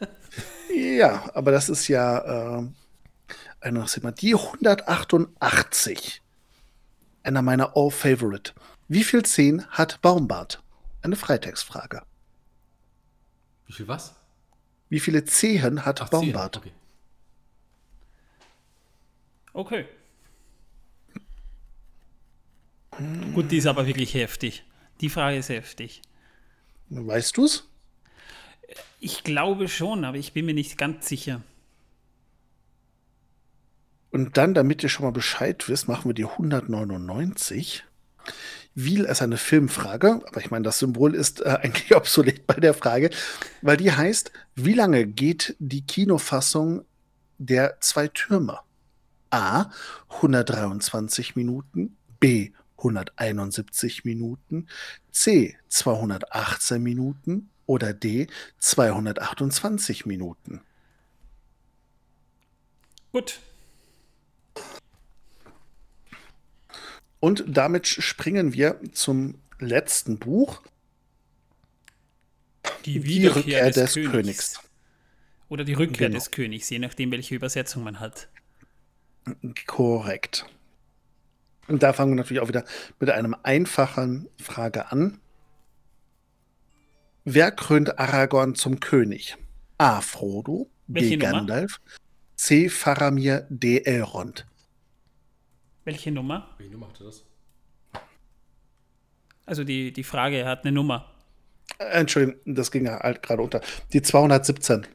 ja, 0.74 1.30
aber 1.34 1.50
das 1.50 1.68
ist 1.68 1.88
ja 1.88 2.60
äh, 2.60 2.66
eine, 3.62 3.86
die 4.12 4.34
188. 4.34 6.22
Einer 7.22 7.42
meiner 7.42 7.76
All-Favorite. 7.76 8.52
Wie 8.88 9.04
viel 9.04 9.22
Zehen 9.24 9.66
hat 9.70 10.00
Baumbart? 10.02 10.62
Eine 11.02 11.16
Freitextfrage. 11.16 12.02
Wie 13.66 13.72
viel 13.72 13.88
was? 13.88 14.14
Wie 14.88 15.00
viele 15.00 15.24
Zehen 15.24 15.84
hat 15.84 16.02
Ach, 16.02 16.08
Baumbart? 16.10 16.58
Okay. 16.58 16.72
Okay. 19.54 19.86
Gut, 23.34 23.50
die 23.50 23.58
ist 23.58 23.66
aber 23.66 23.86
wirklich 23.86 24.14
heftig. 24.14 24.64
Die 25.00 25.08
Frage 25.08 25.38
ist 25.38 25.48
heftig. 25.48 26.02
Weißt 26.90 27.36
du 27.36 27.46
es? 27.46 27.64
Ich 29.00 29.24
glaube 29.24 29.68
schon, 29.68 30.04
aber 30.04 30.18
ich 30.18 30.32
bin 30.32 30.44
mir 30.46 30.54
nicht 30.54 30.76
ganz 30.76 31.08
sicher. 31.08 31.42
Und 34.12 34.36
dann, 34.36 34.52
damit 34.52 34.82
ihr 34.82 34.90
schon 34.90 35.06
mal 35.06 35.10
Bescheid 35.10 35.68
wisst, 35.68 35.88
machen 35.88 36.10
wir 36.10 36.14
die 36.14 36.26
199. 36.26 37.82
Wiel 38.74 39.04
ist 39.04 39.22
eine 39.22 39.38
Filmfrage, 39.38 40.20
aber 40.26 40.40
ich 40.40 40.50
meine, 40.50 40.64
das 40.64 40.78
Symbol 40.78 41.14
ist 41.14 41.40
äh, 41.40 41.48
eigentlich 41.62 41.96
obsolet 41.96 42.46
bei 42.46 42.54
der 42.54 42.74
Frage, 42.74 43.10
weil 43.62 43.78
die 43.78 43.90
heißt, 43.90 44.30
wie 44.54 44.74
lange 44.74 45.06
geht 45.06 45.56
die 45.58 45.84
Kinofassung 45.84 46.84
der 47.38 47.80
zwei 47.80 48.06
Türme? 48.08 48.60
A 49.30 49.70
123 50.10 51.34
Minuten, 51.34 51.96
B 52.20 52.52
171 52.76 54.04
Minuten, 54.04 54.66
C 55.10 55.56
218 55.68 56.82
Minuten 56.82 57.48
oder 57.64 57.94
D 57.94 58.26
228 58.58 60.04
Minuten. 60.04 60.60
Gut. 63.10 63.40
Und 67.22 67.44
damit 67.46 67.86
springen 67.86 68.52
wir 68.52 68.80
zum 68.90 69.38
letzten 69.60 70.18
Buch. 70.18 70.60
Die, 72.84 72.98
die 72.98 73.28
Rückkehr 73.28 73.66
des, 73.66 73.74
des 73.76 73.94
Königs. 73.94 74.10
Königs. 74.10 74.60
Oder 75.48 75.62
die 75.62 75.74
Rückkehr 75.74 76.08
genau. 76.08 76.18
des 76.18 76.32
Königs, 76.32 76.68
je 76.68 76.80
nachdem, 76.80 77.12
welche 77.12 77.36
Übersetzung 77.36 77.84
man 77.84 78.00
hat. 78.00 78.28
Korrekt. 79.68 80.46
Und 81.68 81.84
da 81.84 81.92
fangen 81.92 82.10
wir 82.10 82.16
natürlich 82.16 82.42
auch 82.42 82.48
wieder 82.48 82.64
mit 82.98 83.08
einem 83.10 83.36
einfachen 83.44 84.28
Frage 84.40 84.90
an. 84.90 85.20
Wer 87.24 87.52
krönt 87.52 88.00
Aragorn 88.00 88.56
zum 88.56 88.80
König? 88.80 89.36
A. 89.78 90.00
Frodo, 90.00 90.68
Welche 90.88 91.18
B. 91.18 91.24
Nummer? 91.24 91.38
Gandalf, 91.38 91.80
C. 92.34 92.68
Faramir, 92.68 93.46
D. 93.48 93.82
Elrond. 93.84 94.44
Welche 95.84 96.12
Nummer? 96.12 96.48
Welche 96.58 96.72
Nummer 96.72 96.88
hatte 96.88 97.04
das? 97.04 97.24
Also 99.46 99.64
die, 99.64 99.92
die 99.92 100.04
Frage 100.04 100.44
hat 100.44 100.64
eine 100.64 100.72
Nummer. 100.72 101.10
Entschuldigung, 101.78 102.40
das 102.54 102.70
ging 102.70 102.86
ja 102.86 103.00
halt 103.00 103.22
gerade 103.22 103.42
unter. 103.42 103.60
Die 103.92 104.02
217. 104.02 104.86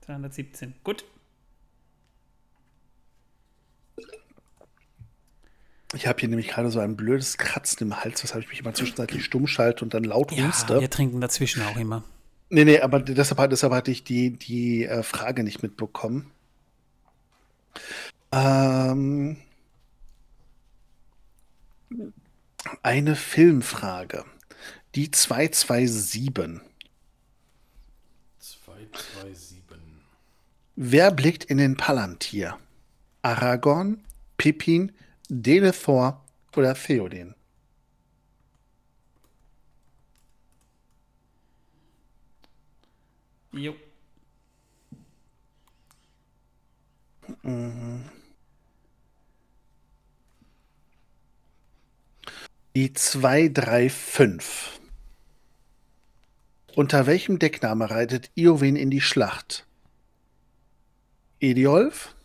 217. 0.00 0.74
Gut. 0.82 1.04
Ich 5.94 6.08
habe 6.08 6.18
hier 6.18 6.28
nämlich 6.28 6.48
gerade 6.48 6.70
so 6.70 6.80
ein 6.80 6.96
blödes 6.96 7.38
Kratzen 7.38 7.86
im 7.86 8.02
Hals, 8.02 8.22
weshalb 8.24 8.42
ich 8.42 8.50
mich 8.50 8.60
immer 8.60 8.74
zwischenzeitlich 8.74 9.24
stumm 9.24 9.46
schalte 9.46 9.84
und 9.84 9.94
dann 9.94 10.02
laut 10.02 10.32
ja, 10.32 10.48
huste. 10.48 10.80
Wir 10.80 10.90
trinken 10.90 11.20
dazwischen 11.20 11.62
auch 11.62 11.76
immer. 11.76 12.02
Nee, 12.50 12.64
nee, 12.64 12.80
aber 12.80 12.98
deshalb, 13.00 13.50
deshalb 13.50 13.72
hatte 13.72 13.92
ich 13.92 14.02
die, 14.02 14.36
die 14.36 14.84
äh, 14.84 15.04
Frage 15.04 15.44
nicht 15.44 15.62
mitbekommen. 15.62 16.30
Ähm, 18.32 19.36
eine 22.82 23.16
Filmfrage. 23.16 24.24
Die 24.94 25.10
227. 25.10 26.60
227. 28.38 29.54
Wer 30.76 31.10
blickt 31.12 31.44
in 31.44 31.58
den 31.58 31.76
Palantir? 31.76 32.58
Aragorn, 33.22 34.04
Pippin, 34.36 34.92
Denethor 35.28 36.24
oder 36.56 36.74
Theoden? 36.74 37.34
Jo. 43.52 43.74
Die 52.76 52.92
235. 52.92 54.80
Unter 56.74 57.06
welchem 57.06 57.38
Deckname 57.38 57.88
reitet 57.88 58.32
Iowin 58.34 58.74
in 58.74 58.90
die 58.90 59.00
Schlacht? 59.00 59.64
Ediolf, 61.38 62.16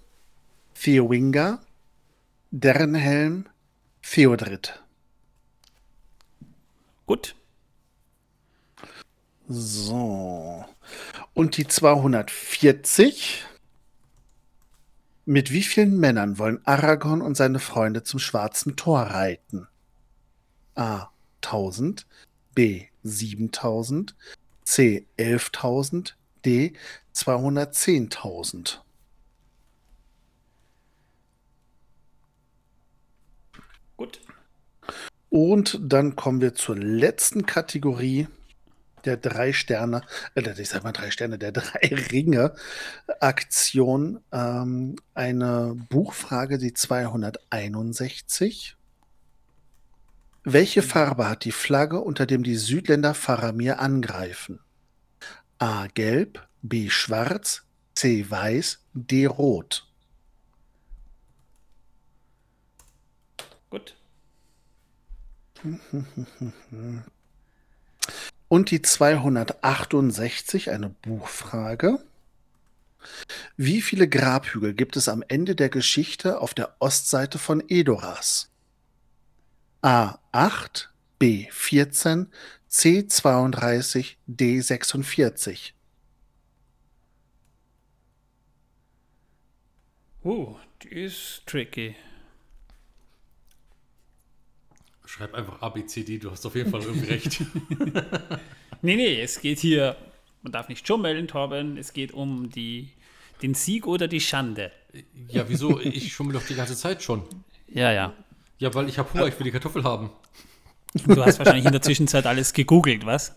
Theowinga, 0.74 1.62
Dernhelm, 2.50 3.46
Theodrit. 4.02 4.82
Gut. 7.06 7.36
So. 9.48 10.66
Und 11.36 11.58
die 11.58 11.68
240. 11.68 13.46
Mit 15.26 15.52
wie 15.52 15.62
vielen 15.62 16.00
Männern 16.00 16.40
wollen 16.40 16.66
Aragorn 16.66 17.22
und 17.22 17.38
seine 17.38 17.60
Freunde 17.60 18.02
zum 18.02 18.20
Schwarzen 18.20 18.76
Tor 18.76 19.02
reiten? 19.02 19.68
A. 20.76 21.10
1000, 21.42 22.06
B. 22.56 22.86
7000, 23.04 24.16
C. 24.64 25.06
11.000, 25.18 26.14
D. 26.46 26.74
210.000. 27.14 28.78
Gut. 33.98 34.22
Und 35.30 35.80
dann 35.82 36.16
kommen 36.16 36.42
wir 36.42 36.56
zur 36.56 36.78
letzten 36.78 37.46
Kategorie. 37.46 38.28
der 39.06 39.18
drei 39.18 39.54
Sterne, 39.54 40.02
äh, 40.36 40.60
ich 40.60 40.70
sag 40.70 40.84
mal 40.84 40.92
drei 40.92 41.12
Sterne, 41.12 41.38
der 41.38 41.52
drei 41.52 41.96
Ringe 42.12 42.54
Aktion 43.20 44.20
ähm, 44.32 44.96
eine 45.14 45.76
Buchfrage, 45.90 46.58
die 46.58 46.74
261. 46.74 48.78
Welche 50.44 50.82
Farbe 50.82 51.28
hat 51.28 51.44
die 51.44 51.52
Flagge, 51.52 52.00
unter 52.00 52.26
dem 52.26 52.44
die 52.44 52.56
Südländer 52.56 53.14
Faramir 53.14 53.80
angreifen? 53.80 54.60
A. 55.58 55.88
Gelb, 55.88 56.48
B. 56.62 56.90
Schwarz, 56.90 57.64
C. 57.94 58.30
Weiß, 58.30 58.80
D. 58.94 59.26
Rot. 59.26 59.86
Gut. 63.70 63.98
Und 68.48 68.72
die 68.72 68.82
268, 68.82 70.72
eine 70.72 70.90
Buchfrage. 70.90 72.00
Wie 73.58 73.82
viele 73.82 74.08
Grabhügel 74.08 74.74
gibt 74.74 74.96
es 74.96 75.10
am 75.10 75.24
Ende 75.28 75.56
der 75.56 75.70
Geschichte 75.70 76.40
auf 76.40 76.54
der 76.54 76.76
Ostseite 76.80 77.38
von 77.38 77.64
Edoras? 77.68 78.49
A 79.82 80.20
8, 80.34 80.90
B 81.20 81.48
14, 81.52 82.28
C 82.68 83.08
32, 83.08 84.18
D 84.28 84.60
46. 84.60 85.74
Uh, 90.24 90.56
die 90.84 90.90
ist 90.90 91.44
tricky. 91.46 91.96
Schreib 95.06 95.34
einfach 95.34 95.62
ABCD, 95.62 96.18
du 96.20 96.30
hast 96.30 96.46
auf 96.46 96.56
jeden 96.56 96.70
Fall 96.70 96.82
irgendwie 96.82 97.08
recht. 97.08 97.42
nee, 98.82 98.96
nee, 98.98 99.22
es 99.22 99.40
geht 99.40 99.60
hier, 99.60 99.96
man 100.42 100.52
darf 100.52 100.68
nicht 100.68 100.86
schummeln, 100.86 101.28
Torben, 101.28 101.78
es 101.78 101.94
geht 101.94 102.12
um 102.12 102.50
die, 102.50 102.92
den 103.42 103.54
Sieg 103.54 103.88
oder 103.88 104.10
die 104.10 104.20
Schande. 104.20 104.74
Ja, 105.30 105.48
wieso? 105.48 105.80
Ich 105.80 106.14
schummel 106.14 106.34
doch 106.34 106.46
die 106.46 106.56
ganze 106.56 106.76
Zeit 106.76 107.02
schon. 107.02 107.24
Ja, 107.68 107.94
ja. 107.94 108.14
Ja, 108.60 108.74
weil 108.74 108.90
ich 108.90 109.00
habe 109.00 109.12
Hunger, 109.14 109.28
ich 109.28 109.40
will 109.40 109.46
die 109.46 109.52
Kartoffel 109.52 109.84
haben. 109.84 110.12
Du 110.94 111.24
hast 111.24 111.40
wahrscheinlich 111.40 111.66
in 111.66 111.72
der 111.72 111.82
Zwischenzeit 111.82 112.26
alles 112.26 112.54
gegoogelt, 112.54 113.06
was? 113.06 113.34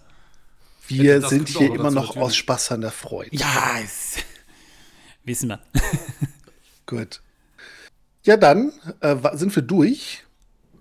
Wir 0.88 1.20
das 1.20 1.30
sind 1.30 1.48
hier 1.48 1.72
immer 1.74 1.90
noch 1.90 2.16
aus 2.16 2.34
Spaß 2.34 2.72
an 2.72 2.80
der 2.80 2.90
Freude. 2.90 3.34
Ja, 3.34 3.76
es, 3.82 4.16
wissen 5.24 5.48
wir. 5.48 5.60
Gut. 6.86 7.22
Ja, 8.24 8.36
dann 8.36 8.72
äh, 9.00 9.16
sind 9.36 9.54
wir 9.54 9.62
durch 9.62 10.24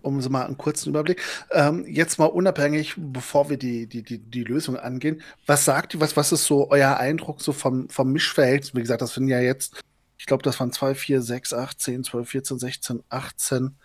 um 0.01 0.21
so 0.21 0.29
mal 0.29 0.45
einen 0.45 0.57
kurzen 0.57 0.89
Überblick. 0.89 1.21
Ähm, 1.51 1.85
jetzt 1.87 2.17
mal 2.17 2.25
unabhängig, 2.25 2.95
bevor 2.97 3.49
wir 3.49 3.57
die, 3.57 3.87
die, 3.87 4.03
die, 4.03 4.17
die 4.17 4.43
Lösung 4.43 4.77
angehen, 4.77 5.21
was 5.45 5.65
sagt 5.65 5.93
ihr, 5.93 5.99
was, 5.99 6.17
was 6.17 6.31
ist 6.31 6.45
so 6.45 6.69
euer 6.69 6.97
Eindruck 6.97 7.41
so 7.41 7.53
vom, 7.53 7.89
vom 7.89 8.11
Mischverhältnis? 8.11 8.75
Wie 8.75 8.81
gesagt, 8.81 9.01
das 9.01 9.13
sind 9.13 9.27
ja 9.27 9.39
jetzt, 9.39 9.81
ich 10.17 10.25
glaube, 10.25 10.43
das 10.43 10.59
waren 10.59 10.71
2, 10.71 10.95
4, 10.95 11.21
6, 11.21 11.53
8, 11.53 11.79
10, 11.79 12.03
12, 12.03 12.29
14, 12.29 12.59
16, 12.59 13.03
18, 13.09 13.75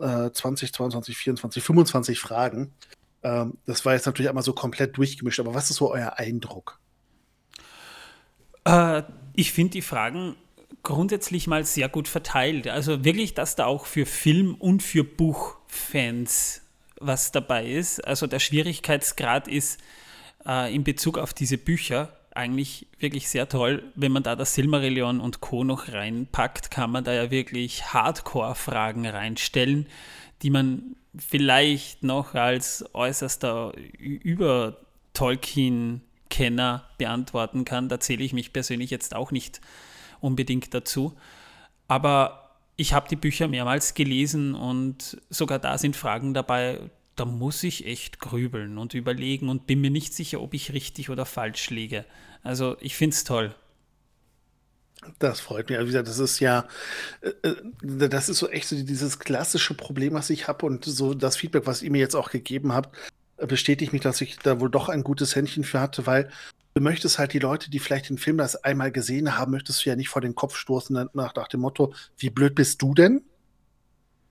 äh, 0.00 0.30
20, 0.30 0.72
22, 0.72 1.16
24, 1.16 1.62
25 1.62 2.20
Fragen. 2.20 2.72
Ähm, 3.22 3.58
das 3.66 3.84
war 3.84 3.94
jetzt 3.94 4.06
natürlich 4.06 4.28
einmal 4.28 4.44
so 4.44 4.52
komplett 4.52 4.96
durchgemischt, 4.96 5.40
aber 5.40 5.54
was 5.54 5.70
ist 5.70 5.76
so 5.76 5.90
euer 5.92 6.18
Eindruck? 6.18 6.78
Äh, 8.64 9.02
ich 9.34 9.52
finde 9.52 9.72
die 9.72 9.82
Fragen 9.82 10.36
grundsätzlich 10.82 11.46
mal 11.46 11.64
sehr 11.64 11.88
gut 11.88 12.08
verteilt. 12.08 12.68
Also 12.68 13.04
wirklich, 13.04 13.34
dass 13.34 13.56
da 13.56 13.66
auch 13.66 13.86
für 13.86 14.06
Film- 14.06 14.54
und 14.54 14.82
für 14.82 15.04
Buchfans 15.04 16.62
was 17.00 17.32
dabei 17.32 17.66
ist. 17.66 18.04
Also 18.06 18.26
der 18.26 18.38
Schwierigkeitsgrad 18.38 19.48
ist 19.48 19.80
äh, 20.46 20.74
in 20.74 20.84
Bezug 20.84 21.18
auf 21.18 21.34
diese 21.34 21.58
Bücher 21.58 22.15
eigentlich 22.36 22.86
wirklich 22.98 23.28
sehr 23.28 23.48
toll. 23.48 23.84
Wenn 23.94 24.10
man 24.12 24.22
da 24.22 24.36
das 24.36 24.54
Silmarillion 24.54 25.20
und 25.20 25.40
Co. 25.40 25.64
noch 25.64 25.88
reinpackt, 25.88 26.70
kann 26.70 26.90
man 26.90 27.04
da 27.04 27.12
ja 27.12 27.30
wirklich 27.30 27.92
Hardcore-Fragen 27.92 29.06
reinstellen, 29.06 29.86
die 30.42 30.50
man 30.50 30.96
vielleicht 31.18 32.02
noch 32.02 32.34
als 32.34 32.84
äußerster 32.92 33.72
Über-Tolkien-Kenner 33.98 36.84
beantworten 36.98 37.64
kann. 37.64 37.88
Da 37.88 38.00
zähle 38.00 38.24
ich 38.24 38.32
mich 38.32 38.52
persönlich 38.52 38.90
jetzt 38.90 39.14
auch 39.14 39.30
nicht 39.30 39.60
unbedingt 40.20 40.74
dazu. 40.74 41.16
Aber 41.88 42.50
ich 42.76 42.92
habe 42.92 43.08
die 43.08 43.16
Bücher 43.16 43.48
mehrmals 43.48 43.94
gelesen 43.94 44.54
und 44.54 45.16
sogar 45.30 45.58
da 45.58 45.78
sind 45.78 45.96
Fragen 45.96 46.34
dabei, 46.34 46.90
da 47.16 47.24
muss 47.24 47.62
ich 47.62 47.86
echt 47.86 48.20
grübeln 48.20 48.78
und 48.78 48.94
überlegen 48.94 49.48
und 49.48 49.66
bin 49.66 49.80
mir 49.80 49.90
nicht 49.90 50.14
sicher, 50.14 50.40
ob 50.40 50.54
ich 50.54 50.72
richtig 50.72 51.10
oder 51.10 51.26
falsch 51.26 51.70
liege. 51.70 52.04
Also 52.42 52.76
ich 52.80 52.94
finde 52.96 53.14
es 53.14 53.24
toll. 53.24 53.54
Das 55.18 55.40
freut 55.40 55.68
mich. 55.68 55.78
Also 55.78 55.88
wie 55.88 55.92
gesagt, 55.92 56.08
das 56.08 56.18
ist 56.18 56.40
ja, 56.40 56.66
äh, 57.20 57.48
äh, 57.48 58.08
das 58.08 58.28
ist 58.28 58.38
so 58.38 58.48
echt 58.48 58.68
so 58.68 58.76
dieses 58.76 59.18
klassische 59.18 59.74
Problem, 59.74 60.14
was 60.14 60.30
ich 60.30 60.48
habe 60.48 60.66
und 60.66 60.84
so 60.84 61.14
das 61.14 61.36
Feedback, 61.36 61.66
was 61.66 61.82
ihr 61.82 61.90
mir 61.90 61.98
jetzt 61.98 62.16
auch 62.16 62.30
gegeben 62.30 62.72
habt, 62.72 62.96
bestätigt 63.36 63.92
mich, 63.92 64.02
dass 64.02 64.20
ich 64.20 64.38
da 64.38 64.60
wohl 64.60 64.70
doch 64.70 64.88
ein 64.88 65.04
gutes 65.04 65.36
Händchen 65.36 65.64
für 65.64 65.80
hatte, 65.80 66.06
weil 66.06 66.30
du 66.74 66.80
möchtest 66.80 67.18
halt 67.18 67.32
die 67.32 67.38
Leute, 67.38 67.70
die 67.70 67.78
vielleicht 67.78 68.08
den 68.08 68.18
Film 68.18 68.38
das 68.38 68.56
einmal 68.56 68.90
gesehen 68.90 69.36
haben, 69.36 69.52
möchtest 69.52 69.84
du 69.84 69.90
ja 69.90 69.96
nicht 69.96 70.08
vor 70.08 70.22
den 70.22 70.34
Kopf 70.34 70.56
stoßen 70.56 71.08
nach, 71.12 71.34
nach 71.34 71.48
dem 71.48 71.60
Motto, 71.60 71.94
wie 72.18 72.30
blöd 72.30 72.54
bist 72.54 72.82
du 72.82 72.94
denn? 72.94 73.22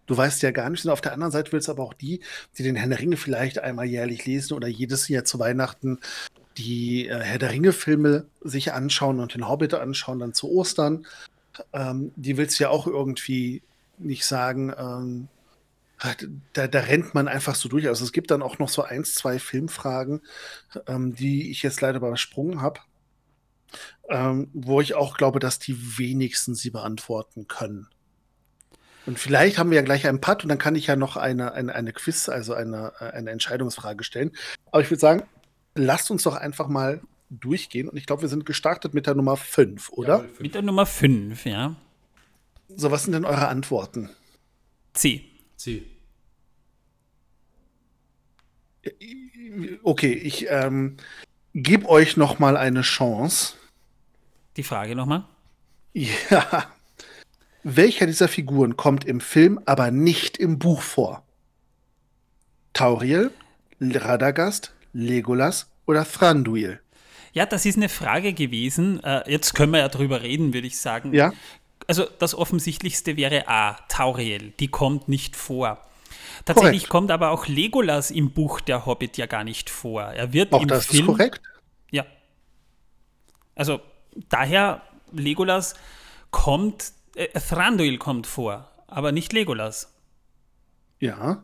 Du 0.06 0.16
weißt 0.16 0.42
ja 0.44 0.52
gar 0.52 0.70
nichts. 0.70 0.86
Und 0.86 0.92
auf 0.92 1.02
der 1.02 1.14
anderen 1.14 1.32
Seite 1.32 1.52
willst 1.52 1.68
du 1.68 1.72
aber 1.72 1.84
auch 1.84 1.94
die, 1.94 2.22
die 2.58 2.64
den 2.64 2.76
Herr 2.76 2.88
der 2.88 3.00
Ringe 3.00 3.18
vielleicht 3.18 3.60
einmal 3.60 3.86
jährlich 3.86 4.26
lesen 4.26 4.54
oder 4.54 4.68
jedes 4.68 5.08
Jahr 5.08 5.26
zu 5.26 5.40
Weihnachten 5.40 6.00
die 6.58 7.08
äh, 7.08 7.20
Herr 7.20 7.40
der 7.40 7.52
Ringe-Filme 7.52 8.26
sich 8.42 8.74
anschauen 8.74 9.20
und 9.20 9.34
den 9.34 9.48
Hobbit 9.48 9.74
anschauen, 9.74 10.20
dann 10.20 10.34
zu 10.34 10.50
Ostern. 10.52 11.06
Ähm, 11.74 12.12
die 12.16 12.38
willst 12.38 12.60
du 12.60 12.64
ja 12.64 12.70
auch 12.70 12.88
irgendwie 12.88 13.62
nicht 13.98 14.26
sagen, 14.26 14.74
ähm, 14.78 15.28
da, 16.54 16.68
da, 16.68 16.80
rennt 16.82 17.14
man 17.14 17.30
einfach 17.30 17.56
so 17.56 17.70
durch. 17.70 17.88
Also 17.88 18.04
es 18.04 18.12
gibt 18.12 18.30
dann 18.30 18.42
auch 18.42 18.60
noch 18.60 18.68
so 18.68 18.84
ein, 18.84 19.06
zwei 19.06 19.40
Filmfragen, 19.40 20.22
ähm, 20.88 21.16
die 21.16 21.50
ich 21.50 21.64
jetzt 21.64 21.80
leider 21.80 21.98
übersprungen 21.98 22.62
habe, 22.62 22.82
ähm, 24.10 24.50
wo 24.54 24.82
ich 24.82 24.94
auch 24.94 25.16
glaube, 25.16 25.40
dass 25.40 25.58
die 25.58 25.98
wenigsten 25.98 26.54
sie 26.54 26.70
beantworten 26.70 27.48
können. 27.48 27.88
Und 29.06 29.20
vielleicht 29.20 29.58
haben 29.58 29.70
wir 29.70 29.76
ja 29.76 29.84
gleich 29.84 30.08
einen 30.08 30.22
Putt 30.22 30.44
und 30.44 30.50
dann 30.50 30.58
kann 30.58 30.76
ich 30.76 30.88
ja 30.88 30.96
noch 30.96 31.16
eine, 31.16 31.54
eine, 31.54 31.76
eine 31.76 31.94
Quiz, 31.94 32.28
also 32.28 32.54
eine, 32.54 33.00
eine 33.00 33.30
Entscheidungsfrage 33.30 34.04
stellen. 34.04 34.32
Aber 34.72 34.82
ich 34.82 34.90
würde 34.90 35.00
sagen, 35.00 35.24
lasst 35.76 36.10
uns 36.10 36.24
doch 36.24 36.36
einfach 36.36 36.68
mal 36.68 37.02
durchgehen. 37.30 37.88
Und 37.88 37.98
ich 37.98 38.06
glaube, 38.06 38.24
wir 38.24 38.30
sind 38.30 38.46
gestartet 38.46 38.94
mit 38.94 39.08
der 39.08 39.16
Nummer 39.16 39.38
5, 39.38 39.90
oder? 39.90 40.20
Ja, 40.20 40.26
mit 40.40 40.56
der 40.56 40.62
Nummer 40.62 40.86
5, 40.86 41.46
ja. 41.46 41.76
So, 42.68 42.92
was 42.92 43.04
sind 43.04 43.14
denn 43.14 43.26
eure 43.26 43.48
Antworten? 43.48 44.10
C. 44.94 45.26
C. 45.56 45.84
Okay, 49.84 50.14
ich 50.14 50.48
ähm, 50.50 50.98
gebe 51.54 51.88
euch 51.88 52.18
noch 52.18 52.40
mal 52.40 52.58
eine 52.58 52.82
Chance. 52.82 53.56
Die 54.58 54.64
Frage 54.64 54.96
noch 54.96 55.06
mal? 55.06 55.28
Ja. 55.98 56.75
Welcher 57.68 58.06
dieser 58.06 58.28
Figuren 58.28 58.78
kommt 58.78 59.06
im 59.06 59.20
Film, 59.20 59.60
aber 59.66 59.90
nicht 59.90 60.38
im 60.38 60.60
Buch 60.60 60.84
vor? 60.84 61.24
Tauriel, 62.74 63.32
Radagast, 63.82 64.76
Legolas 64.94 65.72
oder 65.88 66.06
Thranduil? 66.06 66.80
Ja, 67.34 67.48
das 67.48 67.66
ist 67.66 67.78
eine 67.78 67.90
Frage 67.90 68.34
gewesen. 68.34 69.04
Äh, 69.04 69.32
jetzt 69.32 69.56
können 69.56 69.72
wir 69.74 69.80
ja 69.80 69.90
drüber 69.90 70.22
reden, 70.22 70.54
würde 70.54 70.68
ich 70.68 70.78
sagen. 70.78 71.12
Ja. 71.12 71.34
Also 71.88 72.06
das 72.20 72.36
Offensichtlichste 72.36 73.18
wäre 73.18 73.48
A, 73.48 73.74
Tauriel. 73.90 74.54
Die 74.60 74.68
kommt 74.68 75.10
nicht 75.10 75.36
vor. 75.36 75.82
Tatsächlich 76.46 76.84
korrekt. 76.84 76.90
kommt 76.92 77.12
aber 77.12 77.32
auch 77.32 77.48
Legolas 77.48 78.12
im 78.12 78.30
Buch 78.30 78.62
Der 78.62 78.86
Hobbit 78.86 79.18
ja 79.18 79.26
gar 79.26 79.44
nicht 79.44 79.72
vor. 79.72 80.04
Er 80.04 80.34
wird 80.34 80.54
auch 80.54 80.62
im 80.62 80.68
das 80.68 80.86
Film, 80.86 81.02
ist 81.02 81.06
korrekt. 81.08 81.42
Ja. 81.90 82.06
Also 83.56 83.82
daher 84.30 84.84
Legolas 85.12 85.74
kommt, 86.30 86.92
äh, 87.16 87.40
Thranduil 87.40 87.98
kommt 87.98 88.28
vor, 88.28 88.72
aber 88.88 89.12
nicht 89.12 89.34
Legolas. 89.34 89.94
Ja. 91.00 91.44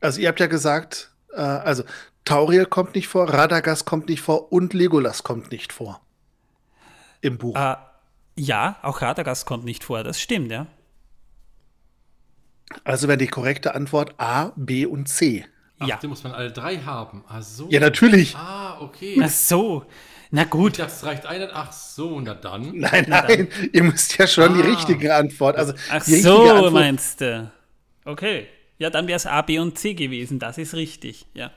Also 0.00 0.20
ihr 0.20 0.28
habt 0.28 0.40
ja 0.40 0.46
gesagt, 0.46 1.12
äh, 1.32 1.40
also 1.40 1.84
Tauriel 2.24 2.66
kommt 2.66 2.94
nicht 2.94 3.08
vor, 3.08 3.28
Radagast 3.28 3.84
kommt 3.84 4.08
nicht 4.08 4.20
vor 4.20 4.52
und 4.52 4.74
Legolas 4.74 5.22
kommt 5.22 5.50
nicht 5.50 5.72
vor. 5.72 6.00
Im 7.20 7.38
Buch. 7.38 7.56
Äh, 7.56 7.76
ja, 8.36 8.78
auch 8.82 9.02
Radagast 9.02 9.46
kommt 9.46 9.64
nicht 9.64 9.84
vor, 9.84 10.02
das 10.04 10.20
stimmt, 10.20 10.50
ja. 10.50 10.66
Also 12.84 13.08
wäre 13.08 13.18
die 13.18 13.26
korrekte 13.26 13.74
Antwort 13.74 14.14
A, 14.18 14.52
B 14.56 14.86
und 14.86 15.08
C. 15.08 15.44
Ach, 15.78 15.86
ja. 15.86 15.96
Die 15.96 16.06
muss 16.06 16.24
man 16.24 16.32
alle 16.32 16.52
drei 16.52 16.78
haben. 16.78 17.24
Ach 17.28 17.42
so. 17.42 17.68
Ja, 17.70 17.80
natürlich. 17.80 18.36
Ah, 18.36 18.80
okay. 18.80 19.20
Ach 19.22 19.28
so. 19.28 19.84
Na 20.34 20.44
gut. 20.44 20.78
Das 20.78 21.04
reicht 21.04 21.26
eine. 21.26 21.50
Ach 21.54 21.72
so, 21.72 22.18
na 22.24 22.34
dann. 22.34 22.78
Nein, 22.78 23.04
na 23.06 23.22
nein. 23.22 23.48
Dann. 23.50 23.70
Ihr 23.72 23.82
müsst 23.84 24.18
ja 24.18 24.26
schon 24.26 24.52
ah. 24.52 24.54
die 24.54 24.62
richtige 24.62 25.14
Antwort. 25.14 25.56
Also 25.56 25.74
Ach 25.90 26.02
so, 26.02 26.50
Antwort. 26.50 26.72
meinst 26.72 27.20
du. 27.20 27.52
Okay. 28.04 28.48
Ja, 28.78 28.90
dann 28.90 29.06
wäre 29.06 29.16
es 29.16 29.26
A, 29.26 29.42
B 29.42 29.58
und 29.58 29.78
C 29.78 29.94
gewesen. 29.94 30.38
Das 30.38 30.58
ist 30.58 30.74
richtig. 30.74 31.26
Ja. 31.34 31.52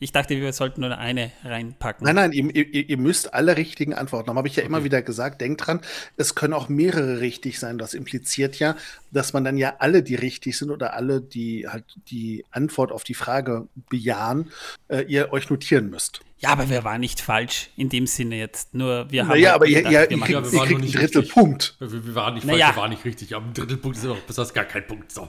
Ich 0.00 0.12
dachte, 0.12 0.40
wir 0.40 0.52
sollten 0.52 0.82
nur 0.82 0.96
eine 0.96 1.32
reinpacken. 1.44 2.04
Nein, 2.04 2.14
nein, 2.14 2.32
ihr, 2.32 2.54
ihr, 2.54 2.88
ihr 2.88 2.96
müsst 2.98 3.34
alle 3.34 3.56
richtigen 3.56 3.94
Antworten. 3.94 4.26
Darum 4.26 4.38
habe 4.38 4.46
ich 4.46 4.54
ja 4.54 4.62
okay. 4.62 4.68
immer 4.68 4.84
wieder 4.84 5.02
gesagt, 5.02 5.40
denkt 5.40 5.66
dran, 5.66 5.80
es 6.16 6.36
können 6.36 6.54
auch 6.54 6.68
mehrere 6.68 7.20
richtig 7.20 7.58
sein. 7.58 7.78
Das 7.78 7.94
impliziert 7.94 8.58
ja, 8.60 8.76
dass 9.10 9.32
man 9.32 9.42
dann 9.42 9.56
ja 9.56 9.74
alle, 9.80 10.04
die 10.04 10.14
richtig 10.14 10.56
sind 10.56 10.70
oder 10.70 10.94
alle, 10.94 11.20
die 11.20 11.66
halt 11.68 11.84
die 12.10 12.44
Antwort 12.52 12.92
auf 12.92 13.02
die 13.02 13.14
Frage 13.14 13.66
bejahen, 13.90 14.52
äh, 14.86 15.02
ihr 15.02 15.32
euch 15.32 15.50
notieren 15.50 15.90
müsst. 15.90 16.20
Ja, 16.38 16.50
aber 16.50 16.70
wir 16.70 16.84
waren 16.84 17.00
nicht 17.00 17.20
falsch 17.20 17.70
in 17.76 17.88
dem 17.88 18.06
Sinne 18.06 18.36
jetzt. 18.36 18.72
Nur 18.72 19.10
wir 19.10 19.22
haben. 19.22 19.30
Naja, 19.30 19.50
halt 19.50 19.56
aber 19.56 19.66
gedacht, 19.66 19.92
ihr, 19.92 20.00
ihr, 20.00 20.10
ihr, 20.10 20.18
kriegt, 20.18 20.30
ja, 20.30 20.52
wir 20.52 20.60
kriegt 20.60 20.82
einen 20.82 20.92
Drittelpunkt. 20.92 21.76
Wir, 21.80 22.06
wir, 22.06 22.14
waren 22.14 22.34
nicht 22.34 22.46
naja. 22.46 22.66
falsch, 22.66 22.76
wir 22.76 22.82
waren 22.82 22.90
nicht 22.90 23.04
richtig. 23.04 23.34
Aber 23.34 23.46
ein 23.46 23.54
Drittelpunkt 23.54 23.96
ist 23.96 24.06
auch 24.06 24.16
besonders 24.18 24.54
gar 24.54 24.64
kein 24.64 24.86
Punkt. 24.86 25.10
So. 25.10 25.22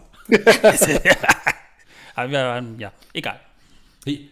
aber 2.13 2.32
wir 2.32 2.38
waren, 2.38 2.78
ja, 2.78 2.93
egal. 3.13 3.39
Hey, 4.05 4.30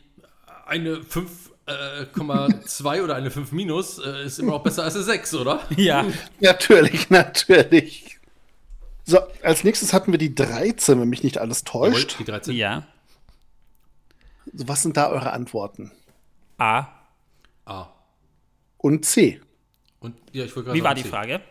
eine 0.67 0.97
5,2 0.97 2.95
äh, 2.95 3.01
oder 3.01 3.15
eine 3.15 3.31
5 3.31 3.51
minus 3.51 3.99
äh, 3.99 4.25
ist 4.25 4.39
immer 4.39 4.53
noch 4.53 4.63
besser 4.63 4.83
als 4.83 4.95
eine 4.95 5.03
6, 5.03 5.35
oder? 5.35 5.61
Ja. 5.75 6.05
natürlich, 6.39 7.09
natürlich. 7.09 8.19
So, 9.05 9.19
als 9.41 9.63
nächstes 9.63 9.93
hatten 9.93 10.11
wir 10.11 10.19
die 10.19 10.35
13, 10.35 10.99
wenn 10.99 11.07
mich 11.07 11.23
nicht 11.23 11.37
alles 11.37 11.63
täuscht. 11.63 12.13
Jawohl, 12.13 12.25
die 12.25 12.31
13. 12.31 12.55
Ja. 12.55 12.87
So, 14.53 14.67
was 14.67 14.83
sind 14.83 14.97
da 14.97 15.09
eure 15.09 15.31
Antworten? 15.31 15.91
A. 16.57 16.87
A. 17.65 17.87
Und 18.77 19.05
C. 19.05 19.41
Und 19.99 20.15
ja, 20.31 20.45
ich 20.45 20.55
Wie 20.55 20.83
war 20.83 20.95
die 20.95 21.03
C. 21.03 21.09
Frage? 21.09 21.41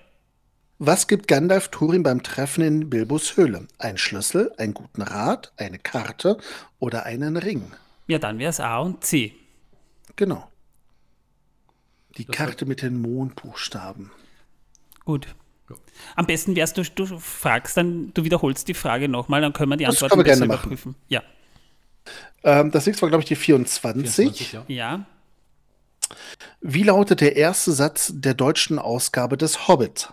Was 0.79 1.07
gibt 1.07 1.29
Gandalf 1.29 1.69
Turin 1.69 2.03
beim 2.03 2.23
Treffen 2.23 2.63
in 2.63 2.91
Bilbos 2.91 3.39
Höhle? 3.39 3.67
Ein 3.79 3.97
Schlüssel, 3.97 4.53
einen 4.59 4.75
guten 4.75 5.01
Rat, 5.01 5.53
eine 5.57 5.79
Karte 5.79 6.37
oder 6.79 7.07
einen 7.07 7.39
Ring? 7.39 7.73
Ja, 8.07 8.19
dann 8.19 8.39
wäre 8.39 8.51
es 8.51 8.61
A 8.61 8.79
und 8.79 9.05
C. 9.05 9.35
Genau. 10.15 10.51
Die 12.17 12.25
das 12.25 12.37
Karte 12.37 12.67
mit 12.67 12.83
den 12.83 13.01
Mondbuchstaben. 13.01 14.11
Gut. 15.05 15.35
Am 16.15 16.27
besten 16.27 16.55
wärst 16.55 16.79
du, 16.79 16.83
du 16.83 17.19
fragst 17.19 17.77
dann, 17.77 18.13
du 18.15 18.25
wiederholst 18.25 18.69
die 18.69 18.75
Frage 18.75 19.09
nochmal, 19.09 19.41
dann 19.41 19.53
können 19.53 19.71
wir 19.71 19.77
die 19.77 19.87
Antwort 19.87 20.13
besser 20.23 20.45
überprüfen. 20.45 20.95
Ja. 21.09 21.23
Ähm, 22.45 22.71
das 22.71 22.87
nächste 22.87 23.03
war, 23.03 23.09
glaube 23.09 23.23
ich, 23.23 23.29
die 23.29 23.37
24. 23.37 24.09
24 24.09 24.53
ja. 24.53 24.65
ja. 24.69 25.07
Wie 26.61 26.85
lautet 26.85 27.21
der 27.21 27.37
erste 27.37 27.73
Satz 27.73 28.13
der 28.15 28.35
deutschen 28.35 28.79
Ausgabe 28.79 29.37
des 29.37 29.67
Hobbit? 29.67 30.13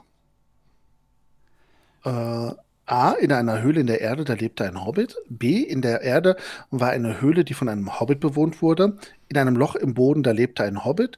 Äh, 2.03 2.51
A. 2.85 3.11
In 3.11 3.31
einer 3.31 3.61
Höhle 3.61 3.79
in 3.81 3.87
der 3.87 4.01
Erde, 4.01 4.25
da 4.25 4.33
lebte 4.33 4.65
ein 4.65 4.83
Hobbit. 4.83 5.15
B. 5.29 5.61
In 5.61 5.81
der 5.81 6.01
Erde 6.01 6.35
war 6.69 6.89
eine 6.89 7.21
Höhle, 7.21 7.45
die 7.45 7.53
von 7.53 7.69
einem 7.69 7.99
Hobbit 7.99 8.19
bewohnt 8.19 8.61
wurde. 8.61 8.97
In 9.29 9.37
einem 9.37 9.55
Loch 9.55 9.75
im 9.75 9.93
Boden, 9.93 10.23
da 10.23 10.31
lebte 10.31 10.63
ein 10.63 10.83
Hobbit. 10.83 11.17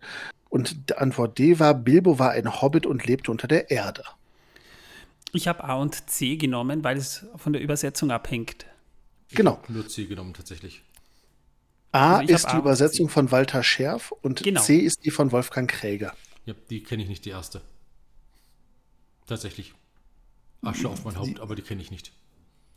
Und 0.49 0.89
die 0.89 0.95
Antwort 0.95 1.38
D 1.39 1.59
war, 1.59 1.74
Bilbo 1.74 2.20
war 2.20 2.32
ein 2.32 2.61
Hobbit 2.61 2.86
und 2.86 3.05
lebte 3.05 3.32
unter 3.32 3.47
der 3.47 3.72
Erde. 3.72 4.03
Ich 5.34 5.47
habe 5.47 5.63
A 5.63 5.76
und 5.76 6.09
C 6.09 6.38
genommen, 6.38 6.84
weil 6.84 6.97
es 6.97 7.26
von 7.36 7.51
der 7.51 7.61
Übersetzung 7.61 8.11
abhängt. 8.11 8.66
Genau. 9.32 9.59
Nur 9.68 9.88
C 9.88 10.05
genommen 10.05 10.34
tatsächlich. 10.34 10.84
A 11.91 12.18
also 12.18 12.34
ist 12.34 12.45
die 12.45 12.55
A 12.55 12.59
Übersetzung 12.59 13.09
von 13.09 13.32
Walter 13.32 13.63
Scherf 13.63 14.11
und 14.11 14.43
genau. 14.43 14.61
C 14.61 14.78
ist 14.78 15.03
die 15.03 15.11
von 15.11 15.32
Wolfgang 15.32 15.70
Kräger. 15.70 16.13
Ja, 16.45 16.53
die 16.70 16.84
kenne 16.84 17.03
ich 17.03 17.09
nicht, 17.09 17.26
die 17.26 17.32
erste. 17.32 17.61
Tatsächlich. 19.28 19.74
Asche 20.61 20.89
auf 20.89 21.03
mein 21.05 21.17
Haupt, 21.17 21.37
die, 21.37 21.39
aber 21.39 21.55
die 21.55 21.61
kenne 21.61 21.81
ich 21.81 21.91
nicht. 21.91 22.11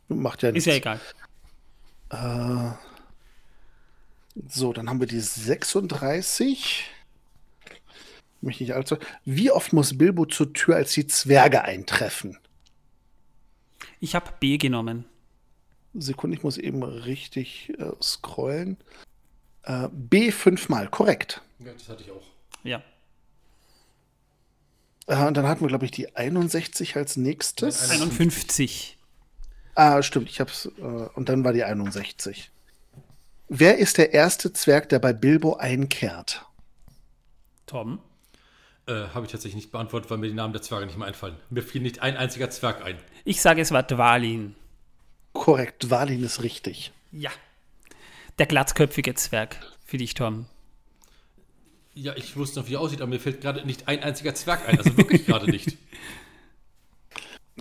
Macht 0.07 0.43
ja 0.43 0.51
nichts. 0.51 0.67
Ist 0.67 0.71
ja 0.71 0.77
egal. 0.77 0.99
Äh, 2.09 2.71
so, 4.47 4.73
dann 4.73 4.89
haben 4.89 4.99
wir 4.99 5.07
die 5.07 5.19
36. 5.19 6.89
Mich 8.41 8.59
nicht 8.59 8.73
allzu. 8.73 8.97
Wie 9.25 9.51
oft 9.51 9.73
muss 9.73 9.97
Bilbo 9.97 10.25
zur 10.25 10.53
Tür, 10.53 10.77
als 10.77 10.93
die 10.93 11.07
Zwerge 11.07 11.63
eintreffen? 11.63 12.37
Ich 13.99 14.15
habe 14.15 14.31
B 14.39 14.57
genommen. 14.57 15.05
Sekunde, 15.93 16.37
ich 16.37 16.43
muss 16.43 16.57
eben 16.57 16.83
richtig 16.83 17.73
äh, 17.77 17.91
scrollen. 18.01 18.77
Äh, 19.63 19.89
B 19.91 20.31
fünfmal, 20.31 20.87
korrekt. 20.87 21.41
Ja, 21.59 21.73
das 21.73 21.89
hatte 21.89 22.03
ich 22.03 22.11
auch. 22.11 22.23
Ja. 22.63 22.81
Äh, 25.09 25.25
und 25.25 25.35
dann 25.35 25.47
hatten 25.47 25.61
wir, 25.61 25.67
glaube 25.67 25.85
ich, 25.85 25.91
die 25.91 26.15
61 26.15 26.95
als 26.95 27.17
nächstes. 27.17 27.89
51. 27.89 28.97
Ah, 29.75 30.01
stimmt, 30.03 30.29
ich 30.29 30.39
hab's. 30.39 30.69
Äh, 30.77 30.81
und 30.81 31.29
dann 31.29 31.43
war 31.43 31.51
die 31.51 31.63
61. 31.63 32.51
Wer 33.49 33.79
ist 33.79 33.97
der 33.97 34.13
erste 34.13 34.53
Zwerg, 34.53 34.89
der 34.89 34.99
bei 34.99 35.11
Bilbo 35.11 35.55
einkehrt? 35.55 36.45
Tom? 37.65 37.99
Äh, 38.85 39.07
Habe 39.13 39.25
ich 39.25 39.31
tatsächlich 39.31 39.55
nicht 39.55 39.71
beantwortet, 39.71 40.11
weil 40.11 40.19
mir 40.19 40.27
die 40.27 40.35
Namen 40.35 40.53
der 40.53 40.61
Zwerge 40.61 40.85
nicht 40.85 40.97
mehr 40.97 41.07
einfallen. 41.07 41.35
Mir 41.49 41.63
fiel 41.63 41.81
nicht 41.81 42.01
ein 42.01 42.15
einziger 42.15 42.49
Zwerg 42.51 42.83
ein. 42.83 42.97
Ich 43.25 43.41
sage, 43.41 43.61
es 43.61 43.71
war 43.71 43.83
Dwalin. 43.83 44.55
Korrekt, 45.33 45.89
Dwalin 45.89 46.23
ist 46.23 46.43
richtig. 46.43 46.91
Ja. 47.11 47.31
Der 48.37 48.45
glatzköpfige 48.45 49.15
Zwerg 49.15 49.57
für 49.83 49.97
dich, 49.97 50.13
Tom. 50.13 50.45
Ja, 51.99 52.15
ich 52.15 52.37
wusste 52.37 52.59
noch, 52.59 52.69
wie 52.69 52.75
er 52.75 52.81
aussieht, 52.81 53.01
aber 53.01 53.09
mir 53.09 53.19
fällt 53.19 53.41
gerade 53.41 53.65
nicht 53.65 53.87
ein 53.87 54.01
einziger 54.01 54.33
Zwerg 54.33 54.67
ein. 54.67 54.77
Also 54.77 54.95
wirklich 54.95 55.25
gerade 55.25 55.45
nicht. 55.51 55.77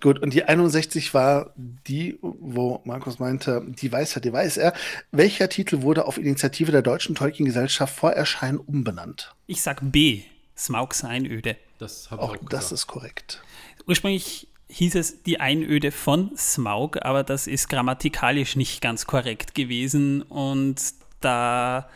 Gut, 0.00 0.20
und 0.20 0.32
die 0.32 0.44
61 0.44 1.12
war 1.12 1.52
die, 1.56 2.18
wo 2.20 2.80
Markus 2.84 3.18
meinte, 3.18 3.66
die 3.66 3.90
weiß 3.90 4.14
er, 4.14 4.20
die 4.22 4.32
weiß 4.32 4.58
er. 4.58 4.72
Welcher 5.10 5.48
Titel 5.48 5.82
wurde 5.82 6.06
auf 6.06 6.18
Initiative 6.18 6.70
der 6.70 6.82
Deutschen 6.82 7.16
Tolkien-Gesellschaft 7.16 7.96
vor 7.96 8.12
Erscheinen 8.12 8.58
umbenannt? 8.58 9.34
Ich 9.48 9.60
sag 9.60 9.80
B, 9.82 10.22
Smaugs 10.56 11.02
Einöde. 11.02 11.56
Das 11.78 12.12
habe 12.12 12.22
ich 12.22 12.28
auch, 12.28 12.36
auch 12.36 12.48
Das 12.48 12.70
ist 12.70 12.86
korrekt. 12.86 13.42
Ursprünglich 13.86 14.46
hieß 14.68 14.94
es 14.94 15.22
die 15.24 15.40
Einöde 15.40 15.90
von 15.90 16.30
Smaug, 16.36 16.98
aber 17.02 17.24
das 17.24 17.48
ist 17.48 17.68
grammatikalisch 17.68 18.54
nicht 18.54 18.80
ganz 18.80 19.06
korrekt 19.06 19.54
gewesen 19.54 20.22
und 20.22 20.80
da 21.20 21.88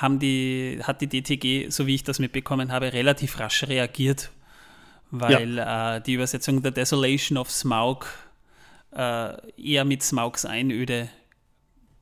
haben 0.00 0.18
die, 0.18 0.80
hat 0.82 1.00
die 1.00 1.08
DTG, 1.08 1.70
so 1.70 1.86
wie 1.86 1.94
ich 1.94 2.04
das 2.04 2.18
mitbekommen 2.18 2.72
habe, 2.72 2.92
relativ 2.92 3.38
rasch 3.38 3.64
reagiert, 3.64 4.30
weil 5.10 5.56
ja. 5.56 5.96
äh, 5.96 6.00
die 6.00 6.14
Übersetzung 6.14 6.62
The 6.62 6.70
Desolation 6.70 7.38
of 7.38 7.50
Smaug 7.50 8.06
äh, 8.94 9.32
eher 9.60 9.84
mit 9.84 10.02
Smaugs 10.02 10.44
Einöde 10.44 11.08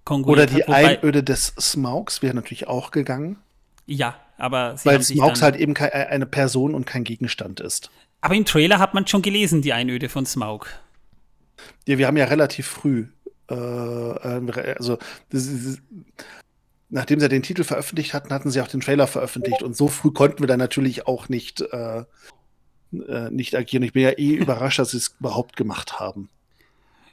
konkurriert 0.05 0.51
Oder 0.51 0.57
die 0.57 0.64
hat, 0.64 1.03
Einöde 1.03 1.22
des 1.22 1.55
Smaugs 1.59 2.22
wäre 2.22 2.34
natürlich 2.34 2.68
auch 2.68 2.90
gegangen. 2.90 3.38
Ja, 3.86 4.16
aber 4.36 4.76
Weil 4.84 5.03
Smaugs 5.03 5.42
halt 5.42 5.57
eben 5.57 5.76
eine 5.76 6.26
Person 6.26 6.74
und 6.74 6.86
kein 6.86 7.05
Gegenstand 7.05 7.61
ist. 7.61 7.90
Aber 8.20 8.34
im 8.34 8.44
Trailer 8.44 8.78
hat 8.78 8.94
man 8.94 9.07
schon 9.07 9.22
gelesen, 9.22 9.62
die 9.62 9.72
Einöde 9.72 10.09
von 10.09 10.26
Smaug. 10.26 10.68
Ja, 11.86 11.99
wir 11.99 12.07
haben 12.07 12.16
ja 12.16 12.24
relativ 12.26 12.66
früh, 12.66 13.07
äh, 13.51 13.55
äh 13.55 14.74
also 14.76 14.99
das 15.30 15.47
ist, 15.47 15.80
nachdem 16.89 17.20
sie 17.20 17.28
den 17.28 17.43
Titel 17.43 17.64
veröffentlicht 17.64 18.14
hatten, 18.14 18.32
hatten 18.32 18.51
sie 18.51 18.61
auch 18.61 18.68
den 18.68 18.80
Trailer 18.80 19.07
veröffentlicht. 19.07 19.62
Und 19.62 19.76
so 19.76 19.89
früh 19.89 20.11
konnten 20.11 20.41
wir 20.41 20.47
dann 20.47 20.59
natürlich 20.59 21.07
auch 21.07 21.28
nicht, 21.28 21.61
äh, 21.61 22.05
äh, 22.93 23.30
nicht 23.30 23.55
agieren. 23.55 23.82
Ich 23.82 23.93
bin 23.93 24.03
ja 24.03 24.11
eh 24.11 24.34
überrascht, 24.34 24.78
dass 24.78 24.91
sie 24.93 24.99
es 24.99 25.14
überhaupt 25.18 25.57
gemacht 25.57 25.99
haben. 25.99 26.28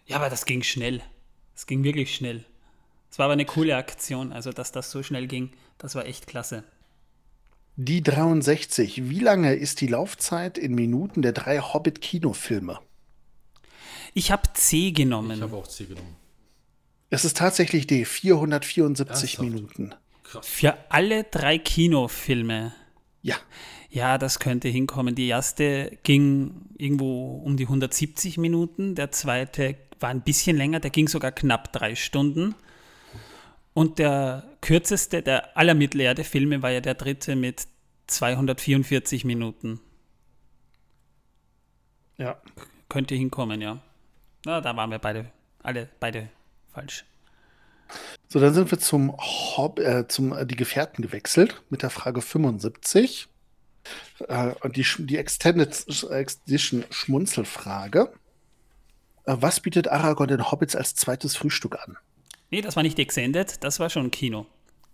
Ja, 0.06 0.18
aber 0.18 0.30
das 0.30 0.46
ging 0.46 0.64
schnell. 0.64 1.02
Es 1.56 1.66
ging 1.66 1.84
wirklich 1.84 2.16
schnell. 2.16 2.46
Es 3.10 3.20
war 3.20 3.26
aber 3.26 3.34
eine 3.34 3.46
coole 3.46 3.76
Aktion, 3.78 4.34
also 4.34 4.52
dass 4.52 4.72
das 4.72 4.90
so 4.90 5.04
schnell 5.04 5.28
ging, 5.28 5.52
das 5.78 5.94
war 5.96 6.06
echt 6.06 6.26
klasse. 6.26 6.64
Die 7.76 8.04
63. 8.04 9.10
Wie 9.10 9.20
lange 9.20 9.56
ist 9.56 9.82
die 9.82 9.88
Laufzeit 9.88 10.58
in 10.58 10.76
Minuten 10.76 11.22
der 11.22 11.32
drei 11.32 11.60
Hobbit-Kinofilme? 11.60 12.80
Ich 14.14 14.32
habe 14.32 14.44
C 14.54 14.92
genommen. 14.92 15.38
Ich 15.38 15.42
habe 15.42 15.56
auch 15.56 15.68
C 15.68 15.86
genommen. 15.86 16.16
Es 17.14 17.26
ist 17.26 17.38
tatsächlich 17.38 17.86
die 17.86 18.06
474 18.06 19.38
Ernsthaft? 19.38 19.40
Minuten. 19.48 19.96
Krass. 20.24 20.48
Für 20.48 20.76
alle 20.90 21.24
drei 21.26 21.60
Kinofilme. 21.60 22.74
Ja. 23.22 23.36
Ja, 23.92 24.18
das 24.18 24.40
könnte 24.40 24.68
hinkommen. 24.68 25.14
Die 25.14 25.28
erste 25.28 25.96
ging 26.02 26.70
irgendwo 26.76 27.38
um 27.38 27.56
die 27.56 27.66
170 27.66 28.40
Minuten. 28.40 28.96
Der 28.96 29.12
zweite 29.12 29.76
war 30.00 30.10
ein 30.10 30.24
bisschen 30.24 30.58
länger, 30.58 30.80
der 30.80 30.90
ging 30.90 31.08
sogar 31.08 31.32
knapp 31.32 31.72
drei 31.72 31.94
Stunden. 31.94 32.56
Und 33.76 34.00
der 34.00 34.50
kürzeste 34.62 35.22
der 35.22 35.56
aller 35.56 35.76
Mittelerde-Filme 35.76 36.64
war 36.64 36.72
ja 36.72 36.82
der 36.82 36.96
dritte 36.96 37.36
mit 37.36 37.68
244 38.08 39.24
Minuten. 39.24 39.80
Ja. 42.18 42.42
Könnte 42.90 43.14
hinkommen, 43.14 43.62
ja. 43.62 43.84
Na, 44.46 44.62
da 44.62 44.76
waren 44.76 44.90
wir 44.90 44.98
beide, 44.98 45.32
alle 45.62 45.90
beide 46.00 46.30
falsch. 46.74 47.06
So, 48.28 48.40
dann 48.40 48.54
sind 48.54 48.72
wir 48.72 48.80
zum, 48.80 49.16
Hob 49.18 49.80
äh, 49.80 50.08
zum 50.08 50.34
äh, 50.34 50.46
die 50.46 50.56
Gefährten 50.56 51.04
gewechselt 51.04 51.62
mit 51.70 51.84
der 51.84 51.90
Frage 51.90 52.22
75. 52.22 53.28
Äh, 54.28 54.54
und 54.62 54.76
die, 54.76 54.86
die 55.00 55.18
Extended 55.18 55.86
Edition 56.10 56.86
Schmunzelfrage. 56.90 58.12
Äh, 59.26 59.36
was 59.40 59.60
bietet 59.60 59.88
Aragorn 59.88 60.30
den 60.30 60.52
Hobbits 60.52 60.76
als 60.76 60.96
zweites 60.96 61.36
Frühstück 61.36 61.78
an? 61.80 61.98
Nee, 62.50 62.62
das 62.62 62.76
war 62.76 62.84
nicht 62.84 63.00
Extended, 63.00 63.64
das 63.64 63.80
war 63.80 63.90
schon 63.90 64.12
Kino. 64.12 64.46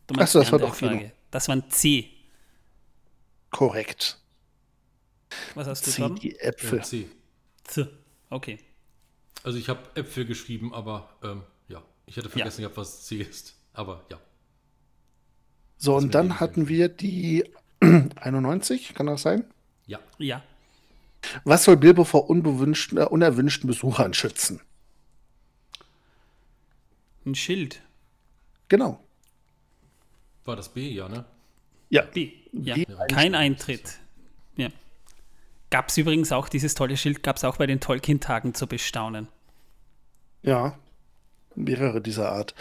Du 0.07 0.19
Achso, 0.19 0.39
das 0.39 0.47
die 0.47 0.51
war 0.53 0.59
doch 0.59 0.77
Kino. 0.77 0.91
Frage. 0.91 1.11
Das 1.31 1.47
war 1.47 1.55
ein 1.55 1.69
C. 1.69 2.09
Korrekt. 3.51 4.19
Was 5.55 5.67
hast 5.67 5.85
du, 5.85 5.91
C, 5.91 6.09
die 6.21 6.39
Äpfel. 6.39 6.79
Äh, 6.79 6.83
C. 6.83 7.09
C. 7.63 7.87
Okay. 8.29 8.59
Also 9.43 9.57
ich 9.57 9.69
habe 9.69 9.79
Äpfel 9.95 10.25
geschrieben, 10.25 10.73
aber 10.73 11.09
ähm, 11.23 11.43
ja, 11.43 11.43
ich 12.09 12.17
hatte 12.17 12.29
vergessen 12.29 12.61
gehabt, 12.61 12.75
was 12.75 13.05
C 13.05 13.17
ist. 13.17 13.55
Aber 13.73 14.03
ja. 14.09 14.19
So, 15.77 15.93
Das 15.93 16.03
und 16.03 16.15
dann 16.15 16.39
hatten 16.39 16.67
wir 16.67 16.89
die 16.89 17.45
91, 17.79 18.95
kann 18.95 19.05
das 19.05 19.21
sein? 19.21 19.45
Ja. 19.85 19.99
Ja. 20.17 20.43
Was 21.43 21.65
soll 21.65 21.77
Bilbo 21.77 22.03
vor 22.05 22.29
unbewünschten, 22.29 22.97
äh, 22.97 23.03
unerwünschten 23.05 23.67
Besuchern 23.67 24.13
schützen? 24.15 24.59
Ein 27.25 27.35
Schild. 27.35 27.81
Genau. 28.69 28.99
War 30.45 30.55
das 30.55 30.69
B, 30.69 30.89
ja, 30.89 31.07
ne? 31.07 31.25
Ja. 31.89 32.03
B. 32.03 32.31
Ja. 32.53 32.73
B. 32.73 32.85
Kein 33.11 33.35
Eintritt. 33.35 33.99
Ja. 34.55 34.69
Gab 35.69 35.89
es 35.89 35.97
übrigens 35.97 36.31
auch, 36.31 36.49
dieses 36.49 36.73
tolle 36.73 36.97
Schild 36.97 37.21
gab 37.21 37.35
es 37.35 37.43
auch 37.43 37.57
bei 37.57 37.67
den 37.67 37.79
Tolkien-Tagen 37.79 38.55
zu 38.55 38.65
bestaunen. 38.65 39.27
Ja. 40.41 40.79
Mehrere 41.63 42.01
dieser 42.01 42.31
Art. 42.31 42.55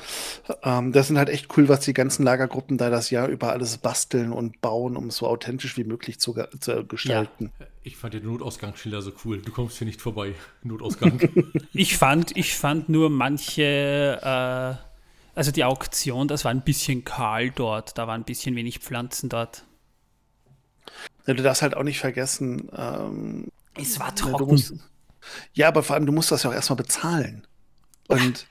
Ähm, 0.62 0.92
das 0.92 1.06
sind 1.08 1.18
halt 1.18 1.28
echt 1.28 1.56
cool, 1.56 1.68
was 1.68 1.80
die 1.80 1.94
ganzen 1.94 2.22
Lagergruppen 2.24 2.78
da 2.78 2.90
das 2.90 3.10
Jahr 3.10 3.28
über 3.28 3.52
alles 3.52 3.78
basteln 3.78 4.32
und 4.32 4.60
bauen, 4.60 4.96
um 4.96 5.06
es 5.08 5.16
so 5.16 5.26
authentisch 5.26 5.76
wie 5.76 5.84
möglich 5.84 6.20
zu, 6.20 6.34
zu 6.60 6.84
gestalten. 6.84 7.50
Ich 7.82 7.96
fand 7.96 8.14
den 8.14 8.24
Notausgangsschilder 8.24 9.00
so 9.02 9.12
cool. 9.24 9.40
Du 9.40 9.52
kommst 9.52 9.78
hier 9.78 9.86
nicht 9.86 10.00
vorbei. 10.02 10.34
Notausgang. 10.62 11.20
Ich 11.72 11.96
fand, 11.96 12.36
ich 12.36 12.54
fand 12.56 12.88
nur 12.88 13.08
manche, 13.10 14.18
äh, 14.22 14.84
also 15.34 15.52
die 15.52 15.64
Auktion, 15.64 16.26
das 16.28 16.44
war 16.44 16.50
ein 16.50 16.62
bisschen 16.62 17.04
kahl 17.04 17.50
dort, 17.50 17.96
da 17.96 18.06
war 18.06 18.14
ein 18.14 18.24
bisschen 18.24 18.56
wenig 18.56 18.80
Pflanzen 18.80 19.28
dort. 19.28 19.64
Ja, 21.26 21.34
du 21.34 21.42
darfst 21.42 21.62
halt 21.62 21.76
auch 21.76 21.82
nicht 21.84 22.00
vergessen, 22.00 22.68
ähm, 22.76 23.48
Es 23.76 24.00
war 24.00 24.08
Ja, 24.08 24.12
trocken. 24.14 24.46
musst, 24.46 24.74
ja, 25.52 25.68
aber 25.68 25.82
vor 25.82 25.94
allem, 25.94 26.06
du 26.06 26.12
musst 26.12 26.32
das 26.32 26.42
ja 26.42 26.50
auch 26.50 26.54
erstmal 26.54 26.78
bezahlen. 26.78 27.46
Und 28.08 28.46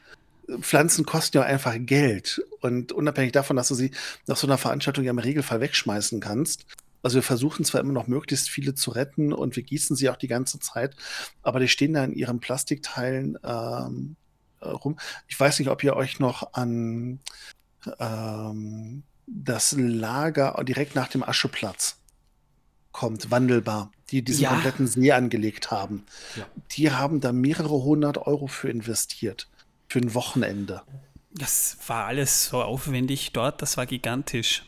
Pflanzen 0.61 1.05
kosten 1.05 1.37
ja 1.37 1.43
einfach 1.43 1.75
Geld. 1.79 2.41
Und 2.61 2.91
unabhängig 2.91 3.31
davon, 3.33 3.55
dass 3.57 3.67
du 3.67 3.75
sie 3.75 3.91
nach 4.27 4.37
so 4.37 4.47
einer 4.47 4.57
Veranstaltung 4.57 5.03
ja 5.03 5.11
im 5.11 5.19
Regelfall 5.19 5.59
wegschmeißen 5.61 6.19
kannst. 6.19 6.65
Also 7.03 7.15
wir 7.15 7.23
versuchen 7.23 7.63
zwar 7.63 7.81
immer 7.81 7.93
noch 7.93 8.07
möglichst 8.07 8.49
viele 8.49 8.73
zu 8.73 8.91
retten 8.91 9.31
und 9.33 9.55
wir 9.55 9.63
gießen 9.63 9.95
sie 9.95 10.09
auch 10.09 10.17
die 10.17 10.27
ganze 10.27 10.59
Zeit, 10.59 10.95
aber 11.43 11.59
die 11.59 11.67
stehen 11.67 11.93
da 11.93 12.03
in 12.03 12.13
ihren 12.13 12.39
Plastikteilen 12.39 13.37
ähm, 13.43 14.15
äh, 14.61 14.67
rum. 14.69 14.97
Ich 15.27 15.39
weiß 15.39 15.59
nicht, 15.59 15.69
ob 15.69 15.83
ihr 15.83 15.95
euch 15.95 16.19
noch 16.19 16.53
an 16.53 17.19
ähm, 17.99 19.03
das 19.27 19.73
Lager 19.77 20.61
direkt 20.63 20.95
nach 20.95 21.07
dem 21.07 21.23
Ascheplatz 21.23 21.97
kommt, 22.91 23.29
wandelbar, 23.29 23.91
die 24.09 24.23
diesen 24.23 24.43
Ja. 24.43 24.49
kompletten 24.49 24.87
See 24.87 25.11
angelegt 25.11 25.69
haben. 25.69 26.03
Ja. 26.35 26.47
Die 26.71 26.91
haben 26.91 27.21
da 27.21 27.31
mehrere 27.31 27.83
hundert 27.83 28.17
Euro 28.17 28.47
für 28.47 28.69
investiert. 28.69 29.47
Für 29.87 29.99
ein 29.99 30.13
Wochenende. 30.13 30.81
Das 31.31 31.77
war 31.87 32.05
alles 32.05 32.45
so 32.45 32.61
aufwendig 32.61 33.31
dort, 33.33 33.61
das 33.61 33.77
war 33.77 33.85
gigantisch. 33.85 34.63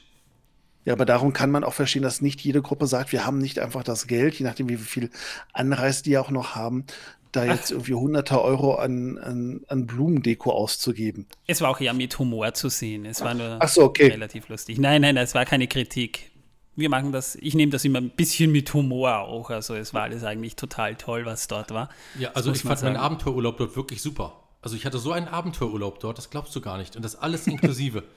Ja, 0.85 0.93
aber 0.93 1.05
darum 1.05 1.33
kann 1.33 1.51
man 1.51 1.63
auch 1.63 1.73
verstehen, 1.73 2.03
dass 2.03 2.21
nicht 2.21 2.41
jede 2.41 2.61
Gruppe 2.61 2.87
sagt, 2.87 3.11
wir 3.11 3.25
haben 3.25 3.37
nicht 3.37 3.59
einfach 3.59 3.83
das 3.83 4.07
Geld, 4.07 4.35
je 4.35 4.45
nachdem, 4.45 4.69
wie 4.69 4.77
viel 4.77 5.09
Anreise 5.53 6.03
die 6.03 6.17
auch 6.17 6.31
noch 6.31 6.55
haben, 6.55 6.85
da 7.31 7.45
jetzt 7.45 7.71
irgendwie 7.71 7.93
hunderte 7.93 8.41
Euro 8.41 8.75
an, 8.75 9.17
an, 9.19 9.61
an 9.67 9.85
Blumendeko 9.85 10.51
auszugeben. 10.51 11.27
Es 11.45 11.61
war 11.61 11.69
auch 11.69 11.79
eher 11.79 11.93
mit 11.93 12.17
Humor 12.17 12.53
zu 12.53 12.69
sehen. 12.69 13.05
Es 13.05 13.21
war 13.21 13.33
nur 13.33 13.57
Ach 13.59 13.69
so, 13.69 13.83
okay. 13.83 14.07
relativ 14.07 14.49
lustig. 14.49 14.79
Nein, 14.79 15.01
nein, 15.01 15.15
es 15.17 15.35
war 15.35 15.45
keine 15.45 15.67
Kritik. 15.67 16.31
Wir 16.75 16.89
machen 16.89 17.11
das, 17.11 17.35
ich 17.35 17.55
nehme 17.55 17.71
das 17.71 17.83
immer 17.85 17.99
ein 17.99 18.09
bisschen 18.09 18.51
mit 18.51 18.73
Humor 18.73 19.19
auch. 19.19 19.49
Also 19.49 19.75
es 19.75 19.93
war 19.93 20.03
alles 20.03 20.23
eigentlich 20.23 20.55
total 20.55 20.95
toll, 20.95 21.25
was 21.25 21.47
dort 21.47 21.71
war. 21.71 21.89
Ja, 22.17 22.31
also 22.31 22.51
ich 22.51 22.61
fand 22.61 22.81
meinen 22.81 22.95
sagen. 22.95 23.05
Abenteuerurlaub 23.05 23.57
dort 23.57 23.75
wirklich 23.75 24.01
super. 24.01 24.38
Also 24.61 24.75
ich 24.75 24.85
hatte 24.85 24.99
so 24.99 25.11
einen 25.11 25.27
Abenteuerurlaub 25.27 25.99
dort, 25.99 26.17
das 26.17 26.29
glaubst 26.29 26.55
du 26.55 26.61
gar 26.61 26.77
nicht. 26.77 26.95
Und 26.95 27.03
das 27.03 27.15
alles 27.15 27.47
inklusive. 27.47 28.03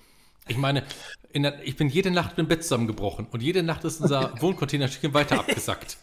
Ich 0.49 0.57
meine, 0.57 0.83
in 1.31 1.45
der, 1.45 1.65
ich 1.65 1.77
bin 1.77 1.89
jede 1.89 2.11
Nacht 2.11 2.37
im 2.37 2.49
Bett 2.49 2.65
zusammengebrochen 2.65 3.29
und 3.31 3.45
jede 3.45 3.63
Nacht 3.63 3.85
ist 3.85 4.01
unser 4.01 4.35
Wohncontainerstückchen 4.41 5.15
weiter 5.15 5.39
abgesackt. 5.39 5.99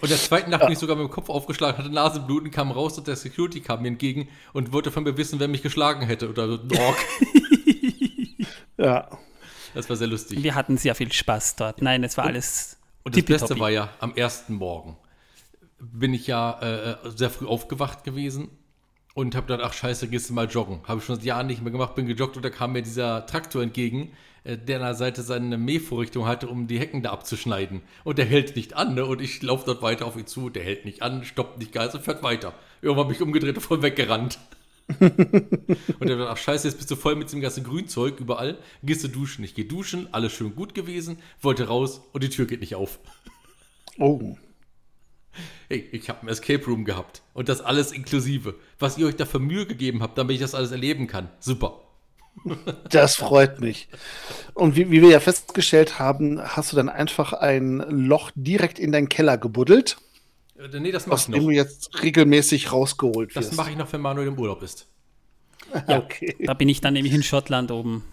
Und 0.00 0.10
der 0.10 0.18
zweiten 0.18 0.50
Nacht 0.50 0.62
bin 0.62 0.72
ich 0.72 0.80
sogar 0.80 0.96
mit 0.96 1.06
dem 1.06 1.12
Kopf 1.12 1.28
aufgeschlagen, 1.28 1.78
hatte 1.78 1.88
Nasenbluten, 1.88 2.50
kam 2.50 2.72
raus 2.72 2.98
und 2.98 3.06
der 3.06 3.14
Security 3.14 3.60
kam 3.60 3.82
mir 3.82 3.88
entgegen 3.88 4.28
und 4.52 4.72
wollte 4.72 4.90
von 4.90 5.04
mir 5.04 5.16
wissen, 5.16 5.38
wer 5.38 5.46
mich 5.46 5.62
geschlagen 5.62 6.04
hätte 6.04 6.28
oder 6.28 6.48
so 6.48 6.54
ein 6.60 6.76
Ork. 6.76 6.96
Ja. 8.78 9.08
Das 9.74 9.88
war 9.88 9.96
sehr 9.96 10.06
lustig. 10.06 10.42
Wir 10.42 10.54
hatten 10.54 10.76
sehr 10.78 10.94
viel 10.94 11.12
Spaß 11.12 11.56
dort. 11.56 11.82
Nein, 11.82 12.02
es 12.04 12.16
war 12.16 12.24
alles 12.24 12.78
Und 13.04 13.16
das 13.16 13.24
Beste 13.24 13.58
war 13.58 13.70
ja, 13.70 13.90
am 14.00 14.14
ersten 14.14 14.54
Morgen 14.54 14.96
bin 15.78 16.14
ich 16.14 16.26
ja 16.26 16.60
äh, 16.60 16.96
sehr 17.10 17.30
früh 17.30 17.46
aufgewacht 17.46 18.02
gewesen 18.02 18.50
und 19.18 19.34
habe 19.34 19.48
gedacht, 19.48 19.68
ach 19.68 19.72
scheiße, 19.72 20.06
gehst 20.06 20.30
du 20.30 20.32
mal 20.32 20.46
joggen. 20.46 20.78
Habe 20.84 21.00
ich 21.00 21.04
schon 21.04 21.16
seit 21.16 21.24
Jahren 21.24 21.48
nicht 21.48 21.60
mehr 21.60 21.72
gemacht, 21.72 21.96
bin 21.96 22.06
gejoggt 22.06 22.36
und 22.36 22.44
da 22.44 22.50
kam 22.50 22.70
mir 22.72 22.82
dieser 22.82 23.26
Traktor 23.26 23.64
entgegen, 23.64 24.12
äh, 24.44 24.56
der 24.56 24.76
an 24.76 24.82
der 24.84 24.94
Seite 24.94 25.22
seine 25.22 25.58
Mähvorrichtung 25.58 26.24
hatte, 26.24 26.46
um 26.46 26.68
die 26.68 26.78
Hecken 26.78 27.02
da 27.02 27.10
abzuschneiden. 27.10 27.82
Und 28.04 28.18
der 28.18 28.26
hält 28.26 28.54
nicht 28.54 28.76
an, 28.76 28.94
ne? 28.94 29.04
Und 29.04 29.20
ich 29.20 29.42
laufe 29.42 29.66
dort 29.66 29.82
weiter 29.82 30.06
auf 30.06 30.16
ihn 30.16 30.28
zu, 30.28 30.50
der 30.50 30.62
hält 30.62 30.84
nicht 30.84 31.02
an, 31.02 31.24
stoppt 31.24 31.58
nicht 31.58 31.72
ganz 31.72 31.94
und 31.94 32.04
fährt 32.04 32.22
weiter. 32.22 32.54
Irgendwann 32.80 33.06
habe 33.06 33.12
ich 33.12 33.20
umgedreht 33.20 33.56
und 33.56 33.60
voll 33.60 33.82
weggerannt. 33.82 34.38
und 35.00 35.10
er 35.10 36.16
dachte, 36.16 36.30
ach 36.30 36.36
scheiße, 36.36 36.68
jetzt 36.68 36.76
bist 36.76 36.88
du 36.92 36.94
voll 36.94 37.16
mit 37.16 37.32
dem 37.32 37.40
ganzen 37.40 37.64
Grünzeug 37.64 38.20
überall. 38.20 38.56
Gehst 38.84 39.02
du 39.02 39.08
duschen? 39.08 39.42
Ich 39.42 39.56
gehe 39.56 39.64
duschen, 39.64 40.06
alles 40.12 40.30
schön 40.32 40.54
gut 40.54 40.76
gewesen, 40.76 41.18
wollte 41.42 41.66
raus 41.66 42.02
und 42.12 42.22
die 42.22 42.30
Tür 42.30 42.46
geht 42.46 42.60
nicht 42.60 42.76
auf. 42.76 43.00
Oh. 43.98 44.36
Hey, 45.68 45.88
ich 45.92 46.08
habe 46.08 46.20
einen 46.20 46.28
Escape 46.30 46.64
Room 46.66 46.84
gehabt. 46.84 47.22
Und 47.34 47.48
das 47.48 47.60
alles 47.60 47.92
inklusive. 47.92 48.54
Was 48.78 48.96
ihr 48.98 49.06
euch 49.06 49.16
da 49.16 49.26
für 49.26 49.38
Mühe 49.38 49.66
gegeben 49.66 50.02
habt, 50.02 50.16
damit 50.18 50.34
ich 50.34 50.40
das 50.40 50.54
alles 50.54 50.70
erleben 50.72 51.06
kann. 51.06 51.28
Super. 51.40 51.80
Das 52.90 53.16
freut 53.16 53.60
mich. 53.60 53.88
Und 54.54 54.76
wie, 54.76 54.90
wie 54.92 55.02
wir 55.02 55.08
ja 55.10 55.18
festgestellt 55.20 55.98
haben, 55.98 56.40
hast 56.40 56.70
du 56.72 56.76
dann 56.76 56.88
einfach 56.88 57.32
ein 57.32 57.78
Loch 57.90 58.30
direkt 58.36 58.78
in 58.78 58.92
deinen 58.92 59.08
Keller 59.08 59.36
gebuddelt, 59.38 59.96
Äh, 60.56 60.78
nee, 60.80 60.92
das 60.92 61.06
mache 61.06 61.14
aus 61.14 61.28
ich 61.28 61.34
dem 61.34 61.42
du 61.42 61.48
noch. 61.48 61.54
jetzt 61.56 62.00
regelmäßig 62.02 62.70
rausgeholt 62.72 63.34
Das 63.34 63.46
wirst. 63.46 63.56
mache 63.56 63.70
ich 63.72 63.76
noch, 63.76 63.92
wenn 63.92 64.00
Manuel 64.00 64.28
im 64.28 64.38
Urlaub 64.38 64.62
ist. 64.62 64.86
Okay. 65.88 66.36
Da 66.46 66.54
bin 66.54 66.68
ich 66.68 66.80
dann 66.80 66.94
nämlich 66.94 67.12
in 67.12 67.22
Schottland 67.24 67.70
oben. 67.72 68.04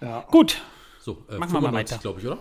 Ja. 0.00 0.20
Gut, 0.30 0.62
So, 1.00 1.24
äh, 1.30 1.36
Machen 1.38 1.52
wir 1.52 1.60
mal 1.60 1.72
weiter. 1.72 1.98
glaube 1.98 2.20
ich, 2.20 2.26
oder? 2.26 2.38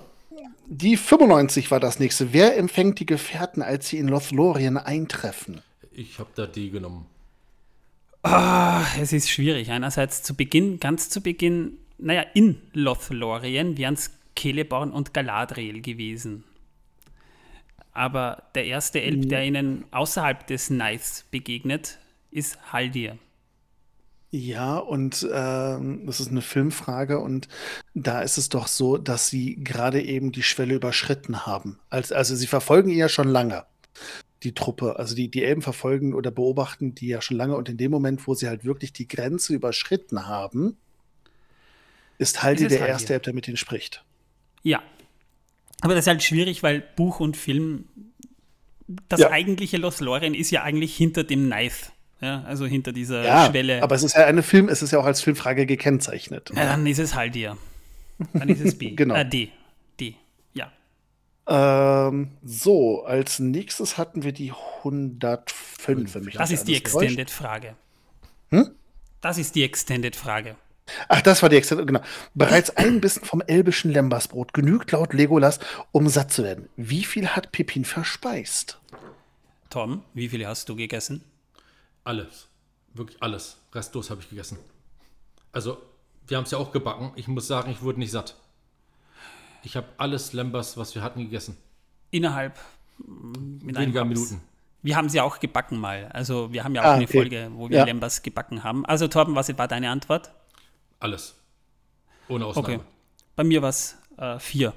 Die 0.67 0.97
95 0.97 1.71
war 1.71 1.79
das 1.79 1.99
nächste. 1.99 2.33
Wer 2.33 2.57
empfängt 2.57 2.99
die 2.99 3.05
Gefährten, 3.05 3.61
als 3.61 3.89
sie 3.89 3.97
in 3.97 4.07
Lothlorien 4.07 4.77
eintreffen? 4.77 5.61
Ich 5.91 6.19
habe 6.19 6.29
da 6.35 6.47
die 6.47 6.71
genommen. 6.71 7.05
Ah, 8.23 8.85
es 8.99 9.13
ist 9.13 9.29
schwierig. 9.29 9.69
Einerseits 9.69 10.23
zu 10.23 10.35
Beginn, 10.35 10.79
ganz 10.79 11.09
zu 11.09 11.21
Beginn, 11.21 11.77
naja, 11.97 12.23
in 12.33 12.57
Lothlorien 12.73 13.77
wären 13.77 13.93
es 13.95 14.11
Celeborn 14.37 14.91
und 14.91 15.13
Galadriel 15.13 15.81
gewesen. 15.81 16.43
Aber 17.91 18.43
der 18.55 18.65
erste 18.65 19.01
Elb, 19.01 19.29
der 19.29 19.45
ihnen 19.45 19.85
außerhalb 19.91 20.47
des 20.47 20.69
Nice 20.69 21.25
begegnet, 21.29 21.99
ist 22.31 22.73
Haldir. 22.73 23.17
Ja, 24.35 24.79
und 24.79 25.27
ähm, 25.31 26.07
das 26.07 26.19
ist 26.19 26.31
eine 26.31 26.41
Filmfrage 26.41 27.19
und 27.19 27.47
da 27.93 28.23
ist 28.23 28.39
es 28.39 28.49
doch 28.49 28.65
so, 28.65 28.97
dass 28.97 29.27
sie 29.29 29.63
gerade 29.63 30.01
eben 30.01 30.31
die 30.31 30.41
Schwelle 30.41 30.73
überschritten 30.73 31.45
haben. 31.45 31.77
Als, 31.91 32.11
also 32.11 32.35
sie 32.35 32.47
verfolgen 32.47 32.89
ihn 32.89 32.97
ja 32.97 33.09
schon 33.09 33.27
lange, 33.27 33.63
die 34.41 34.55
Truppe. 34.55 34.97
Also 34.97 35.13
die, 35.13 35.29
die 35.29 35.43
Elben 35.43 35.61
verfolgen 35.61 36.15
oder 36.15 36.31
beobachten 36.31 36.95
die 36.95 37.09
ja 37.09 37.21
schon 37.21 37.37
lange 37.37 37.55
und 37.55 37.69
in 37.69 37.77
dem 37.77 37.91
Moment, 37.91 38.25
wo 38.25 38.33
sie 38.33 38.47
halt 38.47 38.65
wirklich 38.65 38.91
die 38.91 39.07
Grenze 39.07 39.53
überschritten 39.53 40.25
haben, 40.25 40.77
ist 42.17 42.41
Haldi 42.41 42.67
der 42.67 42.87
erste 42.87 43.13
Elb, 43.13 43.21
der 43.21 43.33
mit 43.33 43.47
ihnen 43.47 43.57
spricht. 43.57 44.03
Ja. 44.63 44.81
Aber 45.81 45.93
das 45.93 46.05
ist 46.05 46.07
halt 46.07 46.23
schwierig, 46.23 46.63
weil 46.63 46.81
Buch 46.95 47.19
und 47.19 47.37
Film, 47.37 47.85
das 49.09 49.19
Ja. 49.19 49.29
eigentliche 49.29 49.77
Lothlorien 49.77 50.33
ist 50.33 50.49
ja 50.49 50.63
eigentlich 50.63 50.97
hinter 50.97 51.23
dem 51.23 51.45
Knife. 51.45 51.91
Ja, 52.23 52.41
also 52.43 52.65
hinter 52.65 52.93
dieser 52.93 53.23
Ja, 53.25 53.49
Schwelle. 53.49 53.83
aber 53.83 53.95
es 53.95 54.03
ist 54.03 54.15
ja 54.15 54.25
eine 54.25 54.43
Film, 54.43 54.69
es 54.69 54.81
ist 54.81 54.91
ja 54.91 54.99
auch 54.99 55.05
als 55.05 55.19
Filmfrage 55.21 55.65
gekennzeichnet. 55.65 56.51
ja, 56.55 56.63
dann 56.65 56.87
ist 56.87 56.99
es 56.99 57.15
Haldir. 57.15 57.57
Dann 58.31 58.47
ist 58.47 58.61
es 58.61 58.77
B. 58.77 58.91
Genau. 58.95 59.15
Äh, 59.15 59.25
D. 59.27 59.49
D. 59.99 60.15
Ja. 60.53 60.71
Ähm, 61.47 62.29
so, 62.43 63.03
als 63.03 63.39
nächstes 63.39 63.97
hatten 63.97 64.23
wir 64.23 64.31
die 64.31 64.53
105, 64.83 66.15
wenn 66.15 66.23
mich 66.23 66.35
Das 66.35 66.51
ist 66.51 66.67
die. 66.67 66.75
Extended-Frage. 66.75 67.75
Hm? 68.51 68.71
Das 69.21 69.37
ist 69.37 69.55
die 69.55 69.63
Extended-Frage. 69.63 70.55
Ach, 71.09 71.21
das 71.21 71.41
war 71.41 71.49
die 71.49 71.55
Extended, 71.57 71.87
genau. 71.87 72.01
Bereits 72.33 72.69
ein 72.77 73.01
Bissen 73.01 73.23
vom 73.25 73.41
elbischen 73.41 73.91
Lembersbrot 73.91 74.53
genügt 74.53 74.91
laut 74.91 75.13
Legolas, 75.13 75.59
um 75.91 76.07
satt 76.07 76.31
zu 76.31 76.43
werden. 76.43 76.69
Wie 76.77 77.03
viel 77.03 77.27
hat 77.29 77.51
Pippin 77.51 77.83
verspeist? 77.85 78.79
Tom, 79.69 80.03
wie 80.13 80.29
viele 80.29 80.47
hast 80.47 80.69
du 80.69 80.75
gegessen? 80.75 81.23
Alles. 82.03 82.47
Wirklich 82.93 83.21
alles. 83.21 83.57
Restlos 83.73 84.09
habe 84.09 84.21
ich 84.21 84.29
gegessen. 84.29 84.57
Also, 85.51 85.77
wir 86.27 86.37
haben 86.37 86.43
es 86.43 86.51
ja 86.51 86.57
auch 86.57 86.71
gebacken. 86.71 87.11
Ich 87.15 87.27
muss 87.27 87.47
sagen, 87.47 87.71
ich 87.71 87.81
wurde 87.81 87.99
nicht 87.99 88.11
satt. 88.11 88.35
Ich 89.63 89.75
habe 89.75 89.87
alles 89.97 90.33
Lembers, 90.33 90.77
was 90.77 90.93
wir 90.95 91.01
hatten, 91.01 91.21
gegessen. 91.21 91.57
Innerhalb 92.11 92.59
weniger 92.97 94.05
Minuten. 94.05 94.41
Wir 94.81 94.97
haben 94.97 95.07
sie 95.07 95.21
auch 95.21 95.39
gebacken 95.39 95.79
mal. 95.79 96.09
Also 96.13 96.51
wir 96.51 96.63
haben 96.63 96.75
ja 96.75 96.81
auch 96.81 96.87
ah, 96.87 96.93
eine 96.93 97.05
okay. 97.05 97.17
Folge, 97.17 97.51
wo 97.53 97.69
wir 97.69 97.77
ja. 97.77 97.85
Lembers 97.85 98.21
gebacken 98.21 98.63
haben. 98.63 98.85
Also 98.85 99.07
Torben, 99.07 99.33
was 99.33 99.57
war 99.57 99.67
deine 99.67 99.89
Antwort? 99.89 100.33
Alles. 100.99 101.35
Ohne 102.27 102.45
Ausnahme. 102.45 102.75
Okay. 102.75 102.79
Bei 103.35 103.43
mir 103.45 103.61
war 103.61 103.69
es 103.69 103.97
äh, 104.17 104.37
vier. 104.39 104.73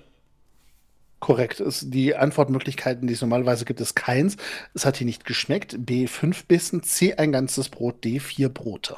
Korrekt. 1.18 1.60
Es, 1.60 1.88
die 1.88 2.14
Antwortmöglichkeiten, 2.14 3.06
die 3.06 3.14
es 3.14 3.22
normalerweise 3.22 3.64
gibt, 3.64 3.80
ist 3.80 3.94
keins. 3.94 4.36
Es 4.74 4.84
hat 4.84 4.98
hier 4.98 5.06
nicht 5.06 5.24
geschmeckt. 5.24 5.76
B, 5.78 6.06
fünf 6.06 6.44
Bissen. 6.44 6.82
C, 6.82 7.14
ein 7.14 7.32
ganzes 7.32 7.68
Brot. 7.68 8.04
D, 8.04 8.20
vier 8.20 8.48
Brote. 8.48 8.96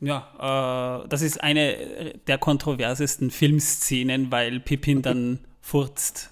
Ja, 0.00 1.02
äh, 1.04 1.08
das 1.08 1.22
ist 1.22 1.42
eine 1.42 2.14
der 2.26 2.38
kontroversesten 2.38 3.30
Filmszenen, 3.30 4.30
weil 4.30 4.60
Pippin 4.60 5.02
dann 5.02 5.40
furzt. 5.60 6.30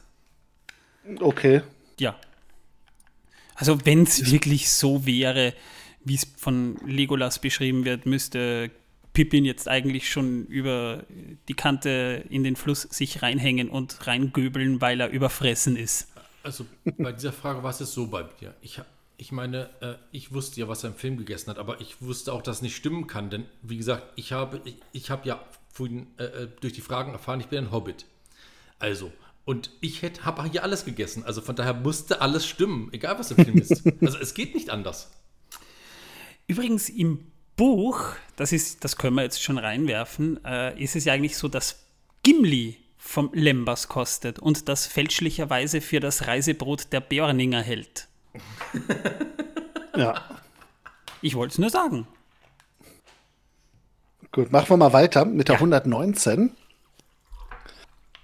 Okay. 1.20 1.62
Ja. 1.98 2.16
Also 3.54 3.84
wenn 3.84 4.02
es 4.02 4.30
wirklich 4.30 4.70
so 4.70 5.06
wäre, 5.06 5.54
wie 6.04 6.14
es 6.14 6.26
von 6.36 6.76
Legolas 6.86 7.38
beschrieben 7.38 7.84
wird, 7.84 8.06
müsste 8.06 8.70
Pippin 9.14 9.44
jetzt 9.44 9.68
eigentlich 9.68 10.10
schon 10.10 10.44
über 10.46 11.04
die 11.48 11.54
Kante 11.54 12.24
in 12.28 12.42
den 12.42 12.56
Fluss 12.56 12.82
sich 12.82 13.22
reinhängen 13.22 13.70
und 13.70 14.06
reingöbeln, 14.06 14.80
weil 14.80 15.00
er 15.00 15.08
überfressen 15.08 15.76
ist. 15.76 16.08
Also 16.42 16.66
bei 16.98 17.12
dieser 17.12 17.32
Frage 17.32 17.62
war 17.62 17.70
es 17.70 17.78
so 17.78 18.08
bei 18.08 18.24
mir. 18.40 18.54
Ich, 18.60 18.80
ich 19.16 19.32
meine, 19.32 19.70
äh, 19.80 19.94
ich 20.10 20.34
wusste 20.34 20.60
ja, 20.60 20.68
was 20.68 20.84
er 20.84 20.90
im 20.90 20.96
Film 20.96 21.16
gegessen 21.16 21.48
hat, 21.48 21.58
aber 21.58 21.80
ich 21.80 22.02
wusste 22.02 22.32
auch, 22.32 22.42
dass 22.42 22.56
es 22.56 22.62
nicht 22.62 22.76
stimmen 22.76 23.06
kann, 23.06 23.30
denn 23.30 23.46
wie 23.62 23.78
gesagt, 23.78 24.04
ich 24.16 24.32
habe, 24.32 24.60
ich, 24.64 24.76
ich 24.92 25.10
habe 25.10 25.26
ja 25.26 25.42
vorhin 25.72 26.08
äh, 26.18 26.24
äh 26.24 26.48
durch 26.60 26.72
die 26.72 26.80
Fragen 26.80 27.12
erfahren, 27.12 27.40
ich 27.40 27.46
bin 27.46 27.60
ein 27.60 27.70
Hobbit. 27.70 28.04
Also, 28.80 29.12
und 29.44 29.70
ich 29.80 30.02
habe 30.02 30.50
hier 30.50 30.64
alles 30.64 30.84
gegessen. 30.84 31.22
Also 31.22 31.40
von 31.40 31.54
daher 31.54 31.74
musste 31.74 32.20
alles 32.20 32.46
stimmen, 32.46 32.88
egal 32.92 33.18
was 33.18 33.30
im 33.30 33.44
Film 33.44 33.58
ist. 33.58 33.82
Also 34.00 34.18
es 34.18 34.34
geht 34.34 34.54
nicht 34.54 34.70
anders. 34.70 35.10
Übrigens 36.46 36.88
im 36.88 37.30
Buch, 37.56 38.14
das 38.36 38.52
ist, 38.52 38.84
das 38.84 38.96
können 38.96 39.16
wir 39.16 39.22
jetzt 39.22 39.42
schon 39.42 39.58
reinwerfen, 39.58 40.44
äh, 40.44 40.80
ist 40.82 40.96
es 40.96 41.04
ja 41.04 41.12
eigentlich 41.12 41.36
so, 41.36 41.48
dass 41.48 41.84
Gimli 42.22 42.78
vom 42.96 43.30
Lembas 43.32 43.88
kostet 43.88 44.38
und 44.38 44.68
das 44.68 44.86
fälschlicherweise 44.86 45.80
für 45.80 46.00
das 46.00 46.26
Reisebrot 46.26 46.92
der 46.92 47.00
Björninger 47.00 47.62
hält. 47.62 48.08
ja. 49.96 50.22
Ich 51.20 51.34
wollte 51.34 51.52
es 51.52 51.58
nur 51.58 51.70
sagen. 51.70 52.06
Gut, 54.32 54.50
machen 54.50 54.70
wir 54.70 54.76
mal 54.76 54.92
weiter 54.92 55.24
mit 55.24 55.48
der 55.48 55.54
ja. 55.54 55.60
119. 55.60 56.56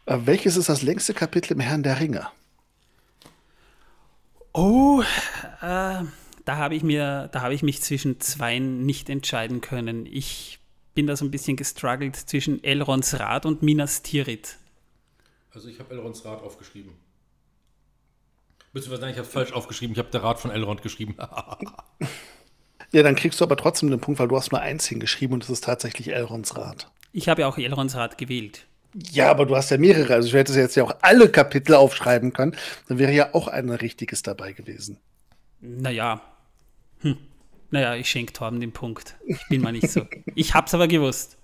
Äh, 0.06 0.18
welches 0.24 0.56
ist 0.56 0.68
das 0.68 0.82
längste 0.82 1.14
Kapitel 1.14 1.52
im 1.52 1.60
Herrn 1.60 1.82
der 1.84 2.00
Ringe? 2.00 2.26
Oh, 4.52 5.02
äh, 5.62 6.02
da 6.44 6.56
habe 6.56 6.74
ich 6.74 6.82
mir, 6.82 7.28
da 7.32 7.42
habe 7.42 7.54
ich 7.54 7.62
mich 7.62 7.82
zwischen 7.82 8.20
zweien 8.20 8.84
nicht 8.84 9.08
entscheiden 9.08 9.60
können. 9.60 10.06
Ich 10.06 10.58
bin 10.94 11.06
da 11.06 11.16
so 11.16 11.24
ein 11.24 11.30
bisschen 11.30 11.56
gestruggelt 11.56 12.16
zwischen 12.16 12.62
Elrons 12.64 13.18
Rat 13.18 13.46
und 13.46 13.62
Minas 13.62 14.02
Tirith. 14.02 14.58
Also 15.52 15.68
ich 15.68 15.78
habe 15.78 15.92
Elrons 15.94 16.24
Rat 16.24 16.42
aufgeschrieben. 16.42 16.92
Beziehungsweise 18.72 19.02
nein, 19.02 19.12
ich 19.12 19.18
habe 19.18 19.26
es 19.26 19.32
falsch 19.32 19.52
aufgeschrieben. 19.52 19.92
Ich 19.92 19.98
habe 19.98 20.10
der 20.10 20.22
Rat 20.22 20.38
von 20.38 20.50
Elrond 20.50 20.82
geschrieben. 20.82 21.16
ja, 22.92 23.02
dann 23.02 23.16
kriegst 23.16 23.40
du 23.40 23.44
aber 23.44 23.56
trotzdem 23.56 23.90
den 23.90 24.00
Punkt, 24.00 24.20
weil 24.20 24.28
du 24.28 24.36
hast 24.36 24.52
nur 24.52 24.60
eins 24.60 24.86
hingeschrieben 24.86 25.34
und 25.34 25.44
es 25.44 25.50
ist 25.50 25.64
tatsächlich 25.64 26.12
Elrons 26.12 26.56
Rat. 26.56 26.90
Ich 27.12 27.28
habe 27.28 27.42
ja 27.42 27.48
auch 27.48 27.58
Elrons 27.58 27.96
Rat 27.96 28.16
gewählt. 28.16 28.66
Ja, 28.94 29.30
aber 29.30 29.46
du 29.46 29.56
hast 29.56 29.70
ja 29.70 29.78
mehrere. 29.78 30.14
Also 30.14 30.28
ich 30.28 30.34
hätte 30.34 30.52
jetzt 30.52 30.76
ja 30.76 30.84
auch 30.84 30.94
alle 31.02 31.28
Kapitel 31.28 31.74
aufschreiben 31.74 32.32
können. 32.32 32.56
Dann 32.88 32.98
wäre 32.98 33.12
ja 33.12 33.34
auch 33.34 33.48
ein 33.48 33.70
richtiges 33.70 34.22
dabei 34.22 34.52
gewesen. 34.52 34.98
Naja. 35.60 36.20
Hm. 37.00 37.18
Naja, 37.70 37.94
ich 37.94 38.10
schenke 38.10 38.32
Torben 38.32 38.58
den 38.60 38.72
Punkt. 38.72 39.16
Ich 39.26 39.38
bin 39.48 39.62
mal 39.62 39.72
nicht 39.72 39.90
so. 39.90 40.06
ich 40.34 40.54
hab's 40.54 40.74
aber 40.74 40.88
gewusst. 40.88 41.36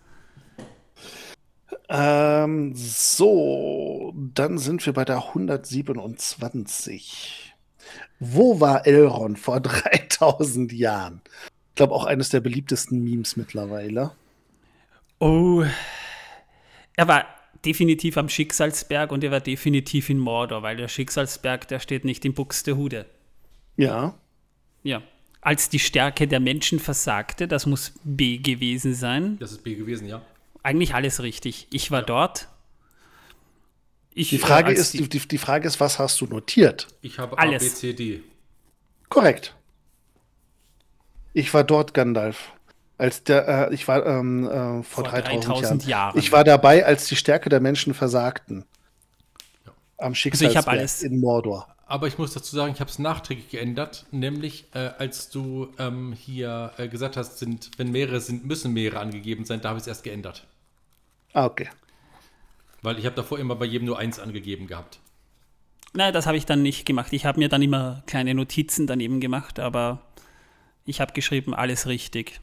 Ähm, 1.88 2.72
so, 2.74 4.12
dann 4.16 4.59
sind 4.59 4.84
wir 4.86 4.93
bei 4.93 5.05
der 5.05 5.28
127. 5.28 7.55
Wo 8.18 8.60
war 8.60 8.84
Elrond 8.86 9.38
vor 9.38 9.60
3000 9.64 10.72
Jahren? 10.72 11.20
Ich 11.70 11.76
glaube, 11.76 11.94
auch 11.94 12.06
eines 12.06 12.30
der 12.30 12.40
beliebtesten 12.40 13.05
Memes 13.05 13.36
mittlerweile. 13.36 14.10
Oh, 15.18 15.64
er 16.97 17.09
war 17.09 17.26
definitiv 17.64 18.16
am 18.16 18.28
Schicksalsberg 18.28 19.12
und 19.12 19.22
er 19.22 19.30
war 19.30 19.40
definitiv 19.40 20.10
in 20.10 20.18
Mordor, 20.18 20.62
weil 20.62 20.76
der 20.76 20.88
Schicksalsberg, 20.88 21.68
der 21.68 21.80
steht 21.80 22.05
nicht 22.05 22.24
in 22.24 22.34
Buxtehude. 22.34 23.06
Ja. 23.77 24.15
Ja. 24.82 25.03
Als 25.40 25.69
die 25.69 25.78
Stärke 25.78 26.27
der 26.27 26.40
Menschen 26.40 26.81
versagte, 26.81 27.47
das 27.47 27.66
muss 27.66 27.93
B 28.03 28.39
gewesen 28.39 28.94
sein. 28.94 29.39
Das 29.39 29.53
ist 29.53 29.62
B 29.62 29.74
gewesen, 29.74 30.09
ja. 30.09 30.23
Eigentlich 30.62 30.94
alles 30.94 31.23
richtig. 31.23 31.69
Ich 31.70 31.90
war 31.90 32.01
ja. 32.01 32.07
dort. 32.07 32.48
Ich, 34.12 34.31
die, 34.31 34.39
Frage 34.39 34.73
ist, 34.73 34.94
die, 34.94 35.09
die, 35.09 35.20
die, 35.20 35.39
Frage 35.39 35.69
ist, 35.69 35.78
was 35.78 35.98
hast 35.98 36.20
du 36.20 36.27
notiert? 36.27 36.89
Ich 37.03 37.19
habe 37.19 37.39
alles. 37.39 37.62
A, 37.62 37.66
B, 37.66 37.73
C, 37.73 37.93
D. 37.93 38.23
Korrekt. 39.09 39.55
Ich 41.35 41.53
war 41.53 41.65
dort, 41.65 41.93
Gandalf. 41.93 42.53
Als 42.98 43.23
der, 43.24 43.69
äh, 43.70 43.74
ich 43.74 43.86
war 43.86 44.07
ähm, 44.07 44.48
äh, 44.48 44.82
vor, 44.82 45.05
vor 45.05 45.05
3000, 45.05 45.44
3000 45.44 45.86
Jahren. 45.86 45.89
Jahren. 45.89 46.19
Ich 46.19 46.32
war 46.32 46.44
dabei, 46.44 46.86
als 46.86 47.09
die 47.09 47.16
Stärke 47.16 47.51
der 47.51 47.61
Menschen 47.61 47.93
versagten. 47.93 48.65
Ja. 49.66 49.73
Am 49.98 50.15
Schicksalsberg 50.15 50.66
also 50.66 51.07
in 51.07 51.20
Mordor. 51.20 51.76
Aber 51.88 52.08
ich 52.08 52.18
muss 52.18 52.34
dazu 52.34 52.56
sagen, 52.56 52.72
ich 52.72 52.80
habe 52.80 52.90
es 52.90 52.98
nachträglich 52.98 53.48
geändert, 53.48 54.06
nämlich 54.10 54.64
äh, 54.74 54.90
als 54.98 55.30
du 55.30 55.72
ähm, 55.78 56.12
hier 56.12 56.72
äh, 56.78 56.88
gesagt 56.88 57.16
hast, 57.16 57.38
sind, 57.38 57.70
wenn 57.76 57.92
mehrere 57.92 58.20
sind, 58.20 58.44
müssen 58.44 58.72
mehrere 58.72 58.98
angegeben 58.98 59.44
sein, 59.44 59.60
da 59.60 59.68
habe 59.68 59.78
ich 59.78 59.82
es 59.82 59.86
erst 59.86 60.02
geändert. 60.02 60.44
Ah, 61.32 61.46
okay. 61.46 61.68
Weil 62.82 62.98
ich 62.98 63.06
habe 63.06 63.14
davor 63.14 63.38
immer 63.38 63.54
bei 63.54 63.66
jedem 63.66 63.86
nur 63.86 64.00
eins 64.00 64.18
angegeben 64.18 64.66
gehabt. 64.66 64.98
Nein, 65.92 66.12
das 66.12 66.26
habe 66.26 66.36
ich 66.36 66.44
dann 66.44 66.62
nicht 66.62 66.86
gemacht. 66.86 67.12
Ich 67.12 67.24
habe 67.24 67.38
mir 67.38 67.48
dann 67.48 67.62
immer 67.62 68.02
kleine 68.06 68.34
Notizen 68.34 68.88
daneben 68.88 69.20
gemacht, 69.20 69.60
aber 69.60 70.02
ich 70.84 71.00
habe 71.00 71.12
geschrieben, 71.12 71.54
alles 71.54 71.86
richtig. 71.86 72.40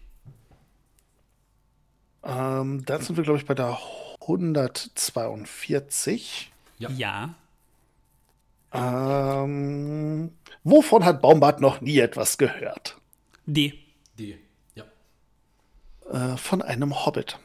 Ähm, 2.23 2.85
dann 2.85 3.01
sind 3.01 3.17
wir, 3.17 3.25
glaube 3.25 3.39
ich, 3.39 3.45
bei 3.45 3.55
der 3.55 3.77
142. 4.21 6.49
Ja. 6.79 6.89
ja. 6.91 7.35
Ähm, 8.73 10.31
wovon 10.63 11.05
hat 11.05 11.21
Baumbart 11.21 11.61
noch 11.61 11.81
nie 11.81 11.99
etwas 11.99 12.37
gehört? 12.37 12.97
D. 13.45 13.73
D, 14.17 14.39
ja. 14.75 14.83
Äh, 16.09 16.37
von 16.37 16.61
einem 16.61 17.05
Hobbit. 17.05 17.37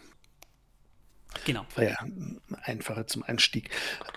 Genau. 1.45 1.65
War 1.75 1.85
ja 1.85 1.97
einfacher 2.63 3.07
zum 3.07 3.23
Einstieg. 3.23 3.71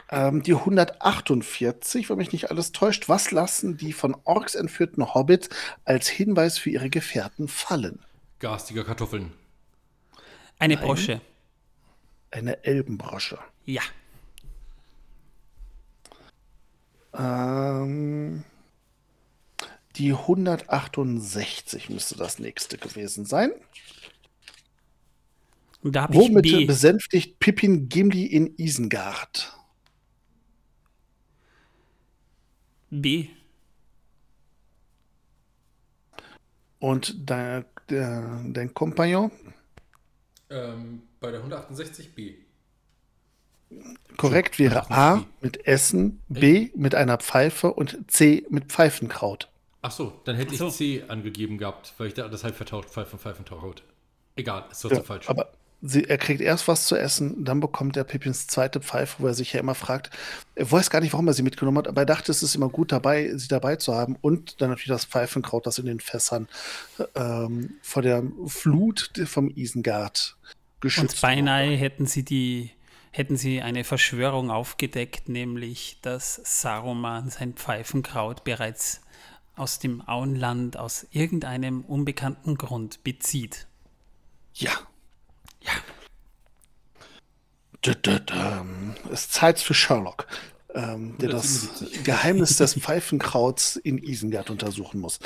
Ähm, 0.09 0.43
die 0.43 0.53
148, 0.53 2.09
wenn 2.09 2.17
mich 2.17 2.31
nicht 2.31 2.49
alles 2.49 2.71
täuscht, 2.71 3.09
was 3.09 3.31
lassen 3.31 3.77
die 3.77 3.93
von 3.93 4.15
Orks 4.23 4.55
entführten 4.55 5.13
Hobbits 5.13 5.49
als 5.85 6.07
Hinweis 6.07 6.57
für 6.57 6.69
ihre 6.69 6.89
Gefährten 6.89 7.47
fallen? 7.47 7.99
Garstige 8.39 8.83
Kartoffeln. 8.83 9.33
Eine 10.59 10.75
Nein. 10.75 10.83
Brosche. 10.83 11.21
Eine 12.31 12.63
Elbenbrosche. 12.63 13.39
Ja. 13.65 13.81
Ähm, 17.13 18.43
die 19.97 20.13
168 20.13 21.89
müsste 21.89 22.15
das 22.15 22.39
nächste 22.39 22.77
gewesen 22.77 23.25
sein. 23.25 23.51
Da 25.83 26.07
Womit 26.13 26.43
B. 26.43 26.65
besänftigt 26.65 27.39
Pippin 27.39 27.89
Gimli 27.89 28.25
in 28.25 28.55
Isengard? 28.57 29.57
B. 32.91 33.29
Und 36.79 37.29
dein, 37.29 37.65
dein 37.87 38.73
Kompagnon? 38.73 39.31
Ähm, 40.49 41.03
bei 41.19 41.31
der 41.31 41.43
168b. 41.43 42.35
Korrekt 44.17 44.59
wäre 44.59 44.91
A 44.91 45.23
mit 45.41 45.65
Essen, 45.65 46.21
B 46.29 46.69
mit 46.75 46.95
einer 46.95 47.17
Pfeife 47.17 47.73
und 47.73 48.11
C 48.11 48.45
mit 48.49 48.65
Pfeifenkraut. 48.65 49.49
Ach 49.81 49.91
so, 49.91 50.13
dann 50.25 50.35
hätte 50.35 50.55
so. 50.55 50.67
ich 50.67 50.73
C 50.73 51.03
angegeben 51.07 51.57
gehabt, 51.57 51.93
weil 51.97 52.07
ich 52.07 52.13
da 52.13 52.27
das 52.27 52.43
halb 52.43 52.55
vertauscht, 52.55 52.89
Pfeifen, 52.89 53.17
Pfeifenkraut. 53.17 53.83
Egal, 54.35 54.65
ist 54.71 54.81
trotzdem 54.81 54.99
ja, 54.99 55.03
falsch. 55.03 55.29
Aber 55.29 55.51
sie, 55.81 56.03
er 56.07 56.17
kriegt 56.17 56.41
erst 56.41 56.67
was 56.67 56.85
zu 56.85 56.95
essen, 56.95 57.43
dann 57.43 57.59
bekommt 57.59 57.97
er 57.97 58.03
Pippins 58.03 58.47
zweite 58.47 58.79
Pfeife, 58.79 59.15
wo 59.19 59.27
er 59.27 59.33
sich 59.33 59.53
ja 59.53 59.59
immer 59.59 59.75
fragt, 59.75 60.11
er 60.55 60.71
weiß 60.71 60.89
gar 60.89 61.01
nicht, 61.01 61.13
warum 61.13 61.27
er 61.27 61.33
sie 61.33 61.41
mitgenommen 61.41 61.79
hat, 61.79 61.87
aber 61.87 62.01
er 62.01 62.05
dachte, 62.05 62.31
es 62.31 62.43
ist 62.43 62.55
immer 62.55 62.69
gut 62.69 62.91
dabei, 62.91 63.31
sie 63.35 63.47
dabei 63.47 63.77
zu 63.77 63.95
haben. 63.95 64.17
Und 64.21 64.61
dann 64.61 64.69
natürlich 64.69 64.89
das 64.89 65.05
Pfeifenkraut, 65.05 65.65
das 65.65 65.79
in 65.79 65.87
den 65.87 65.99
Fässern 65.99 66.47
ähm, 67.15 67.75
vor 67.81 68.03
der 68.03 68.23
Flut 68.45 69.11
vom 69.25 69.49
Isengard 69.49 70.37
geschützt. 70.79 71.15
Und 71.15 71.21
beinahe 71.21 71.75
hätten 71.75 72.05
sie 72.05 72.23
die 72.23 72.71
hätten 73.11 73.37
sie 73.37 73.61
eine 73.61 73.83
Verschwörung 73.83 74.49
aufgedeckt, 74.51 75.29
nämlich 75.29 75.99
dass 76.01 76.41
Saruman 76.43 77.29
sein 77.29 77.53
Pfeifenkraut 77.53 78.43
bereits 78.43 79.01
aus 79.55 79.79
dem 79.79 80.07
Auenland 80.07 80.77
aus 80.77 81.05
irgendeinem 81.11 81.81
unbekannten 81.81 82.55
Grund 82.57 83.03
bezieht. 83.03 83.67
Ja. 84.53 84.71
Ja. 85.61 85.71
Es 87.83 89.23
ist 89.23 89.33
Zeit 89.33 89.59
für 89.59 89.73
Sherlock, 89.73 90.27
ähm, 90.73 91.17
der 91.17 91.29
das 91.29 91.83
Geheimnis 92.03 92.57
des 92.57 92.73
Pfeifenkrauts 92.79 93.75
in 93.75 93.97
Isengard 93.97 94.49
untersuchen 94.49 95.01
muss. 95.01 95.19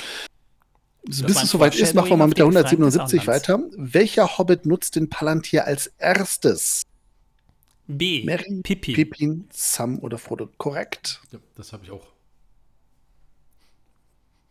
Bis 1.03 1.43
es 1.43 1.51
soweit 1.51 1.75
ist, 1.75 1.93
machen 1.93 2.09
wir 2.09 2.17
mal 2.17 2.27
mit 2.27 2.37
der 2.37 2.45
177 2.45 3.27
weiter. 3.27 3.59
Welcher 3.77 4.37
Hobbit 4.37 4.65
nutzt 4.65 4.95
den 4.95 5.09
Palantir 5.09 5.65
als 5.65 5.87
erstes? 5.99 6.81
B. 7.87 8.23
Mary, 8.25 8.61
Pippin. 8.63 8.95
Pippin, 8.95 9.47
Sam 9.51 9.99
oder 9.99 10.17
Frodo. 10.17 10.49
Korrekt. 10.57 11.21
Ja, 11.31 11.39
das 11.55 11.71
habe 11.73 11.83
ich 11.85 11.91
auch. 11.91 12.07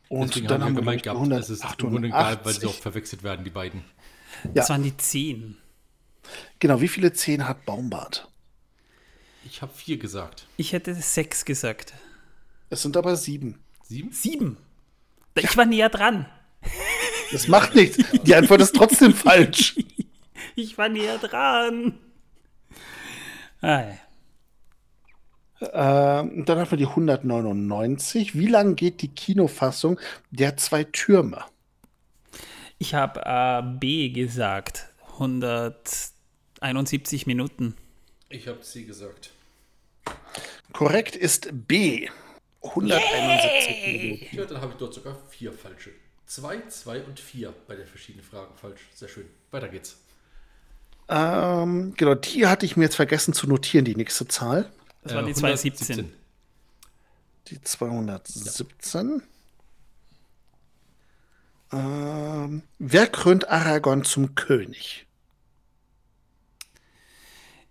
Und 0.08 0.28
Deswegen 0.28 0.46
dann 0.48 0.62
haben 0.62 0.74
wir 0.74 0.80
gemeint 0.82 1.02
gehabt, 1.02 1.32
es 1.32 1.50
ist 1.50 1.64
egal, 1.64 1.74
weil 1.80 1.90
sie 1.90 2.06
188. 2.06 2.68
auch 2.68 2.74
verwechselt 2.74 3.22
werden, 3.22 3.44
die 3.44 3.50
beiden. 3.50 3.82
Das 4.52 4.68
Ja. 4.68 4.74
waren 4.74 4.82
die 4.82 4.96
zehn. 4.96 5.56
Genau, 6.58 6.80
wie 6.80 6.88
viele 6.88 7.12
Zehen 7.12 7.48
hat 7.48 7.64
Baumbart? 7.64 8.28
Ich 9.44 9.60
habe 9.62 9.72
vier 9.74 9.98
gesagt. 9.98 10.46
Ich 10.56 10.72
hätte 10.72 10.94
sechs 10.94 11.44
gesagt. 11.44 11.92
Es 12.70 12.82
sind 12.82 12.96
aber 12.96 13.16
sieben. 13.16 13.58
Sieben? 13.82 14.12
Sieben. 14.12 14.56
Ich 15.36 15.56
war 15.56 15.66
näher 15.66 15.90
dran. 15.90 16.26
Das 17.32 17.48
macht 17.48 17.74
nichts. 17.74 17.98
Die 18.22 18.34
Antwort 18.34 18.60
ist 18.60 18.74
trotzdem 18.74 19.12
falsch. 19.14 19.76
Ich 20.56 20.78
war 20.78 20.88
näher 20.88 21.18
dran. 21.18 21.98
Ah, 23.64 23.80
ja. 23.80 23.96
Ähm, 26.20 26.44
dann 26.44 26.58
haben 26.58 26.70
wir 26.70 26.76
die 26.76 26.84
199. 26.84 28.38
Wie 28.38 28.48
lang 28.48 28.76
geht 28.76 29.00
die 29.00 29.08
Kinofassung 29.08 29.98
der 30.30 30.58
zwei 30.58 30.84
Türme? 30.84 31.42
Ich 32.76 32.92
habe 32.92 33.22
äh, 33.24 33.62
B 33.78 34.10
gesagt. 34.10 34.90
171 35.12 37.26
Minuten. 37.26 37.74
Ich 38.28 38.48
habe 38.48 38.62
sie 38.62 38.84
gesagt. 38.84 39.30
Korrekt 40.74 41.16
ist 41.16 41.48
B. 41.66 42.10
171 42.62 43.86
Minuten. 43.86 44.36
Ja, 44.36 44.44
dann 44.44 44.60
habe 44.60 44.72
ich 44.72 44.78
dort 44.78 44.92
sogar 44.92 45.16
vier 45.30 45.54
falsche. 45.54 45.92
Zwei, 46.26 46.60
zwei 46.68 47.02
und 47.02 47.18
vier 47.18 47.54
bei 47.66 47.76
den 47.76 47.86
verschiedenen 47.86 48.26
Fragen 48.26 48.54
falsch. 48.56 48.82
Sehr 48.92 49.08
schön. 49.08 49.24
Weiter 49.50 49.68
geht's. 49.68 50.03
Ähm, 51.08 51.94
genau, 51.96 52.14
die 52.14 52.46
hatte 52.46 52.64
ich 52.66 52.76
mir 52.76 52.84
jetzt 52.84 52.96
vergessen 52.96 53.34
zu 53.34 53.46
notieren, 53.46 53.84
die 53.84 53.96
nächste 53.96 54.26
Zahl. 54.26 54.72
Das 55.02 55.14
waren 55.14 55.24
Äh, 55.24 55.28
die 55.28 55.34
217. 55.34 56.12
Die 57.48 57.60
217. 57.60 59.22
Ähm, 61.72 62.62
wer 62.78 63.06
krönt 63.08 63.48
Aragorn 63.48 64.04
zum 64.04 64.34
König? 64.34 65.06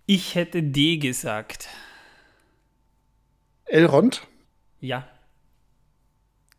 Ich 0.06 0.34
hätte 0.34 0.62
D 0.62 0.98
gesagt. 0.98 1.68
Elrond? 3.64 4.26
Ja. 4.80 5.08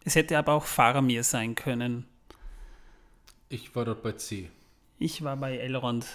Es 0.03 0.15
hätte 0.15 0.37
aber 0.37 0.53
auch 0.53 0.65
Faramir 0.65 1.23
sein 1.23 1.55
können. 1.55 2.05
Ich 3.49 3.75
war 3.75 3.85
dort 3.85 4.01
bei 4.01 4.13
C. 4.13 4.49
Ich 4.97 5.23
war 5.23 5.37
bei 5.37 5.57
Elrond. 5.57 6.05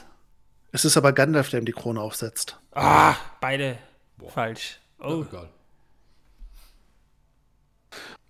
Es 0.72 0.84
ist 0.84 0.96
aber 0.96 1.12
Gandalf, 1.12 1.50
der 1.50 1.60
ihm 1.60 1.66
die 1.66 1.72
Krone 1.72 2.00
aufsetzt. 2.00 2.58
Ah, 2.72 3.16
beide 3.40 3.78
falsch. 4.28 4.80
Oh, 5.00 5.08
Ja, 5.08 5.28
egal. 5.28 5.48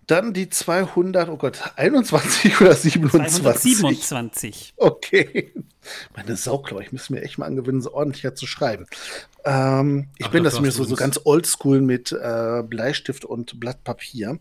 Dann 0.07 0.33
die 0.33 0.49
200, 0.49 1.29
oh 1.29 1.37
Gott, 1.37 1.61
21 1.77 2.59
oder 2.59 2.75
27? 2.75 3.43
227. 3.43 4.73
Okay. 4.75 5.53
Meine 6.15 6.35
Sauklaue, 6.35 6.83
ich 6.83 6.91
müsste 6.91 7.13
mir 7.13 7.21
echt 7.21 7.37
mal 7.37 7.45
angewöhnen, 7.45 7.81
so 7.81 7.93
ordentlicher 7.93 8.35
zu 8.35 8.45
schreiben. 8.45 8.87
Ähm, 9.45 10.09
ich 10.17 10.25
Ach, 10.25 10.31
bin 10.31 10.43
das 10.43 10.59
mir 10.59 10.71
so, 10.71 10.83
so 10.83 10.95
ganz 10.95 11.19
oldschool 11.23 11.81
mit 11.81 12.11
äh, 12.11 12.61
Bleistift 12.63 13.25
und 13.25 13.59
Blatt 13.59 13.83
Papier. 13.83 14.37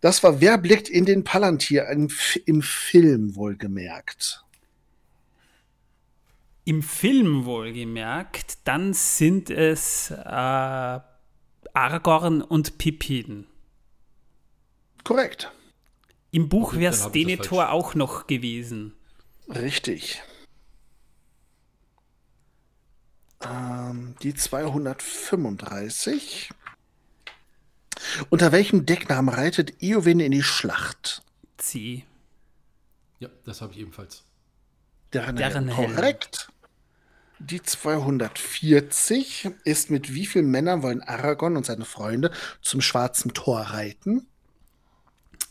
Das 0.00 0.22
war 0.22 0.40
Wer 0.40 0.58
blickt 0.58 0.88
in 0.88 1.06
den 1.06 1.24
Palantir 1.24 1.88
im, 1.88 2.08
im 2.44 2.62
Film 2.62 3.36
wohlgemerkt. 3.36 4.44
Im 6.68 6.82
Film 6.82 7.46
wohlgemerkt, 7.46 8.58
dann 8.64 8.92
sind 8.92 9.48
es 9.48 10.10
äh, 10.10 11.00
Aragorn 11.72 12.42
und 12.42 12.76
Pippin. 12.76 13.46
Korrekt. 15.02 15.50
Im 16.30 16.50
Buch 16.50 16.74
wäre 16.74 16.90
das 16.90 17.10
Denethor 17.10 17.70
auch 17.70 17.94
noch 17.94 18.26
gewesen. 18.26 18.92
Richtig. 19.48 20.20
Ähm, 23.40 24.14
die 24.22 24.34
235. 24.34 26.50
Unter 28.28 28.52
welchem 28.52 28.84
Decknamen 28.84 29.34
reitet 29.34 29.82
Eowyn 29.82 30.20
in 30.20 30.32
die 30.32 30.42
Schlacht? 30.42 31.22
C. 31.56 32.04
Ja, 33.20 33.30
das 33.46 33.62
habe 33.62 33.72
ich 33.72 33.78
ebenfalls. 33.78 34.24
Deren, 35.14 35.36
Deren. 35.36 35.70
Korrekt. 35.70 36.50
Die 37.40 37.62
240 37.62 39.48
ist 39.64 39.90
mit 39.90 40.12
wie 40.12 40.26
vielen 40.26 40.50
Männern 40.50 40.82
wollen 40.82 41.02
Aragorn 41.02 41.56
und 41.56 41.64
seine 41.64 41.84
Freunde 41.84 42.32
zum 42.62 42.80
Schwarzen 42.80 43.32
Tor 43.32 43.60
reiten? 43.60 44.26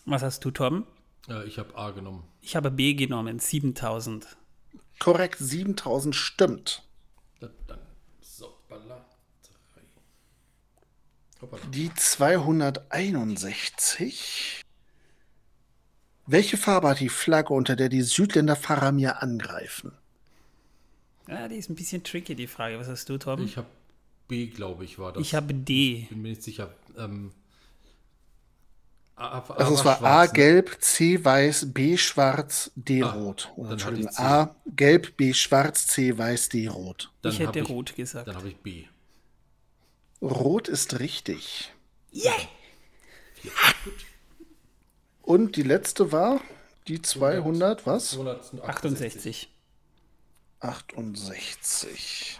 Was 0.05 0.22
hast 0.22 0.43
du, 0.43 0.51
Tom? 0.51 0.85
Äh, 1.30 1.47
ich 1.47 1.59
habe 1.59 1.77
A 1.77 1.91
genommen. 1.91 2.26
Ich 2.41 2.57
habe 2.57 2.72
B 2.72 2.93
genommen, 2.93 3.39
7000. 3.39 4.27
Korrekt, 4.99 5.38
7000 5.39 6.14
stimmt. 6.15 6.84
Dann, 7.39 7.51
dann 7.68 7.80
so, 8.22 8.57
balla, 8.68 9.05
drei. 9.43 9.81
Hoppala. 11.41 11.64
Die 11.68 11.93
261. 11.93 14.61
Welche 16.26 16.57
Farbe 16.57 16.89
hat 16.89 16.99
die 16.99 17.07
Flagge, 17.07 17.53
unter 17.53 17.77
der 17.77 17.88
die 17.88 18.01
Südländer 18.01 18.57
Faramir 18.57 19.22
angreifen? 19.22 19.93
Ja, 21.28 21.48
die 21.48 21.56
ist 21.58 21.70
ein 21.70 21.76
bisschen 21.76 22.04
tricky, 22.04 22.36
die 22.36 22.48
Frage. 22.48 22.80
Was 22.80 22.88
hast 22.88 23.10
du, 23.10 23.18
Tom? 23.18 23.44
Ich 23.44 23.58
habe 23.58 23.68
B, 24.28 24.48
glaube 24.48 24.86
ich, 24.86 24.98
war 24.99 25.14
das. 25.14 25.22
Ich 25.22 25.36
habe 25.36 25.54
D. 25.54 26.08
bin 26.10 26.22
mir 26.22 26.30
nicht 26.30 26.44
sicher. 26.44 26.74
Ähm, 26.98 27.32
A, 29.16 29.40
A, 29.40 29.54
Also 29.56 29.74
es 29.74 29.84
war 29.84 30.02
A 30.04 30.26
ne? 30.26 30.32
gelb, 30.32 30.78
C 30.80 31.24
weiß, 31.24 31.74
B 31.74 31.98
schwarz, 31.98 32.72
D 32.76 33.02
Ah, 33.04 33.12
rot. 33.12 33.52
Oder, 33.56 33.70
dann 33.70 33.72
Entschuldigung, 33.74 34.12
ich. 34.12 34.20
A 34.20 34.56
gelb, 34.68 35.18
B 35.18 35.34
schwarz, 35.34 35.88
C 35.88 36.18
weiß, 36.18 36.49
D 36.49 36.68
rot. 36.68 37.12
Dann 37.22 37.32
ich 37.34 37.40
hätte 37.40 37.64
rot 37.64 37.95
gesagt. 37.95 38.28
Dann 38.28 38.36
habe 38.36 38.49
ich 38.49 38.58
B. 38.58 38.86
Rot 40.22 40.68
ist 40.68 40.99
richtig. 40.99 41.72
Yeah! 42.14 42.34
Und 45.22 45.56
die 45.56 45.64
letzte 45.64 46.12
war 46.12 46.41
die 46.88 47.02
200, 47.02 47.86
was? 47.86 48.18
68. 48.64 49.49
68. 50.59 52.39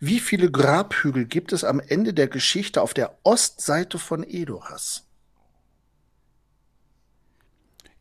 Wie 0.00 0.20
viele 0.20 0.50
Grabhügel 0.50 1.24
gibt 1.24 1.52
es 1.52 1.64
am 1.64 1.80
Ende 1.80 2.12
der 2.12 2.28
Geschichte 2.28 2.82
auf 2.82 2.94
der 2.94 3.18
Ostseite 3.22 3.98
von 3.98 4.22
Edoras? 4.22 5.06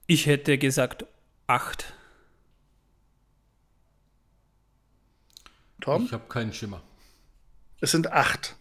Ich 0.07 0.25
hätte 0.25 0.57
gesagt 0.57 1.05
8. 1.47 1.93
Tom? 5.79 6.05
Ich 6.05 6.13
habe 6.13 6.27
keinen 6.29 6.53
Schimmer. 6.53 6.81
Es 7.81 7.91
sind 7.91 8.11
acht. 8.11 8.55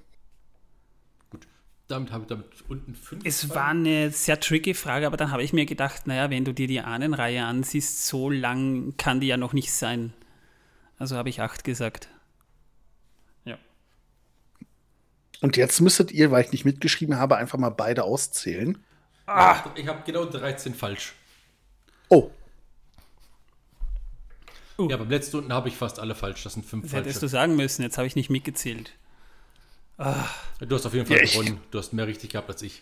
Gut. 1.30 1.46
Damit 1.86 2.10
habe 2.10 2.22
ich 2.22 2.28
damit 2.28 2.46
unten 2.68 2.94
fünf. 2.96 3.24
Es 3.24 3.48
war 3.50 3.68
eine 3.68 4.10
sehr 4.10 4.40
tricky 4.40 4.74
Frage, 4.74 5.06
aber 5.06 5.16
dann 5.16 5.30
habe 5.30 5.44
ich 5.44 5.52
mir 5.52 5.64
gedacht, 5.64 6.08
naja, 6.08 6.30
wenn 6.30 6.44
du 6.44 6.52
dir 6.52 6.66
die 6.66 6.80
Ahnenreihe 6.80 7.44
ansiehst, 7.44 8.06
so 8.06 8.30
lang 8.30 8.96
kann 8.96 9.20
die 9.20 9.28
ja 9.28 9.36
noch 9.36 9.52
nicht 9.52 9.72
sein. 9.72 10.12
Also 11.02 11.16
habe 11.16 11.28
ich 11.28 11.40
8 11.40 11.64
gesagt. 11.64 12.06
Ja. 13.44 13.58
Und 15.40 15.56
jetzt 15.56 15.80
müsstet 15.80 16.12
ihr, 16.12 16.30
weil 16.30 16.44
ich 16.44 16.52
nicht 16.52 16.64
mitgeschrieben 16.64 17.16
habe, 17.16 17.36
einfach 17.38 17.58
mal 17.58 17.70
beide 17.70 18.04
auszählen. 18.04 18.78
Ich 19.74 19.88
habe 19.88 20.02
genau 20.06 20.26
13 20.26 20.76
falsch. 20.76 21.14
Oh, 22.08 22.30
Uh. 24.78 24.88
Ja, 24.88 24.96
beim 24.96 25.10
letzten 25.10 25.38
unten 25.38 25.52
habe 25.52 25.68
ich 25.68 25.76
fast 25.76 25.98
alle 25.98 26.14
falsch. 26.14 26.44
Das 26.44 26.52
sind 26.54 26.64
fünf 26.64 26.84
Das 26.84 26.92
falsche. 26.92 27.06
hättest 27.08 27.22
du 27.22 27.26
sagen 27.26 27.56
müssen, 27.56 27.82
jetzt 27.82 27.98
habe 27.98 28.06
ich 28.06 28.14
nicht 28.14 28.30
mitgezählt. 28.30 28.92
Du 29.98 30.74
hast 30.74 30.86
auf 30.86 30.94
jeden 30.94 31.06
Fall 31.06 31.18
Ja, 31.18 31.24
gewonnen. 31.24 31.60
Du 31.72 31.78
hast 31.78 31.92
mehr 31.92 32.06
richtig 32.06 32.30
gehabt 32.30 32.48
als 32.48 32.62
ich. 32.62 32.80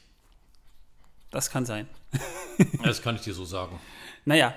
Das 1.30 1.50
kann 1.50 1.64
sein. 1.64 1.88
Das 2.84 3.00
kann 3.00 3.14
ich 3.16 3.22
dir 3.22 3.32
so 3.32 3.46
sagen. 3.46 3.80
Naja, 4.26 4.54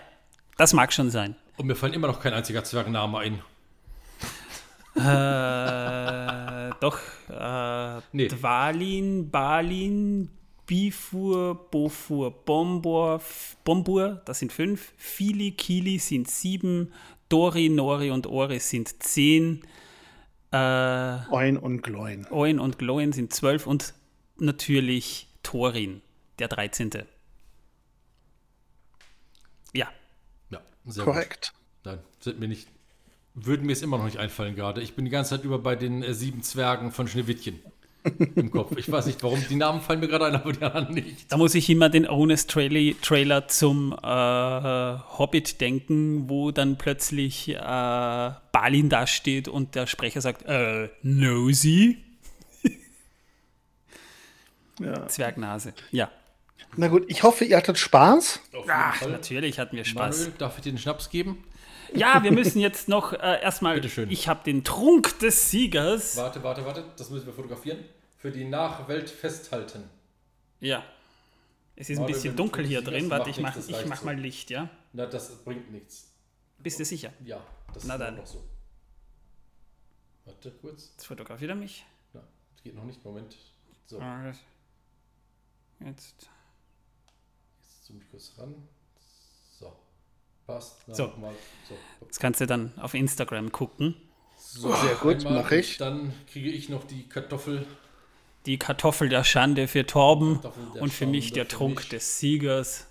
das 0.57 0.73
mag 0.73 0.91
schon 0.91 1.09
sein. 1.09 1.35
Und 1.55 1.67
mir 1.67 1.75
fallen 1.75 1.93
immer 1.93 2.07
noch 2.07 2.19
kein 2.21 2.33
einziger 2.33 2.63
Zwergname 2.65 3.19
ein. 3.19 3.41
Äh, 4.95 6.71
doch. 6.79 6.99
Äh, 7.29 8.01
Nee. 8.11 8.27
Dwalin, 8.27 9.29
Balin, 9.31 10.29
Bifur, 10.65 11.69
Bofur, 11.71 12.31
Bombor, 12.45 13.21
Bombur, 13.63 14.21
das 14.25 14.39
sind 14.39 14.53
fünf. 14.53 14.93
Fili, 14.97 15.51
Kili 15.51 15.97
sind 15.99 16.29
sieben. 16.29 16.93
Dori, 17.29 17.69
Nori 17.69 18.11
und 18.11 18.27
Oris 18.27 18.69
sind 18.69 19.01
zehn. 19.01 19.61
Äh, 20.51 20.57
Oin 21.31 21.57
und 21.57 21.81
Gloin. 21.81 22.27
Oin 22.31 22.59
und 22.59 22.77
Gloin 22.77 23.11
sind 23.11 23.33
zwölf. 23.33 23.65
Und 23.65 23.93
natürlich 24.37 25.27
Thorin, 25.41 26.01
der 26.39 26.47
13. 26.49 26.91
Ja, 29.73 29.89
Ja, 30.51 30.61
sehr 30.85 31.03
Korrekt. 31.03 31.53
gut. 31.53 31.91
Nein, 31.93 31.99
sind 32.19 32.39
mir 32.39 32.47
nicht. 32.47 32.67
Würden 33.35 33.65
mir 33.65 33.73
es 33.73 33.81
immer 33.81 33.97
noch 33.97 34.05
nicht 34.05 34.17
einfallen 34.17 34.55
gerade. 34.55 34.81
Ich 34.81 34.95
bin 34.95 35.05
die 35.05 35.11
ganze 35.11 35.31
Zeit 35.31 35.43
über 35.43 35.59
bei 35.59 35.75
den 35.75 36.03
äh, 36.03 36.13
sieben 36.13 36.43
Zwergen 36.43 36.91
von 36.91 37.07
Schneewittchen 37.07 37.59
im 38.35 38.51
Kopf. 38.51 38.77
Ich 38.77 38.91
weiß 38.91 39.05
nicht 39.05 39.23
warum. 39.23 39.43
Die 39.49 39.55
Namen 39.55 39.81
fallen 39.81 39.99
mir 39.99 40.07
gerade 40.07 40.25
ein, 40.25 40.35
aber 40.35 40.53
die 40.53 40.61
anderen 40.61 40.93
nicht. 40.93 41.31
Da 41.31 41.37
muss 41.37 41.55
ich 41.55 41.69
immer 41.69 41.89
den 41.89 42.07
Honest 42.07 42.49
Trailer, 42.49 42.93
Trailer 43.01 43.47
zum 43.47 43.93
äh, 43.93 43.97
Hobbit 45.17 45.61
denken, 45.61 46.29
wo 46.29 46.51
dann 46.51 46.77
plötzlich 46.77 47.49
äh, 47.49 47.55
Balin 47.57 48.89
dasteht 48.89 49.47
und 49.47 49.75
der 49.75 49.87
Sprecher 49.87 50.21
sagt, 50.21 50.43
äh, 50.43 50.89
Nosy? 51.01 51.97
Ja. 54.79 55.07
Zwergnase. 55.07 55.73
Ja. 55.91 56.09
Na 56.75 56.87
gut, 56.87 57.05
ich 57.07 57.21
hoffe, 57.21 57.45
ihr 57.45 57.57
hattet 57.57 57.77
Spaß. 57.77 58.39
Ach, 58.67 59.07
natürlich 59.07 59.59
hatten 59.59 59.77
wir 59.77 59.85
Spaß. 59.85 60.17
Manuel, 60.17 60.37
darf 60.39 60.57
ich 60.57 60.63
dir 60.63 60.71
den 60.71 60.79
Schnaps 60.79 61.11
geben? 61.11 61.43
Ja, 61.95 62.23
wir 62.23 62.31
müssen 62.31 62.59
jetzt 62.59 62.87
noch 62.87 63.13
äh, 63.13 63.41
erstmal, 63.41 63.75
Bitteschön. 63.75 64.09
ich 64.09 64.27
habe 64.27 64.43
den 64.43 64.63
Trunk 64.63 65.19
des 65.19 65.51
Siegers. 65.51 66.17
Warte, 66.17 66.43
warte, 66.43 66.65
warte. 66.65 66.85
Das 66.97 67.09
müssen 67.09 67.25
wir 67.25 67.33
fotografieren. 67.33 67.83
Für 68.17 68.31
die 68.31 68.45
Nachwelt 68.45 69.09
festhalten. 69.09 69.83
Ja. 70.59 70.83
Es 71.75 71.89
ist 71.89 71.97
ein 71.97 72.01
Warte, 72.01 72.13
bisschen 72.13 72.35
dunkel 72.35 72.63
du 72.63 72.69
hier 72.69 72.81
drin. 72.81 73.09
Warte, 73.09 73.29
ich 73.29 73.39
mach, 73.39 73.55
nichts, 73.55 73.69
das 73.71 73.81
ich 73.81 73.87
mach 73.87 74.03
mal 74.03 74.15
Licht, 74.15 74.49
ja? 74.49 74.69
Na, 74.93 75.05
das 75.05 75.43
bringt 75.43 75.71
nichts. 75.71 76.09
Bist 76.59 76.79
du 76.79 76.85
sicher? 76.85 77.11
Ja, 77.25 77.41
das 77.73 77.83
Na 77.83 77.95
ist 77.95 77.99
dann. 77.99 78.15
noch 78.15 78.25
so. 78.25 78.43
Warte 80.25 80.51
kurz. 80.51 80.91
Jetzt 80.93 81.05
fotografiert 81.05 81.49
er 81.49 81.55
mich. 81.55 81.85
Na, 82.13 82.21
das 82.53 82.63
geht 82.63 82.75
noch 82.75 82.85
nicht. 82.85 83.03
Moment. 83.03 83.35
So, 83.85 83.99
Alright. 83.99 84.37
Jetzt. 85.79 86.29
jetzt 87.59 87.85
zoome 87.85 87.99
ich 88.01 88.09
kurz 88.09 88.31
ran. 88.37 88.55
So. 90.47 90.53
Passt. 90.53 90.77
Na, 90.87 90.93
So. 90.95 91.07
Mal. 91.19 91.33
So. 91.67 91.75
Jetzt 92.01 92.19
kannst 92.19 92.41
du 92.41 92.45
dann 92.47 92.73
auf 92.77 92.93
Instagram 92.93 93.51
gucken. 93.51 93.95
so. 94.37 94.73
Sehr 94.75 94.95
gut, 94.95 95.25
einmal 95.25 95.43
mach 95.43 95.51
ich. 95.51 95.77
Dann 95.77 96.13
kriege 96.31 96.49
ich 96.49 96.69
noch 96.69 96.83
die 96.85 97.07
Kartoffel. 97.07 97.65
Die 98.45 98.59
Kartoffel 98.59 99.07
der 99.07 99.23
Schande 99.23 99.67
für 99.69 99.85
Torben 99.85 100.39
und 100.79 100.91
für 100.91 101.05
mich 101.05 101.31
der 101.31 101.47
Trunk 101.47 101.77
mich. 101.77 101.89
des 101.89 102.19
Siegers. 102.19 102.87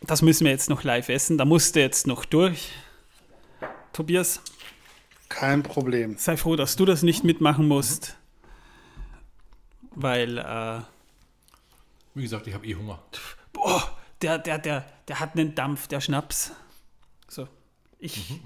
Das 0.00 0.22
müssen 0.22 0.44
wir 0.44 0.50
jetzt 0.50 0.70
noch 0.70 0.82
live 0.82 1.08
essen. 1.10 1.36
Da 1.36 1.44
musst 1.44 1.76
du 1.76 1.80
jetzt 1.80 2.06
noch 2.06 2.24
durch. 2.24 2.70
Tobias, 3.92 4.40
Kein 5.28 5.62
Problem. 5.62 6.16
sei 6.18 6.36
froh, 6.36 6.56
dass 6.56 6.76
du 6.76 6.84
das 6.86 7.02
nicht 7.02 7.24
mitmachen 7.24 7.66
musst. 7.68 8.16
Weil, 9.94 10.38
äh, 10.38 10.80
Wie 12.14 12.22
gesagt, 12.22 12.46
ich 12.46 12.54
habe 12.54 12.66
eh 12.66 12.74
Hunger. 12.74 13.02
boah, 13.52 13.95
der, 14.22 14.38
der, 14.38 14.58
der, 14.58 14.84
der 15.08 15.20
hat 15.20 15.34
einen 15.34 15.54
Dampf, 15.54 15.86
der 15.88 16.00
Schnaps. 16.00 16.52
So. 17.28 17.48
Ich, 17.98 18.40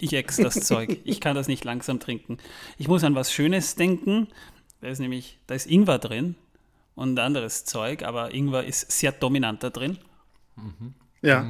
ich 0.00 0.12
ex 0.12 0.36
das 0.36 0.54
Zeug. 0.60 1.00
Ich 1.04 1.20
kann 1.20 1.34
das 1.34 1.48
nicht 1.48 1.64
langsam 1.64 2.00
trinken. 2.00 2.38
Ich 2.78 2.88
muss 2.88 3.04
an 3.04 3.14
was 3.14 3.32
Schönes 3.32 3.74
denken. 3.74 4.28
Da 4.80 4.88
ist 4.88 4.98
nämlich, 4.98 5.38
da 5.46 5.54
ist 5.54 5.66
Ingwer 5.66 5.98
drin 5.98 6.34
und 6.94 7.18
anderes 7.18 7.64
Zeug, 7.64 8.02
aber 8.02 8.34
Ingwer 8.34 8.64
ist 8.64 8.90
sehr 8.90 9.12
dominant 9.12 9.62
da 9.62 9.70
drin. 9.70 9.98
Ja. 11.20 11.46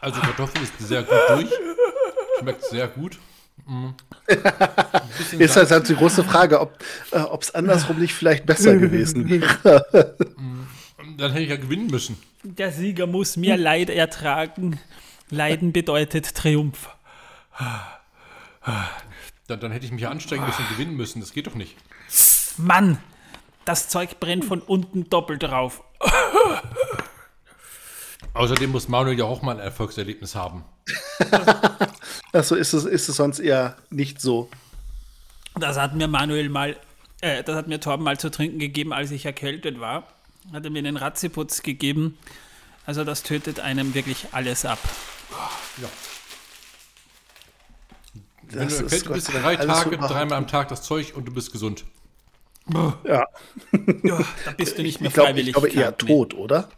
Also 0.00 0.20
Kartoffel 0.20 0.62
ist 0.62 0.78
sehr 0.78 1.02
gut 1.02 1.18
durch. 1.28 1.50
Schmeckt 2.40 2.64
sehr 2.64 2.88
gut. 2.88 3.18
Bisschen 5.16 5.40
Ist 5.40 5.56
halt 5.56 5.70
halt 5.70 5.88
die 5.88 5.96
große 5.96 6.22
Frage, 6.22 6.60
ob 6.60 6.78
es 7.40 7.54
andersrum 7.54 7.98
nicht 7.98 8.14
vielleicht 8.14 8.46
besser 8.46 8.76
gewesen 8.76 9.28
wäre. 9.28 10.16
Dann 11.16 11.32
hätte 11.32 11.44
ich 11.44 11.50
ja 11.50 11.56
gewinnen 11.56 11.86
müssen. 11.86 12.18
Der 12.42 12.72
Sieger 12.72 13.06
muss 13.06 13.36
mehr 13.36 13.56
Leid 13.56 13.90
ertragen. 13.90 14.78
Leiden 15.30 15.72
bedeutet 15.72 16.34
Triumph. 16.34 16.90
Dann, 19.46 19.60
dann 19.60 19.72
hätte 19.72 19.86
ich 19.86 19.92
mich 19.92 20.02
ja 20.02 20.10
anstrengen 20.10 20.44
müssen 20.44 20.62
und 20.62 20.68
gewinnen 20.70 20.96
müssen. 20.96 21.20
Das 21.20 21.32
geht 21.32 21.46
doch 21.46 21.54
nicht. 21.54 21.76
Mann, 22.58 22.98
das 23.64 23.88
Zeug 23.88 24.20
brennt 24.20 24.44
von 24.44 24.60
unten 24.60 25.08
doppelt 25.08 25.42
drauf. 25.42 25.82
Außerdem 28.34 28.70
muss 28.70 28.88
Manuel 28.88 29.18
ja 29.18 29.24
auch 29.24 29.42
mal 29.42 29.52
ein 29.52 29.60
Erfolgserlebnis 29.60 30.34
haben. 30.34 30.64
Also 32.32 32.54
ist 32.54 32.74
es, 32.74 32.84
ist 32.84 33.08
es 33.08 33.16
sonst 33.16 33.38
eher 33.38 33.76
nicht 33.88 34.20
so. 34.20 34.50
Das 35.54 35.78
hat 35.78 35.94
mir 35.94 36.06
Manuel 36.06 36.50
mal, 36.50 36.76
äh, 37.22 37.42
das 37.42 37.56
hat 37.56 37.66
mir 37.66 37.80
Torben 37.80 38.04
mal 38.04 38.18
zu 38.18 38.30
trinken 38.30 38.58
gegeben, 38.58 38.92
als 38.92 39.10
ich 39.10 39.24
erkältet 39.24 39.80
war. 39.80 40.06
Hat 40.52 40.64
er 40.64 40.70
mir 40.70 40.82
den 40.82 40.96
Ratzeputz 40.96 41.62
gegeben. 41.62 42.16
Also 42.86 43.02
das 43.04 43.22
tötet 43.22 43.60
einem 43.60 43.94
wirklich 43.94 44.28
alles 44.32 44.64
ab. 44.64 44.78
Ja. 45.82 45.88
Wenn 48.48 48.68
Das 48.68 48.78
du 48.78 48.84
erkältet 48.84 49.12
bist, 49.12 49.28
drei 49.34 49.56
Tage, 49.56 49.96
dreimal 49.98 50.38
am 50.38 50.46
Tag 50.46 50.68
das 50.68 50.82
Zeug 50.82 51.14
und 51.16 51.24
du 51.26 51.32
bist 51.34 51.50
gesund. 51.52 51.84
Ja. 52.72 53.26
Ja, 54.04 54.24
da 54.44 54.50
bist 54.56 54.78
du 54.78 54.82
nicht 54.82 55.00
mehr 55.00 55.08
Ich 55.08 55.14
glaube 55.14 55.28
freiwillig. 55.30 55.48
ich 55.48 55.52
glaube 55.54 55.68
eher 55.70 55.96
tot, 55.96 56.34
oder? 56.34 56.68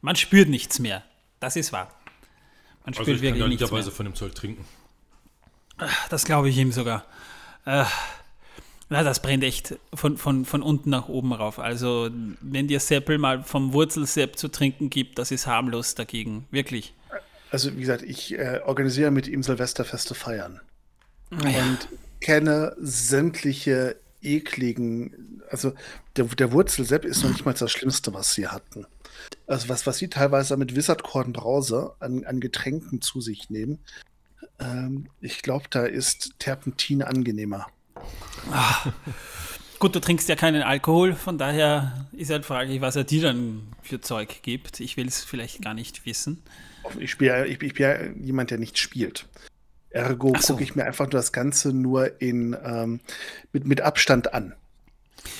Man 0.00 0.16
spürt 0.16 0.48
nichts 0.48 0.78
mehr. 0.78 1.02
Das 1.40 1.56
ist 1.56 1.72
wahr. 1.72 1.90
Man 2.84 2.94
spürt 2.94 3.08
Also 3.08 3.12
ich 3.12 3.18
kann 3.18 3.22
wirklich 3.22 3.40
ja 3.40 3.48
nichts 3.48 3.60
mehr. 3.60 3.68
literweise 3.68 3.90
von 3.90 4.06
dem 4.06 4.14
Zeug 4.14 4.34
trinken. 4.34 4.64
Das 6.08 6.24
glaube 6.24 6.48
ich 6.48 6.56
ihm 6.56 6.72
sogar. 6.72 7.04
Äh, 7.66 7.84
na, 8.88 9.02
das 9.02 9.20
brennt 9.20 9.42
echt 9.42 9.78
von, 9.92 10.16
von, 10.16 10.44
von 10.44 10.62
unten 10.62 10.90
nach 10.90 11.08
oben 11.08 11.32
rauf. 11.32 11.58
Also, 11.58 12.08
wenn 12.40 12.68
dir 12.68 12.78
Seppel 12.78 13.18
mal 13.18 13.42
vom 13.42 13.72
Wurzelsepp 13.72 14.38
zu 14.38 14.48
trinken 14.48 14.90
gibt, 14.90 15.18
das 15.18 15.32
ist 15.32 15.46
harmlos 15.46 15.94
dagegen. 15.94 16.46
Wirklich. 16.50 16.94
Also 17.50 17.74
wie 17.76 17.80
gesagt, 17.80 18.02
ich 18.02 18.38
äh, 18.38 18.60
organisiere 18.64 19.10
mit 19.10 19.28
ihm 19.28 19.42
Silvesterfeste 19.42 20.14
feiern. 20.14 20.60
Ja. 21.42 21.62
und 21.62 21.88
kenne 22.20 22.76
sämtliche 22.78 23.96
ekligen, 24.22 25.42
also 25.50 25.72
der, 26.16 26.24
der 26.26 26.52
Wurzelsepp 26.52 27.04
ist 27.04 27.22
noch 27.22 27.30
nicht 27.30 27.44
mal 27.44 27.52
das 27.52 27.70
Schlimmste, 27.70 28.14
was 28.14 28.34
sie 28.34 28.46
hatten. 28.46 28.86
Also 29.46 29.68
was, 29.68 29.86
was 29.86 29.98
sie 29.98 30.08
teilweise 30.08 30.56
mit 30.56 30.76
Wizardkorn 30.76 31.32
Brause 31.32 31.94
an, 31.98 32.24
an 32.24 32.40
Getränken 32.40 33.00
zu 33.00 33.20
sich 33.20 33.50
nehmen, 33.50 33.78
ähm, 34.58 35.08
ich 35.20 35.42
glaube, 35.42 35.66
da 35.70 35.84
ist 35.84 36.34
Terpentin 36.38 37.02
angenehmer. 37.02 37.66
Gut, 39.78 39.94
du 39.94 40.00
trinkst 40.00 40.28
ja 40.28 40.36
keinen 40.36 40.62
Alkohol, 40.62 41.14
von 41.14 41.36
daher 41.36 42.06
ist 42.12 42.30
halt 42.30 42.46
fraglich, 42.46 42.80
was 42.80 42.96
er 42.96 43.04
dir 43.04 43.22
dann 43.22 43.62
für 43.82 44.00
Zeug 44.00 44.40
gibt. 44.42 44.80
Ich 44.80 44.96
will 44.96 45.06
es 45.06 45.22
vielleicht 45.22 45.60
gar 45.62 45.74
nicht 45.74 46.06
wissen. 46.06 46.42
Ich, 46.98 47.10
spiel, 47.10 47.28
ja- 47.28 47.44
ich, 47.44 47.60
ich 47.62 47.74
bin 47.74 47.82
ja 47.82 48.02
jemand, 48.24 48.50
der 48.50 48.58
nicht 48.58 48.78
spielt. 48.78 49.26
Ergo 49.90 50.32
so. 50.40 50.52
gucke 50.54 50.64
ich 50.64 50.74
mir 50.76 50.84
einfach 50.84 51.04
nur 51.04 51.10
das 51.12 51.32
Ganze 51.32 51.72
nur 51.72 52.20
in, 52.22 52.56
ähm, 52.64 53.00
mit, 53.52 53.66
mit 53.66 53.80
Abstand 53.82 54.32
an. 54.32 54.54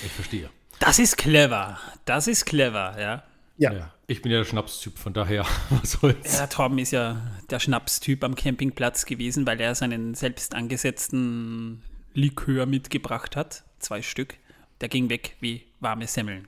Ich 0.05 0.11
verstehe. 0.11 0.49
Das 0.79 0.99
ist 0.99 1.17
clever. 1.17 1.79
Das 2.05 2.27
ist 2.27 2.45
clever, 2.45 2.95
ja. 2.99 3.23
Ja, 3.57 3.73
Ja. 3.73 3.93
Ich 4.09 4.21
bin 4.21 4.31
ja 4.31 4.37
der 4.37 4.45
Schnapstyp, 4.45 4.97
von 4.97 5.11
daher, 5.13 5.45
was 5.69 5.91
soll's. 5.93 6.37
Ja, 6.37 6.47
Torben 6.47 6.77
ist 6.79 6.91
ja 6.91 7.21
der 7.49 7.59
Schnapstyp 7.59 8.23
am 8.23 8.35
Campingplatz 8.35 9.05
gewesen, 9.05 9.45
weil 9.45 9.59
er 9.59 9.75
seinen 9.75 10.13
selbst 10.15 10.55
angesetzten 10.55 11.81
Likör 12.17 12.65
mitgebracht 12.65 13.35
hat. 13.35 13.63
Zwei 13.77 14.01
Stück. 14.01 14.37
Der 14.81 14.89
ging 14.89 15.09
weg 15.09 15.37
wie 15.39 15.63
warme 15.79 16.07
Semmeln. 16.07 16.47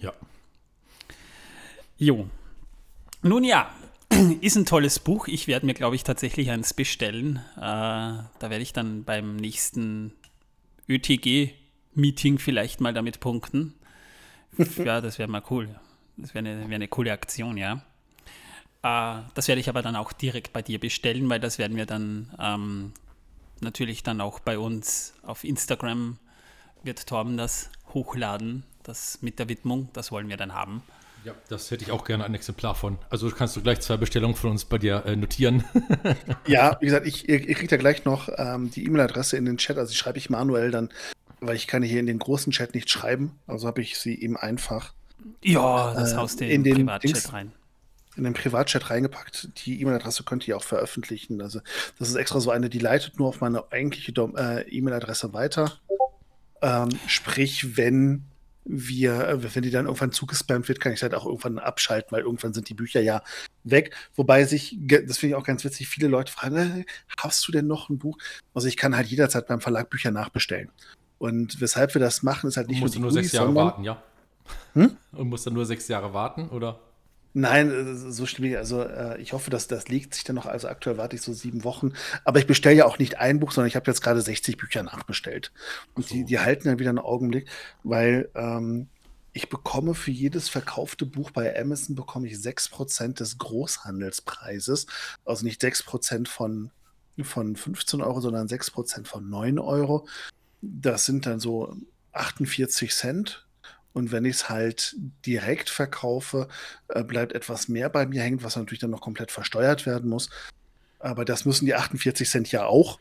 Ja. 0.00 0.14
Jo. 1.98 2.28
Nun 3.22 3.44
ja, 3.44 3.70
ist 4.40 4.56
ein 4.56 4.64
tolles 4.64 4.98
Buch. 4.98 5.28
Ich 5.28 5.46
werde 5.46 5.66
mir, 5.66 5.74
glaube 5.74 5.96
ich, 5.96 6.02
tatsächlich 6.02 6.50
eins 6.50 6.72
bestellen. 6.72 7.40
Äh, 7.56 7.60
da 7.60 8.24
werde 8.40 8.62
ich 8.62 8.72
dann 8.72 9.04
beim 9.04 9.36
nächsten 9.36 10.14
ÖTG-Meeting 10.88 12.38
vielleicht 12.38 12.80
mal 12.80 12.94
damit 12.94 13.20
punkten. 13.20 13.74
ja, 14.78 15.02
das 15.02 15.18
wäre 15.18 15.28
mal 15.28 15.42
cool. 15.50 15.78
Das 16.16 16.34
wäre 16.34 16.48
eine, 16.48 16.68
wär 16.70 16.74
eine 16.74 16.88
coole 16.88 17.12
Aktion, 17.12 17.58
ja. 17.58 17.82
Äh, 18.82 19.22
das 19.34 19.46
werde 19.46 19.60
ich 19.60 19.68
aber 19.68 19.82
dann 19.82 19.96
auch 19.96 20.14
direkt 20.14 20.54
bei 20.54 20.62
dir 20.62 20.80
bestellen, 20.80 21.28
weil 21.28 21.40
das 21.40 21.58
werden 21.58 21.76
wir 21.76 21.86
dann 21.86 22.34
ähm, 22.38 22.92
natürlich 23.62 24.02
dann 24.02 24.20
auch 24.20 24.40
bei 24.40 24.58
uns 24.58 25.14
auf 25.22 25.44
Instagram 25.44 26.18
wird 26.82 27.06
Torben 27.06 27.36
das 27.36 27.70
hochladen, 27.92 28.64
das 28.82 29.18
mit 29.22 29.38
der 29.38 29.48
Widmung, 29.48 29.88
das 29.92 30.10
wollen 30.12 30.28
wir 30.28 30.36
dann 30.36 30.54
haben. 30.54 30.82
Ja, 31.24 31.34
das 31.48 31.70
hätte 31.70 31.84
ich 31.84 31.90
auch 31.90 32.04
gerne 32.04 32.24
ein 32.24 32.34
Exemplar 32.34 32.74
von. 32.74 32.98
Also 33.10 33.30
kannst 33.30 33.54
du 33.54 33.60
gleich 33.60 33.80
zwei 33.80 33.98
Bestellungen 33.98 34.36
von 34.36 34.50
uns 34.50 34.64
bei 34.64 34.78
dir 34.78 35.04
äh, 35.04 35.16
notieren. 35.16 35.64
ja, 36.46 36.78
wie 36.80 36.86
gesagt, 36.86 37.06
ich, 37.06 37.28
ihr, 37.28 37.46
ihr 37.46 37.54
kriegt 37.54 37.70
ja 37.70 37.76
gleich 37.76 38.06
noch 38.06 38.30
ähm, 38.36 38.70
die 38.70 38.86
E-Mail-Adresse 38.86 39.36
in 39.36 39.44
den 39.44 39.58
Chat. 39.58 39.76
Also 39.76 39.90
die 39.90 39.98
schreibe 39.98 40.16
ich 40.16 40.30
manuell 40.30 40.70
dann, 40.70 40.88
weil 41.40 41.56
ich 41.56 41.66
kann 41.66 41.82
hier 41.82 42.00
in 42.00 42.06
den 42.06 42.18
großen 42.18 42.52
Chat 42.52 42.74
nicht 42.74 42.88
schreiben. 42.88 43.38
Also 43.46 43.66
habe 43.66 43.82
ich 43.82 43.98
sie 43.98 44.18
eben 44.18 44.38
einfach. 44.38 44.94
Ja, 45.42 45.92
das 45.92 46.12
äh, 46.12 46.16
haust 46.16 46.40
du 46.40 46.46
in, 46.46 46.64
den 46.64 46.86
Privatchat 46.86 47.32
rein. 47.34 47.52
In 48.16 48.24
den 48.24 48.34
Privatchat 48.34 48.90
reingepackt. 48.90 49.48
Die 49.64 49.80
E-Mail-Adresse 49.80 50.24
könnt 50.24 50.46
ihr 50.48 50.56
auch 50.56 50.64
veröffentlichen. 50.64 51.40
Also 51.40 51.60
das 51.98 52.08
ist 52.08 52.16
extra 52.16 52.40
so 52.40 52.50
eine, 52.50 52.68
die 52.68 52.80
leitet 52.80 53.18
nur 53.18 53.28
auf 53.28 53.40
meine 53.40 53.70
eigentliche 53.70 54.12
äh, 54.36 54.68
E-Mail-Adresse 54.68 55.32
weiter. 55.32 55.78
Ähm, 56.60 56.88
sprich, 57.06 57.76
wenn 57.76 58.24
wir, 58.64 59.28
äh, 59.28 59.54
wenn 59.54 59.62
die 59.62 59.70
dann 59.70 59.86
irgendwann 59.86 60.12
zugespammt 60.12 60.68
wird, 60.68 60.80
kann 60.80 60.92
ich 60.92 61.02
halt 61.02 61.14
auch 61.14 61.24
irgendwann 61.24 61.58
abschalten, 61.58 62.12
weil 62.12 62.22
irgendwann 62.22 62.52
sind 62.52 62.68
die 62.68 62.74
Bücher 62.74 63.00
ja 63.00 63.22
weg. 63.64 63.94
Wobei 64.14 64.44
sich, 64.44 64.76
das 64.80 65.18
finde 65.18 65.34
ich 65.34 65.34
auch 65.34 65.44
ganz 65.44 65.64
witzig, 65.64 65.88
viele 65.88 66.08
Leute 66.08 66.32
fragen, 66.32 66.56
äh, 66.56 66.84
hast 67.16 67.46
du 67.46 67.52
denn 67.52 67.66
noch 67.66 67.88
ein 67.88 67.98
Buch? 67.98 68.18
Also 68.54 68.68
ich 68.68 68.76
kann 68.76 68.96
halt 68.96 69.08
jederzeit 69.08 69.46
beim 69.46 69.60
Verlag 69.60 69.90
Bücher 69.90 70.10
nachbestellen. 70.10 70.70
Und 71.18 71.60
weshalb 71.60 71.94
wir 71.94 72.00
das 72.00 72.22
machen, 72.22 72.48
ist 72.48 72.56
halt 72.56 72.68
nicht 72.68 72.80
nur, 72.80 72.94
nur 72.98 73.12
sechs 73.12 73.32
Jahre 73.32 73.54
warten, 73.54 73.84
ja. 73.84 74.02
Hm? 74.72 74.96
Und 75.12 75.28
musst 75.28 75.46
dann 75.46 75.54
nur 75.54 75.66
sechs 75.66 75.86
Jahre 75.88 76.12
warten, 76.12 76.48
oder? 76.48 76.80
Nein, 77.32 77.70
äh, 77.70 77.94
so 77.94 78.26
schlimm. 78.26 78.56
Also 78.56 78.82
äh, 78.82 79.20
ich 79.20 79.32
hoffe, 79.32 79.50
dass 79.50 79.68
das 79.68 79.88
liegt 79.88 80.14
sich 80.14 80.24
dann 80.24 80.36
noch. 80.36 80.46
Also 80.46 80.68
aktuell 80.68 80.98
warte 80.98 81.16
ich 81.16 81.22
so 81.22 81.32
sieben 81.32 81.64
Wochen. 81.64 81.92
Aber 82.24 82.38
ich 82.38 82.46
bestelle 82.46 82.76
ja 82.76 82.86
auch 82.86 82.98
nicht 82.98 83.18
ein 83.18 83.38
Buch, 83.38 83.52
sondern 83.52 83.68
ich 83.68 83.76
habe 83.76 83.90
jetzt 83.90 84.02
gerade 84.02 84.20
60 84.20 84.56
Bücher 84.56 84.82
nachbestellt. 84.82 85.52
Und 85.94 86.08
so. 86.08 86.14
die, 86.14 86.24
die 86.24 86.38
halten 86.40 86.68
dann 86.68 86.78
wieder 86.78 86.90
einen 86.90 86.98
Augenblick, 86.98 87.48
weil 87.84 88.28
ähm, 88.34 88.88
ich 89.32 89.48
bekomme 89.48 89.94
für 89.94 90.10
jedes 90.10 90.48
verkaufte 90.48 91.06
Buch 91.06 91.30
bei 91.30 91.58
Amazon 91.58 91.94
bekomme 91.94 92.26
ich 92.26 92.34
6% 92.34 93.14
des 93.14 93.38
Großhandelspreises. 93.38 94.86
Also 95.24 95.44
nicht 95.44 95.62
6% 95.62 96.26
von, 96.26 96.72
von 97.22 97.54
15 97.54 98.00
Euro, 98.00 98.20
sondern 98.20 98.48
6% 98.48 99.06
von 99.06 99.30
9 99.30 99.60
Euro. 99.60 100.08
Das 100.62 101.04
sind 101.04 101.26
dann 101.26 101.38
so 101.38 101.76
48 102.12 102.92
Cent 102.92 103.46
und 103.92 104.12
wenn 104.12 104.24
ich 104.24 104.36
es 104.36 104.48
halt 104.48 104.96
direkt 105.26 105.68
verkaufe, 105.68 106.48
äh, 106.88 107.02
bleibt 107.02 107.32
etwas 107.32 107.68
mehr 107.68 107.88
bei 107.88 108.06
mir 108.06 108.22
hängen, 108.22 108.42
was 108.42 108.56
natürlich 108.56 108.80
dann 108.80 108.90
noch 108.90 109.00
komplett 109.00 109.30
versteuert 109.30 109.86
werden 109.86 110.08
muss. 110.08 110.30
Aber 110.98 111.24
das 111.24 111.44
müssen 111.44 111.66
die 111.66 111.74
48 111.74 112.28
Cent 112.28 112.52
ja 112.52 112.66
auch. 112.66 113.00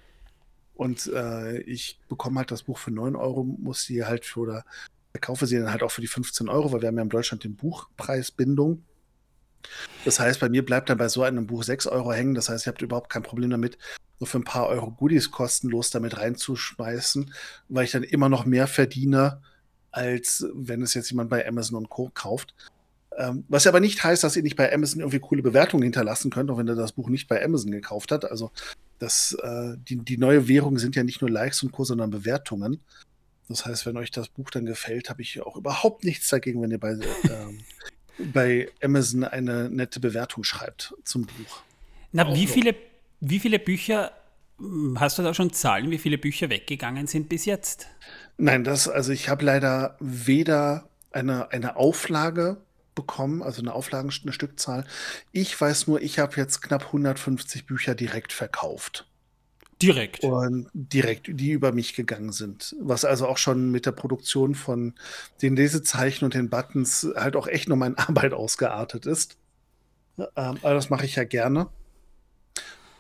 Und 0.73 1.07
äh, 1.13 1.59
ich 1.61 1.99
bekomme 2.07 2.39
halt 2.39 2.51
das 2.51 2.63
Buch 2.63 2.77
für 2.77 2.91
9 2.91 3.15
Euro, 3.15 3.43
muss 3.43 3.83
sie 3.83 4.05
halt 4.05 4.25
für 4.25 4.39
oder 4.39 4.65
verkaufe 5.11 5.45
sie 5.45 5.57
dann 5.57 5.71
halt 5.71 5.83
auch 5.83 5.91
für 5.91 6.01
die 6.01 6.07
15 6.07 6.47
Euro, 6.49 6.71
weil 6.71 6.81
wir 6.81 6.87
haben 6.87 6.95
ja 6.95 7.03
in 7.03 7.09
Deutschland 7.09 7.43
den 7.43 7.55
Buchpreisbindung. 7.55 8.83
Das 10.05 10.19
heißt, 10.19 10.39
bei 10.39 10.49
mir 10.49 10.65
bleibt 10.65 10.89
dann 10.89 10.97
bei 10.97 11.09
so 11.09 11.23
einem 11.23 11.47
Buch 11.47 11.63
6 11.63 11.87
Euro 11.87 12.13
hängen. 12.13 12.33
Das 12.33 12.49
heißt, 12.49 12.65
ihr 12.65 12.71
habt 12.71 12.81
überhaupt 12.81 13.09
kein 13.11 13.23
Problem 13.23 13.49
damit, 13.49 13.77
so 14.19 14.25
für 14.25 14.39
ein 14.39 14.43
paar 14.43 14.67
Euro 14.67 14.91
Goodies 14.91 15.31
kostenlos 15.31 15.89
damit 15.89 16.17
reinzuschmeißen, 16.17 17.33
weil 17.67 17.85
ich 17.85 17.91
dann 17.91 18.03
immer 18.03 18.29
noch 18.29 18.45
mehr 18.45 18.67
verdiene, 18.67 19.41
als 19.99 20.45
wenn 20.53 20.81
es 20.81 20.93
jetzt 20.93 21.11
jemand 21.11 21.29
bei 21.29 21.45
Amazon 21.45 21.75
und 21.75 21.89
Co. 21.89 22.09
kauft. 22.13 22.55
Ähm, 23.17 23.43
was 23.49 23.67
aber 23.67 23.81
nicht 23.81 24.01
heißt, 24.01 24.23
dass 24.23 24.37
ihr 24.37 24.43
nicht 24.43 24.55
bei 24.55 24.71
Amazon 24.73 25.01
irgendwie 25.01 25.19
coole 25.19 25.41
Bewertungen 25.41 25.83
hinterlassen 25.83 26.31
könnt, 26.31 26.49
auch 26.49 26.57
wenn 26.57 26.69
ihr 26.69 26.75
das 26.75 26.93
Buch 26.93 27.09
nicht 27.09 27.27
bei 27.27 27.43
Amazon 27.43 27.71
gekauft 27.71 28.13
habt. 28.13 28.23
Also 28.23 28.49
das, 28.97 29.35
äh, 29.43 29.75
die, 29.77 29.97
die 29.97 30.17
neue 30.17 30.47
Währung 30.47 30.77
sind 30.77 30.95
ja 30.95 31.03
nicht 31.03 31.19
nur 31.19 31.29
Likes 31.29 31.61
und 31.63 31.73
Co., 31.73 31.83
sondern 31.83 32.11
Bewertungen. 32.11 32.79
Das 33.49 33.65
heißt, 33.65 33.85
wenn 33.85 33.97
euch 33.97 34.11
das 34.11 34.29
Buch 34.29 34.49
dann 34.51 34.65
gefällt, 34.65 35.09
habe 35.09 35.21
ich 35.21 35.41
auch 35.41 35.57
überhaupt 35.57 36.05
nichts 36.05 36.29
dagegen, 36.29 36.61
wenn 36.61 36.71
ihr 36.71 36.79
bei, 36.79 36.91
ähm, 37.29 37.59
bei 38.31 38.69
Amazon 38.81 39.25
eine 39.25 39.69
nette 39.69 39.99
Bewertung 39.99 40.45
schreibt 40.45 40.95
zum 41.03 41.25
Buch. 41.25 41.61
Na, 42.13 42.33
wie 42.33 42.47
viele, 42.47 42.73
wie 43.19 43.39
viele 43.39 43.59
Bücher, 43.59 44.13
hast 44.95 45.17
du 45.17 45.23
da 45.23 45.33
schon 45.33 45.53
Zahlen, 45.53 45.91
wie 45.91 45.97
viele 45.97 46.17
Bücher 46.17 46.49
weggegangen 46.49 47.07
sind 47.07 47.29
bis 47.29 47.45
jetzt? 47.45 47.87
Nein, 48.37 48.63
das, 48.63 48.87
also 48.87 49.11
ich 49.11 49.29
habe 49.29 49.45
leider 49.45 49.97
weder 49.99 50.89
eine, 51.11 51.51
eine 51.51 51.75
Auflage 51.75 52.57
bekommen, 52.95 53.41
also 53.41 53.61
eine 53.61 53.73
Auflagen, 53.73 54.11
eine 54.23 54.33
Stückzahl. 54.33 54.85
Ich 55.31 55.59
weiß 55.59 55.87
nur, 55.87 56.01
ich 56.01 56.19
habe 56.19 56.35
jetzt 56.35 56.61
knapp 56.61 56.87
150 56.87 57.65
Bücher 57.65 57.95
direkt 57.95 58.33
verkauft. 58.33 59.05
Direkt. 59.81 60.25
Und 60.25 60.67
direkt, 60.73 61.27
die 61.29 61.51
über 61.51 61.71
mich 61.71 61.95
gegangen 61.95 62.33
sind. 62.33 62.75
Was 62.81 63.05
also 63.05 63.27
auch 63.27 63.37
schon 63.37 63.71
mit 63.71 63.85
der 63.85 63.93
Produktion 63.93 64.53
von 64.53 64.93
den 65.41 65.55
Lesezeichen 65.55 66.25
und 66.25 66.33
den 66.33 66.49
Buttons 66.49 67.07
halt 67.15 67.37
auch 67.37 67.47
echt 67.47 67.69
nur 67.69 67.77
meine 67.77 67.97
Arbeit 68.07 68.33
ausgeartet 68.33 69.05
ist. 69.05 69.37
Ähm, 70.17 70.27
aber 70.35 70.73
das 70.73 70.89
mache 70.89 71.05
ich 71.05 71.15
ja 71.15 71.23
gerne. 71.23 71.67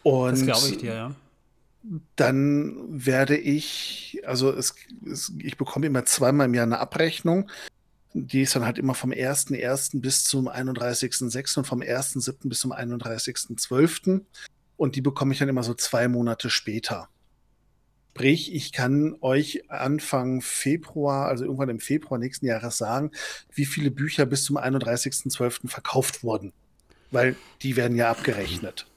Und 0.03 0.31
das 0.31 0.45
glaube 0.45 0.69
ich 0.69 0.77
dir, 0.77 0.93
ja 0.93 1.15
dann 2.15 2.75
werde 2.89 3.37
ich, 3.37 4.21
also 4.25 4.51
es, 4.51 4.75
es, 5.05 5.33
ich 5.39 5.57
bekomme 5.57 5.87
immer 5.87 6.05
zweimal 6.05 6.47
im 6.47 6.53
Jahr 6.53 6.65
eine 6.65 6.79
Abrechnung. 6.79 7.49
Die 8.13 8.41
ist 8.41 8.55
dann 8.55 8.65
halt 8.65 8.77
immer 8.79 8.95
vom 8.95 9.11
1.1. 9.11 10.01
bis 10.01 10.23
zum 10.23 10.49
31.06. 10.49 11.59
und 11.59 11.65
vom 11.65 11.81
1.07. 11.81 12.49
bis 12.49 12.59
zum 12.59 12.73
31.12. 12.73 14.21
Und 14.77 14.95
die 14.95 15.01
bekomme 15.01 15.33
ich 15.33 15.39
dann 15.39 15.49
immer 15.49 15.63
so 15.63 15.73
zwei 15.73 16.07
Monate 16.07 16.49
später. 16.49 17.09
Sprich, 18.19 18.53
ich 18.53 18.73
kann 18.73 19.15
euch 19.21 19.71
Anfang 19.71 20.41
Februar, 20.41 21.29
also 21.29 21.45
irgendwann 21.45 21.69
im 21.69 21.79
Februar 21.79 22.19
nächsten 22.19 22.47
Jahres 22.47 22.77
sagen, 22.77 23.11
wie 23.53 23.65
viele 23.65 23.91
Bücher 23.91 24.25
bis 24.25 24.43
zum 24.43 24.57
31.12. 24.57 25.69
verkauft 25.69 26.21
wurden. 26.21 26.51
Weil 27.11 27.37
die 27.61 27.77
werden 27.77 27.95
ja 27.95 28.11
abgerechnet. 28.11 28.87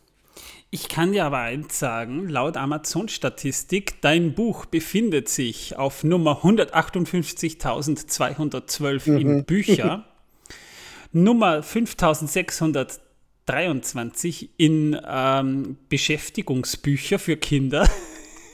Ich 0.75 0.89
kann 0.89 1.13
dir 1.13 1.27
aber 1.27 1.41
eins 1.41 1.79
sagen, 1.79 2.31
laut 2.31 2.57
Amazon-Statistik, 2.57 4.01
dein 4.01 4.35
Buch 4.35 4.65
befindet 4.65 5.29
sich 5.29 5.77
auf 5.77 6.03
Nummer 6.03 6.45
158.212 6.45 9.11
mhm. 9.11 9.19
in 9.19 9.45
Bücher, 9.45 10.07
Nummer 11.13 11.63
5623 11.63 14.49
in 14.57 14.99
ähm, 15.07 15.77
Beschäftigungsbücher 15.91 17.19
für 17.19 17.37
Kinder. 17.37 17.87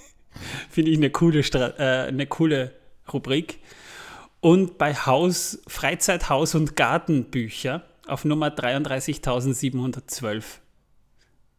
Finde 0.70 0.90
ich 0.90 0.96
eine 0.96 1.10
coole, 1.10 1.38
äh, 1.38 2.08
eine 2.08 2.26
coole 2.26 2.72
Rubrik. 3.12 3.60
Und 4.40 4.76
bei 4.76 4.92
Haus, 4.92 5.62
Freizeit, 5.68 6.28
Haus 6.28 6.56
und 6.56 6.74
Gartenbücher 6.74 7.84
auf 8.08 8.24
Nummer 8.24 8.48
33.712. 8.48 10.42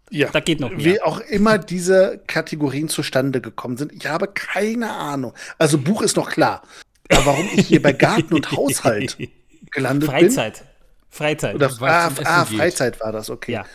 Ja, 0.09 0.29
da 0.29 0.39
geht 0.39 0.59
noch 0.59 0.71
mehr. 0.71 0.85
Wie 0.85 1.01
auch 1.01 1.19
immer 1.19 1.57
diese 1.57 2.21
Kategorien 2.27 2.89
zustande 2.89 3.41
gekommen 3.41 3.77
sind, 3.77 3.93
ich 3.93 4.07
habe 4.07 4.27
keine 4.27 4.91
Ahnung. 4.91 5.33
Also 5.57 5.77
Buch 5.77 6.01
ist 6.01 6.17
noch 6.17 6.29
klar. 6.29 6.63
Aber 7.11 7.25
warum 7.27 7.47
ich 7.55 7.67
hier 7.67 7.81
bei 7.81 7.93
Garten 7.93 8.33
und 8.33 8.51
Haushalt 8.51 9.17
gelandet 9.71 10.09
Freizeit. 10.09 10.59
bin? 10.59 10.67
Freizeit. 11.09 11.55
Oder 11.55 11.71
ah, 11.81 12.11
ah 12.23 12.45
Freizeit 12.45 12.99
war 12.99 13.11
das, 13.11 13.29
okay. 13.29 13.53
Ja. 13.53 13.65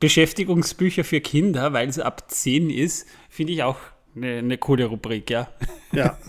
Beschäftigungsbücher 0.00 1.04
für 1.04 1.20
Kinder, 1.20 1.72
weil 1.72 1.88
es 1.88 1.98
ab 1.98 2.30
10 2.30 2.70
ist, 2.70 3.06
finde 3.28 3.52
ich 3.52 3.62
auch 3.62 3.78
eine, 4.14 4.38
eine 4.38 4.58
coole 4.58 4.84
Rubrik, 4.86 5.30
ja. 5.30 5.48
Ja. 5.92 6.18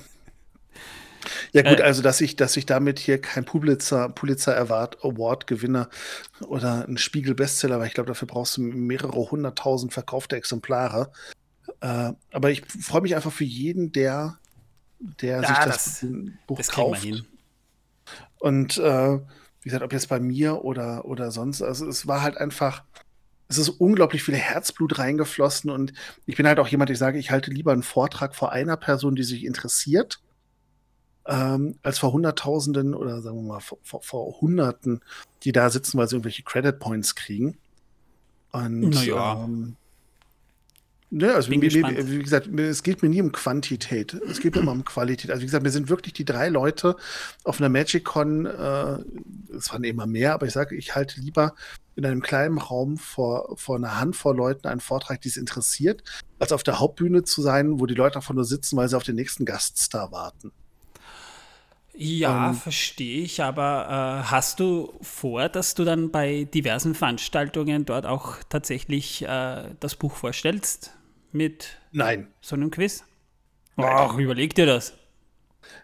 Ja 1.53 1.61
gut, 1.61 1.79
äh, 1.79 1.83
also 1.83 2.01
dass 2.01 2.21
ich, 2.21 2.35
dass 2.35 2.57
ich 2.57 2.65
damit 2.65 2.99
hier 2.99 3.19
kein 3.21 3.45
Pulitzer, 3.45 4.09
Pulitzer 4.09 4.57
Award 4.57 5.47
gewinne 5.47 5.89
oder 6.41 6.87
ein 6.87 6.97
Spiegel 6.97 7.35
Bestseller, 7.35 7.79
weil 7.79 7.87
ich 7.87 7.93
glaube, 7.93 8.07
dafür 8.07 8.27
brauchst 8.27 8.57
du 8.57 8.61
mehrere 8.61 9.31
hunderttausend 9.31 9.93
verkaufte 9.93 10.35
Exemplare. 10.35 11.11
Äh, 11.81 12.13
aber 12.31 12.51
ich 12.51 12.63
freue 12.65 13.01
mich 13.01 13.15
einfach 13.15 13.31
für 13.31 13.43
jeden, 13.43 13.91
der, 13.91 14.37
der 14.99 15.41
ja, 15.41 15.47
sich 15.47 15.57
das, 15.57 15.83
das 16.01 16.05
Buch 16.47 16.57
das 16.57 16.69
kauft. 16.69 17.23
Und 18.39 18.77
äh, 18.77 19.19
wie 19.61 19.63
gesagt, 19.63 19.83
ob 19.83 19.93
jetzt 19.93 20.09
bei 20.09 20.19
mir 20.19 20.63
oder, 20.63 21.05
oder 21.05 21.31
sonst, 21.31 21.61
also 21.61 21.87
es 21.87 22.07
war 22.07 22.21
halt 22.21 22.37
einfach, 22.37 22.83
es 23.47 23.57
ist 23.57 23.69
unglaublich 23.69 24.23
viel 24.23 24.35
Herzblut 24.35 24.99
reingeflossen 24.99 25.69
und 25.69 25.93
ich 26.25 26.37
bin 26.37 26.47
halt 26.47 26.59
auch 26.59 26.67
jemand, 26.67 26.89
ich 26.89 26.97
sage, 26.97 27.17
ich 27.17 27.31
halte 27.31 27.51
lieber 27.51 27.71
einen 27.71 27.83
Vortrag 27.83 28.35
vor 28.35 28.51
einer 28.51 28.77
Person, 28.77 29.15
die 29.15 29.23
sich 29.23 29.43
interessiert, 29.43 30.19
ähm, 31.27 31.75
als 31.83 31.99
vor 31.99 32.13
Hunderttausenden 32.13 32.95
oder 32.95 33.21
sagen 33.21 33.37
wir 33.37 33.43
mal 33.43 33.59
vor, 33.59 33.77
vor, 33.83 34.01
vor, 34.01 34.41
Hunderten, 34.41 35.01
die 35.43 35.51
da 35.51 35.69
sitzen, 35.69 35.97
weil 35.97 36.07
sie 36.07 36.15
irgendwelche 36.15 36.43
Credit 36.43 36.79
Points 36.79 37.15
kriegen. 37.15 37.57
Und 38.51 38.89
naja. 38.89 39.43
Ähm, 39.43 39.75
Ne, 41.09 41.33
also 41.33 41.49
wie, 41.49 41.61
wie, 41.61 42.19
gesagt, 42.21 42.47
es 42.47 42.83
geht 42.83 43.01
mir 43.01 43.07
nie 43.07 43.21
um 43.21 43.31
Quantität, 43.31 44.13
es 44.13 44.41
geht 44.41 44.55
mir 44.55 44.61
immer 44.61 44.73
um 44.73 44.83
Qualität. 44.83 45.31
Also 45.31 45.41
wie 45.41 45.45
gesagt, 45.45 45.63
wir 45.63 45.71
sind 45.71 45.87
wirklich 45.87 46.11
die 46.11 46.25
drei 46.25 46.49
Leute 46.49 46.97
auf 47.45 47.61
einer 47.61 47.69
MagicCon, 47.69 48.45
äh, 48.45 48.97
es 49.55 49.71
waren 49.71 49.85
immer 49.85 50.05
mehr, 50.05 50.33
aber 50.33 50.47
ich 50.47 50.51
sage, 50.51 50.75
ich 50.75 50.95
halte 50.95 51.21
lieber 51.21 51.55
in 51.95 52.05
einem 52.05 52.21
kleinen 52.21 52.57
Raum 52.57 52.97
vor, 52.97 53.57
vor 53.57 53.77
einer 53.77 53.97
Handvoll 53.97 54.35
Leuten 54.35 54.67
einen 54.67 54.81
Vortrag, 54.81 55.21
die 55.21 55.29
es 55.29 55.37
interessiert, 55.37 56.03
als 56.39 56.51
auf 56.51 56.63
der 56.63 56.79
Hauptbühne 56.81 57.23
zu 57.23 57.41
sein, 57.41 57.79
wo 57.79 57.85
die 57.85 57.95
Leute 57.95 58.17
einfach 58.17 58.33
nur 58.33 58.43
sitzen, 58.43 58.75
weil 58.75 58.89
sie 58.89 58.97
auf 58.97 59.03
den 59.03 59.15
nächsten 59.15 59.45
Gaststar 59.45 60.11
warten. 60.11 60.51
Ja, 61.99 62.49
ähm, 62.49 62.55
verstehe 62.55 63.23
ich, 63.23 63.41
aber 63.41 64.21
äh, 64.23 64.29
hast 64.29 64.59
du 64.59 64.93
vor, 65.01 65.49
dass 65.49 65.73
du 65.73 65.83
dann 65.83 66.11
bei 66.11 66.43
diversen 66.43 66.93
Veranstaltungen 66.93 67.85
dort 67.85 68.05
auch 68.05 68.35
tatsächlich 68.49 69.23
äh, 69.23 69.63
das 69.79 69.95
Buch 69.95 70.15
vorstellst 70.15 70.95
mit 71.31 71.79
Nein. 71.91 72.27
so 72.39 72.55
einem 72.55 72.69
Quiz? 72.69 73.03
Ach, 73.77 74.15
überleg 74.17 74.53
dir 74.53 74.67
das. 74.67 74.93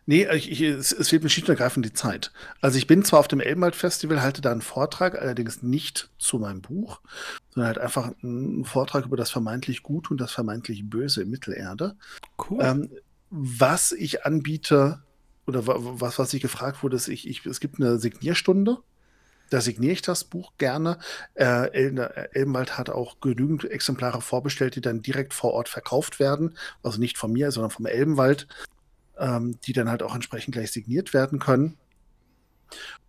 Nee, 0.05 0.27
ich, 0.33 0.51
ich, 0.51 0.61
es, 0.61 0.91
es 0.91 1.09
fehlt 1.09 1.23
mir 1.23 1.29
schlicht 1.29 1.49
und 1.49 1.55
ergreifend 1.55 1.83
die 1.83 1.93
Zeit. 1.93 2.31
Also 2.61 2.77
ich 2.77 2.85
bin 2.85 3.03
zwar 3.03 3.19
auf 3.19 3.27
dem 3.27 3.39
Elbenwald-Festival, 3.39 4.21
halte 4.21 4.41
da 4.41 4.51
einen 4.51 4.61
Vortrag, 4.61 5.19
allerdings 5.19 5.63
nicht 5.63 6.09
zu 6.19 6.37
meinem 6.37 6.61
Buch, 6.61 7.01
sondern 7.49 7.67
halt 7.69 7.79
einfach 7.79 8.11
einen 8.21 8.65
Vortrag 8.65 9.05
über 9.05 9.17
das 9.17 9.31
vermeintlich 9.31 9.81
Gute 9.81 10.11
und 10.11 10.21
das 10.21 10.31
vermeintlich 10.31 10.87
Böse 10.89 11.23
in 11.23 11.31
Mittelerde. 11.31 11.95
Cool. 12.37 12.59
Ähm, 12.61 12.89
was 13.31 13.91
ich 13.91 14.25
anbiete, 14.25 15.01
oder 15.45 15.65
was, 15.65 16.19
was 16.19 16.33
ich 16.33 16.41
gefragt 16.41 16.83
wurde, 16.83 16.95
ist, 16.95 17.07
ich, 17.07 17.27
ich, 17.27 17.45
es 17.45 17.59
gibt 17.59 17.79
eine 17.79 17.99
Signierstunde. 17.99 18.77
Da 19.49 19.61
signiere 19.61 19.93
ich 19.93 20.01
das 20.01 20.23
Buch 20.23 20.53
gerne. 20.57 20.97
Äh, 21.35 21.69
Elbenwald 21.69 22.77
hat 22.77 22.89
auch 22.89 23.19
genügend 23.19 23.65
Exemplare 23.65 24.21
vorbestellt, 24.21 24.75
die 24.75 24.81
dann 24.81 25.01
direkt 25.01 25.33
vor 25.33 25.53
Ort 25.53 25.69
verkauft 25.69 26.19
werden. 26.19 26.57
Also 26.81 26.99
nicht 26.99 27.17
von 27.17 27.31
mir, 27.31 27.51
sondern 27.51 27.69
vom 27.69 27.85
Elbenwald, 27.85 28.47
ähm, 29.17 29.59
die 29.65 29.73
dann 29.73 29.89
halt 29.89 30.01
auch 30.01 30.15
entsprechend 30.15 30.53
gleich 30.55 30.71
signiert 30.71 31.13
werden 31.13 31.39
können. 31.39 31.77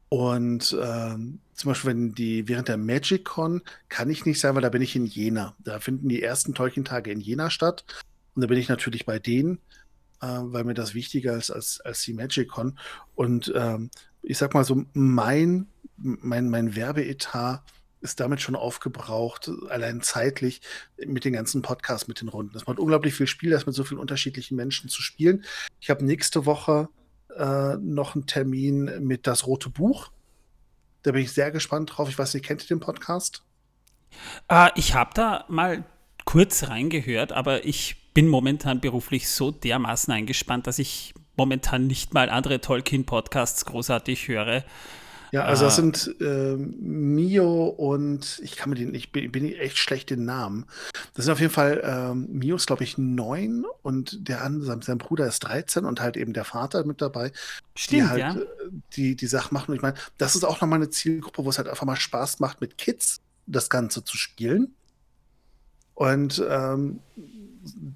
Und 0.09 0.77
ähm, 0.81 1.41
zum 1.55 1.71
Beispiel, 1.71 1.91
wenn 1.91 2.15
die 2.15 2.47
während 2.47 2.69
der 2.69 2.77
MagicCon 2.77 3.63
kann 3.89 4.11
ich 4.11 4.27
nicht 4.27 4.41
sein, 4.41 4.55
weil 4.55 4.63
da 4.63 4.69
bin 4.69 4.83
ich 4.83 4.95
in 4.97 5.07
Jena. 5.07 5.57
Da 5.61 5.81
finden 5.81 6.09
die 6.09 6.23
ersten 6.23 6.55
Tolkien-Tage 6.55 7.11
in 7.11 7.21
Jena 7.21 7.49
statt. 7.49 7.85
Und 8.35 8.43
da 8.43 8.49
bin 8.49 8.59
ich 8.59 8.69
natürlich 8.69 9.07
bei 9.07 9.19
denen 9.19 9.61
äh, 10.21 10.27
weil 10.27 10.65
mir 10.65 10.75
das 10.75 10.95
wichtiger 10.95 11.37
ist 11.37 11.51
als, 11.51 11.81
als 11.81 12.03
die 12.03 12.13
MagicCon. 12.13 12.79
Und 13.15 13.53
ähm, 13.55 13.91
ich 14.23 14.39
sag 14.39 14.55
mal 14.55 14.65
so, 14.65 14.85
mein, 14.93 15.67
mein, 15.97 16.49
mein 16.51 16.77
Werbeetat 16.77 17.63
ist 18.01 18.21
damit 18.21 18.43
schon 18.43 18.55
aufgebraucht, 18.55 19.51
allein 19.71 20.03
zeitlich 20.03 20.61
mit 21.07 21.25
den 21.25 21.33
ganzen 21.33 21.63
Podcasts, 21.63 22.07
mit 22.07 22.21
den 22.21 22.29
Runden. 22.29 22.55
Es 22.57 22.67
macht 22.67 22.79
unglaublich 22.79 23.15
viel 23.15 23.27
Spiel, 23.27 23.51
das 23.51 23.65
mit 23.65 23.75
so 23.75 23.83
vielen 23.83 24.01
unterschiedlichen 24.01 24.57
Menschen 24.57 24.91
zu 24.91 25.01
spielen. 25.01 25.45
Ich 25.81 25.89
habe 25.89 26.05
nächste 26.05 26.45
Woche 26.45 26.91
äh, 27.35 27.77
noch 27.77 28.15
einen 28.15 28.27
Termin 28.27 28.91
mit 29.01 29.27
das 29.27 29.47
Rote 29.47 29.71
Buch. 29.71 30.11
Da 31.03 31.13
bin 31.13 31.23
ich 31.23 31.33
sehr 31.33 31.51
gespannt 31.51 31.93
drauf. 31.97 32.09
Ich 32.11 32.19
weiß 32.19 32.35
nicht, 32.35 32.45
kennt 32.45 32.63
ihr 32.63 32.69
den 32.69 32.81
Podcast? 32.81 33.43
Äh, 34.49 34.69
ich 34.75 34.95
habe 34.95 35.11
da 35.15 35.47
mal 35.49 35.85
kurz 36.27 36.69
reingehört, 36.69 37.33
aber 37.33 37.65
ich 37.65 37.97
bin 38.15 38.29
momentan 38.29 38.81
beruflich 38.81 39.29
so 39.29 39.51
dermaßen 39.51 40.13
eingespannt, 40.13 40.67
dass 40.67 40.79
ich 40.79 41.13
momentan 41.37 41.87
nicht 41.87 42.15
mal 42.15 42.31
andere 42.31 42.61
Tolkien-Podcasts 42.61 43.65
großartig 43.65 44.29
höre. 44.29 44.65
Ja, 45.33 45.47
also 45.47 45.65
das 45.65 45.79
äh, 45.79 45.81
sind 45.81 46.21
äh, 46.21 46.55
Mio 46.57 47.67
und 47.67 48.41
ich 48.45 48.55
kann 48.55 48.71
mir 48.71 48.77
den, 48.77 48.95
ich 48.95 49.11
bin, 49.11 49.33
bin 49.33 49.53
echt 49.53 49.79
schlecht 49.79 50.11
den 50.11 50.25
Namen. 50.25 50.67
Das 51.15 51.25
sind 51.25 51.33
auf 51.33 51.41
jeden 51.41 51.53
Fall, 51.53 51.83
ähm, 51.85 52.29
Mio 52.31 52.55
ist 52.55 52.69
glaube 52.69 52.85
ich 52.85 52.99
neun 52.99 53.65
und 53.83 54.29
der 54.29 54.45
andere, 54.45 54.81
sein 54.81 54.99
Bruder 54.99 55.27
ist 55.27 55.41
13 55.41 55.87
und 55.87 56.01
halt 56.01 56.17
eben 56.17 56.35
der 56.35 56.45
Vater 56.45 56.87
mit 56.87 57.03
dabei. 57.03 57.33
Stimmt, 57.75 58.03
die 58.03 58.09
halt, 58.09 58.21
ja. 58.21 58.37
Äh, 58.37 58.47
die, 58.95 59.17
die 59.17 59.27
Sachen 59.27 59.55
machen. 59.55 59.71
Und 59.71 59.77
ich 59.77 59.83
meine, 59.83 59.97
das 60.19 60.37
ist 60.37 60.45
auch 60.45 60.61
nochmal 60.61 60.79
eine 60.79 60.91
Zielgruppe, 60.91 61.45
wo 61.45 61.51
es 61.51 61.59
halt 61.59 61.67
einfach 61.67 61.85
mal 61.85 61.97
Spaß 61.97 62.39
macht, 62.39 62.61
mit 62.61 62.79
Kids 62.79 63.21
das 63.49 63.69
Ganze 63.69 64.05
zu 64.05 64.17
spielen. 64.17 64.73
Und 65.95 66.45
ähm, 66.49 67.01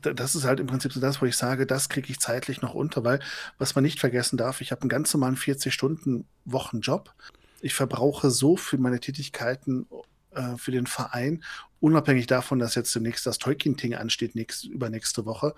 das 0.01 0.35
ist 0.35 0.45
halt 0.45 0.61
im 0.61 0.67
Prinzip 0.67 0.93
so 0.93 1.01
das, 1.01 1.21
wo 1.21 1.27
ich 1.27 1.37
sage, 1.37 1.67
das 1.67 1.89
kriege 1.89 2.11
ich 2.11 2.21
zeitlich 2.21 2.63
noch 2.63 2.75
unter, 2.75 3.05
weil 3.05 3.21
was 3.59 3.75
man 3.75 3.85
nicht 3.85 4.01
vergessen 4.01 4.37
darf, 4.37 4.61
ich 4.61 4.71
habe 4.71 4.83
einen 4.83 4.89
ganz 4.89 5.13
normalen 5.13 5.37
40-Stunden-Wochenjob. 5.37 7.13
Ich 7.61 7.75
verbrauche 7.75 8.31
so 8.31 8.57
für 8.57 8.79
meine 8.79 9.01
Tätigkeiten 9.01 9.87
äh, 10.31 10.57
für 10.57 10.71
den 10.71 10.87
Verein, 10.87 11.43
unabhängig 11.81 12.27
davon, 12.27 12.59
dass 12.59 12.75
jetzt 12.75 12.95
demnächst 12.95 13.27
das 13.27 13.39
Tolkien-Ting 13.39 13.95
ansteht, 13.95 14.35
nächst, 14.35 14.65
übernächste 14.65 15.27
Woche, 15.27 15.55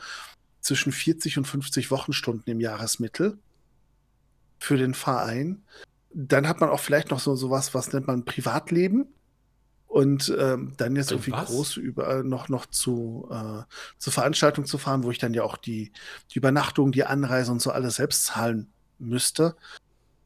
zwischen 0.61 0.93
40 0.93 1.39
und 1.39 1.47
50 1.47 1.91
Wochenstunden 1.91 2.51
im 2.53 2.61
Jahresmittel 2.61 3.39
für 4.59 4.77
den 4.77 4.95
Verein. 4.95 5.63
Dann 6.13 6.49
hat 6.49 6.61
man 6.61 6.71
auch 6.71 6.81
vielleicht 6.81 7.11
noch 7.11 7.21
so 7.21 7.35
sowas, 7.37 7.75
was 7.75 7.93
nennt 7.93 8.07
man 8.07 8.25
Privatleben. 8.25 9.07
Und 9.91 10.33
ähm, 10.39 10.75
dann 10.77 10.95
jetzt 10.95 11.11
irgendwie 11.11 11.33
was? 11.33 11.49
groß 11.49 11.77
überall 11.77 12.23
noch, 12.23 12.49
noch 12.49 12.67
zu, 12.67 13.29
äh, 13.29 13.65
zur 13.99 14.13
Veranstaltung 14.13 14.65
zu 14.65 14.79
fahren, 14.79 15.03
wo 15.03 15.11
ich 15.11 15.19
dann 15.19 15.35
ja 15.35 15.43
auch 15.43 15.57
die, 15.57 15.91
die 16.31 16.39
Übernachtung, 16.39 16.93
die 16.93 17.03
Anreise 17.03 17.51
und 17.51 17.61
so 17.61 17.73
alles 17.73 17.97
selbst 17.97 18.25
zahlen 18.25 18.73
müsste, 19.01 19.57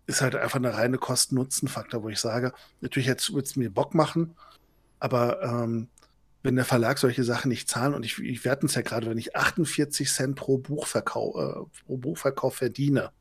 ist 0.07 0.20
halt 0.20 0.36
einfach 0.36 0.57
eine 0.59 0.74
reine 0.74 0.99
Kosten-Nutzen-Faktor, 0.99 2.03
wo 2.03 2.11
ich 2.11 2.20
sage, 2.20 2.53
natürlich 2.82 3.07
jetzt 3.07 3.32
würde 3.32 3.45
es 3.45 3.57
mir 3.57 3.70
Bock 3.70 3.95
machen, 3.95 4.36
aber 5.01 5.43
ähm, 5.43 5.89
wenn 6.43 6.57
der 6.57 6.66
Verlag 6.66 6.99
solche 6.99 7.24
Sachen 7.24 7.49
nicht 7.49 7.66
zahlen, 7.66 7.95
und 7.95 8.05
ich, 8.05 8.19
ich 8.19 8.45
werte 8.45 8.66
es 8.66 8.74
ja 8.74 8.82
gerade, 8.82 9.09
wenn 9.09 9.16
ich 9.16 9.35
48 9.35 10.12
Cent 10.12 10.36
pro 10.36 10.59
Buchverkauf, 10.59 11.36
äh, 11.36 11.85
pro 11.86 11.97
Buchverkauf 11.97 12.57
verdiene, 12.57 13.12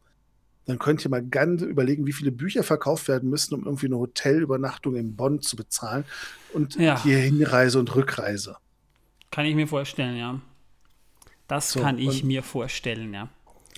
dann 0.65 0.80
könnt 0.80 1.03
ihr 1.06 1.10
mal 1.10 1.23
ganz 1.23 1.61
überlegen, 1.61 2.06
wie 2.06 2.14
viele 2.14 2.31
Bücher 2.31 2.64
verkauft 2.64 3.07
werden 3.07 3.30
müssen, 3.30 3.53
um 3.53 3.65
irgendwie 3.65 3.88
eine 3.88 3.98
Hotelübernachtung 3.98 4.95
in 4.95 5.15
Bonn 5.15 5.41
zu 5.41 5.56
bezahlen 5.56 6.06
und 6.53 6.76
ja. 6.76 7.02
die 7.03 7.14
Hinreise 7.15 7.80
und 7.80 7.94
Rückreise. 7.95 8.57
Kann 9.31 9.45
ich 9.45 9.56
mir 9.56 9.68
vorstellen, 9.68 10.15
ja. 10.15 10.40
Das 11.48 11.72
so, 11.72 11.81
kann 11.81 11.98
ich 11.98 12.23
mir 12.23 12.44
vorstellen, 12.44 13.14
ja. 13.14 13.30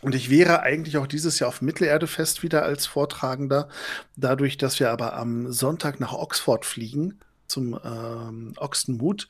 Und 0.02 0.14
ich 0.14 0.30
wäre 0.30 0.62
eigentlich 0.62 0.98
auch 0.98 1.08
dieses 1.08 1.40
Jahr 1.40 1.48
auf 1.48 1.62
Mittelerdefest 1.62 2.44
wieder 2.44 2.64
als 2.64 2.86
Vortragender. 2.86 3.70
Dadurch, 4.16 4.58
dass 4.58 4.80
wir 4.80 4.92
aber 4.92 5.16
am 5.16 5.52
Sonntag 5.52 6.00
nach 6.00 6.14
Oxford 6.14 6.66
fliegen, 6.66 7.20
zum 7.48 7.80
ähm, 7.84 8.54
Oxenmut, 8.58 9.28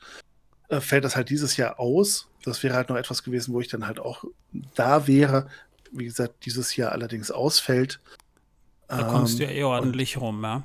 äh, 0.68 0.80
fällt 0.80 1.04
das 1.04 1.16
halt 1.16 1.30
dieses 1.30 1.56
Jahr 1.56 1.78
aus. 1.78 2.28
Das 2.44 2.62
wäre 2.62 2.74
halt 2.74 2.88
noch 2.88 2.96
etwas 2.96 3.22
gewesen, 3.22 3.54
wo 3.54 3.60
ich 3.60 3.68
dann 3.68 3.86
halt 3.86 4.00
auch 4.00 4.24
da 4.74 5.06
wäre, 5.06 5.48
wie 5.98 6.04
gesagt, 6.04 6.46
dieses 6.46 6.76
Jahr 6.76 6.92
allerdings 6.92 7.30
ausfällt. 7.30 8.00
Da 8.88 9.02
kommst 9.04 9.34
ähm, 9.34 9.38
du 9.38 9.44
ja 9.44 9.50
eh 9.50 9.64
ordentlich 9.64 10.16
und, 10.16 10.22
rum, 10.22 10.42
ja. 10.42 10.62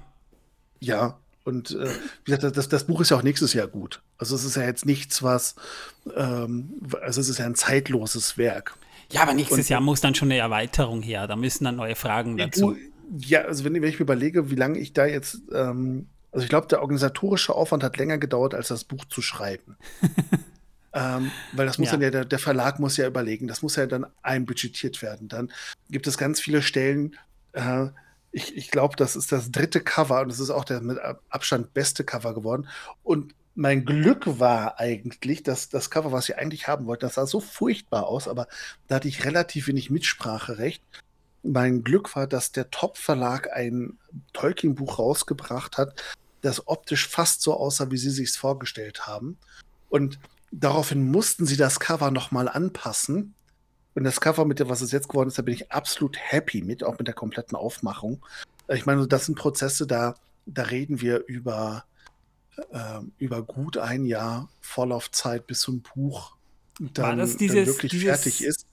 Ja, 0.80 1.18
und 1.44 1.72
äh, 1.72 1.90
wie 2.26 2.32
gesagt, 2.32 2.56
das, 2.56 2.70
das 2.70 2.86
Buch 2.86 3.02
ist 3.02 3.10
ja 3.10 3.18
auch 3.18 3.24
nächstes 3.24 3.54
Jahr 3.54 3.68
gut. 3.68 4.02
Also 4.18 4.36
es 4.36 4.44
ist 4.44 4.56
ja 4.56 4.64
jetzt 4.64 4.86
nichts, 4.86 5.24
was, 5.24 5.56
ähm, 6.16 6.82
also 7.02 7.22
es 7.22 7.30
ist 7.30 7.40
ja 7.40 7.46
ein 7.46 7.56
zeitloses 7.56 8.38
Werk. 8.38 8.76
Ja, 9.12 9.24
aber 9.24 9.34
nächstes 9.34 9.58
und, 9.58 9.70
Jahr 9.70 9.82
muss 9.82 10.02
dann 10.02 10.16
schon 10.16 10.32
eine 10.32 10.40
Erweiterung 10.40 11.02
her. 11.02 11.28
Da 11.28 11.36
müssen 11.36 11.64
dann 11.66 11.76
neue 11.76 11.96
Fragen 11.96 12.38
dazu. 12.38 12.76
Ja, 13.18 13.42
also 13.42 13.66
wenn, 13.66 13.74
wenn 13.74 13.84
ich 13.84 14.00
mir 14.00 14.04
überlege, 14.04 14.52
wie 14.52 14.56
lange 14.56 14.80
ich 14.80 14.94
da 14.94 15.06
jetzt, 15.06 15.42
ähm, 15.54 16.08
also 16.32 16.44
ich 16.44 16.50
glaube, 16.50 16.68
der 16.68 16.82
organisatorische 16.82 17.54
Aufwand 17.56 17.84
hat 17.84 17.98
länger 17.98 18.20
gedauert, 18.20 18.54
als 18.54 18.70
das 18.70 18.84
Buch 18.84 19.04
zu 19.06 19.22
schreiben. 19.22 19.78
Ähm, 20.94 21.32
weil 21.54 21.66
das 21.66 21.78
muss 21.78 21.88
ja. 21.88 21.94
dann 21.94 22.02
ja, 22.02 22.12
der, 22.12 22.26
der, 22.26 22.40
Verlag 22.40 22.80
muss 22.80 22.98
ja 22.98 23.08
überlegen, 23.08 23.48
das 23.48 23.62
muss 23.62 23.78
ja 23.78 23.86
dann 23.86 24.06
einbudgetiert 24.22 25.02
werden. 25.02 25.30
Dann 25.30 25.52
gibt 25.90 26.06
es 26.06 26.18
ganz 26.18 26.42
viele 26.42 26.62
Stellen, 26.62 27.16
äh, 27.54 27.88
ich, 28.32 28.56
ich 28.56 28.72
glaube, 28.72 28.96
das 28.96 29.16
ist 29.16 29.32
das 29.32 29.52
dritte 29.52 29.82
Cover 29.82 30.22
und 30.22 30.32
es 30.32 30.40
ist 30.40 30.50
auch 30.50 30.66
der 30.66 30.82
mit 30.82 30.98
Abstand 31.30 31.74
beste 31.74 32.04
Cover 32.04 32.34
geworden. 32.34 32.68
Und 33.04 33.36
mein 33.56 33.86
Glück 33.86 34.40
war 34.40 34.80
eigentlich, 34.80 35.44
dass 35.44 35.70
das 35.70 35.90
Cover, 35.90 36.12
was 36.12 36.30
ich 36.30 36.38
eigentlich 36.38 36.68
haben 36.68 36.86
wollte, 36.86 37.06
das 37.06 37.16
sah 37.16 37.26
so 37.26 37.42
furchtbar 37.42 38.08
aus, 38.08 38.28
aber 38.28 38.48
da 38.88 38.96
hatte 38.96 39.10
ich 39.10 39.26
relativ 39.26 39.68
wenig 39.68 39.90
Mitspracherecht. 39.90 40.82
Mein 41.44 41.84
Glück 41.84 42.16
war, 42.16 42.28
dass 42.28 42.52
der 42.52 42.70
Top-Verlag 42.70 43.52
ein 43.54 43.98
Tolkien-Buch 44.34 45.00
rausgebracht 45.00 45.78
hat, 45.78 46.02
das 46.42 46.68
optisch 46.68 47.08
fast 47.08 47.42
so 47.42 47.54
aussah, 47.54 47.92
wie 47.92 47.98
sie 47.98 48.10
sich 48.10 48.32
vorgestellt 48.32 49.06
haben. 49.08 49.38
Und 49.90 50.20
Daraufhin 50.52 51.10
mussten 51.10 51.46
sie 51.46 51.58
das 51.58 51.80
Cover 51.80 52.12
nochmal 52.12 52.48
anpassen. 52.48 53.34
Und 53.94 54.04
das 54.04 54.22
Cover, 54.22 54.46
mit 54.46 54.60
dem, 54.60 54.70
was 54.70 54.82
es 54.82 54.92
jetzt 54.92 55.10
geworden 55.10 55.30
ist, 55.30 55.38
da 55.38 55.42
bin 55.42 55.54
ich 55.54 55.72
absolut 55.72 56.18
happy 56.18 56.62
mit, 56.62 56.84
auch 56.84 56.98
mit 56.98 57.08
der 57.08 57.14
kompletten 57.14 57.58
Aufmachung. 57.58 58.26
Ich 58.70 58.86
meine, 58.86 59.08
das 59.08 59.26
sind 59.26 59.36
Prozesse, 59.38 59.88
da, 59.88 60.16
da 60.46 60.64
reden 60.64 61.02
wir 61.02 61.26
über, 61.28 61.86
äh, 62.72 63.00
über 63.18 63.42
gut 63.42 63.78
ein 63.78 64.06
Jahr 64.06 64.50
Vorlaufzeit, 64.62 65.48
bis 65.48 65.62
so 65.62 65.74
ein 65.74 65.82
Buch 65.82 66.36
dann, 66.80 67.20
dieses, 67.20 67.40
dann 67.40 67.66
wirklich 67.68 67.92
dieses, 67.92 68.08
fertig 68.08 68.44
ist. 68.44 68.66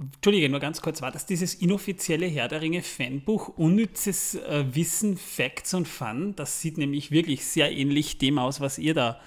Entschuldige, 0.00 0.48
nur 0.48 0.60
ganz 0.60 0.80
kurz, 0.80 1.02
war 1.02 1.10
das 1.10 1.26
dieses 1.26 1.54
inoffizielle 1.54 2.26
Herr 2.26 2.46
der 2.46 2.60
Ringe 2.60 2.82
Fanbuch, 2.82 3.48
unnützes 3.48 4.36
äh, 4.36 4.64
Wissen, 4.72 5.16
Facts 5.16 5.74
und 5.74 5.88
Fun? 5.88 6.34
Das 6.36 6.60
sieht 6.60 6.78
nämlich 6.78 7.10
wirklich 7.10 7.44
sehr 7.44 7.72
ähnlich 7.72 8.18
dem 8.18 8.38
aus, 8.38 8.60
was 8.60 8.78
ihr 8.78 8.94
da 8.94 9.20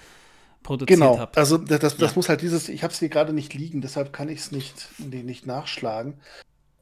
produziert 0.64 1.00
genau. 1.00 1.20
habt. 1.20 1.38
Also 1.38 1.58
das, 1.58 1.80
das, 1.80 1.98
das 1.98 2.16
muss 2.16 2.30
halt 2.30 2.42
dieses, 2.42 2.70
ich 2.70 2.84
habe 2.84 2.94
es 2.94 3.00
hier 3.00 3.10
gerade 3.10 3.34
nicht 3.34 3.54
liegen, 3.54 3.82
deshalb 3.82 4.14
kann 4.14 4.30
ich 4.30 4.40
es 4.40 4.52
nicht, 4.52 4.88
nee, 4.98 5.24
nicht 5.24 5.46
nachschlagen. 5.46 6.16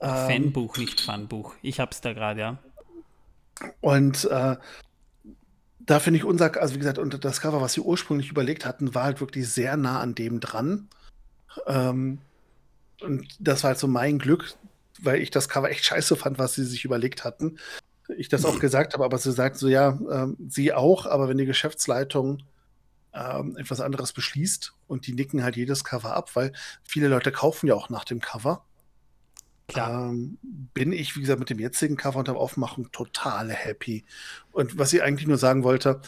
Ähm, 0.01 0.09
Fanbuch, 0.09 0.77
nicht 0.77 1.01
Fanbuch. 1.01 1.55
Ich 1.61 1.79
habe 1.79 1.91
es 1.91 2.01
da 2.01 2.13
gerade, 2.13 2.39
ja. 2.39 2.57
Und 3.81 4.25
äh, 4.25 4.55
da 5.79 5.99
finde 5.99 6.19
ich 6.19 6.23
unser, 6.23 6.55
also 6.61 6.75
wie 6.75 6.79
gesagt, 6.79 6.97
und 6.97 7.23
das 7.25 7.41
Cover, 7.41 7.61
was 7.61 7.73
sie 7.73 7.81
ursprünglich 7.81 8.29
überlegt 8.29 8.65
hatten, 8.65 8.93
war 8.95 9.03
halt 9.03 9.19
wirklich 9.19 9.49
sehr 9.49 9.75
nah 9.75 9.99
an 9.99 10.15
dem 10.15 10.39
dran. 10.39 10.87
Ähm, 11.67 12.19
und 13.01 13.27
das 13.39 13.63
war 13.63 13.69
halt 13.69 13.79
so 13.79 13.87
mein 13.87 14.19
Glück, 14.19 14.53
weil 15.01 15.21
ich 15.21 15.31
das 15.31 15.49
Cover 15.49 15.69
echt 15.69 15.85
scheiße 15.85 16.15
fand, 16.15 16.37
was 16.37 16.53
sie 16.53 16.65
sich 16.65 16.85
überlegt 16.85 17.23
hatten. 17.23 17.57
Ich 18.17 18.29
das 18.29 18.45
auch 18.45 18.59
gesagt 18.59 18.93
habe, 18.93 19.03
aber 19.03 19.17
sie 19.17 19.31
sagt 19.31 19.57
so, 19.57 19.67
ja, 19.67 19.97
ähm, 20.11 20.37
sie 20.47 20.73
auch, 20.73 21.05
aber 21.05 21.27
wenn 21.27 21.37
die 21.37 21.45
Geschäftsleitung 21.45 22.43
ähm, 23.13 23.57
etwas 23.57 23.81
anderes 23.81 24.13
beschließt 24.13 24.73
und 24.87 25.07
die 25.07 25.13
nicken 25.13 25.43
halt 25.43 25.55
jedes 25.55 25.83
Cover 25.83 26.15
ab, 26.15 26.35
weil 26.35 26.53
viele 26.83 27.07
Leute 27.07 27.31
kaufen 27.31 27.67
ja 27.67 27.75
auch 27.75 27.89
nach 27.89 28.03
dem 28.03 28.21
Cover. 28.21 28.65
Ähm, 29.75 30.39
bin 30.73 30.91
ich, 30.91 31.15
wie 31.15 31.21
gesagt, 31.21 31.39
mit 31.39 31.49
dem 31.49 31.59
jetzigen 31.59 31.95
Cover 31.95 32.19
und 32.19 32.27
der 32.27 32.35
Aufmachung 32.35 32.91
total 32.91 33.51
happy. 33.51 34.03
Und 34.51 34.77
was 34.77 34.93
ich 34.93 35.03
eigentlich 35.03 35.27
nur 35.27 35.37
sagen 35.37 35.63
wollte, 35.63 36.01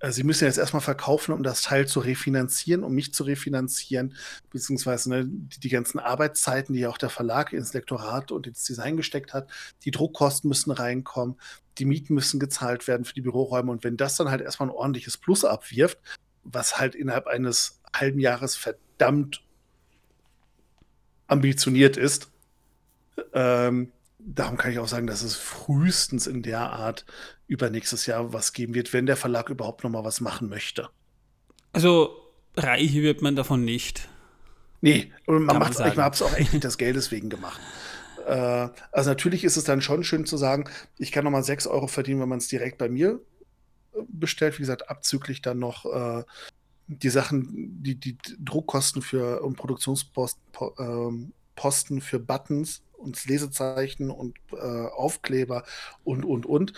äh, 0.00 0.12
Sie 0.12 0.24
müssen 0.24 0.44
jetzt 0.44 0.58
erstmal 0.58 0.82
verkaufen, 0.82 1.32
um 1.32 1.42
das 1.42 1.62
Teil 1.62 1.86
zu 1.86 2.00
refinanzieren, 2.00 2.82
um 2.82 2.92
mich 2.92 3.14
zu 3.14 3.24
refinanzieren, 3.24 4.14
beziehungsweise 4.50 5.10
ne, 5.10 5.24
die, 5.26 5.60
die, 5.60 5.68
ganzen 5.68 5.98
Arbeitszeiten, 5.98 6.74
die 6.74 6.80
ja 6.80 6.88
auch 6.88 6.98
der 6.98 7.10
Verlag 7.10 7.52
ins 7.52 7.72
Lektorat 7.72 8.32
und 8.32 8.46
ins 8.46 8.64
Design 8.64 8.96
gesteckt 8.96 9.32
hat, 9.32 9.48
die 9.84 9.90
Druckkosten 9.90 10.48
müssen 10.48 10.70
reinkommen, 10.70 11.36
die 11.78 11.84
Mieten 11.84 12.14
müssen 12.14 12.40
gezahlt 12.40 12.88
werden 12.88 13.04
für 13.04 13.14
die 13.14 13.22
Büroräume. 13.22 13.70
Und 13.70 13.84
wenn 13.84 13.96
das 13.96 14.16
dann 14.16 14.30
halt 14.30 14.40
erstmal 14.40 14.68
ein 14.68 14.74
ordentliches 14.74 15.16
Plus 15.16 15.44
abwirft, 15.44 15.98
was 16.44 16.78
halt 16.78 16.94
innerhalb 16.94 17.26
eines 17.26 17.80
halben 17.94 18.20
Jahres 18.20 18.56
verdammt 18.56 19.42
ambitioniert 21.26 21.96
ist, 21.96 22.30
ähm, 23.32 23.92
darum 24.18 24.56
kann 24.56 24.72
ich 24.72 24.78
auch 24.78 24.88
sagen, 24.88 25.06
dass 25.06 25.22
es 25.22 25.36
frühestens 25.36 26.26
in 26.26 26.42
der 26.42 26.60
Art 26.60 27.04
übernächstes 27.46 28.06
Jahr 28.06 28.32
was 28.32 28.52
geben 28.52 28.74
wird, 28.74 28.92
wenn 28.92 29.06
der 29.06 29.16
Verlag 29.16 29.50
überhaupt 29.50 29.84
noch 29.84 29.90
mal 29.90 30.04
was 30.04 30.20
machen 30.20 30.48
möchte. 30.48 30.88
Also 31.72 32.16
reich 32.56 32.94
wird 32.94 33.22
man 33.22 33.36
davon 33.36 33.64
nicht. 33.64 34.08
Nee, 34.80 35.12
und 35.26 35.44
man 35.44 35.58
macht 35.58 35.72
ich 35.72 35.96
habe 35.96 36.14
es 36.14 36.22
auch 36.22 36.34
echt 36.34 36.52
nicht 36.52 36.64
des 36.64 36.78
Geldes 36.78 37.10
wegen 37.10 37.28
gemacht. 37.28 37.60
Äh, 38.26 38.68
also 38.92 39.10
natürlich 39.10 39.44
ist 39.44 39.56
es 39.56 39.64
dann 39.64 39.82
schon 39.82 40.04
schön 40.04 40.24
zu 40.26 40.36
sagen, 40.36 40.68
ich 40.98 41.12
kann 41.12 41.24
noch 41.24 41.30
mal 41.30 41.42
6 41.42 41.66
Euro 41.66 41.86
verdienen, 41.86 42.20
wenn 42.20 42.28
man 42.28 42.38
es 42.38 42.48
direkt 42.48 42.78
bei 42.78 42.88
mir 42.88 43.20
bestellt. 44.08 44.58
Wie 44.58 44.62
gesagt, 44.62 44.88
abzüglich 44.88 45.42
dann 45.42 45.58
noch 45.58 45.86
äh, 45.86 46.24
die 46.86 47.10
Sachen, 47.10 47.82
die, 47.82 47.94
die 47.94 48.18
Druckkosten 48.38 49.02
für 49.02 49.42
und 49.42 49.56
Produktionsposten 49.56 50.42
ähm, 50.78 52.00
für 52.00 52.18
Buttons 52.18 52.82
und 52.96 53.24
Lesezeichen 53.26 54.10
und 54.10 54.36
äh, 54.52 54.56
Aufkleber 54.56 55.64
und, 56.04 56.24
und, 56.24 56.46
und. 56.46 56.72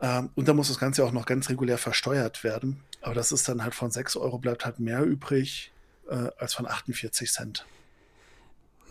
Ähm, 0.00 0.30
und 0.34 0.48
dann 0.48 0.56
muss 0.56 0.68
das 0.68 0.78
Ganze 0.78 1.04
auch 1.04 1.12
noch 1.12 1.26
ganz 1.26 1.48
regulär 1.48 1.78
versteuert 1.78 2.42
werden. 2.44 2.82
Aber 3.02 3.14
das 3.14 3.32
ist 3.32 3.48
dann 3.48 3.62
halt 3.62 3.74
von 3.74 3.90
6 3.90 4.16
Euro 4.16 4.38
bleibt 4.38 4.64
halt 4.64 4.80
mehr 4.80 5.02
übrig 5.04 5.72
äh, 6.08 6.28
als 6.38 6.54
von 6.54 6.66
48 6.66 7.30
Cent. 7.30 7.66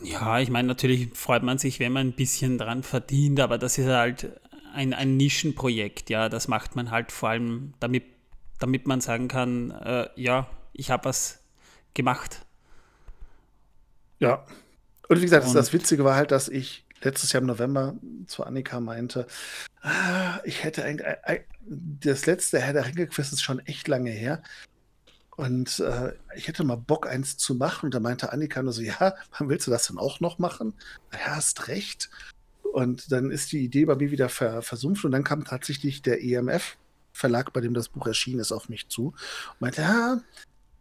Ja, 0.02 0.40
ich 0.40 0.49
meine, 0.49 0.68
natürlich 0.68 1.10
freut 1.14 1.44
man 1.44 1.57
sich, 1.57 1.80
wenn 1.80 1.91
man 1.91 2.07
ein 2.07 2.14
bisschen 2.14 2.57
dran 2.57 2.84
verdient, 2.84 3.40
aber 3.41 3.57
das 3.57 3.78
ist 3.78 3.88
halt 3.88 4.40
ein, 4.74 4.94
ein 4.94 5.18
Nischenprojekt, 5.18 6.10
ja. 6.10 6.30
Das 6.30 6.48
macht 6.48 6.76
man 6.76 6.91
halt 6.91 7.12
vor 7.12 7.30
allem, 7.30 7.74
damit, 7.80 8.04
damit 8.60 8.88
man 8.88 9.02
sagen 9.02 9.28
kann, 9.28 9.72
äh, 9.72 10.10
ja, 10.16 10.50
ich 10.74 10.91
habe 10.91 11.06
was 11.06 11.44
gemacht. 11.94 12.46
Ja, 14.20 14.46
und 15.10 15.18
wie 15.18 15.24
gesagt, 15.24 15.48
und 15.48 15.56
das 15.56 15.74
Witzige 15.74 16.04
war 16.04 16.16
halt, 16.16 16.32
dass 16.32 16.48
ich 16.48 16.86
letztes 17.02 17.32
Jahr 17.34 17.41
im 17.41 17.48
November 17.48 17.96
zu 18.28 18.44
Annika 18.44 18.80
meinte, 18.80 19.26
ah, 19.82 20.40
ich 20.44 20.64
hätte 20.64 20.84
eigentlich, 20.84 21.08
das 21.66 22.26
letzte 22.26 22.60
Herr 22.60 22.74
der 22.74 22.86
Ringe-Quiz 22.86 23.32
ist 23.32 23.41
schon 23.41 23.60
echt 23.60 23.88
lange 23.88 24.12
her. 24.12 24.44
Und 25.36 25.80
äh, 25.80 26.14
ich 26.36 26.48
hätte 26.48 26.66
mal 26.66 26.76
Bock, 26.76 27.08
eins 27.08 27.38
zu 27.38 27.56
machen. 27.56 27.86
Und 27.86 27.94
da 27.94 28.00
meinte 28.02 28.34
Annika 28.34 28.62
nur 28.62 28.74
so, 28.74 28.82
ja, 28.82 29.16
wann 29.38 29.50
willst 29.50 29.68
du 29.68 29.72
das 29.72 29.88
denn 29.88 29.98
auch 29.98 30.20
noch 30.20 30.38
machen? 30.38 30.74
Ja, 31.14 31.38
hast 31.38 31.70
recht. 31.70 32.10
Und 32.74 33.12
dann 33.12 33.32
ist 33.32 33.52
die 33.52 33.64
Idee 33.64 33.86
bei 33.86 33.96
mir 33.96 34.12
wieder 34.12 34.30
ver 34.30 34.62
versumpft. 34.62 35.06
Und 35.06 35.12
dann 35.12 35.24
kam 35.24 35.46
tatsächlich 35.46 36.02
der 36.02 36.24
EMF-Verlag, 36.24 37.54
bei 37.54 37.62
dem 37.62 37.74
das 37.74 37.90
Buch 37.90 38.08
erschienen 38.08 38.40
ist, 38.40 38.52
auf 38.52 38.70
mich 38.70 38.88
zu. 38.90 39.08
Und 39.08 39.62
meinte, 39.62 39.82
ja, 39.82 40.22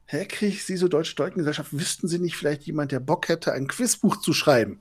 Herr 0.07 0.25
Krieg, 0.25 0.61
Sie 0.63 0.77
so 0.77 0.89
Deutsche 0.89 1.17
Deutengesellschaft, 1.17 1.73
wüssten 1.73 2.09
Sie 2.09 2.19
nicht 2.19 2.37
vielleicht 2.37 2.63
jemand, 2.63 2.93
der 2.93 3.01
Bock 3.01 3.29
hätte, 3.29 3.53
ein 3.53 3.69
Quizbuch 3.69 4.17
zu 4.21 4.33
schreiben? 4.33 4.81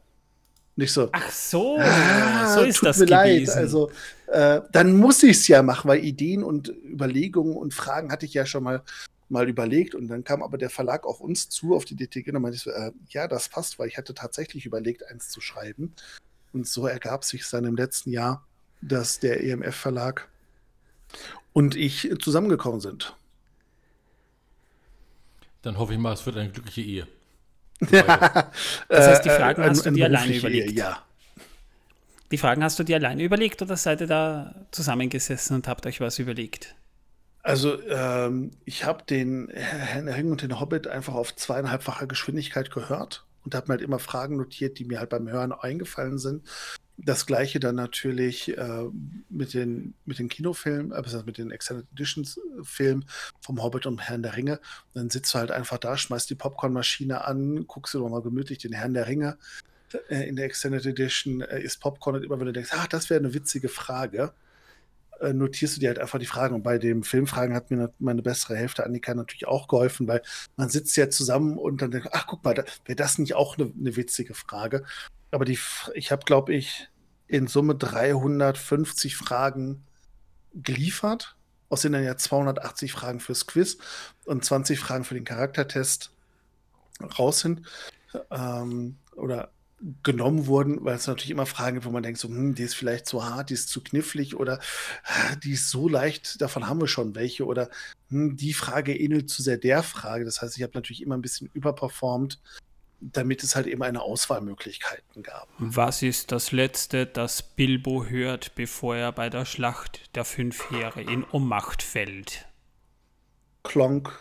Nicht 0.77 0.93
so. 0.93 1.09
Ach 1.11 1.31
so, 1.31 1.77
ah, 1.79 2.53
so 2.53 2.61
ist 2.61 2.77
tut 2.77 2.89
das 2.89 2.99
mir 2.99 3.07
gewesen. 3.07 3.47
leid. 3.47 3.57
Also 3.57 3.91
äh, 4.27 4.61
dann 4.71 4.95
muss 4.95 5.23
ich 5.23 5.37
es 5.37 5.47
ja 5.47 5.63
machen, 5.63 5.89
weil 5.89 6.05
Ideen 6.05 6.43
und 6.43 6.69
Überlegungen 6.69 7.57
und 7.57 7.73
Fragen 7.73 8.11
hatte 8.11 8.25
ich 8.25 8.33
ja 8.35 8.45
schon 8.45 8.63
mal 8.63 8.83
mal 9.29 9.49
überlegt 9.49 9.95
und 9.95 10.07
dann 10.07 10.23
kam 10.23 10.41
aber 10.41 10.57
der 10.57 10.69
Verlag 10.69 11.05
auf 11.05 11.19
uns 11.19 11.49
zu, 11.49 11.75
auf 11.75 11.83
die 11.83 11.95
DTG 11.95 12.31
und 12.31 12.41
meinte 12.41 12.55
ich 12.55 12.63
so, 12.63 12.69
äh, 12.69 12.91
ja, 13.09 13.27
das 13.27 13.49
passt, 13.49 13.77
weil 13.77 13.87
ich 13.87 13.97
hatte 13.97 14.13
tatsächlich 14.13 14.65
überlegt, 14.65 15.05
eins 15.09 15.29
zu 15.29 15.41
schreiben. 15.41 15.93
Und 16.53 16.67
so 16.67 16.87
ergab 16.87 17.23
sich 17.23 17.47
dann 17.49 17.65
im 17.65 17.75
letzten 17.75 18.11
Jahr, 18.11 18.45
dass 18.81 19.19
der 19.19 19.43
EMF-Verlag 19.43 20.27
und 21.53 21.75
ich 21.75 22.09
zusammengekommen 22.21 22.79
sind. 22.79 23.15
Dann 25.61 25.77
hoffe 25.77 25.93
ich 25.93 25.99
mal, 25.99 26.13
es 26.13 26.25
wird 26.25 26.37
eine 26.37 26.51
glückliche 26.51 26.81
Ehe. 26.81 27.07
das 27.79 29.07
heißt, 29.07 29.25
die 29.25 29.29
Fragen 29.29 29.61
äh, 29.61 29.69
hast 29.69 29.85
du 29.85 29.91
dir 29.91 30.05
alleine 30.05 30.35
überlegt? 30.35 30.71
Ehe, 30.71 30.77
ja. 30.77 31.03
Die 32.31 32.37
Fragen 32.37 32.63
hast 32.63 32.77
du 32.79 32.83
dir 32.83 32.97
alleine 32.97 33.23
überlegt 33.23 33.61
oder 33.61 33.77
seid 33.77 34.01
ihr 34.01 34.07
da 34.07 34.53
zusammengesessen 34.71 35.55
und 35.55 35.67
habt 35.67 35.85
euch 35.85 36.01
was 36.01 36.19
überlegt? 36.19 36.75
Also, 37.41 37.81
ähm, 37.83 38.51
ich 38.65 38.83
habe 38.83 39.03
den 39.03 39.49
Herrn 39.53 40.09
Ring 40.09 40.31
und 40.31 40.41
den 40.41 40.59
Hobbit 40.59 40.87
einfach 40.87 41.13
auf 41.13 41.35
zweieinhalbfacher 41.35 42.07
Geschwindigkeit 42.07 42.71
gehört 42.71 43.26
und 43.47 43.55
habe 43.55 43.67
mir 43.67 43.75
halt 43.75 43.81
immer 43.81 43.99
Fragen 43.99 44.35
notiert, 44.35 44.77
die 44.77 44.83
mir 44.83 44.99
halt 44.99 45.09
beim 45.09 45.29
Hören 45.29 45.53
eingefallen 45.53 46.17
sind. 46.17 46.45
Das 46.97 47.25
gleiche 47.25 47.61
dann 47.61 47.75
natürlich 47.75 48.57
äh, 48.57 48.89
mit, 49.29 49.53
den, 49.53 49.93
mit 50.03 50.19
den 50.19 50.27
Kinofilmen, 50.27 50.91
äh, 50.91 51.23
mit 51.25 51.37
den 51.37 51.51
Extended 51.51 51.87
Editions 51.93 52.37
äh, 52.37 52.41
Filmen 52.63 53.05
vom 53.39 53.63
Hobbit 53.63 53.85
und 53.85 53.99
Herrn 53.99 54.21
der 54.21 54.35
Ringe. 54.35 54.59
Dann 54.93 55.09
sitzt 55.09 55.33
du 55.33 55.39
halt 55.39 55.51
einfach 55.51 55.77
da, 55.77 55.95
schmeißt 55.95 56.29
die 56.29 56.35
Popcornmaschine 56.35 57.23
an, 57.23 57.65
guckst 57.67 57.93
du 57.93 57.99
nochmal 57.99 58.21
gemütlich 58.21 58.57
den 58.57 58.73
Herrn 58.73 58.93
der 58.93 59.07
Ringe 59.07 59.37
äh, 60.09 60.27
in 60.27 60.35
der 60.35 60.45
Extended 60.45 60.85
Edition, 60.85 61.39
äh, 61.39 61.61
ist 61.61 61.79
Popcorn 61.79 62.17
und 62.17 62.25
immer 62.25 62.37
wenn 62.37 62.47
du 62.47 62.53
denkst, 62.53 62.71
ach, 62.73 62.87
das 62.87 63.09
wäre 63.09 63.21
eine 63.21 63.33
witzige 63.33 63.69
Frage, 63.69 64.33
äh, 65.21 65.33
notierst 65.33 65.75
du 65.75 65.79
dir 65.79 65.89
halt 65.89 65.99
einfach 65.99 66.19
die 66.19 66.25
Fragen. 66.25 66.55
Und 66.55 66.63
bei 66.63 66.77
den 66.77 67.03
Filmfragen 67.03 67.55
hat 67.55 67.71
mir 67.71 67.93
meine 67.99 68.21
bessere 68.21 68.55
Hälfte, 68.55 68.85
Annika, 68.85 69.13
natürlich 69.13 69.47
auch 69.47 69.67
geholfen, 69.67 70.07
weil 70.07 70.21
man 70.55 70.69
sitzt 70.69 70.95
ja 70.97 71.09
zusammen 71.09 71.57
und 71.57 71.81
dann 71.81 71.91
denkt, 71.91 72.09
ach, 72.11 72.27
guck 72.27 72.43
mal, 72.43 72.53
da, 72.53 72.63
wäre 72.85 72.95
das 72.95 73.17
nicht 73.17 73.35
auch 73.35 73.57
eine, 73.57 73.71
eine 73.79 73.95
witzige 73.95 74.33
Frage? 74.33 74.83
Aber 75.31 75.45
die, 75.45 75.59
ich 75.93 76.11
habe, 76.11 76.23
glaube 76.25 76.53
ich, 76.53 76.89
in 77.27 77.47
Summe 77.47 77.75
350 77.75 79.15
Fragen 79.15 79.83
geliefert. 80.53 81.35
Aus 81.69 81.81
denen 81.81 81.93
dann 81.93 82.03
ja 82.05 82.15
280 82.15 82.93
Fragen 82.93 83.19
fürs 83.19 83.45
Quiz 83.45 83.77
und 84.25 84.45
20 84.45 84.79
Fragen 84.79 85.03
für 85.03 85.15
den 85.15 85.25
Charaktertest 85.25 86.11
raus 87.19 87.41
sind. 87.41 87.63
Ähm, 88.31 88.95
oder 89.15 89.51
genommen 90.03 90.47
wurden, 90.47 90.83
weil 90.83 90.95
es 90.95 91.07
natürlich 91.07 91.29
immer 91.29 91.45
Fragen 91.45 91.75
gibt, 91.75 91.85
wo 91.85 91.91
man 91.91 92.03
denkt, 92.03 92.19
so, 92.19 92.27
hm, 92.27 92.55
die 92.55 92.63
ist 92.63 92.73
vielleicht 92.73 93.05
zu 93.05 93.23
hart, 93.23 93.49
die 93.49 93.53
ist 93.53 93.69
zu 93.69 93.83
knifflig 93.83 94.35
oder 94.35 94.59
ah, 95.03 95.35
die 95.35 95.51
ist 95.51 95.69
so 95.69 95.87
leicht, 95.87 96.41
davon 96.41 96.67
haben 96.67 96.81
wir 96.81 96.87
schon 96.87 97.15
welche 97.15 97.45
oder 97.45 97.69
hm, 98.09 98.35
die 98.37 98.53
Frage 98.53 98.97
ähnelt 98.97 99.29
zu 99.29 99.43
sehr 99.43 99.57
der 99.57 99.83
Frage. 99.83 100.25
Das 100.25 100.41
heißt, 100.41 100.57
ich 100.57 100.63
habe 100.63 100.73
natürlich 100.73 101.03
immer 101.03 101.15
ein 101.15 101.21
bisschen 101.21 101.49
überperformt 101.53 102.39
damit 102.99 103.43
es 103.43 103.55
halt 103.55 103.67
eben 103.67 103.83
eine 103.83 104.01
Auswahlmöglichkeiten 104.01 105.23
gab. 105.23 105.47
Was 105.59 106.01
ist 106.01 106.31
das 106.31 106.51
Letzte, 106.51 107.05
das 107.05 107.43
Bilbo 107.43 108.05
hört, 108.05 108.55
bevor 108.55 108.95
er 108.95 109.11
bei 109.11 109.29
der 109.29 109.45
Schlacht 109.45 110.15
der 110.15 110.25
fünf 110.25 110.71
Heere 110.71 111.01
in 111.01 111.23
Ohnmacht 111.23 111.83
fällt? 111.83 112.47
Klonk. 113.63 114.17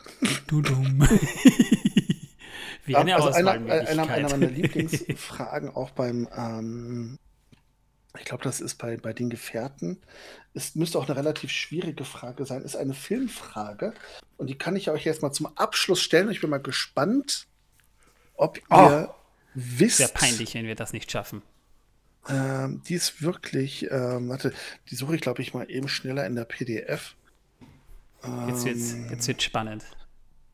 Du 0.47 0.61
dumm. 0.61 1.09
Wie 2.87 2.97
eine 2.97 3.17
also 3.17 3.31
einer, 3.31 3.53
einer, 3.53 4.09
einer 4.09 4.31
meiner 4.31 4.47
Lieblingsfragen 4.51 5.71
auch 5.71 5.91
beim, 5.91 6.29
ähm, 6.37 7.19
ich 8.19 8.25
glaube, 8.25 8.45
das 8.45 8.61
ist 8.61 8.77
bei, 8.77 8.97
bei 8.97 9.13
den 9.13 9.29
Gefährten, 9.29 9.99
es 10.55 10.75
müsste 10.75 10.99
auch 10.99 11.07
eine 11.07 11.17
relativ 11.17 11.51
schwierige 11.51 12.05
Frage 12.05 12.47
sein, 12.47 12.63
ist 12.63 12.77
eine 12.77 12.95
Filmfrage. 12.95 13.93
Und 14.39 14.49
die 14.49 14.57
kann 14.57 14.75
ich 14.77 14.89
euch 14.91 15.05
jetzt 15.05 15.21
mal 15.21 15.33
zum 15.33 15.47
Abschluss 15.57 16.01
stellen. 16.01 16.31
Ich 16.31 16.41
bin 16.41 16.49
mal 16.49 16.59
gespannt, 16.59 17.47
ob 18.37 18.61
oh, 18.71 18.77
ihr 18.77 19.15
wisst. 19.55 19.99
Wäre 19.99 20.13
peinlich, 20.13 20.55
wenn 20.55 20.67
wir 20.67 20.75
das 20.75 20.93
nicht 20.93 21.11
schaffen. 21.11 21.43
Ähm, 22.29 22.83
die 22.89 22.95
ist 22.95 23.23
wirklich, 23.23 23.91
ähm, 23.91 24.29
warte, 24.29 24.53
die 24.91 24.97
suche 24.97 25.15
ich, 25.15 25.21
glaube 25.21 25.43
ich, 25.43 25.55
mal 25.55 25.71
eben 25.71 25.89
schneller 25.89 26.27
in 26.27 26.35
der 26.35 26.45
PDF. 26.45 27.15
Ähm, 28.25 28.49
jetzt 28.49 28.65
wird 28.65 28.77
es 28.77 28.95
jetzt 29.11 29.29
wird's 29.29 29.45
spannend. 29.45 29.85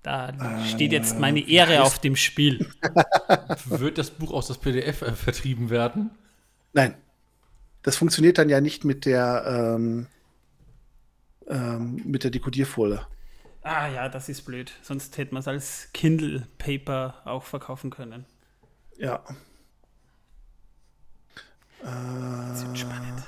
Da 0.02 0.30
äh, 0.30 0.66
steht 0.66 0.92
jetzt 0.92 1.18
meine 1.18 1.40
Ehre 1.48 1.82
auf 1.82 1.98
dem 2.00 2.16
Spiel. 2.16 2.68
Wird 3.66 3.98
das 3.98 4.10
Buch 4.10 4.32
aus 4.32 4.48
das 4.48 4.58
PDF 4.58 5.02
äh, 5.02 5.12
vertrieben 5.12 5.70
werden? 5.70 6.10
Nein. 6.72 6.94
Das 7.82 7.96
funktioniert 7.96 8.38
dann 8.38 8.48
ja 8.48 8.60
nicht 8.60 8.84
mit 8.84 9.06
der, 9.06 9.76
ähm, 9.76 10.06
ähm, 11.48 12.02
mit 12.04 12.24
der 12.24 12.30
Dekodierfolie. 12.30 13.06
Ah 13.62 13.88
ja, 13.88 14.08
das 14.08 14.28
ist 14.28 14.42
blöd. 14.42 14.72
Sonst 14.82 15.18
hätte 15.18 15.34
man 15.34 15.40
es 15.40 15.48
als 15.48 15.88
Kindle 15.92 16.46
Paper 16.58 17.22
auch 17.24 17.44
verkaufen 17.44 17.90
können. 17.90 18.26
Ja. 18.98 19.22
Das 21.82 22.66
wird 22.66 22.78
spannend. 22.78 23.22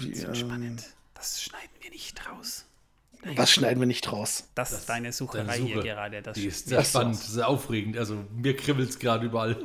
Wie, 0.00 0.10
Das 0.10 0.20
wird 0.22 0.28
ähm, 0.28 0.34
spannend. 0.34 0.84
Das 1.14 1.42
schneiden 1.42 1.70
wir 1.80 1.90
nicht 1.90 2.28
raus. 2.28 2.66
Was 3.34 3.50
schneiden 3.50 3.80
wir 3.80 3.86
nicht 3.86 4.10
raus? 4.12 4.44
Das, 4.54 4.72
ist 4.72 4.88
deine 4.88 5.12
Sucherei 5.12 5.44
Deine 5.44 5.64
hier 5.64 5.76
Suche, 5.76 5.86
gerade. 5.88 6.22
Das 6.22 6.34
Die 6.36 6.46
ist 6.46 6.68
sehr 6.68 6.78
Ach 6.80 6.84
so. 6.84 6.90
spannend, 6.98 7.16
sehr 7.16 7.48
aufregend. 7.48 7.96
Also 7.98 8.16
mir 8.34 8.56
kribbelt 8.56 8.90
es 8.90 8.98
gerade 8.98 9.26
überall. 9.26 9.56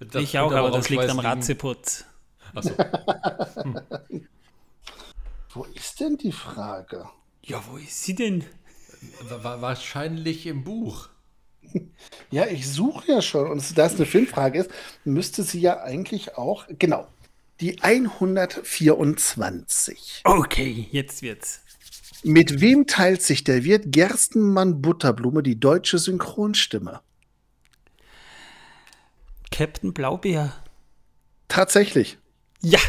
Das 0.00 0.22
ich 0.22 0.38
auch, 0.38 0.52
aber 0.52 0.68
auch 0.70 0.76
das 0.76 0.88
liegt 0.90 1.08
am. 1.08 1.18
Ratzeputz. 1.18 2.04
Achso. 2.54 2.70
Wo 5.50 5.64
ist 5.74 5.98
denn 6.00 6.16
die 6.18 6.32
Frage? 6.32 7.08
Ja, 7.42 7.62
wo 7.68 7.76
ist 7.78 8.04
sie 8.04 8.14
denn? 8.14 8.44
Wa- 9.28 9.42
wa- 9.42 9.60
Wahrscheinlich 9.62 10.46
im 10.46 10.62
Buch. 10.64 11.08
Ja, 12.30 12.46
ich 12.46 12.68
suche 12.70 13.10
ja 13.12 13.22
schon. 13.22 13.50
Und 13.50 13.76
da 13.78 13.86
es 13.86 13.94
eine 13.96 14.04
Filmfrage 14.06 14.58
ist, 14.60 14.70
müsste 15.04 15.42
sie 15.42 15.60
ja 15.60 15.80
eigentlich 15.80 16.36
auch, 16.36 16.66
genau, 16.78 17.08
die 17.60 17.82
124. 17.82 20.20
Okay, 20.24 20.86
jetzt 20.90 21.22
wird's. 21.22 21.60
Mit 22.24 22.60
wem 22.60 22.86
teilt 22.86 23.22
sich 23.22 23.44
der 23.44 23.64
Wirt 23.64 23.84
Gerstenmann 23.86 24.82
Butterblume 24.82 25.42
die 25.42 25.58
deutsche 25.58 25.98
Synchronstimme? 25.98 27.00
Captain 29.50 29.92
Blaubeer. 29.92 30.52
Tatsächlich. 31.48 32.18
Ja, 32.60 32.80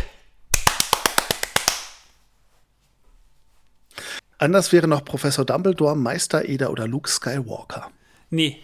Anders 4.39 4.71
wäre 4.71 4.87
noch 4.87 5.03
Professor 5.03 5.45
Dumbledore, 5.45 5.97
Meister 5.97 6.47
Eder 6.47 6.71
oder 6.71 6.87
Luke 6.87 7.09
Skywalker. 7.09 7.91
nee, 8.29 8.57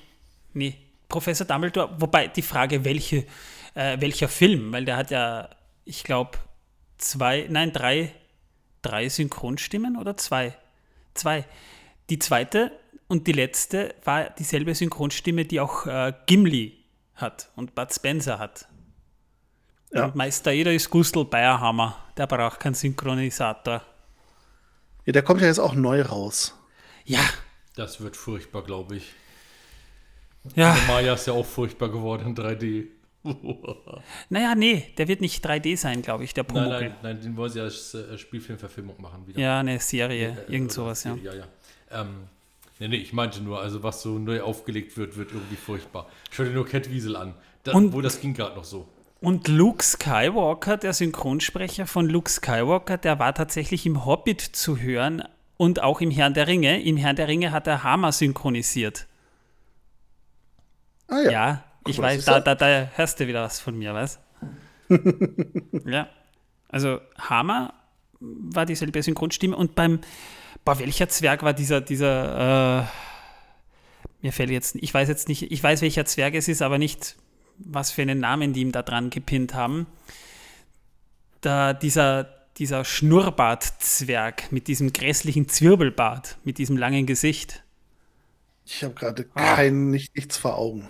nee. 0.54 0.78
Professor 1.10 1.46
Dumbledore, 1.46 1.94
wobei 2.00 2.30
die 2.30 2.42
Frage, 2.42 2.84
welche, 2.84 3.26
äh, 3.76 4.00
welcher 4.00 4.28
Film, 4.28 4.72
weil 4.74 4.86
der 4.86 4.98
hat 4.98 5.12
ja, 5.12 5.50
ich 5.84 6.04
glaube, 6.04 6.40
zwei, 6.98 7.46
nein, 7.48 7.72
drei, 7.74 8.12
drei 8.86 9.10
Synchronstimmen 9.10 9.98
oder 9.98 10.16
zwei? 10.18 10.56
Zwei. 11.14 11.46
Die 12.10 12.20
zweite 12.20 12.72
und 13.08 13.28
die 13.28 13.32
letzte 13.32 13.96
war 14.04 14.30
dieselbe 14.30 14.76
Synchronstimme, 14.76 15.46
die 15.46 15.60
auch 15.60 15.86
äh, 15.88 16.14
Gimli 16.28 16.84
hat 17.16 17.50
und 17.56 17.76
Bud 17.76 17.94
Spencer 17.94 18.40
hat. 18.40 18.68
Ja. 19.92 20.06
Und 20.06 20.16
Meister 20.16 20.52
Eder 20.52 20.74
ist 20.74 20.90
Gustl 20.90 21.26
Bayerhammer, 21.26 21.98
der 22.18 22.28
braucht 22.28 22.60
keinen 22.60 22.74
Synchronisator. 22.74 23.82
Ja, 25.06 25.14
der 25.14 25.22
kommt 25.24 25.42
ja 25.42 25.48
jetzt 25.48 25.60
auch 25.60 25.74
neu 25.76 26.02
raus. 26.02 26.54
Ja, 27.06 27.22
Das 27.76 28.02
wird 28.02 28.18
furchtbar, 28.18 28.64
glaube 28.64 28.98
ich. 28.98 29.14
ja. 30.56 30.76
Maya 30.88 31.14
ist 31.14 31.28
ja 31.28 31.34
auch 31.34 31.46
furchtbar 31.46 31.90
geworden 31.90 32.28
in 32.28 32.36
3D. 32.36 32.88
Naja, 34.30 34.56
nee, 34.56 34.86
der 34.98 35.08
wird 35.08 35.22
nicht 35.22 35.46
3D 35.46 35.78
sein, 35.78 36.02
glaube 36.02 36.24
ich, 36.24 36.34
der 36.34 36.44
Nein, 36.46 36.54
Pumuckl. 36.54 36.80
nein, 36.90 36.96
nein, 37.04 37.22
den 37.22 37.36
wollen 37.38 37.52
sie 37.52 37.62
als 37.62 37.94
äh, 37.94 38.18
Spielfilmverfilmung 38.18 39.02
machen 39.02 39.26
wieder. 39.28 39.40
Ja, 39.40 39.60
eine 39.60 39.80
Serie, 39.80 40.38
Äh, 40.48 40.52
irgend 40.54 40.72
sowas, 40.72 41.04
ja. 41.04 41.16
Ja, 41.24 41.34
ja. 41.34 41.46
Ähm, 41.92 42.28
nee, 42.80 42.88
nee, 42.88 42.98
ich 42.98 43.14
meinte 43.14 43.42
nur, 43.42 43.62
also 43.62 43.84
was 43.84 44.02
so 44.02 44.18
neu 44.20 44.42
aufgelegt 44.42 44.96
wird, 44.98 45.18
wird 45.18 45.32
irgendwie 45.32 45.56
furchtbar. 45.56 46.08
Schau 46.32 46.44
dir 46.44 46.52
nur 46.52 46.66
Cat 46.68 46.90
Wiesel 46.92 47.16
an. 47.16 47.34
Da, 47.64 47.74
Und- 47.74 47.94
wo 47.94 48.02
das 48.02 48.22
ging 48.22 48.34
gerade 48.34 48.56
noch 48.56 48.64
so. 48.64 48.88
Und 49.22 49.48
Luke 49.48 49.84
Skywalker, 49.84 50.78
der 50.78 50.94
Synchronsprecher 50.94 51.88
von 51.88 52.08
Luke 52.08 52.30
Skywalker, 52.30 52.98
der 52.98 53.18
war 53.18 53.34
tatsächlich 53.34 53.86
im 53.88 54.06
Hobbit 54.06 54.42
zu 54.42 54.78
hören 54.78 55.24
und 55.58 55.82
auch 55.82 56.00
im 56.02 56.12
Herrn 56.12 56.36
der 56.36 56.48
Ringe. 56.48 56.84
Im 56.84 56.98
Herrn 56.98 57.16
der 57.16 57.28
Ringe 57.28 57.52
hat 57.52 57.66
er 57.66 57.82
Hammer 57.84 58.12
synchronisiert. 58.12 59.08
Ah 61.08 61.22
ja. 61.22 61.32
Ja, 61.32 61.64
ich 61.88 61.98
weiß, 62.00 62.26
da, 62.26 62.40
da, 62.40 62.56
da 62.56 62.90
hörst 62.96 63.20
du 63.20 63.28
wieder 63.28 63.44
was 63.44 63.60
von 63.60 63.78
mir, 63.78 63.94
was? 63.94 64.20
ja. 65.86 66.10
Also 66.70 67.00
Hammer 67.18 67.74
war 68.20 68.66
dieselbe 68.66 69.02
Synchronstimme 69.02 69.56
und 69.56 69.76
beim, 69.76 70.00
boah, 70.64 70.80
welcher 70.80 71.10
Zwerg 71.10 71.44
war 71.44 71.54
dieser, 71.54 71.82
dieser, 71.82 72.82
äh, 72.82 72.86
mir 74.22 74.34
fällt 74.34 74.50
jetzt, 74.50 74.76
ich 74.76 74.94
weiß 74.94 75.08
jetzt 75.08 75.30
nicht, 75.30 75.52
ich 75.52 75.62
weiß, 75.64 75.82
welcher 75.82 76.06
Zwerg 76.06 76.34
es 76.36 76.48
ist, 76.48 76.62
aber 76.62 76.78
nicht, 76.78 77.16
was 77.58 77.92
für 77.92 78.02
einen 78.02 78.20
Namen 78.20 78.54
die 78.54 78.62
ihm 78.62 78.72
da 78.72 78.82
dran 78.82 79.10
gepinnt 79.10 79.54
haben. 79.54 79.88
Da 81.42 81.74
dieser, 81.74 82.24
dieser 82.58 82.84
Schnurrbart-Zwerg 82.84 84.52
mit 84.52 84.68
diesem 84.68 84.92
grässlichen 84.94 85.48
Zwirbelbart, 85.48 86.38
mit 86.44 86.58
diesem 86.58 86.78
langen 86.78 87.06
Gesicht. 87.06 87.64
Ich 88.66 88.84
habe 88.84 88.96
gerade 88.96 89.30
Ah. 89.36 89.56
kein, 89.56 89.92
nicht, 89.92 90.16
nichts 90.16 90.38
vor 90.38 90.58
Augen. 90.58 90.90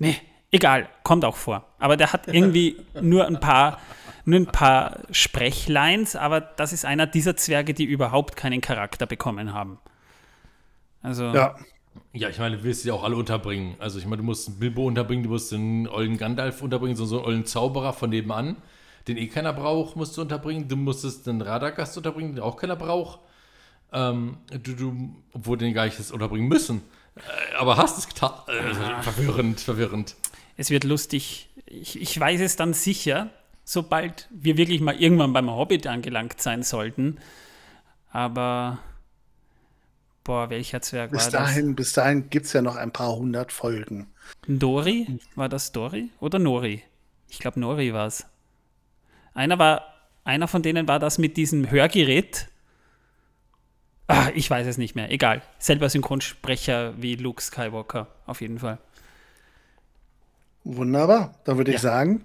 Nee, 0.00 0.16
egal, 0.50 0.88
kommt 1.04 1.24
auch 1.24 1.36
vor. 1.36 1.64
Aber 1.78 1.96
der 1.96 2.12
hat 2.12 2.26
irgendwie 2.26 2.76
nur 3.00 3.26
ein 3.26 3.38
paar, 3.38 3.78
nur 4.24 4.40
ein 4.40 4.46
paar 4.46 5.00
Sprechlines, 5.12 6.16
aber 6.16 6.40
das 6.40 6.72
ist 6.72 6.84
einer 6.84 7.06
dieser 7.06 7.36
Zwerge, 7.36 7.74
die 7.74 7.84
überhaupt 7.84 8.34
keinen 8.36 8.60
Charakter 8.60 9.06
bekommen 9.06 9.52
haben. 9.52 9.78
Also, 11.02 11.26
Ja, 11.26 11.54
Ja, 12.12 12.28
ich 12.28 12.38
meine, 12.38 12.56
du 12.56 12.64
willst 12.64 12.82
sie 12.82 12.88
ja 12.88 12.94
auch 12.94 13.04
alle 13.04 13.16
unterbringen. 13.16 13.76
Also 13.78 13.98
ich 13.98 14.04
meine, 14.06 14.18
du 14.18 14.24
musst 14.24 14.48
einen 14.48 14.58
Bilbo 14.58 14.86
unterbringen, 14.86 15.22
du 15.22 15.30
musst 15.30 15.52
den 15.52 15.86
ollen 15.88 16.16
Gandalf 16.16 16.62
unterbringen, 16.62 16.96
so 16.96 17.04
so 17.04 17.18
einen 17.18 17.26
ollen 17.26 17.46
Zauberer 17.46 17.92
von 17.92 18.10
nebenan, 18.10 18.56
den 19.08 19.16
eh 19.16 19.28
keiner 19.28 19.52
braucht, 19.52 19.96
musst 19.96 20.16
du 20.16 20.22
unterbringen. 20.22 20.68
Du 20.68 20.76
musstest 20.76 21.26
den 21.26 21.40
Radagast 21.40 21.96
unterbringen, 21.96 22.34
den 22.36 22.42
auch 22.44 22.56
keiner 22.56 22.76
braucht. 22.76 23.20
Ähm, 23.92 24.38
du, 24.50 24.74
du, 24.74 25.16
obwohl 25.32 25.58
den 25.58 25.74
gar 25.74 25.84
nicht 25.84 26.10
unterbringen 26.12 26.48
müssen. 26.48 26.82
Aber 27.58 27.76
hast 27.76 27.98
es 27.98 28.08
getan. 28.08 28.32
Äh, 28.48 29.02
verwirrend, 29.02 29.60
verwirrend. 29.60 30.16
es 30.56 30.70
wird 30.70 30.84
lustig. 30.84 31.48
Ich, 31.66 32.00
ich 32.00 32.18
weiß 32.18 32.40
es 32.40 32.56
dann 32.56 32.72
sicher, 32.74 33.30
sobald 33.64 34.28
wir 34.30 34.56
wirklich 34.56 34.80
mal 34.80 35.00
irgendwann 35.00 35.32
beim 35.32 35.50
Hobbit 35.50 35.86
angelangt 35.86 36.40
sein 36.40 36.62
sollten. 36.62 37.18
Aber, 38.10 38.78
boah, 40.24 40.50
welcher 40.50 40.82
Zwerg 40.82 41.12
bis 41.12 41.24
war 41.26 41.30
das? 41.30 41.50
dahin, 41.50 41.76
bis 41.76 41.92
dahin 41.92 42.28
gibt 42.30 42.46
es 42.46 42.52
ja 42.52 42.62
noch 42.62 42.76
ein 42.76 42.90
paar 42.90 43.14
hundert 43.14 43.52
Folgen. 43.52 44.08
Dori? 44.48 45.20
War 45.36 45.48
das 45.48 45.72
Dori 45.72 46.10
oder 46.18 46.38
Nori? 46.38 46.82
Ich 47.28 47.38
glaube, 47.38 47.60
Nori 47.60 47.92
war 47.92 48.06
es. 48.06 48.26
Einer 49.34 49.58
war, 49.58 49.82
einer 50.24 50.48
von 50.48 50.62
denen 50.62 50.88
war 50.88 50.98
das 50.98 51.18
mit 51.18 51.36
diesem 51.36 51.70
Hörgerät. 51.70 52.48
Ah, 54.10 54.30
ich 54.34 54.50
weiß 54.50 54.66
es 54.66 54.76
nicht 54.78 54.94
mehr. 54.94 55.10
Egal. 55.10 55.42
Selber 55.58 55.88
Synchronsprecher 55.88 56.94
wie 57.00 57.14
Luke 57.16 57.40
Skywalker, 57.42 58.08
auf 58.26 58.40
jeden 58.40 58.58
Fall. 58.58 58.78
Wunderbar. 60.64 61.34
Dann 61.44 61.56
würde 61.56 61.70
ich 61.70 61.76
Ja. 61.76 61.80
sagen, 61.82 62.24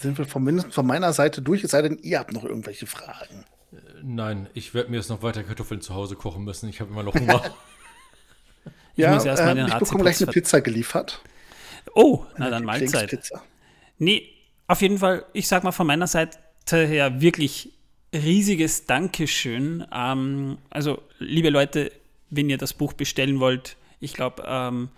sind 0.00 0.18
wir 0.18 0.24
von, 0.26 0.42
mindestens 0.42 0.74
von 0.74 0.86
meiner 0.86 1.12
Seite 1.12 1.42
durch, 1.42 1.62
es 1.64 1.70
sei 1.70 1.82
denn, 1.82 1.98
ihr 2.02 2.18
habt 2.18 2.32
noch 2.32 2.44
irgendwelche 2.44 2.86
Fragen. 2.86 3.44
Nein, 4.02 4.48
ich 4.54 4.74
werde 4.74 4.90
mir 4.90 4.96
jetzt 4.96 5.10
noch 5.10 5.22
weiter 5.22 5.42
Kartoffeln 5.44 5.80
zu 5.80 5.94
Hause 5.94 6.16
kochen 6.16 6.44
müssen. 6.44 6.68
Ich 6.68 6.80
habe 6.80 6.90
immer 6.90 7.02
noch 7.02 7.14
Hunger. 7.14 7.42
Ich 8.96 9.06
muss 9.06 9.24
erst 9.24 9.42
mal 9.42 9.54
den 9.54 9.66
ich 9.66 9.72
Ratzi 9.72 9.84
bekomme 9.86 10.02
gleich 10.02 10.20
eine 10.20 10.30
Pizza 10.30 10.60
geliefert. 10.60 11.22
Oh, 11.94 12.26
na 12.36 12.50
dann 12.50 12.64
Mahlzeit. 12.64 13.18
Nee, 13.96 14.28
auf 14.66 14.82
jeden 14.82 14.98
Fall, 14.98 15.24
ich 15.32 15.48
sag 15.48 15.64
mal 15.64 15.72
von 15.72 15.86
meiner 15.86 16.06
Seite 16.06 16.36
her 16.86 17.18
wirklich 17.20 17.72
riesiges 18.12 18.86
Dankeschön. 18.86 19.86
Ähm, 19.92 20.58
also, 20.70 21.02
liebe 21.18 21.50
Leute, 21.50 21.92
wenn 22.30 22.50
ihr 22.50 22.58
das 22.58 22.72
Buch 22.72 22.92
bestellen 22.92 23.40
wollt, 23.40 23.76
ich 24.00 24.14
glaube, 24.14 24.42
ähm, 24.46 24.88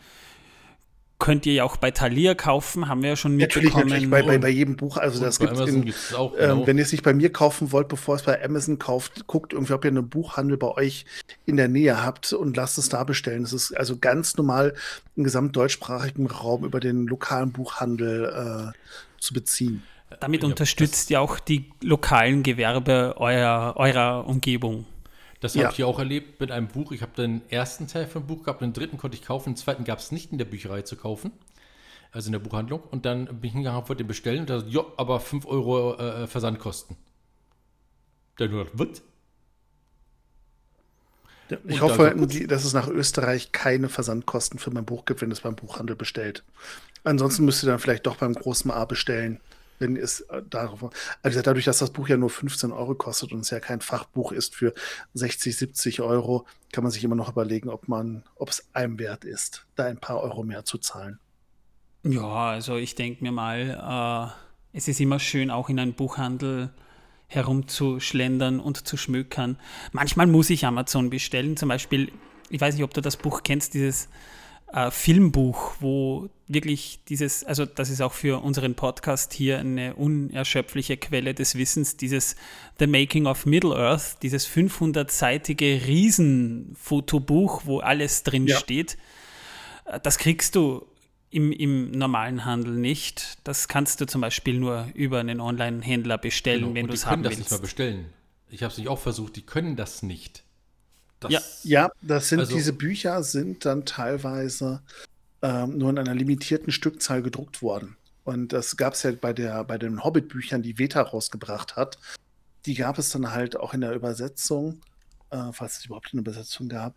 könnt 1.22 1.46
ihr 1.46 1.52
ja 1.52 1.64
auch 1.64 1.76
bei 1.76 1.92
Thalia 1.92 2.34
kaufen, 2.34 2.88
haben 2.88 3.02
wir 3.02 3.10
ja 3.10 3.16
schon 3.16 3.36
Natürlich, 3.36 3.66
mitbekommen. 3.66 3.90
natürlich, 3.90 4.10
bei, 4.10 4.22
bei, 4.22 4.38
bei 4.38 4.48
jedem 4.48 4.74
Buch. 4.74 4.96
Also 4.96 5.24
das 5.24 5.38
gibt 5.38 5.52
es 5.52 6.14
auch. 6.14 6.32
ähm, 6.32 6.38
genau. 6.40 6.66
wenn 6.66 6.78
ihr 6.78 6.82
es 6.82 6.90
nicht 6.90 7.04
bei 7.04 7.14
mir 7.14 7.32
kaufen 7.32 7.70
wollt, 7.70 7.86
bevor 7.86 8.16
es 8.16 8.22
bei 8.22 8.44
Amazon 8.44 8.80
kauft, 8.80 9.28
guckt 9.28 9.52
irgendwie, 9.52 9.72
ob 9.72 9.84
ihr 9.84 9.92
einen 9.92 10.08
Buchhandel 10.08 10.56
bei 10.56 10.66
euch 10.66 11.06
in 11.46 11.56
der 11.56 11.68
Nähe 11.68 12.02
habt 12.02 12.32
und 12.32 12.56
lasst 12.56 12.76
es 12.76 12.88
da 12.88 13.04
bestellen. 13.04 13.42
Das 13.42 13.52
ist 13.52 13.70
also 13.70 13.98
ganz 13.98 14.36
normal 14.36 14.74
im 15.14 15.22
gesamtdeutschsprachigen 15.22 16.26
Raum 16.26 16.64
über 16.64 16.80
den 16.80 17.06
lokalen 17.06 17.52
Buchhandel 17.52 18.72
äh, 18.74 19.20
zu 19.20 19.32
beziehen. 19.32 19.84
Damit 20.20 20.42
Ja, 20.42 20.44
unterstützt 20.44 21.10
ihr 21.10 21.20
auch 21.20 21.38
die 21.38 21.70
lokalen 21.82 22.42
Gewerbe 22.42 23.14
eurer, 23.18 23.76
eurer 23.76 24.26
Umgebung. 24.26 24.86
Das 25.40 25.58
habe 25.58 25.68
Ja. 25.68 25.70
ich 25.70 25.78
ja 25.78 25.86
auch 25.86 25.98
erlebt 25.98 26.40
mit 26.40 26.50
einem 26.52 26.68
Buch. 26.68 26.92
Ich 26.92 27.02
habe 27.02 27.12
den 27.16 27.42
ersten 27.50 27.88
Teil 27.88 28.06
vom 28.06 28.26
Buch 28.26 28.44
gehabt, 28.44 28.60
den 28.62 28.72
dritten 28.72 28.96
konnte 28.96 29.16
ich 29.16 29.22
kaufen, 29.24 29.50
den 29.50 29.56
zweiten 29.56 29.84
gab 29.84 29.98
es 29.98 30.12
nicht 30.12 30.30
in 30.32 30.38
der 30.38 30.44
Bücherei 30.44 30.82
zu 30.82 30.96
kaufen, 30.96 31.32
also 32.12 32.28
in 32.28 32.32
der 32.32 32.40
Buchhandlung. 32.40 32.82
Und 32.90 33.06
dann 33.06 33.26
bin 33.26 33.44
ich 33.44 33.52
hingegangen, 33.52 33.88
wollte 33.88 34.04
den 34.04 34.08
bestellen 34.08 34.40
und 34.40 34.50
da 34.50 34.58
ja, 34.68 34.82
aber 34.98 35.20
5 35.20 35.46
Euro 35.46 35.96
äh, 35.98 36.26
Versandkosten. 36.28 36.96
Dann 38.36 38.50
nur, 38.50 38.66
was? 38.74 39.02
Ich 41.66 41.80
Und 41.80 41.80
hoffe, 41.80 42.14
die, 42.28 42.46
dass 42.46 42.64
es 42.64 42.72
nach 42.72 42.88
Österreich 42.88 43.52
keine 43.52 43.88
Versandkosten 43.88 44.58
für 44.58 44.70
mein 44.70 44.84
Buch 44.86 45.04
gibt, 45.04 45.20
wenn 45.20 45.30
es 45.30 45.40
beim 45.42 45.54
Buchhandel 45.56 45.96
bestellt. 45.96 46.44
Ansonsten 47.04 47.44
müsst 47.44 47.64
ihr 47.64 47.68
dann 47.68 47.78
vielleicht 47.78 48.06
doch 48.06 48.16
beim 48.16 48.34
großen 48.34 48.70
A 48.70 48.84
bestellen, 48.84 49.40
wenn 49.82 49.96
es 49.96 50.20
äh, 50.22 50.42
darauf. 50.48 50.88
Also 51.22 51.42
dadurch, 51.42 51.66
dass 51.66 51.78
das 51.78 51.90
Buch 51.90 52.08
ja 52.08 52.16
nur 52.16 52.30
15 52.30 52.72
Euro 52.72 52.94
kostet 52.94 53.32
und 53.32 53.40
es 53.40 53.50
ja 53.50 53.60
kein 53.60 53.82
Fachbuch 53.82 54.32
ist 54.32 54.54
für 54.54 54.72
60, 55.12 55.54
70 55.54 56.00
Euro, 56.00 56.46
kann 56.72 56.82
man 56.84 56.90
sich 56.90 57.04
immer 57.04 57.16
noch 57.16 57.28
überlegen, 57.28 57.68
ob 57.68 57.88
man, 57.88 58.24
ob 58.36 58.48
es 58.48 58.66
einem 58.72 58.98
wert 58.98 59.26
ist, 59.26 59.66
da 59.74 59.84
ein 59.84 59.98
paar 59.98 60.22
Euro 60.22 60.42
mehr 60.42 60.64
zu 60.64 60.78
zahlen. 60.78 61.18
Ja, 62.04 62.50
also 62.50 62.76
ich 62.76 62.94
denke 62.94 63.22
mir 63.22 63.32
mal, 63.32 64.32
äh, 64.72 64.76
es 64.76 64.88
ist 64.88 65.00
immer 65.00 65.20
schön, 65.20 65.50
auch 65.50 65.68
in 65.68 65.78
einem 65.78 65.92
Buchhandel 65.92 66.70
herumzuschlendern 67.28 68.60
und 68.60 68.86
zu 68.86 68.96
schmökern. 68.96 69.58
Manchmal 69.92 70.26
muss 70.26 70.50
ich 70.50 70.66
Amazon 70.66 71.10
bestellen, 71.10 71.56
zum 71.56 71.68
Beispiel, 71.68 72.12
ich 72.50 72.60
weiß 72.60 72.74
nicht, 72.74 72.84
ob 72.84 72.94
du 72.94 73.00
das 73.00 73.16
Buch 73.16 73.42
kennst, 73.42 73.74
dieses 73.74 74.08
äh, 74.72 74.90
Filmbuch, 74.90 75.74
wo 75.80 76.30
wirklich 76.48 77.00
dieses, 77.08 77.44
also 77.44 77.64
das 77.66 77.90
ist 77.90 78.00
auch 78.00 78.12
für 78.12 78.42
unseren 78.42 78.74
Podcast 78.74 79.32
hier 79.32 79.58
eine 79.58 79.94
unerschöpfliche 79.94 80.96
Quelle 80.96 81.34
des 81.34 81.56
Wissens, 81.56 81.96
dieses 81.96 82.36
The 82.78 82.86
Making 82.86 83.26
of 83.26 83.46
Middle 83.46 83.74
Earth, 83.76 84.22
dieses 84.22 84.48
500-seitige 84.48 85.86
Riesenfotobuch, 85.86 87.62
wo 87.64 87.80
alles 87.80 88.22
drin 88.22 88.46
ja. 88.46 88.58
steht. 88.58 88.98
Das 90.02 90.18
kriegst 90.18 90.54
du 90.54 90.86
im, 91.30 91.52
im 91.52 91.90
normalen 91.90 92.44
Handel 92.44 92.74
nicht. 92.74 93.38
Das 93.44 93.68
kannst 93.68 94.00
du 94.00 94.06
zum 94.06 94.20
Beispiel 94.20 94.58
nur 94.58 94.88
über 94.94 95.20
einen 95.20 95.40
Online-Händler 95.40 96.18
bestellen, 96.18 96.60
genau. 96.60 96.74
wenn 96.74 96.86
du 96.86 96.92
es 96.92 97.06
haben 97.06 97.24
willst. 97.24 97.38
Die 97.38 97.42
können 97.42 97.44
das 97.44 97.50
nicht 97.50 97.58
mal 97.58 97.62
bestellen. 97.62 98.06
Ich 98.50 98.62
habe 98.62 98.72
es 98.72 98.78
nicht 98.78 98.88
auch 98.88 98.98
versucht, 98.98 99.36
die 99.36 99.42
können 99.42 99.76
das 99.76 100.02
nicht. 100.02 100.44
Das 101.22 101.32
ja. 101.32 101.40
ja, 101.84 101.90
das 102.02 102.28
sind 102.28 102.40
also, 102.40 102.54
diese 102.54 102.72
Bücher 102.72 103.22
sind 103.22 103.64
dann 103.64 103.84
teilweise 103.84 104.82
ähm, 105.42 105.78
nur 105.78 105.90
in 105.90 105.98
einer 105.98 106.14
limitierten 106.14 106.72
Stückzahl 106.72 107.22
gedruckt 107.22 107.62
worden. 107.62 107.96
Und 108.24 108.52
das 108.52 108.76
gab 108.76 108.94
es 108.94 109.02
ja 109.02 109.12
bei, 109.12 109.32
der, 109.32 109.64
bei 109.64 109.78
den 109.78 110.02
Hobbit-Büchern, 110.02 110.62
die 110.62 110.78
Veta 110.78 111.02
rausgebracht 111.02 111.76
hat. 111.76 111.98
Die 112.66 112.74
gab 112.74 112.98
es 112.98 113.10
dann 113.10 113.32
halt 113.32 113.56
auch 113.56 113.74
in 113.74 113.80
der 113.80 113.92
Übersetzung, 113.92 114.80
äh, 115.30 115.52
falls 115.52 115.78
es 115.78 115.86
überhaupt 115.86 116.10
eine 116.12 116.20
Übersetzung 116.20 116.68
gab. 116.68 116.94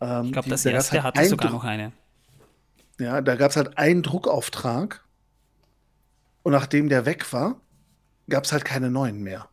Ähm, 0.00 0.26
ich 0.26 0.32
glaube, 0.32 0.50
das 0.50 0.66
erste 0.66 1.02
halt 1.02 1.16
hatte 1.16 1.28
sogar 1.28 1.50
noch 1.50 1.64
eine. 1.64 1.92
Ja, 2.98 3.20
da 3.22 3.36
gab 3.36 3.50
es 3.50 3.56
halt 3.56 3.78
einen 3.78 4.02
Druckauftrag 4.02 5.02
und 6.42 6.52
nachdem 6.52 6.88
der 6.88 7.06
weg 7.06 7.32
war, 7.32 7.60
gab 8.28 8.44
es 8.44 8.52
halt 8.52 8.64
keine 8.64 8.90
neuen 8.90 9.22
mehr. 9.22 9.48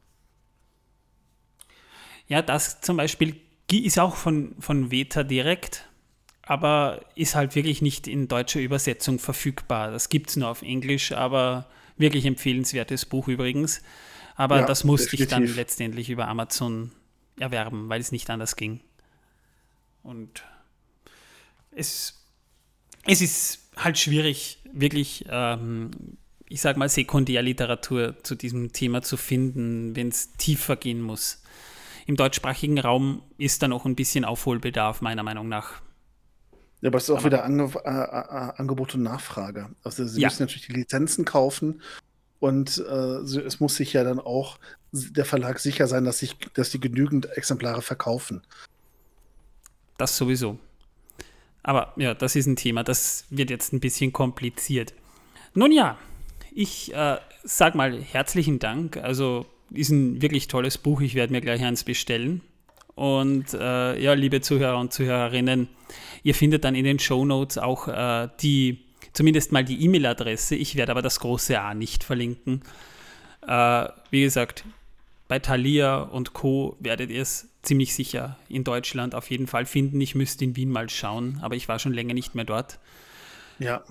Ja, 2.28 2.42
das 2.42 2.82
zum 2.82 2.98
Beispiel 2.98 3.40
ist 3.78 4.00
auch 4.00 4.16
von, 4.16 4.56
von 4.60 4.91
Veta 4.91 5.24
direkt, 5.24 5.88
aber 6.41 7.02
ist 7.16 7.36
halt 7.36 7.56
wirklich 7.56 7.82
nicht 7.82 8.08
in 8.08 8.28
deutscher 8.28 8.60
Übersetzung 8.60 9.20
verfügbar. 9.20 9.91
Das 9.91 10.10
gibt 10.10 10.30
es 10.30 10.36
nur 10.36 10.50
auf 10.50 10.62
Englisch, 10.62 11.12
aber 11.12 11.68
wirklich 11.98 12.26
empfehlenswertes 12.26 13.06
Buch 13.06 13.28
übrigens. 13.28 13.82
Aber 14.36 14.62
ja, 14.62 14.66
das 14.66 14.84
musste 14.84 15.12
definitiv. 15.12 15.26
ich 15.26 15.48
dann 15.48 15.56
letztendlich 15.56 16.10
über 16.10 16.28
Amazon 16.28 16.91
erwerben, 17.38 17.90
weil 17.90 18.02
es 18.02 18.12
nicht 18.12 18.30
anders 18.30 18.56
ging. 18.56 18.80
Und 20.02 20.44
es 21.72 22.20
es 23.06 23.22
ist 23.22 23.60
halt 23.76 23.98
schwierig, 23.98 24.60
wirklich, 24.72 25.26
ähm, 25.30 25.91
ich 26.48 26.62
sag 26.62 26.78
mal, 26.78 26.90
Sekundärliteratur 26.90 28.16
zu 28.24 28.36
diesem 28.36 28.72
Thema 28.72 29.02
zu 29.02 29.18
finden, 29.18 29.96
wenn 29.96 30.10
es 30.10 30.34
tiefer 30.34 30.76
gehen 30.76 31.02
muss. 31.02 31.41
Im 32.10 32.15
deutschsprachigen 32.15 32.80
Raum 32.80 33.22
ist 33.38 33.61
da 33.61 33.68
noch 33.68 33.86
ein 33.86 33.94
bisschen 33.94 34.26
Aufholbedarf, 34.26 35.02
meiner 35.02 35.22
Meinung 35.22 35.48
nach. 35.48 35.73
Ja, 36.81 36.90
aber 36.90 36.98
es 36.98 37.03
ist 37.03 37.11
auch 37.11 37.18
aber 37.18 37.26
wieder 37.26 37.44
Ange 37.44 37.72
äh, 37.86 37.88
äh, 37.88 38.52
Angebot 38.57 38.95
und 38.95 39.03
Nachfrage. 39.03 39.69
Also 39.84 40.03
sie 40.07 40.19
ja. 40.19 40.27
müssen 40.27 40.41
natürlich 40.41 40.65
die 40.65 40.73
Lizenzen 40.73 41.23
kaufen 41.23 41.84
und 42.40 42.80
äh, 42.80 42.91
es 42.91 43.60
muss 43.60 43.76
sich 43.76 43.94
ja 43.94 44.03
dann 44.03 44.19
auch 44.19 44.57
der 44.91 45.23
Verlag 45.23 45.60
sicher 45.60 45.86
sein, 45.86 46.03
dass, 46.03 46.18
sich, 46.18 46.36
dass 46.56 46.72
die 46.72 46.80
genügend 46.80 47.27
Exemplare 47.38 47.84
verkaufen. 47.84 48.41
Das 49.99 50.18
sowieso. 50.18 50.57
Aber 51.61 51.94
ja, 51.95 52.15
das 52.15 52.36
ist 52.36 52.48
ein 52.48 52.56
Thema, 52.56 52.84
das 52.84 53.26
wird 53.30 53.52
jetzt 53.52 53.72
ein 53.72 53.81
bisschen 53.81 54.14
kompliziert. 54.14 54.95
Nun 55.53 55.72
ja, 55.72 55.99
ich 56.56 56.91
äh, 56.91 57.19
sag 57.44 57.76
mal 57.76 58.02
herzlichen 58.02 58.57
Dank. 58.57 58.98
Also 58.98 59.45
ist 59.72 59.90
ein 59.90 60.22
wirklich 60.22 60.48
tolles 60.48 60.78
Buch. 60.78 61.02
Ich 61.02 61.16
werde 61.16 61.34
mir 61.34 61.41
gleich 61.41 61.64
eins 61.64 61.84
bestellen. 61.84 62.41
Und 62.96 63.54
äh, 63.54 64.02
ja, 64.02 64.14
liebe 64.14 64.41
Zuhörer 64.41 64.78
und 64.78 64.91
Zuhörerinnen, 64.91 65.70
ihr 66.24 66.36
findet 66.36 66.66
dann 66.66 66.76
in 66.76 66.84
den 66.84 67.00
Show 67.00 67.24
Notes 67.24 67.58
auch 67.58 67.88
äh, 67.88 68.28
die, 68.41 68.80
zumindest 69.14 69.52
mal 69.52 69.64
die 69.64 69.84
E-Mail-Adresse. 69.86 70.56
Ich 70.56 70.76
werde 70.76 70.91
aber 70.91 71.02
das 71.02 71.20
große 71.22 71.60
A 71.60 71.74
nicht 71.74 72.04
verlinken. 72.04 72.62
Äh, 73.48 73.88
wie 74.10 74.22
gesagt, 74.22 74.66
bei 75.30 75.40
Thalia 75.40 76.00
und 76.00 76.34
Co. 76.34 76.76
werdet 76.80 77.10
ihr 77.10 77.22
es 77.22 77.48
ziemlich 77.62 77.94
sicher 77.96 78.38
in 78.50 78.64
Deutschland 78.64 79.16
auf 79.16 79.30
jeden 79.30 79.48
Fall 79.48 79.66
finden. 79.66 80.02
Ich 80.02 80.16
müsste 80.16 80.44
in 80.44 80.56
Wien 80.56 80.70
mal 80.70 80.90
schauen, 80.90 81.40
aber 81.41 81.56
ich 81.56 81.68
war 81.68 81.80
schon 81.80 81.94
länger 81.94 82.14
nicht 82.14 82.36
mehr 82.36 82.46
dort. 82.46 82.80
Ja. 83.60 83.84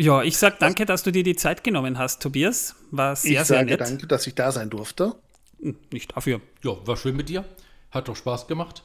Ja, 0.00 0.22
ich 0.22 0.38
sage 0.38 0.56
danke, 0.60 0.86
dass 0.86 1.02
du 1.02 1.10
dir 1.10 1.24
die 1.24 1.34
Zeit 1.34 1.64
genommen 1.64 1.98
hast, 1.98 2.22
Tobias. 2.22 2.76
War 2.92 3.16
sehr, 3.16 3.42
ich 3.42 3.48
sehr 3.48 3.64
nett. 3.64 3.80
danke, 3.80 4.06
dass 4.06 4.28
ich 4.28 4.34
da 4.36 4.52
sein 4.52 4.70
durfte. 4.70 5.16
Hm, 5.60 5.76
nicht 5.90 6.16
dafür. 6.16 6.40
Ja, 6.62 6.76
war 6.86 6.96
schön 6.96 7.16
mit 7.16 7.28
dir. 7.28 7.44
Hat 7.90 8.06
doch 8.06 8.14
Spaß 8.14 8.46
gemacht. 8.46 8.84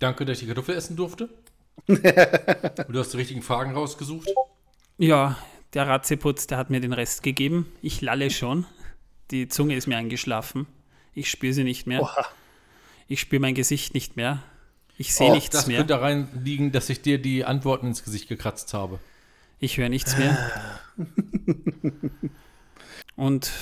Danke, 0.00 0.24
dass 0.24 0.38
ich 0.38 0.40
die 0.40 0.46
Kartoffel 0.48 0.74
essen 0.74 0.96
durfte. 0.96 1.28
du 1.86 2.98
hast 2.98 3.12
die 3.12 3.18
richtigen 3.18 3.42
Fragen 3.42 3.72
rausgesucht. 3.72 4.28
Ja, 4.98 5.38
der 5.74 5.86
Ratzeputz, 5.86 6.48
der 6.48 6.58
hat 6.58 6.70
mir 6.70 6.80
den 6.80 6.92
Rest 6.92 7.22
gegeben. 7.22 7.70
Ich 7.80 8.00
lalle 8.00 8.28
schon. 8.30 8.66
Die 9.30 9.46
Zunge 9.46 9.76
ist 9.76 9.86
mir 9.86 9.96
eingeschlafen. 9.96 10.66
Ich 11.14 11.30
spüre 11.30 11.52
sie 11.52 11.64
nicht 11.64 11.86
mehr. 11.86 12.02
Oha. 12.02 12.26
Ich 13.06 13.20
spüre 13.20 13.40
mein 13.40 13.54
Gesicht 13.54 13.94
nicht 13.94 14.16
mehr. 14.16 14.42
Ich 14.98 15.14
sehe 15.14 15.30
oh, 15.30 15.34
nichts 15.34 15.50
das 15.50 15.68
mehr. 15.68 15.78
Das 15.78 15.86
könnte 15.86 15.94
daran 15.94 16.44
liegen, 16.44 16.72
dass 16.72 16.88
ich 16.88 17.00
dir 17.00 17.22
die 17.22 17.44
Antworten 17.44 17.86
ins 17.86 18.02
Gesicht 18.02 18.28
gekratzt 18.28 18.74
habe. 18.74 18.98
Ich 19.62 19.78
höre 19.78 19.88
nichts 19.88 20.18
mehr. 20.18 20.36
und 23.14 23.52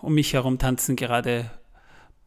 um 0.00 0.14
mich 0.14 0.32
herum 0.32 0.60
tanzen 0.60 0.94
gerade 0.94 1.50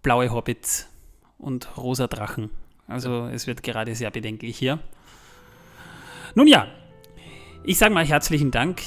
blaue 0.04 0.34
Hobbits 0.34 0.90
und 1.38 1.78
rosa 1.78 2.08
Drachen. 2.08 2.50
Also 2.88 3.28
es 3.28 3.48
wird 3.48 3.64
gerade 3.64 3.96
sehr 3.96 4.12
bedenklich 4.12 4.58
hier. 4.58 4.80
Nun 6.36 6.46
ja, 6.46 6.68
ich 7.64 7.78
sage 7.78 7.94
mal 7.94 8.06
herzlichen 8.06 8.52
Dank. 8.52 8.82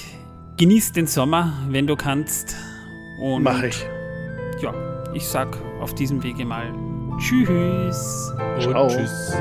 Genieß 0.58 0.92
den 0.92 1.06
Sommer, 1.06 1.54
wenn 1.70 1.86
du 1.86 1.96
kannst. 1.96 2.54
Und 3.22 3.44
Mach 3.44 3.62
ich. 3.62 3.82
Ja, 4.60 4.74
ich 5.14 5.26
sag 5.26 5.56
auf 5.80 5.94
diesem 5.94 6.22
Wege 6.22 6.44
mal 6.44 6.70
Tschüss. 7.16 8.30
Und 8.56 8.60
Ciao. 8.60 8.88
tschüss. 8.88 9.32